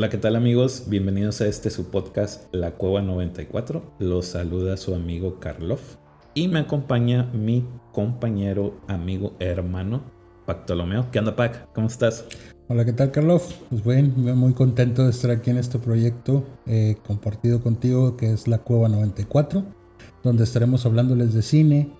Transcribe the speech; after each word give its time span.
Hola, 0.00 0.08
¿qué 0.08 0.16
tal 0.16 0.34
amigos? 0.34 0.84
Bienvenidos 0.86 1.42
a 1.42 1.46
este 1.46 1.68
su 1.68 1.90
podcast 1.90 2.46
La 2.54 2.70
Cueva 2.70 3.02
94. 3.02 3.96
Los 3.98 4.24
saluda 4.24 4.78
su 4.78 4.94
amigo 4.94 5.38
Karloff 5.40 5.96
y 6.32 6.48
me 6.48 6.60
acompaña 6.60 7.24
mi 7.34 7.68
compañero, 7.92 8.80
amigo, 8.88 9.36
hermano, 9.40 10.02
Pactolomeo. 10.46 11.10
¿Qué 11.10 11.18
onda, 11.18 11.36
Pac? 11.36 11.70
¿Cómo 11.74 11.88
estás? 11.88 12.24
Hola, 12.68 12.86
¿qué 12.86 12.94
tal, 12.94 13.10
Karloff? 13.10 13.52
Pues 13.68 13.84
bien, 13.84 14.14
muy 14.38 14.54
contento 14.54 15.04
de 15.04 15.10
estar 15.10 15.32
aquí 15.32 15.50
en 15.50 15.58
este 15.58 15.78
proyecto 15.78 16.46
eh, 16.64 16.96
compartido 17.06 17.62
contigo 17.62 18.16
que 18.16 18.32
es 18.32 18.48
La 18.48 18.56
Cueva 18.56 18.88
94, 18.88 19.62
donde 20.22 20.44
estaremos 20.44 20.86
hablándoles 20.86 21.34
de 21.34 21.42
cine, 21.42 21.92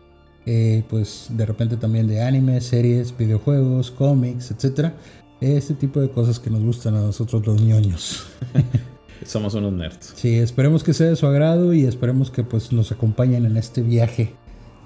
eh, 0.47 0.85
pues 0.89 1.27
de 1.29 1.45
repente 1.45 1.77
también 1.77 2.09
de 2.09 2.23
anime, 2.23 2.63
series, 2.63 3.15
videojuegos, 3.15 3.91
cómics, 3.91 4.53
etcétera 4.53 4.95
este 5.41 5.75
tipo 5.75 6.01
de 6.01 6.11
cosas 6.11 6.39
que 6.39 6.51
nos 6.51 6.63
gustan 6.63 6.95
a 6.97 7.01
nosotros 7.01 7.47
los 7.47 7.61
ñoños. 7.63 8.27
Somos 9.25 9.55
unos 9.55 9.73
nerds. 9.73 10.15
Sí, 10.17 10.39
esperemos 10.39 10.83
que 10.83 10.95
sea 10.95 11.09
de 11.09 11.17
su 11.17 11.27
agrado 11.27 11.75
y 11.75 11.85
esperemos 11.85 12.31
que 12.31 12.43
pues 12.43 12.73
nos 12.73 12.91
acompañen 12.93 13.45
en 13.45 13.57
este 13.57 13.83
viaje 13.83 14.35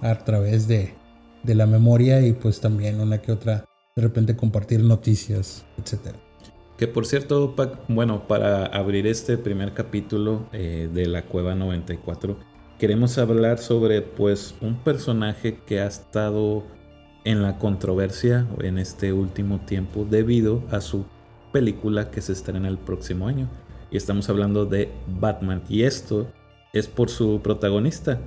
a 0.03 0.19
través 0.19 0.67
de, 0.67 0.95
de 1.43 1.55
la 1.55 1.67
memoria 1.67 2.27
y 2.27 2.33
pues 2.33 2.61
también 2.61 3.01
una 3.01 3.23
que 3.23 3.33
otra 3.33 3.65
de 3.97 4.03
repente 4.03 4.37
compartir 4.37 4.83
noticias, 4.83 5.65
etcétera. 5.79 6.19
Que 6.77 6.89
por 6.89 7.07
cierto, 7.07 7.55
bueno, 7.89 8.27
para 8.27 8.67
abrir 8.67 9.07
este 9.07 9.39
primer 9.39 9.73
capítulo 9.75 10.49
eh, 10.53 10.91
de 10.93 11.07
la 11.07 11.23
Cueva 11.23 11.55
94, 11.55 12.37
queremos 12.79 13.17
hablar 13.19 13.59
sobre 13.59 14.03
pues 14.03 14.57
un 14.61 14.83
personaje 14.83 15.61
que 15.65 15.81
ha 15.81 15.87
estado 15.87 16.65
en 17.25 17.43
la 17.43 17.59
controversia 17.59 18.47
en 18.61 18.79
este 18.79 19.13
último 19.13 19.61
tiempo 19.61 20.07
debido 20.09 20.63
a 20.71 20.81
su 20.81 21.07
película 21.53 22.11
que 22.11 22.21
se 22.21 22.33
estrena 22.33 22.69
el 22.69 22.79
próximo 22.79 23.29
año. 23.29 23.49
Y 23.91 23.97
estamos 23.97 24.29
hablando 24.29 24.67
de 24.67 24.91
Batman. 25.07 25.63
Y 25.69 25.83
esto 25.83 26.27
es 26.73 26.89
por 26.89 27.09
su 27.09 27.41
protagonista. 27.43 28.19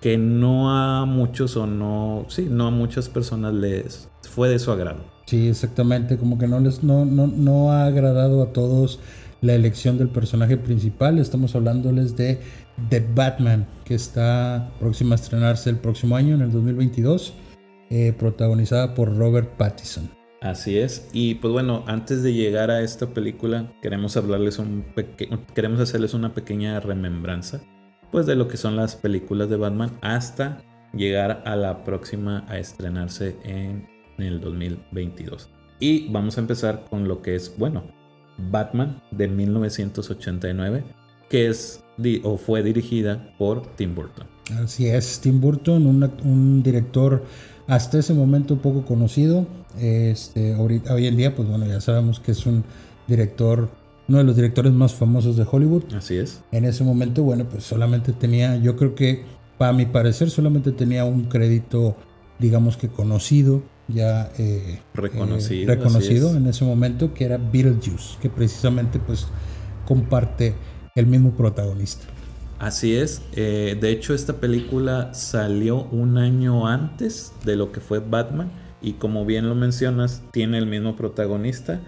Que 0.00 0.18
no 0.18 0.70
a 0.70 1.04
muchos 1.04 1.56
o 1.56 1.66
no, 1.66 2.24
sí, 2.28 2.48
no 2.50 2.66
a 2.66 2.70
muchas 2.70 3.08
personas 3.08 3.54
les 3.54 4.08
fue 4.22 4.48
de 4.48 4.58
su 4.58 4.72
agrado. 4.72 5.00
Sí, 5.26 5.48
exactamente. 5.48 6.16
Como 6.16 6.38
que 6.38 6.48
no 6.48 6.58
les 6.60 6.82
no, 6.82 7.04
no, 7.04 7.26
no 7.26 7.70
ha 7.70 7.86
agradado 7.86 8.42
a 8.42 8.52
todos 8.52 8.98
la 9.40 9.54
elección 9.54 9.98
del 9.98 10.08
personaje 10.08 10.56
principal. 10.56 11.18
Estamos 11.18 11.54
hablándoles 11.54 12.16
de 12.16 12.40
The 12.88 13.06
Batman, 13.14 13.66
que 13.84 13.94
está 13.94 14.70
próxima 14.80 15.14
a 15.14 15.16
estrenarse 15.16 15.70
el 15.70 15.76
próximo 15.76 16.16
año, 16.16 16.34
en 16.34 16.42
el 16.42 16.52
2022. 16.52 17.34
Eh, 17.94 18.14
protagonizada 18.18 18.94
por 18.94 19.14
Robert 19.14 19.50
Pattinson. 19.58 20.08
Así 20.40 20.78
es. 20.78 21.10
Y 21.12 21.34
pues 21.34 21.52
bueno, 21.52 21.84
antes 21.86 22.22
de 22.22 22.32
llegar 22.32 22.70
a 22.70 22.80
esta 22.80 23.08
película, 23.08 23.70
queremos 23.82 24.16
hablarles 24.16 24.58
un 24.58 24.82
queremos 25.54 25.78
hacerles 25.78 26.14
una 26.14 26.32
pequeña 26.32 26.80
remembranza, 26.80 27.60
pues 28.10 28.24
de 28.24 28.34
lo 28.34 28.48
que 28.48 28.56
son 28.56 28.76
las 28.76 28.96
películas 28.96 29.50
de 29.50 29.56
Batman 29.56 29.90
hasta 30.00 30.62
llegar 30.94 31.42
a 31.44 31.54
la 31.54 31.84
próxima 31.84 32.46
a 32.48 32.56
estrenarse 32.56 33.36
en, 33.44 33.86
en 34.16 34.24
el 34.24 34.40
2022. 34.40 35.50
Y 35.78 36.08
vamos 36.08 36.38
a 36.38 36.40
empezar 36.40 36.86
con 36.88 37.06
lo 37.08 37.20
que 37.20 37.34
es, 37.34 37.54
bueno, 37.58 37.84
Batman 38.38 39.02
de 39.10 39.28
1989, 39.28 40.82
que 41.28 41.48
es 41.48 41.84
o 42.22 42.38
fue 42.38 42.62
dirigida 42.62 43.34
por 43.36 43.66
Tim 43.76 43.94
Burton. 43.94 44.26
Así 44.62 44.88
es, 44.88 45.20
Tim 45.20 45.40
Burton, 45.42 45.86
un 45.86 46.62
director 46.62 47.22
hasta 47.66 47.98
ese 47.98 48.14
momento 48.14 48.58
poco 48.58 48.84
conocido. 48.84 49.46
Este, 49.78 50.54
ahorita, 50.54 50.94
hoy 50.94 51.06
en 51.06 51.16
día, 51.16 51.34
pues 51.34 51.48
bueno, 51.48 51.66
ya 51.66 51.80
sabemos 51.80 52.20
que 52.20 52.32
es 52.32 52.46
un 52.46 52.64
director, 53.06 53.70
uno 54.08 54.18
de 54.18 54.24
los 54.24 54.36
directores 54.36 54.72
más 54.72 54.94
famosos 54.94 55.36
de 55.36 55.46
Hollywood. 55.50 55.84
Así 55.94 56.16
es. 56.16 56.42
En 56.52 56.64
ese 56.64 56.84
momento, 56.84 57.22
bueno, 57.22 57.46
pues 57.48 57.64
solamente 57.64 58.12
tenía, 58.12 58.56
yo 58.56 58.76
creo 58.76 58.94
que, 58.94 59.24
para 59.58 59.72
mi 59.72 59.86
parecer, 59.86 60.30
solamente 60.30 60.72
tenía 60.72 61.04
un 61.04 61.24
crédito, 61.24 61.96
digamos 62.38 62.76
que 62.76 62.88
conocido, 62.88 63.62
ya 63.88 64.30
eh, 64.38 64.80
reconocido, 64.94 65.72
eh, 65.72 65.76
reconocido 65.76 66.36
en 66.36 66.46
ese 66.46 66.64
momento, 66.64 67.14
que 67.14 67.24
era 67.24 67.38
Beetlejuice, 67.38 68.18
que 68.20 68.30
precisamente 68.30 68.98
pues 68.98 69.26
comparte 69.86 70.54
el 70.94 71.06
mismo 71.06 71.32
protagonista. 71.32 72.06
Así 72.62 72.94
es. 72.94 73.22
Eh, 73.34 73.76
de 73.80 73.90
hecho, 73.90 74.14
esta 74.14 74.34
película 74.34 75.12
salió 75.14 75.88
un 75.90 76.16
año 76.16 76.68
antes 76.68 77.32
de 77.44 77.56
lo 77.56 77.72
que 77.72 77.80
fue 77.80 77.98
Batman. 77.98 78.52
Y 78.80 78.92
como 78.92 79.26
bien 79.26 79.48
lo 79.48 79.56
mencionas, 79.56 80.22
tiene 80.30 80.58
el 80.58 80.66
mismo 80.66 80.94
protagonista. 80.94 81.80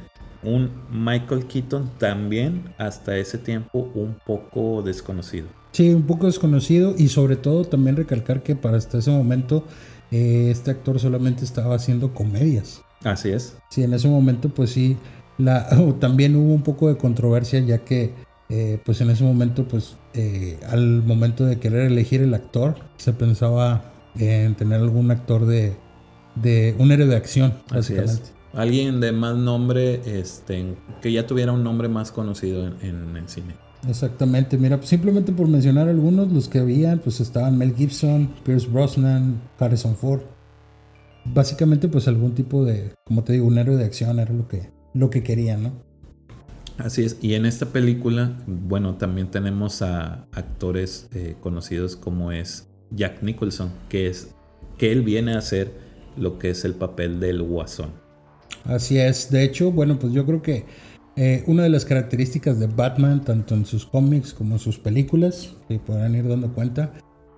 Un 0.43 0.73
Michael 0.91 1.47
Keaton 1.47 1.93
también 1.99 2.75
hasta 2.77 3.17
ese 3.17 3.39
tiempo 3.39 3.89
un 3.95 4.17
poco 4.27 4.83
desconocido. 4.83 5.47
Sí, 5.71 5.95
un 5.95 6.03
poco 6.03 6.27
desconocido. 6.27 6.97
Y 6.99 7.07
sobre 7.07 7.37
todo 7.37 7.65
también 7.65 7.95
recalcar 7.95 8.43
que 8.43 8.57
para 8.57 8.77
hasta 8.77 8.99
ese 8.99 9.13
momento 9.13 9.65
eh, 10.11 10.49
este 10.51 10.73
actor 10.73 10.99
solamente 10.99 11.45
estaba 11.45 11.77
haciendo 11.77 12.13
comedias. 12.13 12.83
Así 13.05 13.29
es. 13.29 13.57
Sí, 13.71 13.85
en 13.85 13.95
ese 13.95 14.09
momento 14.09 14.49
pues 14.49 14.71
sí. 14.71 14.97
La, 15.39 15.69
también 16.01 16.35
hubo 16.35 16.53
un 16.53 16.63
poco 16.63 16.89
de 16.89 16.97
controversia 16.97 17.61
ya 17.61 17.79
que 17.79 18.13
eh, 18.51 18.79
pues 18.85 19.01
en 19.01 19.11
ese 19.11 19.25
momento, 19.25 19.67
pues 19.67 19.97
eh, 20.13 20.59
al 20.69 21.03
momento 21.03 21.47
de 21.47 21.59
querer 21.59 21.87
elegir 21.87 22.21
el 22.23 22.35
actor, 22.35 22.77
se 22.97 23.13
pensaba 23.13 23.93
en 24.17 24.55
tener 24.55 24.81
algún 24.81 25.11
actor 25.11 25.47
de, 25.47 25.77
de 26.35 26.75
un 26.79 26.93
héroe 26.93 27.07
de 27.07 27.17
acción, 27.17 27.55
básicamente. 27.71 28.31
Alguien 28.53 29.01
de 29.01 29.11
más 29.13 29.37
nombre, 29.37 30.01
este, 30.07 30.77
que 31.03 31.11
ya 31.11 31.27
tuviera 31.27 31.53
un 31.53 31.65
nombre 31.65 31.89
más 31.89 32.13
conocido 32.13 32.67
en, 32.81 33.17
el 33.17 33.29
cine. 33.29 33.57
Exactamente, 33.89 34.57
mira, 34.57 34.77
pues 34.77 34.89
simplemente 34.89 35.33
por 35.33 35.49
mencionar 35.49 35.89
algunos, 35.89 36.31
los 36.31 36.49
que 36.49 36.61
habían, 36.61 37.01
pues 37.01 37.21
estaban 37.21 37.59
Mel 37.59 37.75
Gibson, 37.75 38.31
Pierce 38.45 38.69
Brosnan, 38.69 39.41
Harrison 39.59 39.97
Ford. 39.97 40.21
Básicamente, 41.25 41.89
pues 41.89 42.07
algún 42.07 42.35
tipo 42.35 42.65
de, 42.65 42.93
como 43.05 43.25
te 43.25 43.33
digo, 43.33 43.47
un 43.47 43.59
héroe 43.59 43.77
de 43.77 43.85
acción 43.85 44.19
era 44.21 44.33
lo 44.33 44.47
que, 44.47 44.71
lo 44.93 45.11
que 45.11 45.23
querían, 45.23 45.63
¿no? 45.65 45.73
Así 46.79 47.05
es, 47.05 47.19
y 47.23 47.35
en 47.35 47.47
esta 47.47 47.67
película, 47.67 48.37
bueno, 48.47 48.97
también 48.97 49.31
tenemos 49.31 49.81
a 49.83 50.27
actores 50.33 51.09
eh, 51.15 51.37
conocidos 51.41 51.95
como 51.95 52.33
es 52.33 52.69
Jack 52.91 53.23
Nicholson, 53.23 53.71
que 53.89 54.09
es 54.09 54.35
que 54.77 54.91
él 54.91 55.03
viene 55.03 55.35
a 55.35 55.39
hacer 55.39 55.73
lo 56.17 56.39
que 56.39 56.51
es 56.51 56.65
el 56.65 56.75
papel 56.75 57.21
del 57.21 57.43
guasón. 57.43 57.91
Así 58.65 58.99
es, 58.99 59.31
de 59.31 59.45
hecho, 59.45 59.71
bueno, 59.71 59.99
pues 59.99 60.13
yo 60.13 60.27
creo 60.27 60.43
que 60.43 60.65
eh, 61.17 61.45
una 61.47 61.63
de 61.63 61.69
las 61.69 61.85
características 61.85 62.59
de 62.59 62.67
Batman, 62.67 63.25
tanto 63.25 63.55
en 63.55 63.67
sus 63.67 63.87
cómics 63.87 64.35
como 64.35 64.57
en 64.57 64.59
sus 64.59 64.79
películas, 64.79 65.55
que 65.69 65.79
podrán 65.79 66.17
ir 66.17 66.27
dando 66.27 66.53
cuenta, 66.53 66.93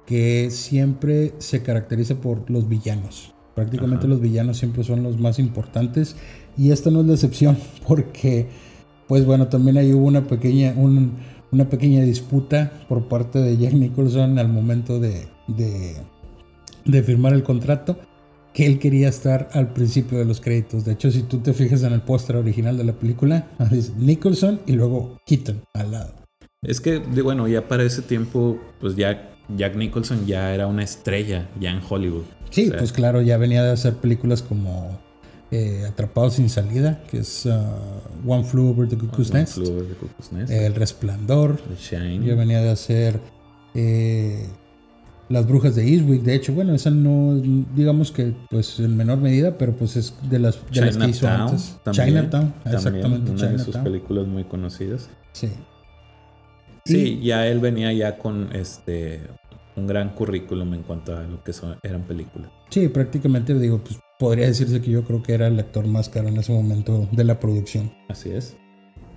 que 0.07 0.51
siempre 0.51 1.35
se 1.39 1.63
caracteriza 1.63 2.15
por 2.15 2.51
los 2.51 2.69
villanos. 2.69 3.35
Prácticamente 3.55 4.07
los 4.07 4.21
villanos 4.21 4.59
siempre 4.59 4.85
son 4.85 5.03
los 5.03 5.19
más 5.19 5.39
importantes 5.39 6.17
y 6.57 6.71
esta 6.71 6.91
no 6.91 7.01
es 7.01 7.07
la 7.07 7.15
excepción 7.15 7.59
porque 7.87 8.49
pues 9.09 9.25
bueno, 9.25 9.49
también 9.49 9.77
ahí 9.77 9.93
hubo 9.93 10.07
una 10.07 10.27
pequeña, 10.27 10.75
una 10.77 11.69
pequeña 11.69 12.03
disputa 12.03 12.73
por 12.89 13.09
parte 13.09 13.39
de 13.39 13.57
Jack 13.57 13.73
Nicholson 13.73 14.39
al 14.39 14.49
momento 14.49 14.99
de, 14.99 15.29
de, 15.47 17.03
firmar 17.03 17.33
el 17.33 17.43
contrato, 17.43 17.99
que 18.53 18.67
él 18.67 18.79
quería 18.79 19.09
estar 19.09 19.49
al 19.53 19.73
principio 19.73 20.19
de 20.19 20.25
los 20.25 20.41
créditos. 20.41 20.85
De 20.85 20.93
hecho, 20.93 21.11
si 21.11 21.23
tú 21.23 21.39
te 21.39 21.53
fijas 21.53 21.83
en 21.83 21.93
el 21.93 22.01
póster 22.01 22.37
original 22.37 22.77
de 22.77 22.85
la 22.85 22.93
película, 22.93 23.49
dice 23.71 23.93
Nicholson 23.97 24.61
y 24.67 24.73
luego 24.73 25.19
Keaton 25.27 25.63
al 25.75 25.93
lado. 25.93 26.15
Es 26.63 26.81
que, 26.81 26.99
bueno, 26.99 27.47
ya 27.47 27.69
para 27.69 27.85
ese 27.85 28.03
tiempo, 28.03 28.59
pues 28.81 28.97
ya 28.97 29.31
Jack 29.57 29.77
Nicholson 29.77 30.27
ya 30.27 30.53
era 30.53 30.67
una 30.67 30.83
estrella 30.83 31.49
ya 31.61 31.71
en 31.71 31.81
Hollywood. 31.89 32.25
Sí, 32.51 32.73
pues 32.77 32.93
claro, 32.93 33.23
ya 33.23 33.37
venía 33.37 33.63
de 33.63 33.71
hacer 33.71 33.95
películas 33.95 34.43
como 34.43 34.99
eh, 35.57 35.87
Atrapado 35.87 36.29
sin 36.31 36.51
salida, 36.51 37.01
que 37.11 37.19
es 37.19 37.47
uh, 37.47 38.31
One 38.31 38.45
Flew 38.45 38.69
Over 38.69 38.89
the 38.89 38.99
Cuckoo's 38.99 39.33
Nest. 39.33 39.59
El 40.49 40.75
Resplandor. 40.75 41.59
Yo 42.23 42.37
venía 42.37 42.61
de 42.61 42.71
hacer 42.71 43.21
eh, 43.75 44.47
Las 45.31 45.47
Brujas 45.47 45.75
de 45.75 45.89
Eastwick. 45.89 46.23
De 46.23 46.35
hecho, 46.35 46.53
bueno, 46.53 46.75
esa 46.75 46.91
no, 46.91 47.41
digamos 47.75 48.13
que 48.13 48.35
pues 48.51 48.79
en 48.81 48.97
menor 48.97 49.19
medida, 49.19 49.57
pero 49.57 49.75
pues 49.75 49.97
es 49.97 50.15
de 50.29 50.39
las, 50.39 50.59
de 50.71 50.81
las 50.83 50.97
que 50.99 51.09
hizo 51.09 51.27
antes. 51.27 51.79
Chinatown, 51.91 52.53
exactamente. 52.67 53.31
Una 53.31 53.47
de 53.47 53.59
sus 53.59 53.77
películas 53.79 54.27
muy 54.27 54.45
conocidas. 54.45 55.09
Sí. 55.33 55.49
Sí, 56.85 57.21
ya 57.21 57.47
él 57.49 57.61
venía 57.61 57.93
ya 57.93 58.19
con 58.19 58.55
este 58.55 59.23
un 59.75 59.87
gran 59.87 60.11
currículum 60.11 60.73
en 60.75 60.83
cuanto 60.83 61.17
a 61.17 61.23
lo 61.23 61.43
que 61.43 61.53
son, 61.53 61.77
eran 61.83 62.03
películas. 62.03 62.51
Sí, 62.71 62.89
prácticamente 62.89 63.59
digo, 63.59 63.79
pues 63.79 63.99
podría 64.19 64.47
decirse 64.47 64.81
que 64.81 64.91
yo 64.91 65.05
creo 65.05 65.23
que 65.23 65.35
era 65.35 65.47
el 65.47 65.59
actor 65.59 65.87
más 65.87 66.09
caro 66.09 66.29
en 66.29 66.37
ese 66.37 66.53
momento 66.53 67.09
de 67.13 67.25
la 67.25 67.39
producción. 67.41 67.93
Así 68.09 68.31
es. 68.31 68.57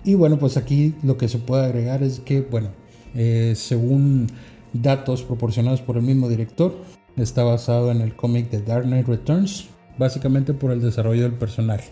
Y 0.04 0.14
bueno, 0.14 0.38
pues 0.38 0.56
aquí 0.56 0.94
lo 1.02 1.16
que 1.16 1.28
se 1.28 1.38
puede 1.38 1.64
agregar 1.66 2.02
es 2.02 2.20
que, 2.20 2.40
bueno, 2.40 2.70
eh, 3.14 3.54
según 3.56 4.28
datos 4.72 5.22
proporcionados 5.22 5.80
por 5.82 5.96
el 5.96 6.02
mismo 6.02 6.28
director, 6.28 6.76
está 7.16 7.42
basado 7.44 7.90
en 7.90 8.00
el 8.00 8.14
cómic 8.14 8.50
de 8.50 8.62
Dark 8.62 8.84
Knight 8.84 9.06
Returns, 9.06 9.68
básicamente 9.98 10.54
por 10.54 10.70
el 10.70 10.80
desarrollo 10.80 11.22
del 11.22 11.34
personaje. 11.34 11.90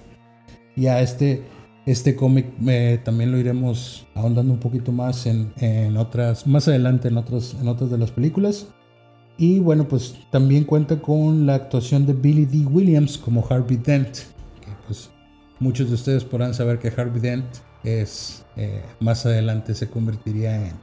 Y 0.77 0.87
a 0.87 1.01
este 1.01 1.43
Este 1.87 2.15
cómic 2.15 2.47
eh, 2.67 3.01
también 3.03 3.33
lo 3.33 3.39
iremos 3.39 4.07
ahondando 4.15 4.53
un 4.53 4.61
poquito 4.61 4.93
más 4.93 5.25
en, 5.25 5.55
en, 5.57 5.97
otras, 5.97 6.47
más 6.47 6.69
adelante 6.69 7.09
en, 7.09 7.17
otros, 7.17 7.57
en 7.59 7.67
otras 7.67 7.91
de 7.91 7.97
las 7.97 8.11
películas. 8.11 8.69
Y 9.39 9.61
bueno, 9.61 9.87
pues 9.89 10.17
también 10.31 10.65
cuenta 10.65 11.01
con 11.01 11.47
la 11.47 11.55
actuación 11.55 12.05
de 12.07 12.13
Billy 12.13 12.45
D. 12.45 12.67
Williams 12.67 13.17
como 13.17 13.47
Harvey 13.49 13.77
Dent. 13.77 14.19
Que 14.61 14.73
pues 14.87 15.11
muchos 15.61 15.89
de 15.89 15.95
ustedes 15.95 16.25
podrán 16.25 16.53
saber 16.55 16.79
que 16.79 16.89
Harvey 16.89 17.21
Dent 17.21 17.47
es 17.85 18.45
eh, 18.57 18.83
más 19.01 19.25
adelante 19.25 19.75
se 19.75 19.89
convertiría 19.89 20.69
en, 20.69 20.75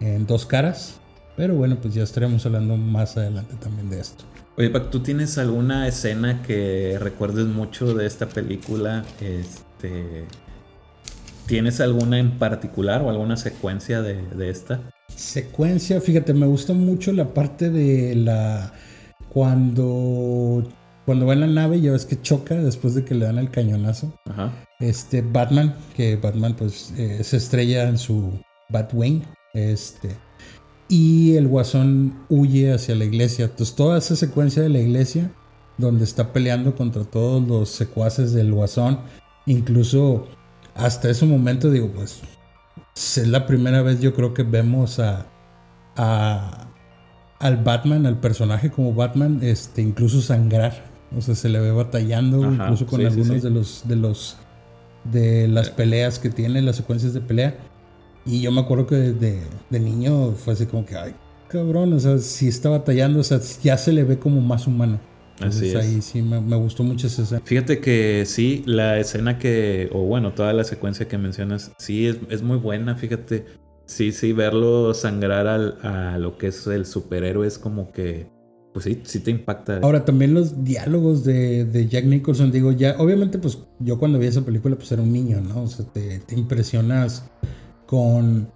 en 0.00 0.26
dos 0.26 0.44
caras. 0.44 0.98
Pero 1.36 1.54
bueno, 1.54 1.76
pues 1.80 1.94
ya 1.94 2.02
estaremos 2.02 2.44
hablando 2.44 2.76
más 2.76 3.16
adelante 3.16 3.54
también 3.60 3.88
de 3.88 4.00
esto. 4.00 4.24
Oye, 4.56 4.70
Pac, 4.70 4.90
¿tú 4.90 5.00
tienes 5.00 5.38
alguna 5.38 5.86
escena 5.86 6.42
que 6.42 6.98
recuerdes 7.00 7.46
mucho 7.46 7.94
de 7.94 8.06
esta 8.06 8.28
película? 8.28 9.04
Este, 9.20 10.26
¿Tienes 11.46 11.80
alguna 11.80 12.18
en 12.18 12.38
particular 12.38 13.02
o 13.02 13.08
alguna 13.08 13.36
secuencia 13.36 14.02
de, 14.02 14.50
esta? 14.50 14.80
Secuencia, 15.14 16.00
fíjate, 16.00 16.34
me 16.34 16.46
gusta 16.46 16.72
mucho 16.72 17.12
la 17.12 17.32
parte 17.34 17.70
de 17.70 18.14
la... 18.14 18.72
Cuando 19.28 20.66
cuando 21.04 21.24
va 21.24 21.32
en 21.32 21.40
la 21.40 21.46
nave 21.46 21.80
ya 21.80 21.92
ves 21.92 22.04
que 22.04 22.20
choca 22.20 22.54
después 22.54 22.94
de 22.94 23.04
que 23.04 23.14
le 23.14 23.24
dan 23.26 23.38
el 23.38 23.50
cañonazo. 23.50 24.12
Ajá. 24.26 24.52
Este 24.78 25.22
Batman, 25.22 25.74
que 25.96 26.16
Batman 26.16 26.54
pues 26.56 26.92
eh, 26.98 27.22
se 27.24 27.38
estrella 27.38 27.88
en 27.88 27.98
su 27.98 28.38
Batwing. 28.70 29.22
Este 29.54 30.16
y 30.88 31.36
el 31.36 31.48
guasón 31.48 32.14
huye 32.28 32.72
hacia 32.72 32.94
la 32.94 33.04
iglesia. 33.04 33.46
Entonces 33.46 33.74
toda 33.74 33.98
esa 33.98 34.16
secuencia 34.16 34.62
de 34.62 34.70
la 34.70 34.80
iglesia 34.80 35.30
donde 35.76 36.04
está 36.04 36.32
peleando 36.32 36.74
contra 36.74 37.04
todos 37.04 37.46
los 37.46 37.68
secuaces 37.68 38.32
del 38.32 38.52
guasón, 38.52 38.98
incluso 39.46 40.26
hasta 40.74 41.10
ese 41.10 41.24
momento 41.26 41.70
digo, 41.70 41.88
pues 41.88 42.20
es 42.98 43.28
la 43.28 43.46
primera 43.46 43.82
vez 43.82 44.00
yo 44.00 44.12
creo 44.12 44.34
que 44.34 44.42
vemos 44.42 44.98
a, 44.98 45.26
al 45.96 47.56
Batman, 47.62 48.06
al 48.06 48.18
personaje 48.18 48.70
como 48.70 48.92
Batman, 48.92 49.38
este, 49.42 49.82
incluso 49.82 50.20
sangrar. 50.20 50.84
O 51.16 51.20
sea, 51.20 51.34
se 51.34 51.48
le 51.48 51.60
ve 51.60 51.70
batallando, 51.70 52.42
incluso 52.52 52.86
con 52.86 53.04
algunos 53.04 53.42
de 53.42 53.50
los 53.50 53.82
de 53.86 53.96
los 53.96 54.36
de 55.04 55.48
las 55.48 55.70
peleas 55.70 56.18
que 56.18 56.28
tiene, 56.28 56.60
las 56.60 56.76
secuencias 56.76 57.14
de 57.14 57.20
pelea. 57.20 57.56
Y 58.26 58.42
yo 58.42 58.52
me 58.52 58.60
acuerdo 58.60 58.86
que 58.86 58.96
de, 58.96 59.40
de, 59.70 59.80
niño 59.80 60.32
fue 60.32 60.52
así 60.52 60.66
como 60.66 60.84
que, 60.84 60.96
ay, 60.96 61.14
cabrón, 61.48 61.94
o 61.94 62.00
sea, 62.00 62.18
si 62.18 62.48
está 62.48 62.68
batallando, 62.68 63.20
o 63.20 63.24
sea, 63.24 63.40
ya 63.62 63.78
se 63.78 63.92
le 63.92 64.04
ve 64.04 64.18
como 64.18 64.42
más 64.42 64.66
humano. 64.66 65.00
Así 65.40 65.68
es. 65.68 65.76
ahí 65.76 66.02
sí 66.02 66.22
me, 66.22 66.40
me, 66.40 66.56
gustó 66.56 66.82
mucho 66.82 67.06
esa 67.06 67.22
escena. 67.22 67.40
Fíjate 67.44 67.80
que 67.80 68.24
sí, 68.26 68.62
la 68.66 68.98
escena 68.98 69.38
que, 69.38 69.88
o 69.92 70.02
bueno, 70.04 70.32
toda 70.32 70.52
la 70.52 70.64
secuencia 70.64 71.08
que 71.08 71.18
mencionas, 71.18 71.72
sí 71.78 72.06
es, 72.06 72.18
es 72.30 72.42
muy 72.42 72.58
buena, 72.58 72.96
fíjate. 72.96 73.46
Sí, 73.86 74.12
sí, 74.12 74.32
verlo 74.34 74.92
sangrar 74.92 75.46
al, 75.46 75.78
a 75.82 76.18
lo 76.18 76.36
que 76.36 76.48
es 76.48 76.66
el 76.66 76.84
superhéroe 76.84 77.46
es 77.46 77.58
como 77.58 77.90
que, 77.90 78.30
pues 78.74 78.84
sí, 78.84 79.00
sí 79.04 79.20
te 79.20 79.30
impacta. 79.30 79.78
Ahora, 79.82 80.04
también 80.04 80.34
los 80.34 80.62
diálogos 80.62 81.24
de, 81.24 81.64
de, 81.64 81.88
Jack 81.88 82.04
Nicholson, 82.04 82.52
digo, 82.52 82.72
ya, 82.72 82.96
obviamente, 82.98 83.38
pues 83.38 83.58
yo 83.78 83.98
cuando 83.98 84.18
vi 84.18 84.26
esa 84.26 84.44
película, 84.44 84.76
pues 84.76 84.92
era 84.92 85.00
un 85.00 85.12
niño, 85.12 85.40
¿no? 85.40 85.62
O 85.62 85.66
sea, 85.66 85.86
te, 85.86 86.18
te 86.18 86.34
impresionas 86.34 87.30
con 87.86 88.52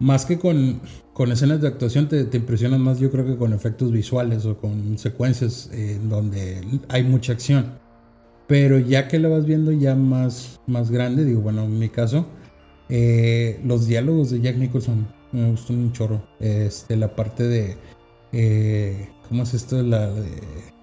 más 0.00 0.24
que 0.24 0.38
con, 0.38 0.80
con 1.20 1.30
escenas 1.32 1.60
de 1.60 1.68
actuación 1.68 2.08
te, 2.08 2.24
te 2.24 2.38
impresionas 2.38 2.80
más 2.80 2.98
yo 2.98 3.10
creo 3.10 3.26
que 3.26 3.36
con 3.36 3.52
efectos 3.52 3.92
visuales 3.92 4.46
o 4.46 4.56
con 4.56 4.96
secuencias 4.96 5.68
en 5.70 6.08
donde 6.08 6.62
hay 6.88 7.04
mucha 7.04 7.34
acción. 7.34 7.74
Pero 8.46 8.78
ya 8.78 9.06
que 9.06 9.18
la 9.18 9.28
vas 9.28 9.44
viendo 9.44 9.70
ya 9.70 9.94
más, 9.94 10.58
más 10.66 10.90
grande, 10.90 11.26
digo, 11.26 11.42
bueno, 11.42 11.64
en 11.64 11.78
mi 11.78 11.90
caso, 11.90 12.26
eh, 12.88 13.60
los 13.66 13.86
diálogos 13.86 14.30
de 14.30 14.40
Jack 14.40 14.56
Nicholson 14.56 15.08
me 15.32 15.50
gustó 15.50 15.74
un 15.74 15.92
chorro. 15.92 16.26
Este, 16.40 16.96
la 16.96 17.14
parte 17.14 17.42
de, 17.42 17.76
eh, 18.32 19.10
¿cómo 19.28 19.42
es 19.42 19.52
esto? 19.52 19.82
La 19.82 20.10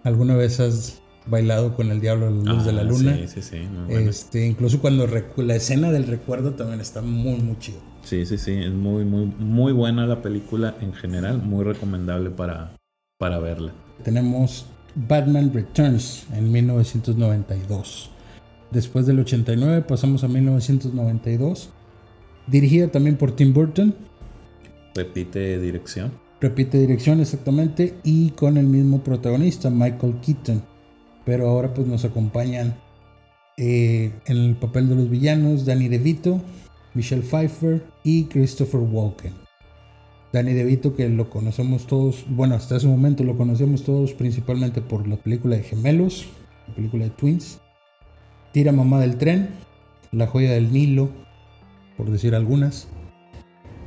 ¿Alguna 0.03 0.35
vez 0.35 0.59
has 0.59 1.01
bailado 1.25 1.75
con 1.75 1.89
el 1.89 1.99
diablo 1.99 2.27
a 2.27 2.29
la 2.29 2.53
luz 2.53 2.63
de 2.63 2.73
la 2.73 2.81
ah, 2.81 2.83
luna. 2.83 3.15
Sí, 3.15 3.27
sí, 3.27 3.41
sí. 3.41 3.67
Este, 3.89 4.45
incluso 4.45 4.79
cuando 4.81 5.07
la 5.37 5.55
escena 5.55 5.91
del 5.91 6.05
recuerdo 6.05 6.53
también 6.53 6.79
está 6.79 7.01
muy, 7.01 7.39
muy 7.39 7.57
chido. 7.57 7.79
Sí, 8.07 8.25
sí, 8.25 8.37
sí. 8.37 8.53
Es 8.53 8.71
muy, 8.71 9.03
muy, 9.03 9.25
muy 9.25 9.73
buena 9.73 10.05
la 10.05 10.21
película 10.21 10.75
en 10.79 10.93
general. 10.93 11.41
Muy 11.41 11.65
recomendable 11.65 12.29
para, 12.29 12.71
para 13.17 13.39
verla. 13.39 13.73
Tenemos 14.03 14.65
Batman 14.95 15.51
Returns 15.53 16.25
en 16.33 16.51
1992. 16.51 18.09
Después 18.71 19.05
del 19.05 19.19
89 19.19 19.83
pasamos 19.87 20.23
a 20.23 20.27
1992. 20.29 21.69
Dirigida 22.47 22.87
también 22.87 23.17
por 23.17 23.35
Tim 23.35 23.53
Burton. 23.53 23.93
Repite 24.95 25.59
dirección. 25.59 26.11
Repite 26.39 26.77
dirección 26.77 27.19
exactamente 27.19 27.95
y 28.03 28.29
con 28.29 28.57
el 28.57 28.67
mismo 28.67 29.03
protagonista, 29.03 29.69
Michael 29.69 30.15
Keaton 30.25 30.63
pero 31.27 31.49
ahora 31.49 31.73
pues 31.73 31.85
nos 31.85 32.05
acompañan 32.05 32.73
eh, 33.57 34.13
en 34.27 34.37
el 34.37 34.55
papel 34.55 34.87
de 34.87 34.95
los 34.95 35.09
villanos 35.09 35.65
Danny 35.65 35.89
DeVito, 35.89 36.41
Michelle 36.97 37.21
Pfeiffer 37.21 37.85
y 38.03 38.23
Christopher 38.25 38.81
Walken. 38.81 39.31
Danny 40.33 40.53
DeVito 40.53 40.95
que 40.95 41.07
lo 41.07 41.29
conocemos 41.29 41.85
todos, 41.85 42.25
bueno 42.27 42.55
hasta 42.55 42.77
ese 42.77 42.87
momento 42.87 43.23
lo 43.23 43.37
conocemos 43.37 43.83
todos 43.83 44.13
principalmente 44.13 44.81
por 44.81 45.07
la 45.07 45.15
película 45.15 45.55
de 45.55 45.63
Gemelos, 45.63 46.25
la 46.67 46.73
película 46.73 47.03
de 47.05 47.11
Twins, 47.11 47.59
Tira 48.51 48.71
Mamá 48.71 48.99
del 48.99 49.17
Tren, 49.17 49.49
La 50.11 50.25
Joya 50.25 50.51
del 50.51 50.73
Nilo, 50.73 51.09
por 51.95 52.09
decir 52.09 52.33
algunas. 52.33 52.87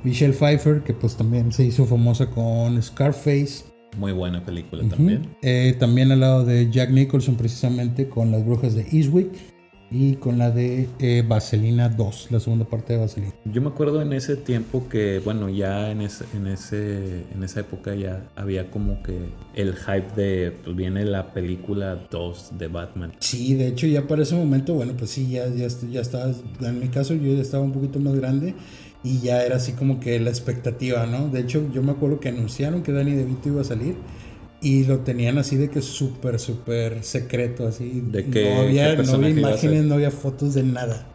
Michelle 0.05 0.33
Pfeiffer 0.33 0.83
que 0.83 0.95
pues 0.95 1.17
también 1.17 1.51
se 1.51 1.65
hizo 1.65 1.85
famosa 1.87 2.31
con 2.31 2.81
Scarface, 2.81 3.65
muy 3.99 4.13
buena 4.13 4.45
película 4.45 4.89
también. 4.89 5.37
Eh, 5.43 5.75
también 5.81 6.13
al 6.13 6.21
lado 6.21 6.45
de 6.45 6.71
Jack 6.71 6.91
Nicholson, 6.91 7.35
precisamente 7.35 8.09
con 8.09 8.31
Las 8.31 8.47
Brujas 8.47 8.77
de 8.77 8.87
Eastwick 8.93 9.33
y 9.91 10.15
con 10.15 10.39
la 10.39 10.51
de 10.51 10.89
eh, 10.99 11.25
Vaselina 11.27 11.89
2, 11.89 12.29
la 12.31 12.41
segunda 12.41 12.65
parte 12.65 12.93
de 12.93 13.01
Vaselina. 13.01 13.33
Yo 13.45 13.61
me 13.61 13.69
acuerdo 13.69 14.01
en 14.03 14.13
ese 14.13 14.37
tiempo 14.37 14.89
que, 14.89 15.21
bueno, 15.21 15.49
ya 15.49 15.91
en, 15.91 16.01
ese, 16.01 16.25
en, 16.35 16.47
ese, 16.47 17.25
en 17.35 17.43
esa 17.43 17.61
época 17.61 17.95
ya 17.95 18.29
había 18.37 18.71
como 18.71 19.03
que 19.03 19.19
el 19.55 19.75
hype 19.75 20.15
de, 20.15 20.53
pues 20.65 20.77
viene 20.77 21.05
la 21.05 21.33
película 21.33 21.99
2 22.11 22.59
de 22.59 22.69
Batman. 22.69 23.13
Sí, 23.19 23.55
de 23.55 23.69
hecho 23.69 23.87
ya 23.87 24.07
para 24.07 24.23
ese 24.23 24.35
momento, 24.35 24.75
bueno, 24.75 24.93
pues 24.97 25.11
sí, 25.11 25.29
ya, 25.29 25.49
ya, 25.49 25.67
ya 25.91 26.01
estaba, 26.01 26.33
en 26.61 26.79
mi 26.79 26.89
caso 26.89 27.15
yo 27.15 27.35
ya 27.35 27.43
estaba 27.43 27.65
un 27.65 27.73
poquito 27.73 27.99
más 27.99 28.15
grande 28.15 28.55
y 29.03 29.21
ya 29.21 29.43
era 29.45 29.57
así 29.57 29.73
como 29.73 29.99
que 29.99 30.21
la 30.21 30.31
expectativa, 30.31 31.07
¿no? 31.07 31.29
De 31.29 31.41
hecho, 31.41 31.67
yo 31.73 31.83
me 31.83 31.93
acuerdo 31.93 32.21
que 32.21 32.29
anunciaron 32.29 32.83
que 32.83 32.93
Danny 32.93 33.13
DeVito 33.13 33.49
iba 33.49 33.63
a 33.63 33.65
salir 33.65 33.97
y 34.63 34.85
lo 34.85 35.01
tenían 35.01 35.39
así 35.39 35.57
de 35.57 35.71
que 35.71 35.83
súper, 35.83 36.39
súper 36.39 37.03
secreto, 37.03 37.67
así. 37.67 38.03
De 38.05 38.27
que 38.27 38.55
no 38.55 38.61
había, 38.61 38.95
no 38.97 39.13
había 39.13 39.31
imágenes, 39.31 39.85
no 39.85 39.95
había 39.95 40.11
fotos 40.11 40.55
de 40.55 40.63
nada. 40.63 41.07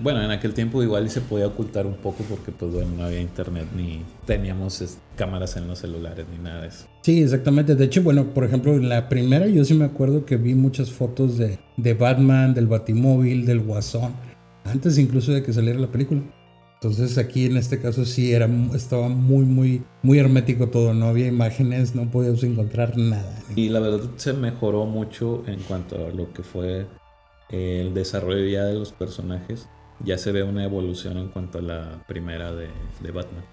Bueno, 0.00 0.22
en 0.22 0.30
aquel 0.30 0.52
tiempo 0.54 0.82
igual 0.82 1.08
se 1.10 1.20
podía 1.20 1.46
ocultar 1.46 1.86
un 1.86 1.94
poco 1.94 2.24
porque 2.28 2.50
pues 2.50 2.72
bueno, 2.72 2.90
no 2.96 3.04
había 3.04 3.20
internet 3.20 3.66
ni 3.76 4.02
teníamos 4.26 4.98
cámaras 5.16 5.56
en 5.56 5.68
los 5.68 5.78
celulares 5.78 6.26
ni 6.30 6.42
nada 6.42 6.62
de 6.62 6.68
eso. 6.68 6.86
Sí, 7.02 7.22
exactamente. 7.22 7.76
De 7.76 7.84
hecho, 7.84 8.02
bueno, 8.02 8.32
por 8.34 8.44
ejemplo, 8.44 8.72
en 8.72 8.88
la 8.88 9.08
primera 9.08 9.46
yo 9.46 9.64
sí 9.64 9.74
me 9.74 9.84
acuerdo 9.84 10.24
que 10.24 10.36
vi 10.36 10.54
muchas 10.54 10.90
fotos 10.90 11.38
de, 11.38 11.58
de 11.76 11.94
Batman, 11.94 12.54
del 12.54 12.66
Batimóvil, 12.66 13.46
del 13.46 13.60
Guasón, 13.60 14.12
antes 14.64 14.98
incluso 14.98 15.32
de 15.32 15.42
que 15.42 15.52
saliera 15.52 15.78
la 15.78 15.92
película. 15.92 16.22
Entonces 16.82 17.16
aquí 17.16 17.46
en 17.46 17.56
este 17.56 17.78
caso 17.78 18.04
sí 18.04 18.32
era, 18.32 18.50
estaba 18.74 19.08
muy, 19.08 19.44
muy, 19.44 19.84
muy 20.02 20.18
hermético 20.18 20.66
todo, 20.66 20.92
no 20.94 21.06
había 21.06 21.28
imágenes, 21.28 21.94
no 21.94 22.10
podíamos 22.10 22.42
encontrar 22.42 22.98
nada. 22.98 23.40
Y 23.54 23.68
la 23.68 23.78
verdad 23.78 24.10
se 24.16 24.32
mejoró 24.32 24.84
mucho 24.84 25.44
en 25.46 25.60
cuanto 25.60 26.04
a 26.04 26.10
lo 26.10 26.32
que 26.32 26.42
fue 26.42 26.86
el 27.50 27.94
desarrollo 27.94 28.44
ya 28.48 28.64
de 28.64 28.74
los 28.74 28.90
personajes. 28.90 29.68
Ya 30.04 30.18
se 30.18 30.32
ve 30.32 30.42
una 30.42 30.64
evolución 30.64 31.18
en 31.18 31.28
cuanto 31.28 31.58
a 31.58 31.62
la 31.62 32.04
primera 32.08 32.52
de, 32.52 32.66
de 33.00 33.10
Batman. 33.12 33.44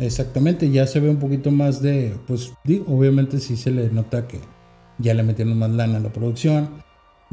Exactamente, 0.00 0.70
ya 0.70 0.86
se 0.86 0.98
ve 0.98 1.10
un 1.10 1.18
poquito 1.18 1.50
más 1.50 1.82
de, 1.82 2.16
pues 2.26 2.54
obviamente 2.86 3.38
sí 3.40 3.58
se 3.58 3.70
le 3.70 3.90
nota 3.90 4.26
que 4.26 4.40
ya 4.96 5.12
le 5.12 5.22
metieron 5.22 5.58
más 5.58 5.72
lana 5.72 5.98
a 5.98 6.00
la 6.00 6.10
producción 6.10 6.70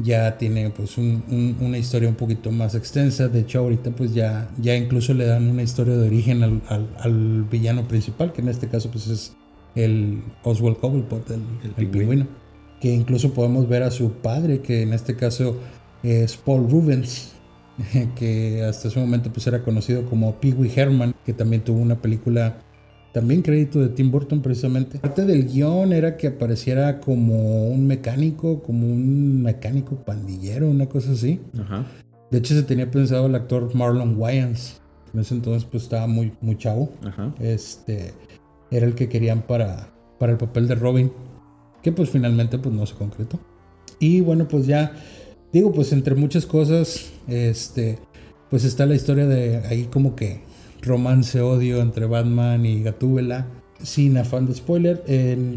ya 0.02 0.38
tiene 0.38 0.70
pues 0.70 0.96
una 0.98 1.78
historia 1.78 2.08
un 2.08 2.14
poquito 2.14 2.50
más 2.50 2.74
extensa. 2.74 3.28
De 3.28 3.40
hecho, 3.40 3.60
ahorita 3.60 3.90
pues 3.90 4.14
ya, 4.14 4.50
ya 4.58 4.76
incluso 4.76 5.14
le 5.14 5.26
dan 5.26 5.48
una 5.48 5.62
historia 5.62 5.96
de 5.96 6.06
origen 6.06 6.62
al, 6.68 7.46
villano 7.50 7.86
principal, 7.86 8.32
que 8.32 8.40
en 8.40 8.48
este 8.48 8.68
caso 8.68 8.90
pues 8.90 9.06
es 9.08 9.36
el 9.74 10.22
Oswald 10.42 10.78
Cobblepot, 10.78 11.30
el, 11.30 11.42
el, 11.76 11.86
pingüino. 11.86 12.26
Que 12.80 12.92
incluso 12.92 13.34
podemos 13.34 13.68
ver 13.68 13.82
a 13.82 13.90
su 13.90 14.12
padre, 14.12 14.60
que 14.60 14.82
en 14.82 14.92
este 14.92 15.14
caso 15.14 15.56
es 16.02 16.36
Paul 16.36 16.70
Rubens, 16.70 17.32
que 18.16 18.62
hasta 18.64 18.88
ese 18.88 18.98
momento 18.98 19.30
pues 19.32 19.46
era 19.46 19.62
conocido 19.62 20.06
como 20.06 20.34
Pee 20.40 20.52
Wee 20.52 20.72
Herman, 20.74 21.14
que 21.24 21.32
también 21.32 21.62
tuvo 21.62 21.80
una 21.80 22.00
película 22.00 22.62
también 23.12 23.42
crédito 23.42 23.80
de 23.80 23.88
Tim 23.88 24.10
Burton 24.10 24.40
precisamente. 24.40 24.98
Parte 24.98 25.24
del 25.24 25.46
guion 25.46 25.92
era 25.92 26.16
que 26.16 26.28
apareciera 26.28 27.00
como 27.00 27.68
un 27.68 27.86
mecánico, 27.86 28.62
como 28.62 28.86
un 28.86 29.42
mecánico 29.42 29.96
pandillero, 29.96 30.68
una 30.68 30.86
cosa 30.86 31.12
así. 31.12 31.40
Ajá. 31.58 31.86
De 32.30 32.38
hecho, 32.38 32.54
se 32.54 32.62
tenía 32.62 32.90
pensado 32.90 33.26
el 33.26 33.34
actor 33.34 33.74
Marlon 33.74 34.16
Wayans. 34.16 34.80
En 35.12 35.20
ese 35.20 35.34
entonces, 35.34 35.68
pues 35.68 35.82
estaba 35.82 36.06
muy, 36.06 36.32
muy 36.40 36.56
chavo. 36.56 36.90
Ajá. 37.04 37.34
Este 37.40 38.14
era 38.70 38.86
el 38.86 38.94
que 38.94 39.08
querían 39.08 39.42
para, 39.42 39.92
para 40.20 40.32
el 40.32 40.38
papel 40.38 40.68
de 40.68 40.76
Robin. 40.76 41.12
Que 41.82 41.90
pues 41.90 42.10
finalmente 42.10 42.58
pues 42.58 42.74
no 42.74 42.86
se 42.86 42.94
concretó. 42.94 43.40
Y 43.98 44.20
bueno, 44.20 44.46
pues 44.46 44.66
ya. 44.66 44.92
Digo, 45.52 45.72
pues 45.72 45.92
entre 45.92 46.14
muchas 46.14 46.46
cosas. 46.46 47.10
Este. 47.26 47.98
Pues 48.50 48.64
está 48.64 48.86
la 48.86 48.94
historia 48.94 49.26
de 49.26 49.58
ahí 49.66 49.84
como 49.84 50.14
que 50.14 50.42
romance 50.82 51.40
odio 51.40 51.80
entre 51.80 52.06
Batman 52.06 52.64
y 52.66 52.82
Gatúbela. 52.82 53.46
Sin 53.82 54.18
afán 54.18 54.46
de 54.46 54.54
spoiler. 54.54 55.02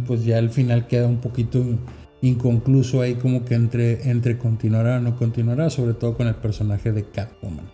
pues 0.08 0.24
ya 0.26 0.38
al 0.38 0.50
final 0.50 0.88
queda 0.88 1.08
un 1.08 1.18
poquito 1.20 1.64
inconcluso 2.22 3.02
ahí 3.02 3.16
como 3.16 3.44
que 3.44 3.56
entre, 3.56 4.10
entre 4.10 4.38
continuará 4.38 4.98
o 4.98 5.02
no 5.02 5.18
continuará. 5.18 5.70
Sobre 5.70 5.94
todo 5.94 6.16
con 6.16 6.28
el 6.28 6.36
personaje 6.36 6.92
de 6.92 7.04
Catwoman. 7.04 7.66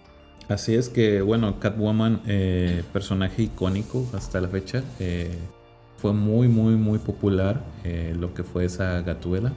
Así 0.48 0.74
es 0.74 0.90
que, 0.90 1.22
bueno, 1.22 1.60
Catwoman, 1.60 2.22
eh, 2.26 2.82
personaje 2.92 3.44
icónico 3.44 4.08
hasta 4.14 4.42
la 4.42 4.48
fecha, 4.48 4.84
eh, 5.00 5.30
fue 5.98 6.12
muy, 6.14 6.48
muy, 6.48 6.76
muy 6.76 6.98
popular 6.98 7.64
eh, 7.84 8.16
lo 8.20 8.34
que 8.34 8.44
fue 8.44 8.66
esa 8.66 9.00
Gatúbela. 9.02 9.54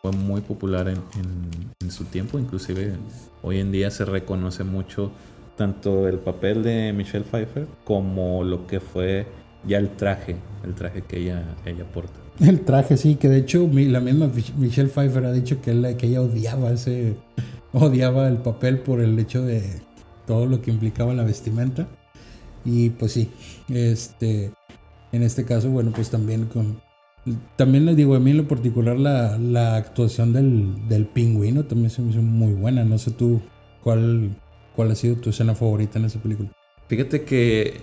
Fue 0.00 0.10
muy 0.10 0.40
popular 0.40 0.88
en, 0.88 0.96
en- 0.96 1.70
en 1.80 1.90
su 1.92 2.06
tiempo, 2.06 2.40
inclusive 2.40 2.94
hoy 3.42 3.60
en 3.60 3.70
día 3.70 3.88
se 3.92 4.04
reconoce 4.04 4.64
mucho 4.64 5.12
tanto 5.56 6.08
el 6.08 6.18
papel 6.18 6.62
de 6.62 6.92
Michelle 6.92 7.24
Pfeiffer 7.24 7.66
como 7.84 8.42
lo 8.44 8.66
que 8.66 8.80
fue 8.80 9.26
ya 9.66 9.78
el 9.78 9.90
traje, 9.96 10.36
el 10.64 10.74
traje 10.74 11.02
que 11.02 11.18
ella, 11.18 11.44
ella 11.64 11.84
porta. 11.92 12.18
El 12.40 12.64
traje, 12.64 12.96
sí, 12.96 13.16
que 13.16 13.28
de 13.28 13.38
hecho 13.38 13.68
la 13.72 14.00
misma 14.00 14.26
Mich- 14.26 14.54
Michelle 14.56 14.88
Pfeiffer 14.88 15.24
ha 15.26 15.32
dicho 15.32 15.60
que, 15.60 15.70
él- 15.70 15.96
que 15.96 16.06
ella 16.06 16.22
odiaba 16.22 16.72
ese, 16.72 17.14
odiaba 17.72 18.28
el 18.28 18.38
papel 18.38 18.80
por 18.80 19.00
el 19.00 19.18
hecho 19.18 19.42
de 19.42 19.62
todo 20.26 20.46
lo 20.46 20.60
que 20.62 20.70
implicaba 20.70 21.14
la 21.14 21.24
vestimenta. 21.24 21.86
Y 22.64 22.90
pues 22.90 23.12
sí, 23.12 23.30
este, 23.68 24.52
en 25.12 25.22
este 25.22 25.44
caso, 25.44 25.70
bueno, 25.70 25.92
pues 25.94 26.10
también 26.10 26.46
con, 26.46 26.80
también 27.56 27.86
les 27.86 27.96
digo, 27.96 28.14
a 28.14 28.20
mí 28.20 28.30
en 28.32 28.38
lo 28.38 28.48
particular 28.48 28.98
la, 28.98 29.38
la 29.38 29.76
actuación 29.76 30.32
del, 30.32 30.88
del 30.88 31.06
pingüino 31.06 31.64
también 31.64 31.90
se 31.90 32.02
me 32.02 32.10
hizo 32.10 32.22
muy 32.22 32.52
buena. 32.54 32.84
No 32.84 32.98
sé 32.98 33.10
tú 33.12 33.40
cuál, 33.82 34.30
cuál 34.74 34.90
ha 34.90 34.94
sido 34.94 35.16
tu 35.16 35.30
escena 35.30 35.54
favorita 35.54 35.98
en 35.98 36.06
esa 36.06 36.20
película. 36.20 36.50
Fíjate 36.88 37.24
que 37.24 37.80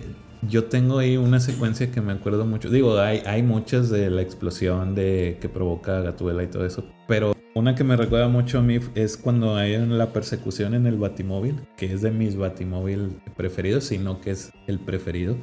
yo 0.48 0.64
tengo 0.64 0.98
ahí 0.98 1.16
una 1.16 1.40
secuencia 1.40 1.90
que 1.90 2.00
me 2.00 2.12
acuerdo 2.12 2.46
mucho. 2.46 2.70
Digo, 2.70 2.98
hay, 2.98 3.22
hay 3.26 3.42
muchas 3.42 3.90
de 3.90 4.10
la 4.10 4.22
explosión 4.22 4.94
de 4.94 5.38
que 5.40 5.48
provoca 5.48 6.00
Gatúbela 6.00 6.42
y 6.42 6.46
todo 6.46 6.64
eso. 6.64 6.84
Pero 7.08 7.34
una 7.54 7.74
que 7.74 7.84
me 7.84 7.96
recuerda 7.96 8.28
mucho 8.28 8.58
a 8.58 8.62
mí 8.62 8.78
es 8.94 9.16
cuando 9.16 9.56
hay 9.56 9.76
la 9.76 10.12
persecución 10.12 10.74
en 10.74 10.86
el 10.86 10.96
Batimóvil, 10.96 11.60
que 11.76 11.92
es 11.92 12.00
de 12.00 12.10
mis 12.10 12.36
Batimóvil 12.36 13.16
preferidos, 13.36 13.84
sino 13.84 14.20
que 14.20 14.30
es 14.30 14.52
el 14.66 14.78
preferido. 14.78 15.36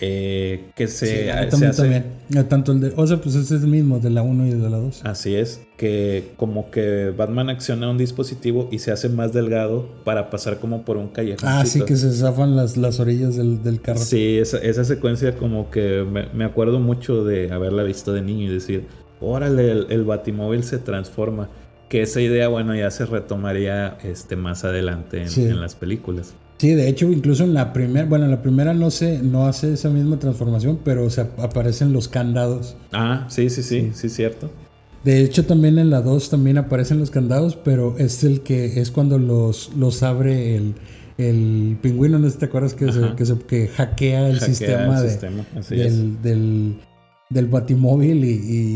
Eh, 0.00 0.70
que 0.74 0.88
se, 0.88 1.06
Sí, 1.24 1.28
a 1.30 1.50
se 1.50 1.66
hace- 1.66 1.82
también. 1.82 2.04
Eh, 2.34 2.42
Tanto 2.44 2.72
el 2.72 2.80
de, 2.80 2.92
o 2.96 3.06
sea, 3.06 3.18
pues 3.18 3.34
ese 3.34 3.56
es 3.56 3.62
el 3.62 3.68
mismo, 3.68 3.98
de 4.00 4.10
la 4.10 4.22
1 4.22 4.46
y 4.46 4.50
de 4.50 4.68
la 4.68 4.76
2. 4.78 5.00
Así 5.04 5.34
es, 5.36 5.62
que 5.76 6.32
como 6.36 6.70
que 6.70 7.14
Batman 7.16 7.48
acciona 7.50 7.88
un 7.88 7.96
dispositivo 7.98 8.68
y 8.72 8.80
se 8.80 8.90
hace 8.92 9.08
más 9.08 9.32
delgado 9.32 9.88
para 10.04 10.28
pasar 10.28 10.58
como 10.58 10.82
por 10.82 10.96
un 10.96 11.08
callejón. 11.08 11.48
Ah, 11.48 11.64
sí, 11.64 11.80
que 11.82 11.96
se 11.96 12.12
zafan 12.12 12.56
las, 12.56 12.76
las 12.76 13.00
orillas 13.00 13.36
del, 13.36 13.62
del 13.62 13.80
carro. 13.80 14.00
Sí, 14.00 14.38
esa, 14.38 14.58
esa 14.58 14.84
secuencia 14.84 15.36
como 15.36 15.70
que 15.70 16.04
me, 16.10 16.26
me 16.34 16.44
acuerdo 16.44 16.78
mucho 16.80 17.24
de 17.24 17.50
haberla 17.52 17.82
visto 17.84 18.12
de 18.12 18.22
niño 18.22 18.50
y 18.50 18.54
decir, 18.54 18.84
órale, 19.20 19.70
el, 19.70 19.86
el 19.90 20.04
batimóvil 20.04 20.62
se 20.64 20.78
transforma. 20.78 21.48
Que 21.88 22.02
esa 22.02 22.20
idea, 22.20 22.48
bueno, 22.48 22.74
ya 22.74 22.90
se 22.90 23.06
retomaría 23.06 23.96
este, 24.02 24.34
más 24.34 24.64
adelante 24.64 25.22
en, 25.22 25.30
Sí. 25.30 25.42
en 25.44 25.60
las 25.60 25.76
películas. 25.76 26.34
Sí, 26.58 26.70
de 26.70 26.88
hecho, 26.88 27.10
incluso 27.12 27.44
en 27.44 27.52
la 27.52 27.72
primera, 27.74 28.06
bueno, 28.06 28.24
en 28.24 28.30
la 28.30 28.40
primera 28.42 28.72
no 28.72 28.90
se, 28.90 29.18
no 29.22 29.46
hace 29.46 29.74
esa 29.74 29.90
misma 29.90 30.18
transformación, 30.18 30.78
pero 30.84 31.10
se 31.10 31.20
ap- 31.22 31.38
aparecen 31.40 31.92
los 31.92 32.08
candados. 32.08 32.76
Ah, 32.92 33.26
sí, 33.28 33.50
sí, 33.50 33.62
sí, 33.62 33.90
sí, 33.92 34.08
cierto. 34.08 34.50
De 35.04 35.20
hecho, 35.22 35.44
también 35.44 35.78
en 35.78 35.90
la 35.90 36.00
2 36.00 36.30
también 36.30 36.56
aparecen 36.58 36.98
los 36.98 37.10
candados, 37.10 37.56
pero 37.56 37.96
es 37.98 38.24
el 38.24 38.40
que 38.40 38.80
es 38.80 38.90
cuando 38.90 39.18
los, 39.18 39.70
los 39.76 40.02
abre 40.02 40.56
el, 40.56 40.74
el 41.18 41.76
pingüino, 41.82 42.18
¿no 42.18 42.26
sé 42.26 42.32
si 42.32 42.38
te 42.38 42.46
acuerdas 42.46 42.72
que, 42.74 42.90
se, 42.90 43.14
que, 43.16 43.26
se- 43.26 43.38
que 43.38 43.68
hackea 43.68 44.26
el 44.28 44.34
Hackea 44.38 44.46
sistema, 44.48 44.96
el 44.98 45.02
de- 45.04 45.10
sistema, 45.10 45.44
así 45.58 45.80
es. 45.80 45.96
del, 45.98 46.22
del, 46.22 46.78
del 47.30 47.46
batimóvil 47.46 48.24
y, 48.24 48.30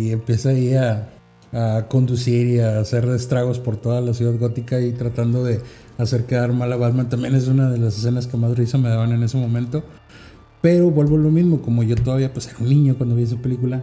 y 0.09 0.11
empieza 0.13 0.51
ahí 0.51 0.75
a, 0.75 1.09
a 1.53 1.87
conducir 1.89 2.47
y 2.49 2.61
a 2.61 2.81
hacer 2.81 3.05
estragos 3.09 3.59
por 3.59 3.77
toda 3.77 4.01
la 4.01 4.15
ciudad 4.15 4.39
gótica 4.39 4.81
y 4.81 4.93
tratando 4.93 5.45
de 5.45 5.61
hacer 5.99 6.25
quedar 6.27 6.53
mal 6.53 6.73
a 6.73 6.77
Batman. 6.77 7.09
También 7.09 7.35
es 7.35 7.49
una 7.49 7.71
de 7.71 7.79
las 7.79 7.99
escenas 7.99 8.27
que 8.27 8.37
más 8.37 8.57
risa 8.57 8.79
me 8.79 8.89
daban 8.89 9.13
en 9.13 9.23
ese 9.23 9.37
momento. 9.37 9.83
Pero 10.63 10.91
vuelvo 10.91 11.17
a 11.17 11.21
lo 11.21 11.31
mismo, 11.31 11.63
como 11.63 11.83
yo 11.83 11.97
todavía 11.97 12.33
pues 12.33 12.49
era 12.49 12.59
un 12.61 12.69
niño 12.69 12.97
cuando 12.97 13.17
vi 13.17 13.23
esa 13.23 13.37
película, 13.37 13.83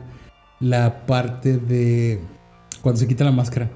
la 0.59 1.05
parte 1.05 1.57
de 1.57 2.21
cuando 2.81 2.99
se 2.99 3.07
quita 3.07 3.23
la 3.23 3.31
máscara. 3.31 3.69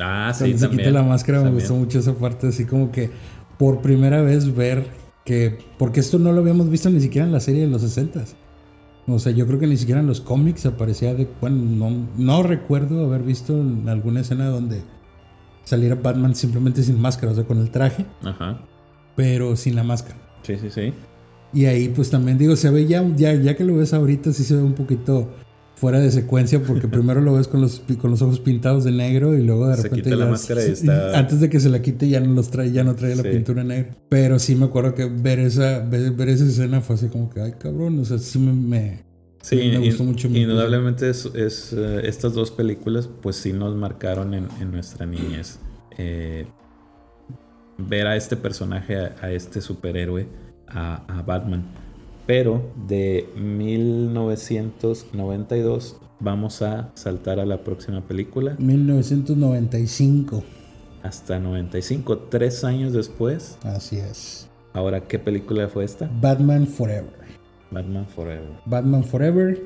Ah, 0.00 0.32
sí, 0.34 0.44
Cuando 0.44 0.58
se 0.58 0.70
quita 0.70 0.90
la 0.90 1.02
máscara 1.02 1.42
me 1.42 1.50
gustó 1.50 1.74
mucho 1.74 1.98
esa 1.98 2.14
parte, 2.14 2.48
así 2.48 2.64
como 2.64 2.90
que 2.90 3.10
por 3.58 3.82
primera 3.82 4.22
vez 4.22 4.54
ver 4.54 4.86
que, 5.24 5.58
porque 5.76 6.00
esto 6.00 6.18
no 6.18 6.32
lo 6.32 6.40
habíamos 6.40 6.70
visto 6.70 6.88
ni 6.88 7.00
siquiera 7.00 7.26
en 7.26 7.32
la 7.32 7.40
serie 7.40 7.62
de 7.62 7.66
los 7.66 7.82
60 7.82 8.24
O 9.08 9.18
sea, 9.18 9.32
yo 9.32 9.46
creo 9.46 9.58
que 9.58 9.66
ni 9.66 9.76
siquiera 9.76 10.00
en 10.00 10.06
los 10.06 10.20
cómics 10.20 10.66
aparecía 10.66 11.14
de, 11.14 11.26
bueno, 11.40 11.56
no, 11.56 12.06
no 12.16 12.42
recuerdo 12.42 13.04
haber 13.06 13.22
visto 13.22 13.58
en 13.58 13.88
alguna 13.88 14.20
escena 14.20 14.46
donde 14.48 14.82
saliera 15.64 15.94
Batman 15.94 16.34
simplemente 16.34 16.82
sin 16.82 17.00
máscara, 17.00 17.32
o 17.32 17.34
sea, 17.34 17.44
con 17.44 17.58
el 17.58 17.70
traje, 17.70 18.04
Ajá. 18.22 18.60
pero 19.16 19.56
sin 19.56 19.76
la 19.76 19.82
máscara. 19.82 20.18
Sí, 20.42 20.56
sí, 20.58 20.70
sí. 20.70 20.92
Y 21.52 21.64
ahí 21.64 21.88
pues 21.88 22.10
también 22.10 22.36
digo, 22.36 22.56
se 22.56 22.70
ve 22.70 22.86
ya, 22.86 23.02
ya, 23.16 23.34
ya 23.34 23.56
que 23.56 23.64
lo 23.64 23.76
ves 23.76 23.94
ahorita, 23.94 24.32
sí 24.32 24.44
se 24.44 24.56
ve 24.56 24.62
un 24.62 24.74
poquito 24.74 25.28
fuera 25.78 26.00
de 26.00 26.10
secuencia 26.10 26.60
porque 26.62 26.88
primero 26.88 27.20
lo 27.20 27.34
ves 27.34 27.48
con 27.48 27.60
los, 27.60 27.82
con 28.00 28.10
los 28.10 28.20
ojos 28.22 28.40
pintados 28.40 28.84
de 28.84 28.92
negro 28.92 29.34
y 29.34 29.42
luego 29.42 29.68
de 29.68 29.76
Se 29.76 29.82
repente 29.84 30.04
quita 30.10 30.16
la 30.16 30.26
máscara 30.26 30.66
y 30.66 30.70
está- 30.70 31.18
antes 31.18 31.40
de 31.40 31.48
que 31.48 31.60
se 31.60 31.68
la 31.68 31.80
quite 31.82 32.08
ya 32.08 32.20
no 32.20 32.32
los 32.34 32.50
trae, 32.50 32.72
ya 32.72 32.84
no 32.84 32.94
trae 32.96 33.14
la 33.16 33.22
Sí. 33.22 33.28
pintura 33.30 33.62
negra. 33.64 33.94
Pero 34.08 34.38
sí 34.38 34.54
me 34.56 34.64
acuerdo 34.66 34.94
que 34.94 35.04
ver 35.06 35.38
esa, 35.38 35.78
ver, 35.80 36.12
ver 36.12 36.28
esa 36.30 36.44
escena 36.44 36.80
fue 36.80 36.96
así 36.96 37.06
como 37.08 37.30
que, 37.30 37.40
ay 37.40 37.52
cabrón, 37.58 37.98
o 38.00 38.04
sea, 38.04 38.18
sí 38.18 38.38
me, 38.38 38.52
me- 38.52 39.08
Sí, 39.40 39.54
Me 39.56 39.64
in- 39.76 39.84
gustó 39.84 40.02
mucho 40.04 40.26
Indudablemente 40.28 41.08
es, 41.08 41.24
es, 41.34 41.72
eh, 41.72 42.00
estas 42.04 42.34
dos 42.34 42.50
películas 42.50 43.08
pues 43.22 43.36
sí 43.36 43.52
nos 43.52 43.74
marcaron 43.76 44.34
en, 44.34 44.48
en 44.60 44.72
nuestra 44.72 45.06
niñez. 45.06 45.58
Eh, 45.96 46.44
ver 47.78 48.06
a 48.08 48.16
este 48.16 48.36
personaje, 48.36 48.96
a, 48.98 49.14
a 49.22 49.30
este 49.30 49.60
superhéroe, 49.60 50.26
a, 50.66 51.04
a 51.18 51.22
Batman. 51.22 51.62
Pero 52.28 52.62
de 52.86 53.26
1992 53.36 55.96
vamos 56.20 56.60
a 56.60 56.92
saltar 56.94 57.40
a 57.40 57.46
la 57.46 57.64
próxima 57.64 58.02
película 58.02 58.54
1995. 58.58 60.44
hasta 61.02 61.38
95, 61.38 62.18
tres 62.28 62.64
años 62.64 62.92
después. 62.92 63.56
Así 63.62 63.96
es. 63.96 64.46
Ahora, 64.74 65.08
¿qué 65.08 65.18
película 65.18 65.68
fue 65.68 65.86
esta? 65.86 66.10
Batman 66.20 66.66
Forever. 66.66 67.08
Batman 67.70 68.06
Forever. 68.06 68.50
Batman 68.66 69.04
Forever. 69.04 69.62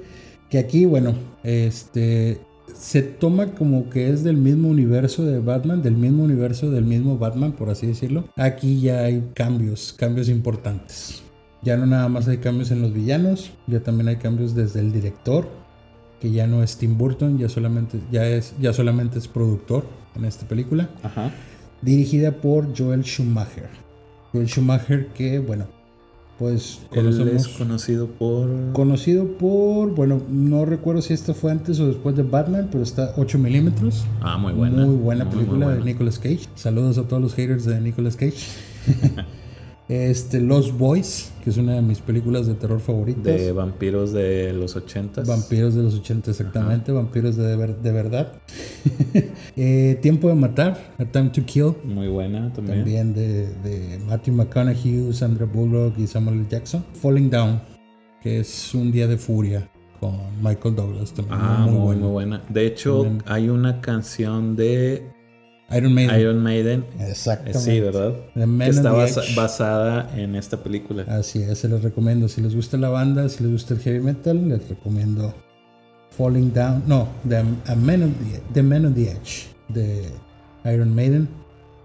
Que 0.49 0.59
aquí, 0.59 0.85
bueno, 0.85 1.17
este 1.43 2.39
se 2.75 3.03
toma 3.03 3.55
como 3.55 3.91
que 3.91 4.09
es 4.09 4.23
del 4.23 4.37
mismo 4.37 4.69
universo 4.69 5.25
de 5.25 5.41
Batman, 5.41 5.83
del 5.83 5.97
mismo 5.97 6.23
universo 6.23 6.71
del 6.71 6.85
mismo 6.85 7.19
Batman, 7.19 7.55
por 7.55 7.71
así 7.71 7.89
decirlo. 7.89 8.29
Aquí 8.37 8.81
ya 8.81 9.01
hay 9.01 9.31
cambios, 9.35 9.93
cambios 9.93 10.29
importantes. 10.29 11.22
Ya 11.63 11.77
no 11.77 11.87
nada 11.87 12.09
más 12.09 12.27
hay 12.27 12.39
cambios 12.39 12.71
en 12.73 12.83
los 12.83 12.93
villanos, 12.93 13.53
ya 13.69 13.81
también 13.81 14.09
hay 14.09 14.17
cambios 14.17 14.55
desde 14.55 14.81
el 14.81 14.93
director, 14.93 15.49
que 16.21 16.33
ya 16.33 16.47
no 16.47 16.63
es 16.63 16.77
Tim 16.77 16.99
Burton, 16.99 17.39
ya 17.39 17.49
solamente, 17.49 18.01
ya 18.11 18.27
es, 18.27 18.55
ya 18.61 18.73
solamente 18.73 19.19
es 19.19 19.29
productor 19.29 19.85
en 20.17 20.25
esta 20.25 20.47
película 20.47 20.91
Ajá. 21.03 21.31
dirigida 21.81 22.33
por 22.33 22.77
Joel 22.77 23.05
Schumacher. 23.05 23.69
Joel 24.33 24.49
Schumacher 24.49 25.07
que, 25.09 25.39
bueno, 25.39 25.67
pues 26.39 26.81
es 26.81 26.89
conocemos, 26.91 27.49
conocido 27.49 28.09
por... 28.09 28.73
conocido 28.73 29.27
por, 29.39 29.95
bueno, 29.95 30.21
no 30.29 30.65
recuerdo 30.65 31.01
si 31.01 31.13
esta 31.13 31.35
fue 31.35 31.53
antes 31.53 31.79
o 31.79 31.87
después 31.87 32.17
de 32.17 32.25
Batman, 32.25 32.69
pero 32.73 32.83
está 32.83 33.13
8 33.17 33.39
milímetros. 33.39 34.05
Ah, 34.21 34.37
muy 34.37 34.53
buena. 34.53 34.85
Muy 34.85 34.97
buena 34.97 35.25
Muy, 35.25 35.35
película 35.35 35.67
muy 35.67 35.75
de. 35.77 35.85
Nicolas 35.85 36.19
Cage. 36.19 36.49
Saludos 36.57 36.99
a 36.99 37.05
todos 37.05 37.23
los 37.23 37.35
haters 37.35 37.65
de 37.67 37.81
Nicolas 37.81 38.17
Cage. 38.17 38.47
este, 39.93 40.41
Los 40.41 40.77
Boys, 40.79 41.33
que 41.45 41.51
es 41.51 41.57
una 41.57 41.75
de 41.75 41.83
mis 41.83 41.99
películas 42.01 42.47
de 42.47 42.55
terror 42.55 42.81
favoritas. 42.81 43.25
De 43.25 43.53
vampiros 43.53 44.13
de 44.13 44.53
los 44.53 44.75
ochentas. 44.77 45.27
Vampiros 45.29 45.75
de 45.75 45.83
los 45.83 45.95
80 45.95 46.31
exactamente, 46.31 46.93
vampiros 46.93 47.37
de, 47.37 47.57
ver- 47.57 47.77
de 47.79 47.93
verdad. 47.93 48.33
Eh, 49.57 49.99
Tiempo 50.01 50.29
de 50.31 50.35
matar, 50.35 50.95
A 50.99 51.05
Time 51.05 51.29
to 51.29 51.43
Kill. 51.45 51.75
Muy 51.85 52.09
buena 52.09 52.51
también. 52.55 52.79
También 52.79 53.13
de, 53.15 53.49
de 53.63 53.99
Matthew 54.07 54.35
McConaughey, 54.35 55.13
Sandra 55.13 55.45
Bullock 55.45 55.99
y 55.99 56.07
Samuel 56.07 56.39
L. 56.39 56.47
Jackson. 56.49 56.83
Falling 56.95 57.29
Down, 57.29 57.61
que 58.23 58.41
es 58.41 58.75
un 58.75 58.91
día 58.91 59.07
de 59.07 59.19
furia 59.19 59.69
con 60.01 60.17
Michael 60.43 60.75
Douglas 60.75 61.13
también. 61.13 61.39
Ah, 61.41 61.67
muy, 61.69 61.79
muy, 61.79 61.97
muy 61.97 62.11
buena. 62.11 62.43
De 62.49 62.67
hecho, 62.67 63.03
También. 63.03 63.23
hay 63.27 63.49
una 63.51 63.81
canción 63.83 64.57
de 64.57 65.07
Iron 65.77 65.93
Maiden. 65.95 66.21
Iron 66.21 66.43
Maiden. 66.43 66.85
Exactamente. 67.01 67.59
Sí, 67.61 67.81
¿verdad? 67.81 68.15
The 68.35 68.41
que 68.59 68.67
está 68.69 68.91
the 68.91 68.97
basa- 68.97 69.23
basada 69.37 70.11
en 70.19 70.35
esta 70.37 70.63
película. 70.63 71.05
Así 71.09 71.43
es, 71.43 71.59
se 71.59 71.69
los 71.69 71.83
recomiendo. 71.83 72.29
Si 72.29 72.41
les 72.41 72.55
gusta 72.55 72.77
la 72.77 72.89
banda, 72.89 73.29
si 73.29 73.43
les 73.43 73.53
gusta 73.53 73.75
el 73.75 73.81
heavy 73.81 74.01
metal, 74.01 74.49
les 74.49 74.69
recomiendo 74.69 75.35
Falling 76.17 76.53
Down. 76.53 76.83
No, 76.87 77.09
The, 77.29 77.43
Man 77.77 78.03
on 78.03 78.15
the, 78.15 78.41
The 78.53 78.63
Man 78.63 78.87
on 78.87 78.95
the 78.95 79.11
Edge 79.11 79.47
de 79.69 80.09
Iron 80.65 80.95
Maiden, 80.95 81.29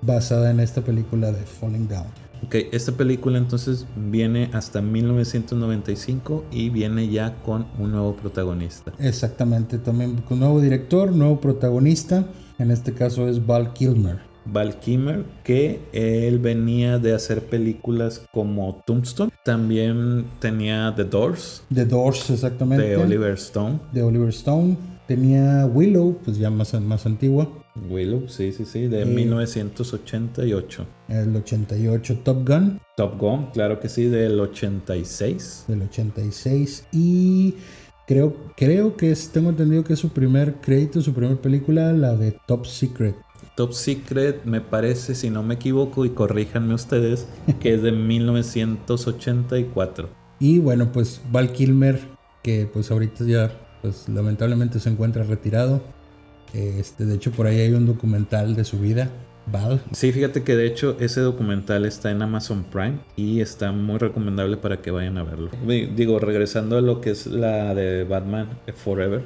basada 0.01 0.51
en 0.51 0.60
esta 0.60 0.82
película 0.82 1.32
de 1.32 1.41
Falling 1.44 1.88
Down. 1.88 2.06
Ok, 2.46 2.53
esta 2.72 2.91
película 2.91 3.39
entonces 3.39 3.88
viene 4.12 4.51
hasta 4.53 4.79
1995 4.79 6.46
y 6.51 6.70
viene 6.70 7.08
ya 7.10 7.36
con 7.44 7.65
un 7.79 7.91
nuevo 7.91 8.15
protagonista. 8.15 8.94
Exactamente, 9.00 9.77
también 9.79 10.17
con 10.22 10.39
nuevo 10.39 10.62
director, 10.62 11.12
nuevo 11.12 11.39
protagonista. 11.41 12.25
En 12.60 12.72
este 12.72 12.94
caso 12.94 13.28
es 13.28 13.46
Val 13.46 13.74
Kilmer. 13.74 14.20
Val 14.46 14.80
Kilmer, 14.80 15.26
que 15.44 15.82
él 15.92 16.40
venía 16.40 17.00
de 17.00 17.14
hacer 17.14 17.44
películas 17.44 18.22
como 18.34 18.82
Tombstone. 18.86 19.32
También 19.44 20.26
tenía 20.40 20.94
The 20.96 21.04
Doors 21.04 21.64
The 21.74 21.86
Doors, 21.86 22.30
exactamente. 22.30 22.86
de 22.88 22.98
Oliver 22.98 23.34
Stone. 23.34 23.80
de 23.92 24.04
Oliver 24.04 24.30
Stone. 24.30 24.78
Tenía 25.06 25.66
Willow, 25.66 26.18
pues 26.24 26.38
ya 26.38 26.50
más, 26.50 26.74
más 26.82 27.06
antigua. 27.06 27.50
Willow, 27.90 28.28
sí, 28.28 28.52
sí, 28.52 28.66
sí, 28.66 28.88
de 28.88 29.04
Eh. 29.04 29.06
1988. 29.06 30.86
El 31.10 31.36
88 31.36 32.20
Top 32.24 32.48
Gun 32.48 32.80
Top 32.96 33.20
Gun, 33.20 33.48
claro 33.54 33.80
que 33.80 33.88
sí, 33.90 34.06
del 34.06 34.40
86. 34.40 35.66
del 35.68 35.84
86. 35.84 36.88
Y 36.92 37.54
creo, 38.08 38.36
creo 38.56 38.98
que 38.98 39.12
es, 39.12 39.30
tengo 39.30 39.52
entendido 39.52 39.84
que 39.84 39.94
es 39.94 40.00
su 40.00 40.10
primer 40.10 40.56
crédito, 40.56 41.00
su 41.02 41.14
primera 41.14 41.40
película, 41.40 41.94
la 41.94 42.16
de 42.16 42.36
Top 42.48 42.66
Secret. 42.66 43.16
Top 43.56 43.74
Secret, 43.74 44.44
me 44.46 44.62
parece, 44.62 45.14
si 45.14 45.30
no 45.30 45.44
me 45.44 45.54
equivoco, 45.56 46.06
y 46.06 46.12
corríjanme 46.12 46.74
ustedes, 46.74 47.28
que 47.60 47.74
es 47.76 47.84
de 47.84 47.92
1984. 48.08 50.10
Y 50.40 50.60
bueno, 50.60 50.92
pues 50.92 51.22
Val 51.32 51.52
Kilmer, 51.52 52.00
que 52.44 52.70
pues 52.72 52.92
ahorita 52.92 53.26
ya 53.26 53.52
pues 53.82 54.08
lamentablemente 54.10 54.80
se 54.80 54.90
encuentra 54.90 55.24
retirado. 55.24 55.82
Este, 56.54 57.06
de 57.06 57.16
hecho, 57.16 57.32
por 57.32 57.48
ahí 57.48 57.60
hay 57.60 57.74
un 57.74 57.86
documental 57.86 58.56
de 58.56 58.64
su 58.64 58.80
vida, 58.80 59.10
Val. 59.51 59.82
Sí, 59.94 60.12
fíjate 60.12 60.44
que 60.44 60.56
de 60.56 60.68
hecho 60.68 60.98
ese 61.00 61.22
documental 61.22 61.86
está 61.86 62.12
en 62.12 62.22
Amazon 62.22 62.66
Prime 62.72 63.00
y 63.16 63.39
está 63.42 63.72
muy 63.72 63.98
recomendable 63.98 64.58
para 64.58 64.82
que 64.82 64.92
vayan 64.92 65.18
a 65.18 65.24
verlo. 65.24 65.50
Di- 65.68 65.86
Digo, 65.88 66.20
regresando 66.20 66.77
a 66.77 66.82
lo 66.82 67.00
que 67.01 67.12
es 67.12 67.27
la 67.27 67.74
de 67.74 68.04
Batman 68.04 68.48
Forever, 68.75 69.24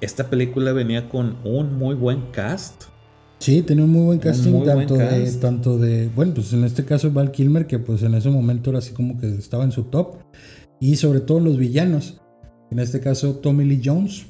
esta 0.00 0.28
película 0.28 0.72
venía 0.72 1.08
con 1.08 1.36
un 1.44 1.78
muy 1.78 1.94
buen 1.94 2.22
cast. 2.32 2.84
Sí, 3.38 3.62
tenía 3.62 3.84
un 3.84 3.90
muy 3.90 4.02
buen 4.04 4.18
casting, 4.18 4.50
muy 4.50 4.64
buen 4.64 4.78
tanto, 4.86 4.94
de, 4.94 5.08
cast. 5.24 5.40
tanto 5.40 5.78
de, 5.78 6.08
bueno, 6.14 6.34
pues 6.34 6.52
en 6.52 6.64
este 6.64 6.84
caso 6.84 7.10
Val 7.10 7.30
Kilmer, 7.32 7.66
que 7.66 7.78
pues 7.78 8.02
en 8.02 8.14
ese 8.14 8.30
momento 8.30 8.70
era 8.70 8.78
así 8.78 8.92
como 8.92 9.18
que 9.18 9.28
estaba 9.28 9.64
en 9.64 9.72
su 9.72 9.84
top, 9.84 10.16
y 10.80 10.96
sobre 10.96 11.20
todo 11.20 11.40
los 11.40 11.56
villanos. 11.58 12.20
En 12.70 12.78
este 12.78 13.00
caso 13.00 13.36
Tommy 13.36 13.64
Lee 13.64 13.80
Jones, 13.84 14.26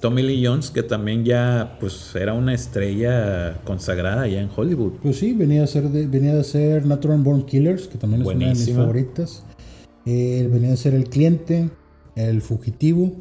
Tommy 0.00 0.22
Lee 0.22 0.44
Jones, 0.44 0.70
que 0.70 0.82
también 0.82 1.24
ya 1.24 1.76
pues 1.80 2.14
era 2.14 2.34
una 2.34 2.54
estrella 2.54 3.60
consagrada 3.64 4.26
ya 4.28 4.40
en 4.40 4.48
Hollywood. 4.54 4.92
pues 5.02 5.18
sí, 5.18 5.32
venía 5.32 5.64
a 5.64 5.66
ser 5.66 5.88
de, 5.88 6.06
venía 6.06 6.34
de 6.34 6.44
ser 6.44 6.84
Natural 6.86 7.20
Born 7.20 7.46
Killers, 7.46 7.88
que 7.88 7.98
también 7.98 8.22
es 8.22 8.28
una 8.28 8.46
de 8.46 8.54
mis 8.54 8.72
favoritas. 8.72 9.44
Eh, 10.04 10.48
venía 10.52 10.70
de 10.70 10.76
ser 10.76 10.94
El 10.94 11.08
Cliente, 11.08 11.70
El 12.14 12.42
Fugitivo, 12.42 13.12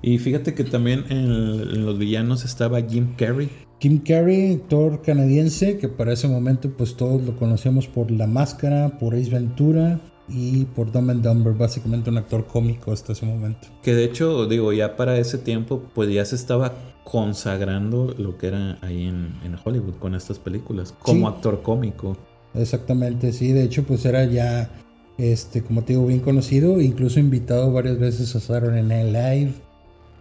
Y 0.00 0.18
fíjate 0.18 0.54
que 0.54 0.64
también 0.64 1.04
en, 1.10 1.18
en 1.18 1.86
los 1.86 1.98
villanos 1.98 2.44
estaba 2.44 2.80
Jim 2.82 3.14
Carrey. 3.16 3.48
Jim 3.78 3.98
Carrey, 3.98 4.54
actor 4.54 5.02
canadiense, 5.02 5.76
que 5.78 5.88
para 5.88 6.12
ese 6.12 6.28
momento 6.28 6.70
pues 6.76 6.96
todos 6.96 7.22
lo 7.22 7.36
conocíamos 7.36 7.86
por 7.86 8.10
La 8.10 8.26
Máscara, 8.26 8.98
por 8.98 9.14
Ace 9.14 9.30
Ventura 9.30 10.00
y 10.28 10.64
por 10.66 10.92
Dumb 10.92 11.10
and 11.10 11.22
Dumber, 11.24 11.52
básicamente 11.52 12.10
un 12.10 12.18
actor 12.18 12.46
cómico 12.46 12.92
hasta 12.92 13.12
ese 13.12 13.26
momento. 13.26 13.68
Que 13.82 13.94
de 13.94 14.04
hecho, 14.04 14.46
digo, 14.46 14.72
ya 14.72 14.96
para 14.96 15.18
ese 15.18 15.38
tiempo, 15.38 15.82
pues 15.94 16.10
ya 16.12 16.24
se 16.24 16.36
estaba 16.36 16.72
consagrando 17.04 18.14
lo 18.18 18.38
que 18.38 18.46
era 18.48 18.78
ahí 18.82 19.04
en, 19.06 19.34
en 19.44 19.56
Hollywood 19.62 19.94
con 19.96 20.14
estas 20.14 20.38
películas, 20.38 20.94
como 21.00 21.28
Sí. 21.28 21.34
actor 21.34 21.62
cómico. 21.62 22.16
Exactamente, 22.54 23.32
sí, 23.32 23.52
de 23.52 23.64
hecho 23.64 23.82
pues 23.84 24.04
era 24.04 24.24
ya, 24.24 24.70
este, 25.18 25.62
como 25.62 25.82
te 25.82 25.94
digo, 25.94 26.06
bien 26.06 26.20
conocido, 26.20 26.80
incluso 26.80 27.18
invitado 27.18 27.72
varias 27.72 27.98
veces 27.98 28.34
a 28.36 28.40
Saturday 28.40 28.82
Night 28.82 29.06
Live, 29.06 29.52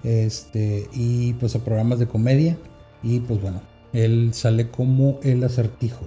este, 0.03 0.89
y 0.93 1.33
pues 1.33 1.55
a 1.55 1.59
programas 1.59 1.99
de 1.99 2.07
comedia, 2.07 2.57
y 3.03 3.19
pues 3.19 3.41
bueno, 3.41 3.61
él 3.93 4.29
sale 4.33 4.69
como 4.69 5.19
el 5.23 5.43
acertijo. 5.43 6.05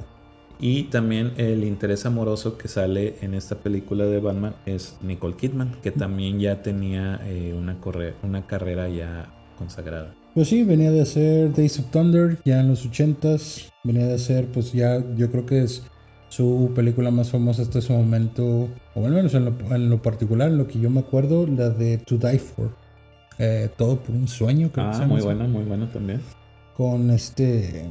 Y 0.60 0.84
también 0.84 1.32
el 1.36 1.64
interés 1.64 2.06
amoroso 2.06 2.56
que 2.56 2.68
sale 2.68 3.16
en 3.20 3.34
esta 3.34 3.56
película 3.56 4.04
de 4.06 4.20
Batman 4.20 4.54
es 4.66 4.96
Nicole 5.02 5.34
Kidman, 5.36 5.72
que 5.82 5.90
también 5.90 6.38
ya 6.38 6.62
tenía 6.62 7.20
eh, 7.26 7.54
una, 7.58 7.80
corre- 7.80 8.14
una 8.22 8.46
carrera 8.46 8.88
ya 8.88 9.30
consagrada. 9.58 10.14
Pues 10.34 10.48
sí, 10.48 10.64
venía 10.64 10.90
de 10.90 11.02
hacer 11.02 11.52
Days 11.52 11.78
of 11.78 11.86
Thunder 11.90 12.38
ya 12.44 12.60
en 12.60 12.68
los 12.68 12.88
80s. 12.88 13.70
Venía 13.84 14.06
de 14.06 14.14
hacer, 14.14 14.46
pues 14.46 14.72
ya, 14.72 15.02
yo 15.16 15.30
creo 15.30 15.44
que 15.44 15.62
es 15.62 15.82
su 16.28 16.72
película 16.74 17.10
más 17.10 17.30
famosa 17.30 17.62
hasta 17.62 17.78
ese 17.78 17.92
momento, 17.92 18.68
o 18.94 19.04
al 19.06 19.12
menos 19.12 19.34
en 19.34 19.44
lo, 19.44 19.54
en 19.74 19.90
lo 19.90 20.02
particular, 20.02 20.48
en 20.48 20.58
lo 20.58 20.66
que 20.66 20.80
yo 20.80 20.90
me 20.90 21.00
acuerdo, 21.00 21.46
la 21.46 21.70
de 21.70 21.98
To 21.98 22.16
Die 22.16 22.38
For. 22.38 22.70
Eh, 23.38 23.68
Todo 23.76 23.98
por 24.00 24.14
un 24.16 24.26
sueño, 24.28 24.70
creo 24.72 24.86
que 24.90 24.94
se 24.96 24.98
Ah, 24.98 25.02
llama 25.02 25.14
muy 25.14 25.22
buena, 25.22 25.44
muy 25.46 25.64
buena 25.64 25.90
también. 25.92 26.20
Con 26.76 27.10
este. 27.10 27.84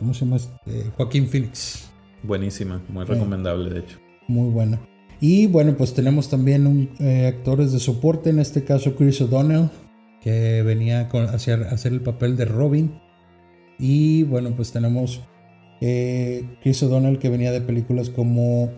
¿Cómo 0.00 0.12
se 0.14 0.24
llama? 0.24 0.36
este? 0.36 0.90
Joaquín 0.96 1.28
Phoenix. 1.28 1.88
Buenísima, 2.24 2.82
muy 2.88 3.06
Sí. 3.06 3.12
recomendable 3.12 3.70
de 3.70 3.80
hecho. 3.80 3.98
Muy 4.26 4.50
buena. 4.50 4.80
Y 5.20 5.46
bueno, 5.46 5.74
pues 5.76 5.92
tenemos 5.94 6.28
también 6.30 6.66
un, 6.66 6.88
eh, 6.98 7.26
actores 7.26 7.70
de 7.72 7.78
soporte, 7.78 8.30
en 8.30 8.38
este 8.40 8.64
caso 8.64 8.96
Chris 8.96 9.20
O'Donnell, 9.20 9.68
que 10.22 10.62
venía 10.62 11.02
a 11.12 11.34
hacer 11.34 11.92
el 11.92 12.00
papel 12.00 12.36
de 12.36 12.46
Robin. 12.46 12.98
Y 13.78 14.22
bueno, 14.24 14.50
pues 14.56 14.72
tenemos 14.72 15.20
eh, 15.82 16.46
Chris 16.62 16.82
O'Donnell 16.82 17.18
que 17.18 17.28
venía 17.30 17.52
de 17.52 17.60
películas 17.60 18.10
como 18.10 18.70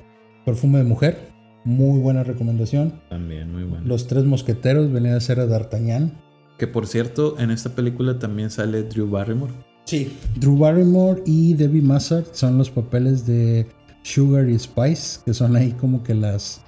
Perfume 0.44 0.78
de 0.78 0.84
Mujer, 0.84 1.28
muy 1.64 2.00
buena 2.00 2.24
recomendación. 2.24 3.00
También, 3.08 3.52
muy 3.52 3.64
buena. 3.64 3.84
Los 3.86 4.06
Tres 4.08 4.24
Mosqueteros 4.24 4.90
venía 4.92 5.16
a 5.16 5.20
ser 5.20 5.38
a 5.40 5.46
D'Artagnan. 5.46 6.20
Que 6.58 6.66
por 6.68 6.86
cierto, 6.86 7.38
en 7.40 7.50
esta 7.50 7.70
película 7.70 8.18
también 8.18 8.50
sale 8.50 8.82
Drew 8.84 9.08
Barrymore. 9.08 9.52
Sí. 9.84 10.16
Drew 10.36 10.56
Barrymore 10.56 11.22
y 11.26 11.54
Debbie 11.54 11.82
Massard 11.82 12.26
son 12.32 12.58
los 12.58 12.70
papeles 12.70 13.26
de 13.26 13.66
Sugar 14.02 14.48
y 14.48 14.58
Spice, 14.58 15.20
que 15.24 15.34
son 15.34 15.56
ahí 15.56 15.72
como 15.72 16.02
que 16.02 16.14
las 16.14 16.62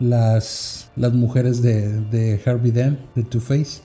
las, 0.00 0.90
las 0.96 1.12
mujeres 1.12 1.62
de, 1.62 2.00
de 2.10 2.40
Harvey 2.44 2.70
Dent, 2.70 2.98
de 3.14 3.22
Two 3.22 3.40
Face. 3.40 3.82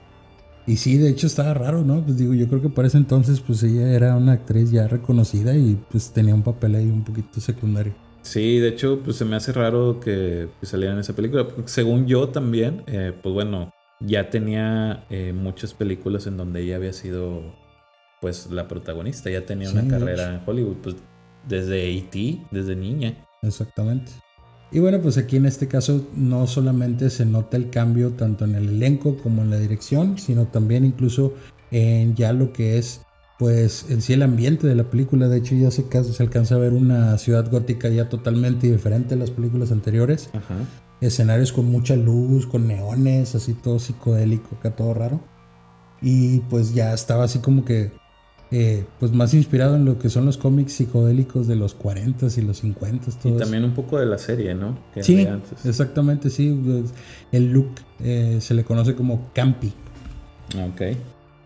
Y 0.68 0.78
sí, 0.78 0.98
de 0.98 1.10
hecho 1.10 1.28
estaba 1.28 1.54
raro, 1.54 1.84
¿no? 1.84 2.04
Pues 2.04 2.18
digo, 2.18 2.34
yo 2.34 2.48
creo 2.48 2.62
que 2.62 2.70
para 2.70 2.88
ese 2.88 2.98
entonces 2.98 3.40
pues 3.40 3.62
ella 3.62 3.94
era 3.94 4.16
una 4.16 4.32
actriz 4.32 4.72
ya 4.72 4.88
reconocida 4.88 5.56
y 5.56 5.78
pues 5.92 6.12
tenía 6.12 6.34
un 6.34 6.42
papel 6.42 6.76
ahí 6.76 6.88
un 6.88 7.04
poquito 7.04 7.40
secundario. 7.40 7.94
Sí, 8.24 8.58
de 8.58 8.70
hecho, 8.70 9.02
pues 9.04 9.18
se 9.18 9.26
me 9.26 9.36
hace 9.36 9.54
raro 9.54 10.00
que, 10.00 10.50
que 10.60 10.66
saliera 10.66 10.94
en 10.94 11.00
esa 11.00 11.14
película. 11.14 11.46
Según 11.66 12.08
yo 12.08 12.30
también, 12.30 12.82
eh, 12.88 13.14
pues 13.22 13.36
bueno, 13.36 13.72
ya 14.00 14.32
tenía 14.32 15.06
eh, 15.12 15.32
muchas 15.32 15.76
películas 15.76 16.26
en 16.26 16.36
donde 16.36 16.64
ella 16.64 16.78
había 16.78 16.94
sido 16.94 17.44
pues 18.22 18.48
la 18.48 18.68
protagonista, 18.68 19.30
ya 19.30 19.46
tenía 19.46 19.70
Sí, 19.70 19.78
una 19.78 19.88
carrera 19.88 20.36
en 20.36 20.42
Hollywood, 20.46 20.78
pues 20.82 20.96
desde 21.48 21.96
E.T., 21.96 22.42
desde 22.52 22.76
niña. 22.76 23.16
Exactamente. 23.42 24.12
Y 24.72 24.80
bueno, 24.80 25.00
pues 25.00 25.18
aquí 25.18 25.38
en 25.38 25.46
este 25.46 25.68
caso 25.68 26.08
no 26.16 26.48
solamente 26.48 27.10
se 27.10 27.26
nota 27.26 27.56
el 27.56 27.70
cambio 27.70 28.12
tanto 28.12 28.46
en 28.46 28.56
el 28.56 28.70
elenco 28.70 29.18
como 29.18 29.44
en 29.44 29.52
la 29.52 29.58
dirección, 29.58 30.18
sino 30.18 30.48
también 30.48 30.84
incluso 30.86 31.34
en 31.72 32.16
ya 32.16 32.34
lo 32.34 32.52
que 32.52 32.78
es 32.78 33.02
pues 33.38 33.86
en 33.90 34.02
sí 34.02 34.14
el 34.14 34.24
ambiente 34.24 34.66
de 34.68 34.76
la 34.76 34.86
película. 34.86 35.28
De 35.28 35.38
hecho 35.38 35.56
ya 35.56 35.72
se, 35.72 35.86
se 35.90 36.24
alcanza 36.24 36.56
a 36.56 36.58
ver 36.58 36.74
una 36.74 37.18
ciudad 37.18 37.50
gótica 37.50 37.90
ya 37.90 38.10
totalmente 38.10 38.72
diferente 38.72 39.14
a 39.14 39.18
las 39.18 39.32
películas 39.32 39.72
anteriores. 39.72 40.30
Ajá. 40.34 40.56
Escenarios 41.02 41.52
con 41.52 41.66
mucha 41.66 41.96
luz, 41.96 42.48
con 42.48 42.68
neones, 42.68 43.36
así 43.36 43.54
todo 43.54 43.80
psicodélico, 43.80 44.56
acá 44.56 44.76
todo 44.76 44.94
raro. 44.94 45.22
Y 46.02 46.40
pues 46.42 46.74
ya 46.74 46.94
estaba 46.94 47.26
así 47.26 47.40
como 47.40 47.66
que 47.66 47.92
eh, 48.52 48.86
pues 49.00 49.12
más 49.12 49.34
inspirado 49.34 49.76
en 49.76 49.86
lo 49.86 49.98
que 50.00 50.10
son 50.10 50.26
los 50.26 50.38
cómics 50.38 50.74
psicodélicos 50.74 51.48
de 51.48 51.56
los 51.56 51.78
40s 51.78 52.38
y 52.38 52.42
los 52.42 52.64
50s. 52.64 53.18
Y 53.24 53.30
eso. 53.30 53.38
también 53.38 53.64
un 53.64 53.74
poco 53.74 54.00
de 54.00 54.06
la 54.06 54.18
serie, 54.18 54.54
¿no? 54.56 54.78
Que 54.94 55.04
Sí, 55.04 55.26
antes. 55.26 55.66
exactamente, 55.66 56.30
sí. 56.30 56.58
pues, 56.64 56.94
El 57.32 57.52
look 57.52 57.72
eh, 58.00 58.38
se 58.42 58.54
le 58.54 58.64
conoce 58.64 58.96
como 58.96 59.30
campi. 59.34 59.74
Ok. 60.72 60.82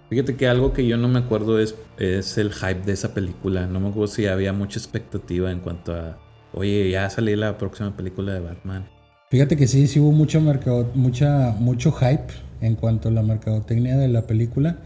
Fíjate 0.10 0.36
que 0.36 0.48
algo 0.48 0.74
que 0.74 0.88
yo 0.88 0.98
no 0.98 1.08
me 1.08 1.20
acuerdo 1.20 1.60
es, 1.60 1.76
es 1.98 2.38
el 2.38 2.52
hype 2.52 2.82
de 2.86 2.94
esa 2.94 3.14
película. 3.14 3.68
No 3.68 3.80
me 3.80 3.90
acuerdo 3.90 4.08
si 4.08 4.26
había 4.26 4.54
mucha 4.54 4.80
expectativa 4.80 5.52
en 5.52 5.60
cuanto 5.60 5.94
a, 5.94 6.18
oye, 6.54 6.90
ya 6.90 7.10
salió 7.10 7.36
la 7.38 7.58
próxima 7.58 7.96
película 7.96 8.34
de 8.34 8.40
Batman. 8.40 8.88
Fíjate 9.30 9.56
que 9.56 9.68
sí, 9.68 9.86
sí 9.88 10.00
hubo 10.00 10.12
mucho, 10.12 10.42
mercado, 10.42 10.90
mucha, 10.96 11.56
mucho 11.60 11.92
hype 11.92 12.34
en 12.62 12.76
cuanto 12.76 13.10
a 13.10 13.12
la 13.12 13.22
mercadotecnia 13.22 13.96
de 13.98 14.08
la 14.08 14.24
película. 14.24 14.80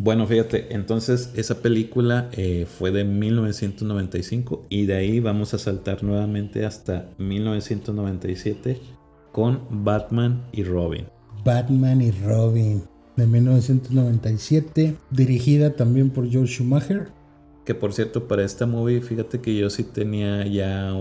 Bueno, 0.00 0.28
fíjate, 0.28 0.72
entonces 0.72 1.32
esa 1.34 1.60
película 1.60 2.28
eh, 2.30 2.66
fue 2.68 2.92
de 2.92 3.02
1995 3.02 4.66
y 4.68 4.86
de 4.86 4.94
ahí 4.94 5.18
vamos 5.18 5.54
a 5.54 5.58
saltar 5.58 6.04
nuevamente 6.04 6.64
hasta 6.64 7.10
1997 7.18 8.80
con 9.32 9.60
Batman 9.68 10.46
y 10.52 10.62
Robin. 10.62 11.06
Batman 11.44 12.00
y 12.00 12.12
Robin 12.12 12.84
de 13.16 13.26
1997, 13.26 14.94
dirigida 15.10 15.74
también 15.74 16.10
por 16.10 16.30
George 16.30 16.54
Schumacher. 16.54 17.08
Que 17.64 17.74
por 17.74 17.92
cierto, 17.92 18.28
para 18.28 18.44
esta 18.44 18.66
movie, 18.66 19.00
fíjate 19.00 19.40
que 19.40 19.56
yo 19.56 19.68
sí 19.68 19.82
tenía 19.82 20.46
ya 20.46 20.92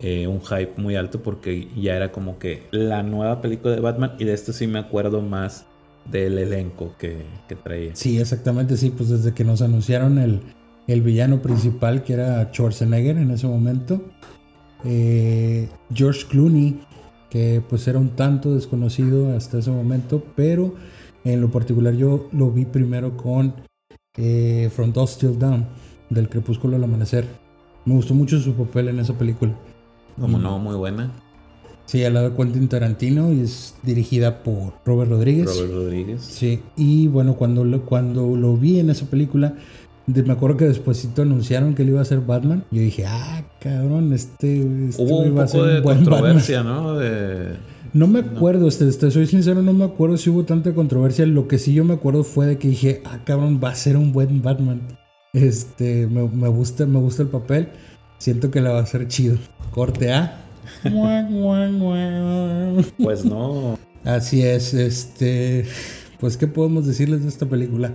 eh, 0.00 0.26
un 0.26 0.40
hype 0.40 0.72
muy 0.78 0.96
alto 0.96 1.22
porque 1.22 1.68
ya 1.76 1.94
era 1.94 2.10
como 2.10 2.40
que 2.40 2.64
la 2.72 3.04
nueva 3.04 3.40
película 3.40 3.72
de 3.76 3.80
Batman 3.80 4.14
y 4.18 4.24
de 4.24 4.32
esto 4.32 4.52
sí 4.52 4.66
me 4.66 4.80
acuerdo 4.80 5.22
más 5.22 5.64
del 6.10 6.38
elenco 6.38 6.94
que, 6.98 7.24
traía. 7.62 7.94
Sí, 7.94 8.18
exactamente, 8.18 8.76
sí, 8.76 8.90
pues 8.90 9.08
desde 9.08 9.34
que 9.34 9.44
nos 9.44 9.62
anunciaron 9.62 10.18
el, 10.18 10.40
el 10.86 11.02
villano 11.02 11.42
principal 11.42 12.04
que 12.04 12.14
era 12.14 12.50
Schwarzenegger 12.52 13.16
en 13.16 13.30
ese 13.30 13.46
momento, 13.46 14.02
eh, 14.84 15.68
George 15.92 16.26
Clooney, 16.28 16.80
que 17.30 17.62
pues 17.68 17.86
era 17.88 17.98
un 17.98 18.10
tanto 18.10 18.54
desconocido 18.54 19.36
hasta 19.36 19.58
ese 19.58 19.70
momento, 19.70 20.22
pero 20.36 20.74
en 21.24 21.40
lo 21.40 21.50
particular 21.50 21.94
yo 21.94 22.28
lo 22.32 22.50
vi 22.50 22.64
primero 22.64 23.16
con 23.16 23.54
eh, 24.16 24.70
From 24.74 24.92
Dusk 24.92 25.20
Till 25.20 25.38
Down, 25.38 25.66
del 26.08 26.28
Crepúsculo 26.28 26.76
al 26.76 26.84
Amanecer. 26.84 27.26
Me 27.84 27.94
gustó 27.94 28.14
mucho 28.14 28.38
su 28.38 28.54
papel 28.54 28.88
en 28.88 29.00
esa 29.00 29.14
película. 29.14 29.52
Como 30.18 30.38
no, 30.38 30.58
muy 30.58 30.76
buena. 30.76 31.12
Sí, 31.86 32.04
al 32.04 32.14
lado 32.14 32.30
de 32.30 32.36
Quentin 32.36 32.68
Tarantino 32.68 33.32
y 33.32 33.40
es 33.40 33.74
dirigida 33.84 34.42
por 34.42 34.74
Robert 34.84 35.10
Rodríguez. 35.10 35.46
Robert 35.46 35.72
Rodríguez. 35.72 36.20
Sí, 36.22 36.60
y 36.76 37.06
bueno, 37.06 37.36
cuando 37.36 37.64
lo, 37.64 37.84
cuando 37.84 38.36
lo 38.36 38.56
vi 38.56 38.80
en 38.80 38.90
esa 38.90 39.06
película, 39.06 39.54
me 40.06 40.32
acuerdo 40.32 40.56
que 40.56 40.64
despuésito 40.66 41.22
anunciaron 41.22 41.74
que 41.74 41.82
él 41.82 41.90
iba 41.90 42.00
a 42.00 42.04
ser 42.04 42.20
Batman. 42.20 42.64
Yo 42.72 42.80
dije, 42.80 43.04
ah, 43.06 43.44
cabrón, 43.60 44.12
este, 44.12 44.58
este 44.88 45.02
Hubo 45.02 45.20
un 45.20 45.34
poco 45.34 45.64
de 45.64 45.82
controversia, 45.82 46.62
¿no? 46.62 46.98
No 47.92 48.06
me 48.08 48.18
acuerdo, 48.18 48.68
este, 48.68 48.88
este, 48.88 49.10
soy 49.10 49.26
sincero, 49.26 49.62
no 49.62 49.72
me 49.72 49.84
acuerdo 49.84 50.16
si 50.16 50.28
hubo 50.28 50.44
tanta 50.44 50.74
controversia. 50.74 51.24
Lo 51.24 51.48
que 51.48 51.58
sí 51.58 51.72
yo 51.72 51.84
me 51.84 51.94
acuerdo 51.94 52.24
fue 52.24 52.46
de 52.46 52.58
que 52.58 52.68
dije, 52.68 53.00
ah, 53.04 53.20
cabrón, 53.24 53.60
va 53.62 53.70
a 53.70 53.74
ser 53.74 53.96
un 53.96 54.12
buen 54.12 54.42
Batman. 54.42 54.82
Este, 55.32 56.06
me, 56.06 56.28
me 56.28 56.48
gusta, 56.48 56.84
me 56.84 56.98
gusta 56.98 57.22
el 57.22 57.28
papel. 57.28 57.68
Siento 58.18 58.50
que 58.50 58.60
la 58.60 58.72
va 58.72 58.80
a 58.80 58.86
ser 58.86 59.06
chido. 59.08 59.38
Corte 59.70 60.12
A. 60.12 60.45
pues 62.98 63.24
no. 63.24 63.78
Así 64.04 64.42
es, 64.42 64.74
este. 64.74 65.66
Pues, 66.20 66.36
¿qué 66.36 66.46
podemos 66.46 66.86
decirles 66.86 67.22
de 67.22 67.28
esta 67.28 67.46
película? 67.46 67.92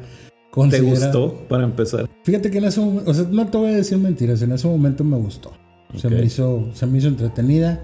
¿Te 0.70 0.82
gustó 0.82 1.46
para 1.48 1.64
empezar? 1.64 2.10
Fíjate 2.24 2.52
que 2.52 2.58
en 2.58 2.66
ese 2.66 2.82
momento, 2.82 3.10
o 3.10 3.14
sea, 3.14 3.26
no 3.32 3.48
te 3.48 3.58
voy 3.58 3.72
a 3.72 3.76
decir 3.76 3.98
mentiras, 3.98 4.42
en 4.42 4.52
ese 4.52 4.68
momento 4.68 5.04
me 5.04 5.18
gustó. 5.18 5.54
Se, 5.96 6.10
me 6.10 6.24
hizo, 6.24 6.70
se 6.74 6.86
me 6.86 6.98
hizo 6.98 7.08
entretenida. 7.08 7.82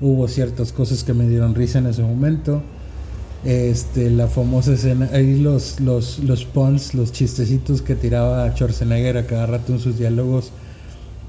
Hubo 0.00 0.26
ciertas 0.28 0.72
cosas 0.72 1.04
que 1.04 1.12
me 1.12 1.28
dieron 1.28 1.54
risa 1.54 1.78
en 1.78 1.86
ese 1.86 2.02
momento. 2.02 2.62
Este, 3.44 4.10
la 4.10 4.26
famosa 4.26 4.72
escena, 4.72 5.08
ahí 5.12 5.38
los, 5.38 5.78
los, 5.80 6.18
los 6.20 6.44
puns, 6.46 6.94
los 6.94 7.12
chistecitos 7.12 7.82
que 7.82 7.94
tiraba 7.94 8.50
Schwarzenegger 8.52 9.18
a 9.18 9.26
cada 9.26 9.46
rato 9.46 9.72
en 9.72 9.80
sus 9.80 9.98
diálogos 9.98 10.50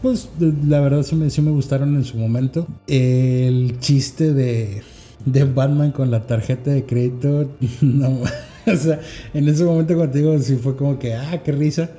pues 0.01 0.29
la 0.67 0.79
verdad 0.81 1.03
sí 1.03 1.15
me, 1.15 1.27
me 1.27 1.51
gustaron 1.51 1.95
en 1.95 2.03
su 2.03 2.17
momento. 2.17 2.67
El 2.87 3.79
chiste 3.79 4.33
de, 4.33 4.81
de 5.25 5.43
Batman 5.43 5.91
con 5.91 6.11
la 6.11 6.25
tarjeta 6.27 6.71
de 6.71 6.85
crédito, 6.85 7.49
no, 7.81 8.21
o 8.67 8.75
sea, 8.75 8.99
en 9.33 9.47
ese 9.47 9.63
momento 9.63 9.95
contigo 9.95 10.37
sí 10.39 10.55
fue 10.57 10.75
como 10.75 10.99
que, 10.99 11.15
ah, 11.15 11.41
qué 11.43 11.51
risa. 11.51 11.89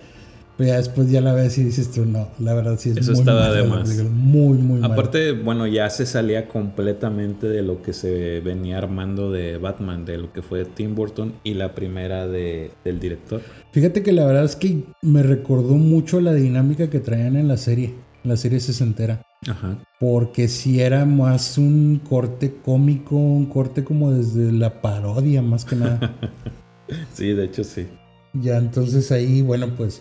Pero 0.57 0.69
ya 0.69 0.77
después 0.79 1.11
ya 1.11 1.21
la 1.21 1.35
ves 1.35 1.59
y 1.59 1.65
dices 1.65 1.91
tú, 1.91 2.07
no, 2.07 2.29
la 2.39 2.55
verdad 2.55 2.79
sí 2.79 2.89
es 2.89 2.97
Eso 2.97 3.13
estaba 3.13 3.53
de 3.53 3.63
más. 3.65 3.87
Muy, 4.05 4.57
muy 4.57 4.83
Aparte, 4.83 5.33
bueno, 5.33 5.67
ya 5.67 5.91
se 5.91 6.07
salía 6.07 6.49
completamente 6.49 7.47
de 7.47 7.61
lo 7.61 7.83
que 7.83 7.93
se 7.93 8.41
venía 8.41 8.79
armando 8.79 9.31
de 9.31 9.59
Batman, 9.59 10.07
de 10.07 10.17
lo 10.17 10.33
que 10.33 10.41
fue 10.41 10.65
Tim 10.65 10.95
Burton 10.95 11.35
y 11.45 11.55
la 11.55 11.75
primera 11.75 12.27
de, 12.27 12.71
del 12.85 13.01
director. 13.01 13.43
Fíjate 13.77 14.03
que 14.03 14.13
la 14.13 14.25
verdad 14.25 14.47
es 14.47 14.57
que 14.57 14.85
me 15.03 15.23
recordó 15.23 15.75
mucho 15.75 16.19
la 16.23 16.33
dinámica 16.33 16.89
que 16.89 16.99
traían 16.99 17.37
en 17.37 17.47
la 17.47 17.59
serie, 17.59 17.93
la 18.25 18.39
serie 18.39 18.59
sesentera. 18.59 19.21
Ajá. 19.47 19.77
Porque 20.01 20.49
si 20.49 20.81
era 20.81 21.05
más 21.05 21.59
un 21.59 22.01
corte 22.03 22.55
cómico, 22.65 23.17
un 23.17 23.45
corte 23.45 23.85
como 23.85 24.13
desde 24.13 24.51
la 24.51 24.81
parodia, 24.81 25.43
más 25.43 25.67
que 25.67 25.77
nada. 25.77 26.17
sí, 27.13 27.35
de 27.35 27.45
hecho 27.45 27.65
sí. 27.65 27.87
Ya, 28.33 28.57
entonces 28.57 29.13
ahí, 29.13 29.43
bueno, 29.43 29.67
pues 29.77 30.01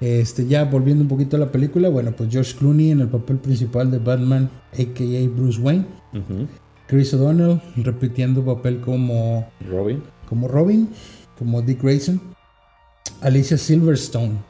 este, 0.00 0.46
ya 0.46 0.62
volviendo 0.66 1.02
un 1.02 1.08
poquito 1.08 1.34
a 1.34 1.40
la 1.40 1.50
película, 1.50 1.88
bueno, 1.88 2.12
pues 2.12 2.30
George 2.30 2.54
Clooney 2.56 2.92
en 2.92 3.00
el 3.00 3.08
papel 3.08 3.38
principal 3.38 3.90
de 3.90 3.98
Batman, 3.98 4.48
a.k.a. 4.74 5.28
Bruce 5.36 5.60
Wayne. 5.60 5.86
Chris 6.86 7.12
O'Donnell 7.14 7.60
repitiendo 7.78 8.44
papel 8.44 8.80
como 8.80 9.44
Robin. 9.68 10.04
Como 10.28 10.46
Robin, 10.46 10.88
como 11.36 11.62
Dick 11.62 11.82
Grayson. 11.82 12.37
Alicia 13.20 13.58
Silverstone 13.58 14.48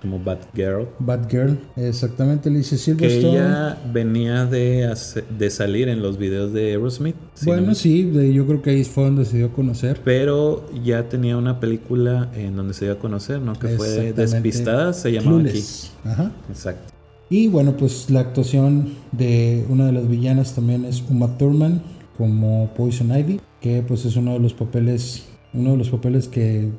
como 0.00 0.18
Batgirl. 0.18 0.88
Batgirl, 0.98 1.58
exactamente, 1.76 2.48
Alicia 2.48 2.78
Silverstone. 2.78 3.22
Que 3.22 3.38
ella 3.38 3.78
venía 3.92 4.46
de, 4.46 4.94
de 5.38 5.50
salir 5.50 5.88
en 5.88 6.00
los 6.00 6.16
videos 6.18 6.52
de 6.52 6.70
Aerosmith. 6.70 7.16
bueno, 7.44 7.74
sí, 7.74 8.10
yo 8.32 8.46
creo 8.46 8.62
que 8.62 8.70
ahí 8.70 8.84
fue 8.84 9.04
donde 9.04 9.24
se 9.24 9.36
dio 9.36 9.46
a 9.46 9.52
conocer. 9.52 10.00
Pero 10.04 10.66
ya 10.82 11.08
tenía 11.08 11.36
una 11.36 11.60
película 11.60 12.30
en 12.34 12.56
donde 12.56 12.74
se 12.74 12.86
dio 12.86 12.94
a 12.94 12.98
conocer, 12.98 13.40
¿no? 13.40 13.52
Que 13.52 13.68
fue 13.68 14.12
Despistada, 14.12 14.92
se 14.92 15.12
llamaba 15.12 15.40
aquí. 15.40 15.62
Ajá. 16.04 16.32
Exacto. 16.48 16.92
Y 17.28 17.48
bueno, 17.48 17.76
pues 17.76 18.10
la 18.10 18.20
actuación 18.20 18.94
de 19.12 19.64
una 19.68 19.86
de 19.86 19.92
las 19.92 20.08
villanas 20.08 20.54
también 20.54 20.84
es 20.84 21.02
Uma 21.08 21.36
Thurman 21.38 21.82
como 22.16 22.72
Poison 22.74 23.16
Ivy, 23.16 23.40
que 23.60 23.84
pues 23.86 24.04
es 24.04 24.16
uno 24.16 24.32
de 24.32 24.40
los 24.40 24.52
papeles 24.52 25.26
uno 25.52 25.72
de 25.72 25.76
los 25.78 25.90
papeles 25.90 26.28
que 26.28 26.70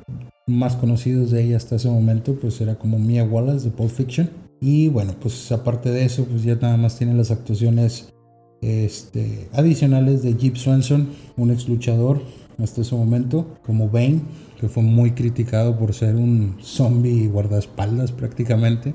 más 0.46 0.76
conocidos 0.76 1.30
de 1.30 1.44
ella 1.44 1.56
hasta 1.56 1.76
ese 1.76 1.88
momento, 1.88 2.34
pues 2.34 2.60
era 2.60 2.76
como 2.76 2.98
Mia 2.98 3.24
Wallace 3.24 3.64
de 3.64 3.70
Pulp 3.70 3.90
Fiction. 3.90 4.30
Y 4.60 4.88
bueno, 4.88 5.14
pues 5.20 5.50
aparte 5.50 5.90
de 5.90 6.04
eso, 6.04 6.24
pues 6.24 6.44
ya 6.44 6.54
nada 6.56 6.76
más 6.76 6.96
tiene 6.96 7.14
las 7.14 7.30
actuaciones 7.30 8.12
este, 8.60 9.48
adicionales 9.52 10.22
de 10.22 10.34
Jeep 10.34 10.56
Swanson, 10.56 11.08
un 11.36 11.50
ex 11.50 11.68
luchador 11.68 12.22
hasta 12.62 12.82
ese 12.82 12.94
momento, 12.94 13.58
como 13.64 13.88
Bane, 13.88 14.20
que 14.60 14.68
fue 14.68 14.82
muy 14.82 15.12
criticado 15.12 15.76
por 15.76 15.94
ser 15.94 16.14
un 16.14 16.56
zombie 16.60 17.26
guardaespaldas 17.26 18.12
prácticamente. 18.12 18.94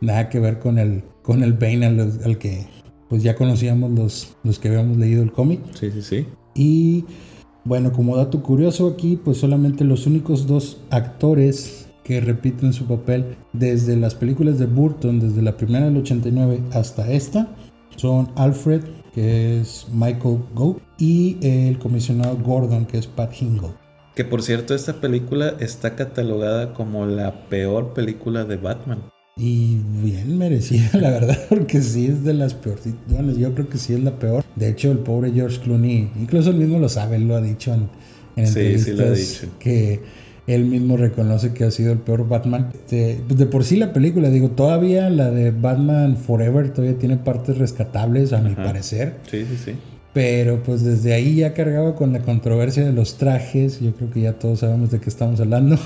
Nada 0.00 0.28
que 0.30 0.40
ver 0.40 0.58
con 0.58 0.78
el, 0.78 1.02
con 1.22 1.42
el 1.42 1.52
Bane 1.52 1.84
al, 1.84 2.38
que 2.38 2.66
pues 3.10 3.22
ya 3.22 3.34
conocíamos 3.34 3.90
los, 3.90 4.36
los 4.42 4.58
que 4.58 4.68
habíamos 4.68 4.96
leído 4.96 5.22
el 5.22 5.32
cómic. 5.32 5.60
Sí, 5.74 5.90
sí, 5.90 6.02
sí. 6.02 6.26
Y 6.54 7.04
bueno, 7.68 7.92
como 7.92 8.16
dato 8.16 8.42
curioso 8.42 8.88
aquí, 8.88 9.20
pues 9.22 9.36
solamente 9.36 9.84
los 9.84 10.06
únicos 10.06 10.46
dos 10.46 10.78
actores 10.88 11.86
que 12.02 12.18
repiten 12.22 12.72
su 12.72 12.86
papel 12.86 13.36
desde 13.52 13.94
las 13.94 14.14
películas 14.14 14.58
de 14.58 14.64
Burton, 14.64 15.20
desde 15.20 15.42
la 15.42 15.58
primera 15.58 15.84
del 15.84 15.98
89 15.98 16.62
hasta 16.72 17.12
esta, 17.12 17.48
son 17.96 18.30
Alfred, 18.36 18.80
que 19.14 19.60
es 19.60 19.86
Michael 19.92 20.38
Gough, 20.54 20.80
y 20.98 21.36
el 21.42 21.78
comisionado 21.78 22.38
Gordon, 22.38 22.86
que 22.86 22.96
es 22.96 23.06
Pat 23.06 23.34
Hingle. 23.38 23.74
Que 24.14 24.24
por 24.24 24.42
cierto, 24.42 24.74
esta 24.74 24.94
película 24.94 25.54
está 25.60 25.94
catalogada 25.94 26.72
como 26.72 27.04
la 27.04 27.48
peor 27.50 27.92
película 27.92 28.46
de 28.46 28.56
Batman. 28.56 29.02
Y 29.38 29.78
bien 30.02 30.36
merecida, 30.36 30.90
la 30.98 31.10
verdad, 31.10 31.38
porque 31.48 31.80
sí 31.80 32.06
es 32.06 32.24
de 32.24 32.34
las 32.34 32.54
peores. 32.54 32.82
Bueno, 33.08 33.32
yo 33.32 33.54
creo 33.54 33.68
que 33.68 33.78
sí 33.78 33.94
es 33.94 34.02
la 34.02 34.18
peor. 34.18 34.44
De 34.56 34.68
hecho, 34.68 34.90
el 34.90 34.98
pobre 34.98 35.30
George 35.32 35.60
Clooney, 35.60 36.10
incluso 36.20 36.50
él 36.50 36.56
mismo 36.56 36.78
lo 36.78 36.88
sabe, 36.88 37.16
él 37.16 37.28
lo 37.28 37.36
ha 37.36 37.40
dicho 37.40 37.72
en, 37.72 37.88
entrevistas 38.36 39.46
que 39.60 40.00
él 40.48 40.64
mismo 40.64 40.96
reconoce 40.96 41.52
que 41.52 41.64
ha 41.64 41.70
sido 41.70 41.92
el 41.92 41.98
peor 41.98 42.26
Batman. 42.26 42.72
De, 42.90 43.20
pues 43.28 43.38
de, 43.38 43.46
por 43.46 43.62
sí 43.62 43.76
la 43.76 43.92
película, 43.92 44.28
digo, 44.28 44.50
todavía 44.50 45.08
la 45.08 45.30
de 45.30 45.52
Batman 45.52 46.16
Forever 46.16 46.70
todavía 46.72 46.98
tiene 46.98 47.16
partes 47.16 47.58
rescatables, 47.58 48.32
a 48.32 48.40
mi 48.40 48.54
parecer. 48.56 49.18
Sí, 49.30 49.44
sí, 49.44 49.56
sí. 49.64 49.72
Pero 50.14 50.62
pues 50.64 50.82
desde 50.82 51.14
ahí 51.14 51.36
ya 51.36 51.54
cargaba 51.54 51.94
con 51.94 52.12
la 52.12 52.20
controversia 52.20 52.84
de 52.84 52.92
los 52.92 53.18
trajes, 53.18 53.78
yo 53.78 53.94
creo 53.94 54.10
que 54.10 54.22
ya 54.22 54.32
todos 54.32 54.60
sabemos 54.60 54.90
de 54.90 54.98
qué 54.98 55.10
estamos 55.10 55.38
hablando 55.38 55.78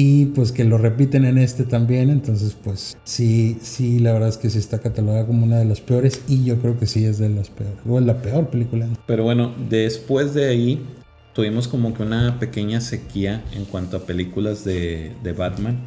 y 0.00 0.26
pues 0.26 0.52
que 0.52 0.62
lo 0.62 0.78
repiten 0.78 1.24
en 1.24 1.38
este 1.38 1.64
también, 1.64 2.08
entonces 2.08 2.56
pues 2.62 2.96
sí, 3.02 3.58
sí, 3.60 3.98
la 3.98 4.12
verdad 4.12 4.28
es 4.28 4.36
que 4.36 4.48
sí 4.48 4.56
está 4.60 4.78
catalogada 4.78 5.26
como 5.26 5.44
una 5.44 5.56
de 5.56 5.64
las 5.64 5.80
peores 5.80 6.22
y 6.28 6.44
yo 6.44 6.56
creo 6.60 6.78
que 6.78 6.86
sí 6.86 7.04
es 7.04 7.18
de 7.18 7.28
las 7.28 7.50
peores, 7.50 7.74
o 7.84 7.98
es 7.98 8.06
la 8.06 8.22
peor 8.22 8.46
película. 8.46 8.86
Pero 9.08 9.24
bueno, 9.24 9.52
después 9.68 10.34
de 10.34 10.46
ahí 10.46 10.86
tuvimos 11.32 11.66
como 11.66 11.94
que 11.94 12.04
una 12.04 12.38
pequeña 12.38 12.80
sequía 12.80 13.42
en 13.52 13.64
cuanto 13.64 13.96
a 13.96 14.06
películas 14.06 14.62
de, 14.62 15.16
de 15.24 15.32
Batman 15.32 15.80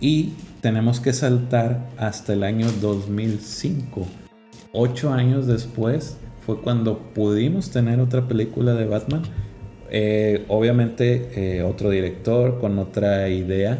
y 0.00 0.34
tenemos 0.60 1.00
que 1.00 1.12
saltar 1.12 1.90
hasta 1.96 2.34
el 2.34 2.44
año 2.44 2.68
2005. 2.80 4.06
Ocho 4.74 5.12
años 5.12 5.48
después 5.48 6.18
fue 6.46 6.60
cuando 6.60 7.00
pudimos 7.14 7.72
tener 7.72 7.98
otra 7.98 8.28
película 8.28 8.74
de 8.74 8.86
Batman 8.86 9.22
eh, 9.90 10.44
obviamente 10.48 11.30
eh, 11.34 11.62
otro 11.62 11.90
director 11.90 12.58
con 12.60 12.78
otra 12.78 13.28
idea 13.28 13.78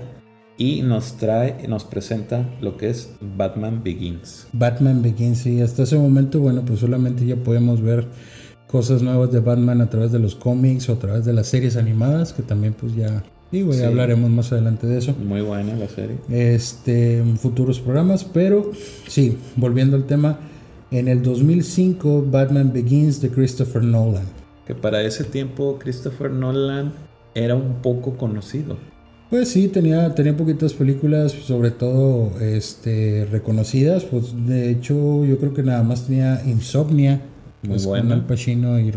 y 0.58 0.82
nos 0.82 1.16
trae, 1.16 1.66
nos 1.68 1.84
presenta 1.84 2.48
lo 2.60 2.76
que 2.76 2.90
es 2.90 3.10
Batman 3.36 3.82
Begins. 3.84 4.46
Batman 4.52 5.02
Begins, 5.02 5.38
sí, 5.38 5.60
hasta 5.60 5.82
ese 5.82 5.96
momento, 5.96 6.40
bueno, 6.40 6.62
pues 6.64 6.80
solamente 6.80 7.26
ya 7.26 7.36
podemos 7.36 7.82
ver 7.82 8.06
cosas 8.66 9.02
nuevas 9.02 9.30
de 9.32 9.40
Batman 9.40 9.80
a 9.80 9.90
través 9.90 10.12
de 10.12 10.18
los 10.18 10.34
cómics 10.34 10.88
o 10.88 10.94
a 10.94 10.98
través 10.98 11.24
de 11.24 11.32
las 11.32 11.46
series 11.48 11.76
animadas, 11.76 12.32
que 12.32 12.42
también 12.42 12.74
pues 12.74 12.94
ya, 12.94 13.22
digo, 13.52 13.72
ya 13.72 13.88
hablaremos 13.88 14.30
más 14.30 14.52
adelante 14.52 14.86
de 14.86 14.98
eso. 14.98 15.14
Muy 15.14 15.42
buena 15.42 15.76
la 15.76 15.88
serie. 15.88 16.16
Este, 16.30 17.18
en 17.18 17.36
futuros 17.36 17.80
programas, 17.80 18.24
pero 18.24 18.70
sí, 19.06 19.36
volviendo 19.56 19.96
al 19.96 20.06
tema, 20.06 20.38
en 20.90 21.08
el 21.08 21.22
2005 21.22 22.26
Batman 22.30 22.72
Begins 22.72 23.20
de 23.20 23.30
Christopher 23.30 23.82
Nolan. 23.82 24.24
Que 24.66 24.74
para 24.74 25.02
ese 25.02 25.24
tiempo 25.24 25.78
Christopher 25.78 26.30
Nolan 26.30 26.92
era 27.34 27.54
un 27.54 27.82
poco 27.82 28.16
conocido. 28.16 28.76
Pues 29.30 29.48
sí, 29.48 29.68
tenía, 29.68 30.14
tenía 30.14 30.36
poquitas 30.36 30.72
películas, 30.72 31.32
sobre 31.32 31.72
todo 31.72 32.32
este, 32.40 33.26
reconocidas. 33.30 34.04
Pues 34.04 34.34
de 34.46 34.70
hecho, 34.70 35.24
yo 35.24 35.38
creo 35.38 35.52
que 35.52 35.62
nada 35.62 35.82
más 35.82 36.06
tenía 36.06 36.42
Insomnia. 36.46 37.20
Muy 37.62 37.70
pues, 37.70 37.86
Con 37.86 38.12
Al 38.12 38.24
Pacino 38.24 38.78
y 38.78 38.92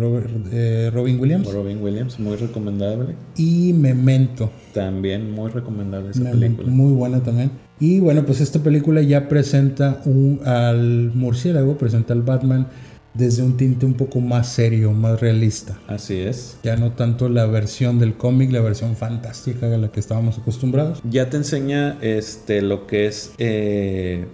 eh, 0.52 0.92
Robin 0.94 1.20
Williams. 1.20 1.52
Robin 1.52 1.82
Williams, 1.82 2.20
muy 2.20 2.36
recomendable. 2.36 3.16
Y 3.36 3.74
Memento. 3.74 4.52
También 4.74 5.32
muy 5.32 5.50
recomendable 5.50 6.12
esa 6.12 6.30
película. 6.30 6.70
Muy 6.70 6.94
buena 6.94 7.22
también. 7.22 7.50
Y 7.80 8.00
bueno, 8.00 8.26
pues 8.26 8.42
esta 8.42 8.60
película 8.60 9.02
ya 9.02 9.28
presenta 9.28 10.02
un, 10.06 10.42
al 10.46 11.12
murciélago, 11.16 11.78
presenta 11.78 12.14
al 12.14 12.22
Batman 12.22 12.68
desde 13.14 13.44
un 13.44 13.58
tinte 13.58 13.86
un 13.86 13.94
poco 13.94 14.20
más 14.22 14.52
serio, 14.52 14.92
más 14.92 15.20
realista. 15.20 15.78
Así 15.88 16.18
es. 16.20 16.58
Ya 16.64 16.76
no 16.76 16.92
tanto 16.92 17.30
la 17.30 17.46
versión 17.46 18.00
del 18.00 18.16
cómic, 18.16 18.52
la 18.52 18.62
versión 18.62 18.96
fantástica 18.96 19.68
a 19.68 19.78
la 19.78 19.92
que 19.92 20.00
estábamos 20.00 20.38
acostumbrados. 20.38 21.02
Ya 21.10 21.30
te 21.30 21.38
enseña 21.38 21.98
este, 22.02 22.62
lo 22.62 22.88
que 22.88 23.08
es 23.08 23.34
eh, 23.38 24.26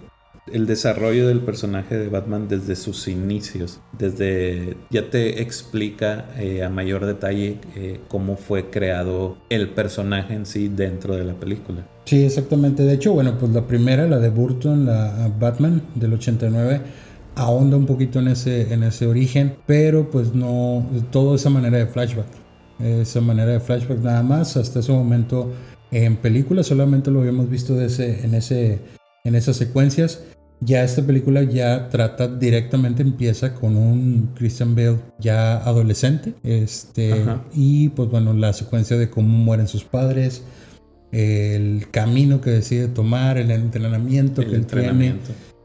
el 0.51 0.67
desarrollo 0.67 1.27
del 1.27 1.39
personaje 1.39 1.97
de 1.97 2.07
Batman 2.07 2.47
desde 2.47 2.75
sus 2.75 3.07
inicios. 3.07 3.79
Desde 3.97 4.77
ya 4.89 5.09
te 5.09 5.41
explica 5.41 6.25
eh, 6.37 6.63
a 6.63 6.69
mayor 6.69 7.05
detalle 7.05 7.57
eh, 7.75 7.99
cómo 8.07 8.37
fue 8.37 8.69
creado 8.69 9.37
el 9.49 9.69
personaje 9.69 10.33
en 10.33 10.45
sí 10.45 10.69
dentro 10.69 11.15
de 11.15 11.23
la 11.23 11.33
película. 11.33 11.87
Sí, 12.05 12.23
exactamente. 12.23 12.83
De 12.83 12.93
hecho, 12.93 13.13
bueno, 13.13 13.37
pues 13.39 13.51
la 13.51 13.65
primera, 13.65 14.07
la 14.07 14.19
de 14.19 14.29
Burton, 14.29 14.85
la 14.85 15.31
Batman 15.39 15.81
del 15.95 16.13
89 16.13 16.81
ahonda 17.35 17.77
un 17.77 17.85
poquito 17.85 18.19
en 18.19 18.29
ese, 18.29 18.73
en 18.73 18.83
ese 18.83 19.07
origen, 19.07 19.55
pero 19.65 20.09
pues 20.09 20.33
no, 20.33 20.85
toda 21.11 21.35
esa 21.35 21.49
manera 21.49 21.77
de 21.77 21.87
flashback, 21.87 22.27
esa 22.79 23.21
manera 23.21 23.51
de 23.51 23.59
flashback 23.59 23.99
nada 23.99 24.23
más, 24.23 24.57
hasta 24.57 24.79
ese 24.79 24.91
momento 24.91 25.51
en 25.91 26.15
películas 26.17 26.67
solamente 26.67 27.11
lo 27.11 27.19
habíamos 27.19 27.49
visto 27.49 27.75
de 27.75 27.85
ese, 27.85 28.25
en, 28.25 28.33
ese, 28.33 28.79
en 29.23 29.35
esas 29.35 29.57
secuencias. 29.57 30.23
Ya 30.61 30.83
esta 30.83 31.01
película 31.05 31.43
ya 31.43 31.89
trata 31.89 32.29
directamente, 32.29 33.03
empieza 33.03 33.53
con 33.53 33.75
un 33.75 34.31
Christian 34.35 34.73
Bale 34.73 34.99
ya 35.19 35.57
adolescente, 35.57 36.33
este, 36.43 37.25
y 37.53 37.89
pues 37.89 38.09
bueno, 38.09 38.33
la 38.33 38.53
secuencia 38.53 38.97
de 38.97 39.09
cómo 39.09 39.27
mueren 39.27 39.67
sus 39.67 39.83
padres, 39.83 40.43
el 41.11 41.87
camino 41.91 42.39
que 42.39 42.51
decide 42.51 42.87
tomar, 42.87 43.37
el 43.37 43.51
entrenamiento 43.51 44.41
que 44.43 44.55
él 44.55 44.65
tiene 44.65 45.15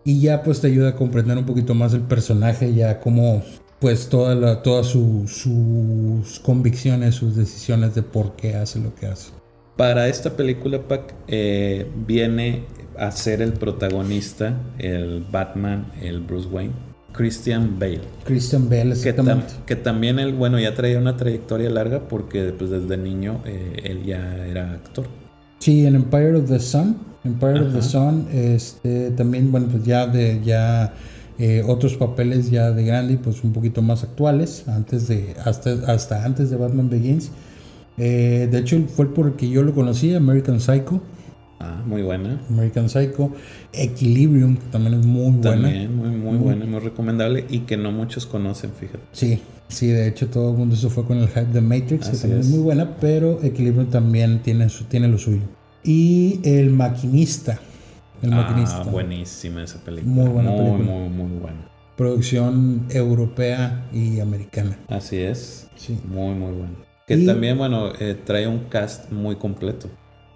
y 0.05 0.21
ya 0.21 0.43
pues 0.43 0.61
te 0.61 0.69
ayuda 0.69 0.91
a 0.91 0.97
comprender 0.97 1.37
un 1.39 1.47
poquito 1.47 1.75
más 1.75 1.95
el 1.95 2.03
personaje, 2.03 2.75
ya 2.75 3.01
como 3.01 3.43
pues 3.81 4.09
toda 4.09 4.35
la, 4.35 4.63
todas 4.63 4.87
sus 4.87 6.41
convicciones, 6.43 7.15
sus 7.15 7.37
decisiones 7.37 7.95
de 7.95 8.03
por 8.03 8.37
qué 8.37 8.55
hace 8.55 8.79
lo 8.79 8.95
que 8.95 9.07
hace. 9.07 9.31
Para 9.77 10.09
esta 10.09 10.37
película, 10.37 10.83
Pac, 10.83 11.15
eh, 11.27 11.91
viene 12.07 12.65
a 12.99 13.11
ser 13.11 13.41
el 13.41 13.55
protagonista, 13.55 14.55
el 14.79 15.25
Batman, 15.31 15.91
el 16.03 16.21
Bruce 16.21 16.49
Wayne, 16.49 16.75
Christian 17.13 17.79
Bale. 17.79 18.03
Christian 18.25 18.69
Bale, 18.69 18.91
exactamente. 18.91 19.55
Que, 19.67 19.75
que 19.75 19.77
también 19.77 20.19
él, 20.19 20.35
bueno, 20.35 20.61
ya 20.61 20.75
traía 20.75 20.99
una 20.99 21.17
trayectoria 21.17 21.71
larga 21.71 22.09
porque 22.09 22.53
pues, 22.57 22.71
desde 22.71 22.97
niño 22.99 23.41
eh, 23.47 23.81
él 23.85 24.05
ya 24.05 24.47
era 24.47 24.73
actor. 24.73 25.07
Sí, 25.61 25.87
en 25.87 25.95
Empire 25.95 26.37
of 26.37 26.49
the 26.49 26.59
Sun. 26.59 26.97
Empire 27.23 27.61
of 27.61 27.75
the 27.75 27.83
Sun, 27.83 28.29
este, 28.33 29.11
también, 29.11 29.53
bueno, 29.53 29.69
pues 29.71 29.85
ya 29.85 30.07
de, 30.07 30.41
ya 30.43 30.95
eh, 31.39 31.63
otros 31.67 31.95
papeles 31.95 32.51
ya 32.51 32.71
de 32.71 32.85
Gandhi, 32.87 33.17
pues 33.17 33.45
un 33.45 33.53
poquito 33.53 33.83
más 33.83 34.03
actuales, 34.03 34.67
antes 34.69 35.07
de, 35.07 35.35
hasta, 35.45 35.73
hasta 35.87 36.25
antes 36.25 36.49
de 36.49 36.57
Batman 36.57 36.89
Begins. 36.89 37.31
Eh, 37.99 38.49
de 38.51 38.59
hecho, 38.59 38.83
fue 38.89 39.13
porque 39.13 39.51
yo 39.51 39.63
lo 39.63 39.75
conocí, 39.75 40.15
American 40.15 40.61
Psycho. 40.61 41.03
Ah, 41.59 41.83
muy 41.87 42.01
buena. 42.01 42.41
American 42.49 42.89
Psycho. 42.89 43.31
Equilibrium, 43.75 44.57
que 44.57 44.67
también 44.71 45.01
es 45.01 45.05
muy 45.05 45.33
buena. 45.33 45.63
También, 45.63 45.95
muy, 45.95 46.09
muy, 46.09 46.39
buena, 46.39 46.65
muy 46.65 46.81
recomendable 46.81 47.45
y 47.51 47.61
que 47.61 47.77
no 47.77 47.93
muchos 47.93 48.25
conocen, 48.25 48.71
fíjate. 48.73 49.05
Sí, 49.13 49.43
sí, 49.71 49.89
de 49.89 50.09
hecho 50.09 50.29
todo 50.29 50.51
el 50.51 50.57
mundo 50.57 50.77
se 50.77 50.91
fue 50.91 51.05
con 51.05 51.19
el 51.19 51.29
hype 51.29 51.53
de 51.53 51.61
Matrix, 51.61 52.09
que 52.09 52.17
también 52.17 52.41
es. 52.41 52.49
muy 52.49 52.61
buena, 52.61 52.97
pero 52.97 53.43
Equilibrium 53.43 53.89
también 53.89 54.41
tiene, 54.43 54.69
su, 54.69 54.85
tiene 54.85 55.09
lo 55.09 55.19
suyo. 55.19 55.43
Y 55.83 56.41
El 56.45 56.71
Maquinista. 56.71 57.59
El 58.23 58.33
ah, 58.33 58.37
Maquinista. 58.37 58.83
buenísima 58.85 59.63
esa 59.63 59.79
película. 59.79 60.13
Muy 60.13 60.29
buena 60.29 60.51
película. 60.55 60.85
Muy, 60.85 61.09
muy 61.09 61.39
buena. 61.39 61.69
Producción 61.97 62.87
europea 62.91 63.87
y 63.93 64.21
americana. 64.21 64.79
Así 64.89 65.17
es. 65.19 65.69
Sí. 65.77 65.99
Muy, 66.05 66.35
muy 66.35 66.53
buena. 66.53 66.75
Que 67.07 67.17
también, 67.27 67.59
bueno, 67.59 67.93
eh, 67.99 68.17
trae 68.25 68.47
un 68.47 68.61
cast 68.69 69.11
muy 69.11 69.37
completo. 69.37 69.89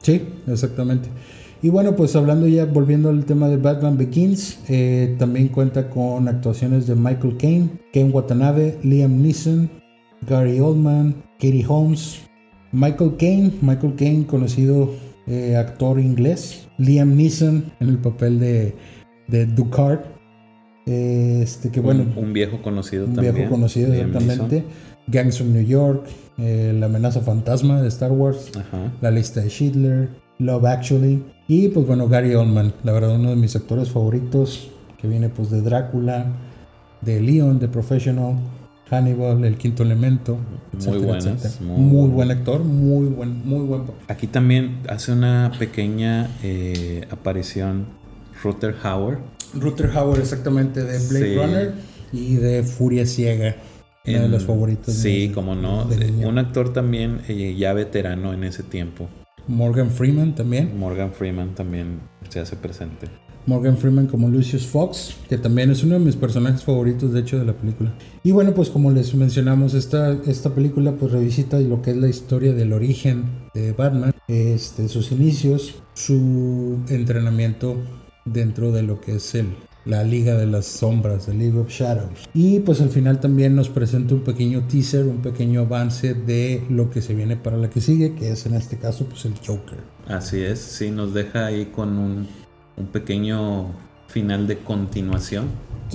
Sí, 0.02 0.26
exactamente. 0.46 1.08
Y 1.64 1.70
bueno, 1.70 1.96
pues 1.96 2.14
hablando 2.14 2.46
ya, 2.46 2.66
volviendo 2.66 3.08
al 3.08 3.24
tema 3.24 3.48
de 3.48 3.56
Batman 3.56 3.96
Begins, 3.96 4.58
eh, 4.68 5.16
también 5.18 5.48
cuenta 5.48 5.88
con 5.88 6.28
actuaciones 6.28 6.86
de 6.86 6.94
Michael 6.94 7.38
Caine, 7.38 7.70
Ken 7.90 8.10
Watanabe, 8.12 8.78
Liam 8.82 9.22
Neeson, 9.22 9.70
Gary 10.28 10.60
Oldman, 10.60 11.14
Katie 11.38 11.64
Holmes, 11.66 12.20
Michael 12.70 13.16
Caine, 13.16 13.50
Michael 13.62 13.94
Caine 13.94 14.26
conocido 14.26 14.90
eh, 15.26 15.56
actor 15.56 15.98
inglés, 15.98 16.68
Liam 16.76 17.16
Neeson 17.16 17.72
en 17.80 17.88
el 17.88 17.96
papel 17.96 18.38
de, 18.40 18.74
de 19.28 19.46
Ducard. 19.46 20.00
este 20.84 21.70
que 21.70 21.80
bueno, 21.80 22.04
un, 22.14 22.34
viejo 22.34 22.60
conocido 22.60 23.06
un 23.06 23.16
viejo 23.16 23.48
conocido 23.48 23.90
exactamente. 23.94 24.64
Gangs 25.06 25.40
of 25.40 25.46
New 25.46 25.64
York, 25.64 26.08
eh, 26.36 26.76
La 26.78 26.86
amenaza 26.86 27.22
fantasma 27.22 27.80
de 27.80 27.88
Star 27.88 28.12
Wars, 28.12 28.52
La 29.00 29.10
lista 29.10 29.40
de 29.40 29.48
Schindler, 29.48 30.23
Love 30.38 30.66
Actually 30.66 31.22
y 31.46 31.68
pues 31.68 31.86
bueno 31.86 32.08
Gary 32.08 32.34
Oldman, 32.34 32.72
la 32.84 32.92
verdad 32.92 33.16
uno 33.16 33.30
de 33.30 33.36
mis 33.36 33.54
actores 33.54 33.90
favoritos 33.90 34.70
que 35.00 35.08
viene 35.08 35.28
pues 35.28 35.50
de 35.50 35.60
Drácula, 35.60 36.26
de 37.02 37.20
Leon, 37.20 37.58
de 37.58 37.68
Professional, 37.68 38.36
Hannibal, 38.88 39.44
El 39.44 39.58
Quinto 39.58 39.82
Elemento. 39.82 40.38
Muy 40.86 40.98
buenas. 40.98 41.60
Muy, 41.60 42.08
buen 42.08 42.30
actor, 42.30 42.64
muy 42.64 43.08
buen, 43.08 43.46
muy 43.46 43.66
buen. 43.66 43.82
Aquí 44.08 44.26
también 44.26 44.78
hace 44.88 45.12
una 45.12 45.52
pequeña 45.58 46.30
eh, 46.42 47.06
aparición 47.10 47.86
Ruther 48.42 48.74
Hauer. 48.82 49.18
Ruther 49.54 49.90
Hauer, 49.94 50.20
exactamente, 50.20 50.82
de 50.82 50.98
Blade 51.08 51.34
Runner 51.36 51.74
y 52.12 52.36
de 52.36 52.62
Furia 52.62 53.06
Ciega. 53.06 53.56
Uno 54.06 54.20
de 54.20 54.28
los 54.28 54.44
favoritos. 54.44 54.94
Sí, 54.94 55.30
como 55.34 55.54
no. 55.54 55.86
Un 56.24 56.38
actor 56.38 56.72
también 56.72 57.20
eh, 57.28 57.54
ya 57.58 57.72
veterano 57.72 58.32
en 58.32 58.44
ese 58.44 58.62
tiempo. 58.62 59.08
Morgan 59.48 59.90
Freeman 59.90 60.34
también. 60.34 60.78
Morgan 60.78 61.12
Freeman 61.12 61.54
también 61.54 62.00
se 62.28 62.40
hace 62.40 62.56
presente. 62.56 63.08
Morgan 63.46 63.76
Freeman 63.76 64.06
como 64.06 64.28
Lucius 64.28 64.66
Fox, 64.66 65.16
que 65.28 65.36
también 65.36 65.70
es 65.70 65.84
uno 65.84 65.94
de 65.94 66.00
mis 66.00 66.16
personajes 66.16 66.64
favoritos 66.64 67.12
de 67.12 67.20
hecho 67.20 67.38
de 67.38 67.44
la 67.44 67.52
película. 67.52 67.92
Y 68.22 68.30
bueno, 68.30 68.54
pues 68.54 68.70
como 68.70 68.90
les 68.90 69.14
mencionamos, 69.14 69.74
esta, 69.74 70.12
esta 70.26 70.54
película 70.54 70.92
pues 70.92 71.12
revisita 71.12 71.58
lo 71.60 71.82
que 71.82 71.90
es 71.90 71.96
la 71.96 72.08
historia 72.08 72.54
del 72.54 72.72
origen 72.72 73.24
de 73.52 73.72
Batman, 73.72 74.14
este, 74.28 74.88
sus 74.88 75.12
inicios, 75.12 75.74
su 75.92 76.78
entrenamiento 76.88 77.76
dentro 78.24 78.72
de 78.72 78.82
lo 78.82 79.00
que 79.00 79.16
es 79.16 79.34
el, 79.34 79.48
la 79.84 80.02
Liga 80.04 80.34
de 80.34 80.46
las 80.46 80.66
Sombras, 80.66 81.26
The 81.26 81.34
League 81.34 81.58
of 81.58 81.68
Shadows. 81.68 82.28
Y 82.32 82.60
pues 82.60 82.80
al 82.80 82.90
final 82.90 83.20
también 83.20 83.54
nos 83.54 83.68
presenta 83.68 84.14
un 84.14 84.22
pequeño 84.22 84.66
teaser, 84.66 85.06
un 85.06 85.22
pequeño 85.22 85.62
avance 85.62 86.14
de 86.14 86.64
lo 86.70 86.90
que 86.90 87.02
se 87.02 87.14
viene 87.14 87.36
para 87.36 87.56
la 87.56 87.68
que 87.70 87.80
sigue, 87.80 88.14
que 88.14 88.30
es 88.32 88.46
en 88.46 88.54
este 88.54 88.78
caso 88.78 89.06
pues 89.06 89.24
el 89.24 89.34
Joker. 89.46 89.78
Así 90.06 90.40
es, 90.40 90.58
sí, 90.58 90.90
nos 90.90 91.12
deja 91.14 91.46
ahí 91.46 91.66
con 91.66 91.98
un 91.98 92.28
un 92.76 92.86
pequeño 92.86 93.72
final 94.08 94.46
de 94.46 94.58
continuación 94.58 95.46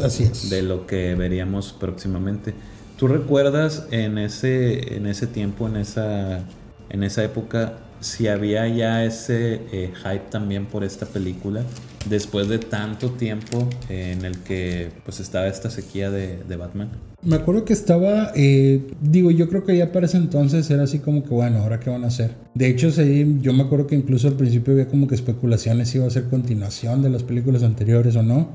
Así 0.04 0.24
es. 0.24 0.50
de 0.50 0.62
lo 0.62 0.88
que 0.88 1.16
veríamos 1.16 1.74
próximamente. 1.74 2.54
¿Tú 2.98 3.08
recuerdas 3.08 3.88
en 3.92 4.18
ese, 4.18 4.96
en 4.96 5.06
ese 5.08 5.28
tiempo, 5.28 5.68
en 5.68 5.78
esa, 5.78 6.44
en 6.90 7.04
esa 7.04 7.24
época, 7.24 7.74
si 8.00 8.28
había 8.28 8.68
ya 8.68 9.04
ese 9.04 9.62
eh, 9.72 9.92
hype 9.96 10.30
también 10.30 10.66
por 10.66 10.84
esta 10.84 11.06
película, 11.06 11.64
después 12.10 12.48
de 12.48 12.60
tanto 12.60 13.12
tiempo 13.12 13.68
en 13.90 14.26
el 14.26 14.40
que 14.40 14.90
pues 15.04 15.20
estaba 15.20 15.48
esta 15.48 15.70
sequía 15.70 16.10
de, 16.10 16.56
Batman. 16.56 16.90
Me 17.22 17.36
acuerdo 17.36 17.66
que 17.66 17.74
estaba, 17.74 18.32
eh, 18.36 18.88
digo, 19.02 19.32
yo 19.32 19.50
creo 19.50 19.66
que 19.66 19.76
ya 19.76 19.92
para 19.92 20.06
ese 20.06 20.18
entonces 20.18 20.70
era 20.70 20.84
así 20.84 21.00
como 21.00 21.24
que, 21.24 21.30
bueno, 21.30 21.60
¿ahora 21.60 21.80
qué 21.80 21.90
van 21.90 22.06
a 22.06 22.08
hacer? 22.08 22.32
De 22.54 22.68
hecho, 22.68 22.92
sí, 22.92 23.38
yo 23.42 23.54
me 23.54 23.64
acuerdo 23.64 23.88
que 23.88 23.96
incluso 23.96 24.28
al 24.28 24.36
principio 24.36 24.74
había 24.74 24.88
como 24.88 25.08
que 25.08 25.16
especulaciones 25.16 25.90
si 25.90 25.98
iba 25.98 26.08
a 26.08 26.10
ser 26.10 26.26
continuación 26.26 27.02
de 27.02 27.10
las 27.10 27.24
películas 27.24 27.64
anteriores 27.64 28.16
o 28.16 28.24
no. 28.24 28.50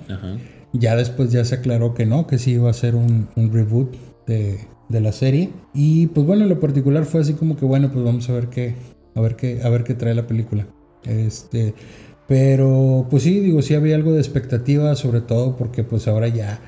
Ya 0.72 0.96
después 0.96 1.30
ya 1.30 1.44
se 1.44 1.54
aclaró 1.54 1.94
que 1.94 2.04
no, 2.04 2.26
que 2.26 2.38
sí 2.38 2.52
iba 2.52 2.68
a 2.68 2.72
ser 2.72 2.94
un, 2.94 3.28
reboot 3.36 3.94
de, 4.26 4.58
de 4.88 5.00
la 5.00 5.12
serie. 5.12 5.50
Y 5.74 6.08
pues 6.08 6.26
bueno, 6.26 6.42
en 6.42 6.48
lo 6.48 6.58
particular 6.58 7.04
fue 7.04 7.20
así 7.20 7.34
como 7.34 7.56
que, 7.56 7.64
bueno, 7.64 7.90
pues 7.92 8.04
vamos 8.04 8.28
a 8.28 8.32
ver 8.32 8.48
qué, 8.48 8.74
a 9.14 9.20
ver 9.20 9.36
qué, 9.36 9.60
a 9.62 9.68
ver 9.68 9.84
qué 9.84 9.94
trae 9.94 10.14
la 10.14 10.26
película. 10.26 10.66
Este, 11.04 11.74
pero 12.26 13.06
pues 13.10 13.22
sí, 13.22 13.40
digo, 13.40 13.62
sí 13.62 13.74
había 13.74 13.96
algo 13.96 14.12
de 14.12 14.18
expectativa, 14.18 14.94
sobre 14.96 15.20
todo 15.20 15.56
porque 15.56 15.84
pues 15.84 16.08
ahora 16.08 16.28
ya 16.28 16.60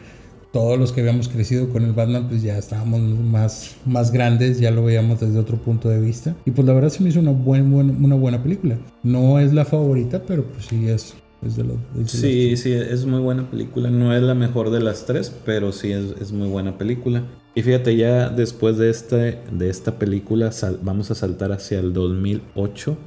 todos 0.53 0.79
los 0.79 0.93
que 0.93 1.01
habíamos 1.03 1.29
crecido 1.29 1.69
con 1.69 1.83
el 1.83 1.93
Batman 1.93 2.29
pues 2.29 2.43
ya 2.43 2.57
estábamos 2.57 3.01
más, 3.01 3.77
más 3.85 4.11
grandes, 4.11 4.59
ya 4.59 4.71
lo 4.71 4.85
veíamos 4.85 5.21
desde 5.21 5.39
otro 5.39 5.59
punto 5.59 5.89
de 5.89 6.01
vista. 6.01 6.35
Y 6.45 6.51
pues 6.51 6.67
la 6.67 6.75
verdad 6.75 6.91
se 6.91 7.03
me 7.03 7.11
hizo 7.11 7.21
una, 7.21 7.33
buen, 7.33 7.73
una 7.75 8.15
buena 8.15 8.43
película. 8.43 8.79
No 9.03 9.39
es 9.39 9.53
la 9.53 9.65
favorita, 9.65 10.23
pero 10.27 10.45
pues 10.45 10.67
sí 10.67 10.89
es... 10.89 11.15
es 11.45 11.57
de 11.57 11.65
lo, 11.65 11.77
sí, 12.07 12.57
sí, 12.57 12.73
es 12.73 13.05
muy 13.05 13.21
buena 13.21 13.51
película. 13.51 13.91
No 13.91 14.15
es 14.15 14.23
la 14.23 14.35
mejor 14.35 14.71
de 14.71 14.81
las 14.81 15.05
tres, 15.05 15.33
pero 15.45 15.73
sí 15.73 15.93
es, 15.93 16.15
es 16.21 16.33
muy 16.33 16.49
buena 16.49 16.79
película. 16.79 17.25
Y 17.57 17.63
fíjate, 17.63 17.97
ya 17.97 18.29
después 18.29 18.77
de, 18.77 18.91
este, 18.91 19.39
de 19.51 19.71
esta 19.71 19.99
película 19.99 20.51
vamos 20.83 21.11
a 21.11 21.15
saltar 21.15 21.53
hacia 21.53 21.81
el 21.81 21.95
2008, 21.95 22.99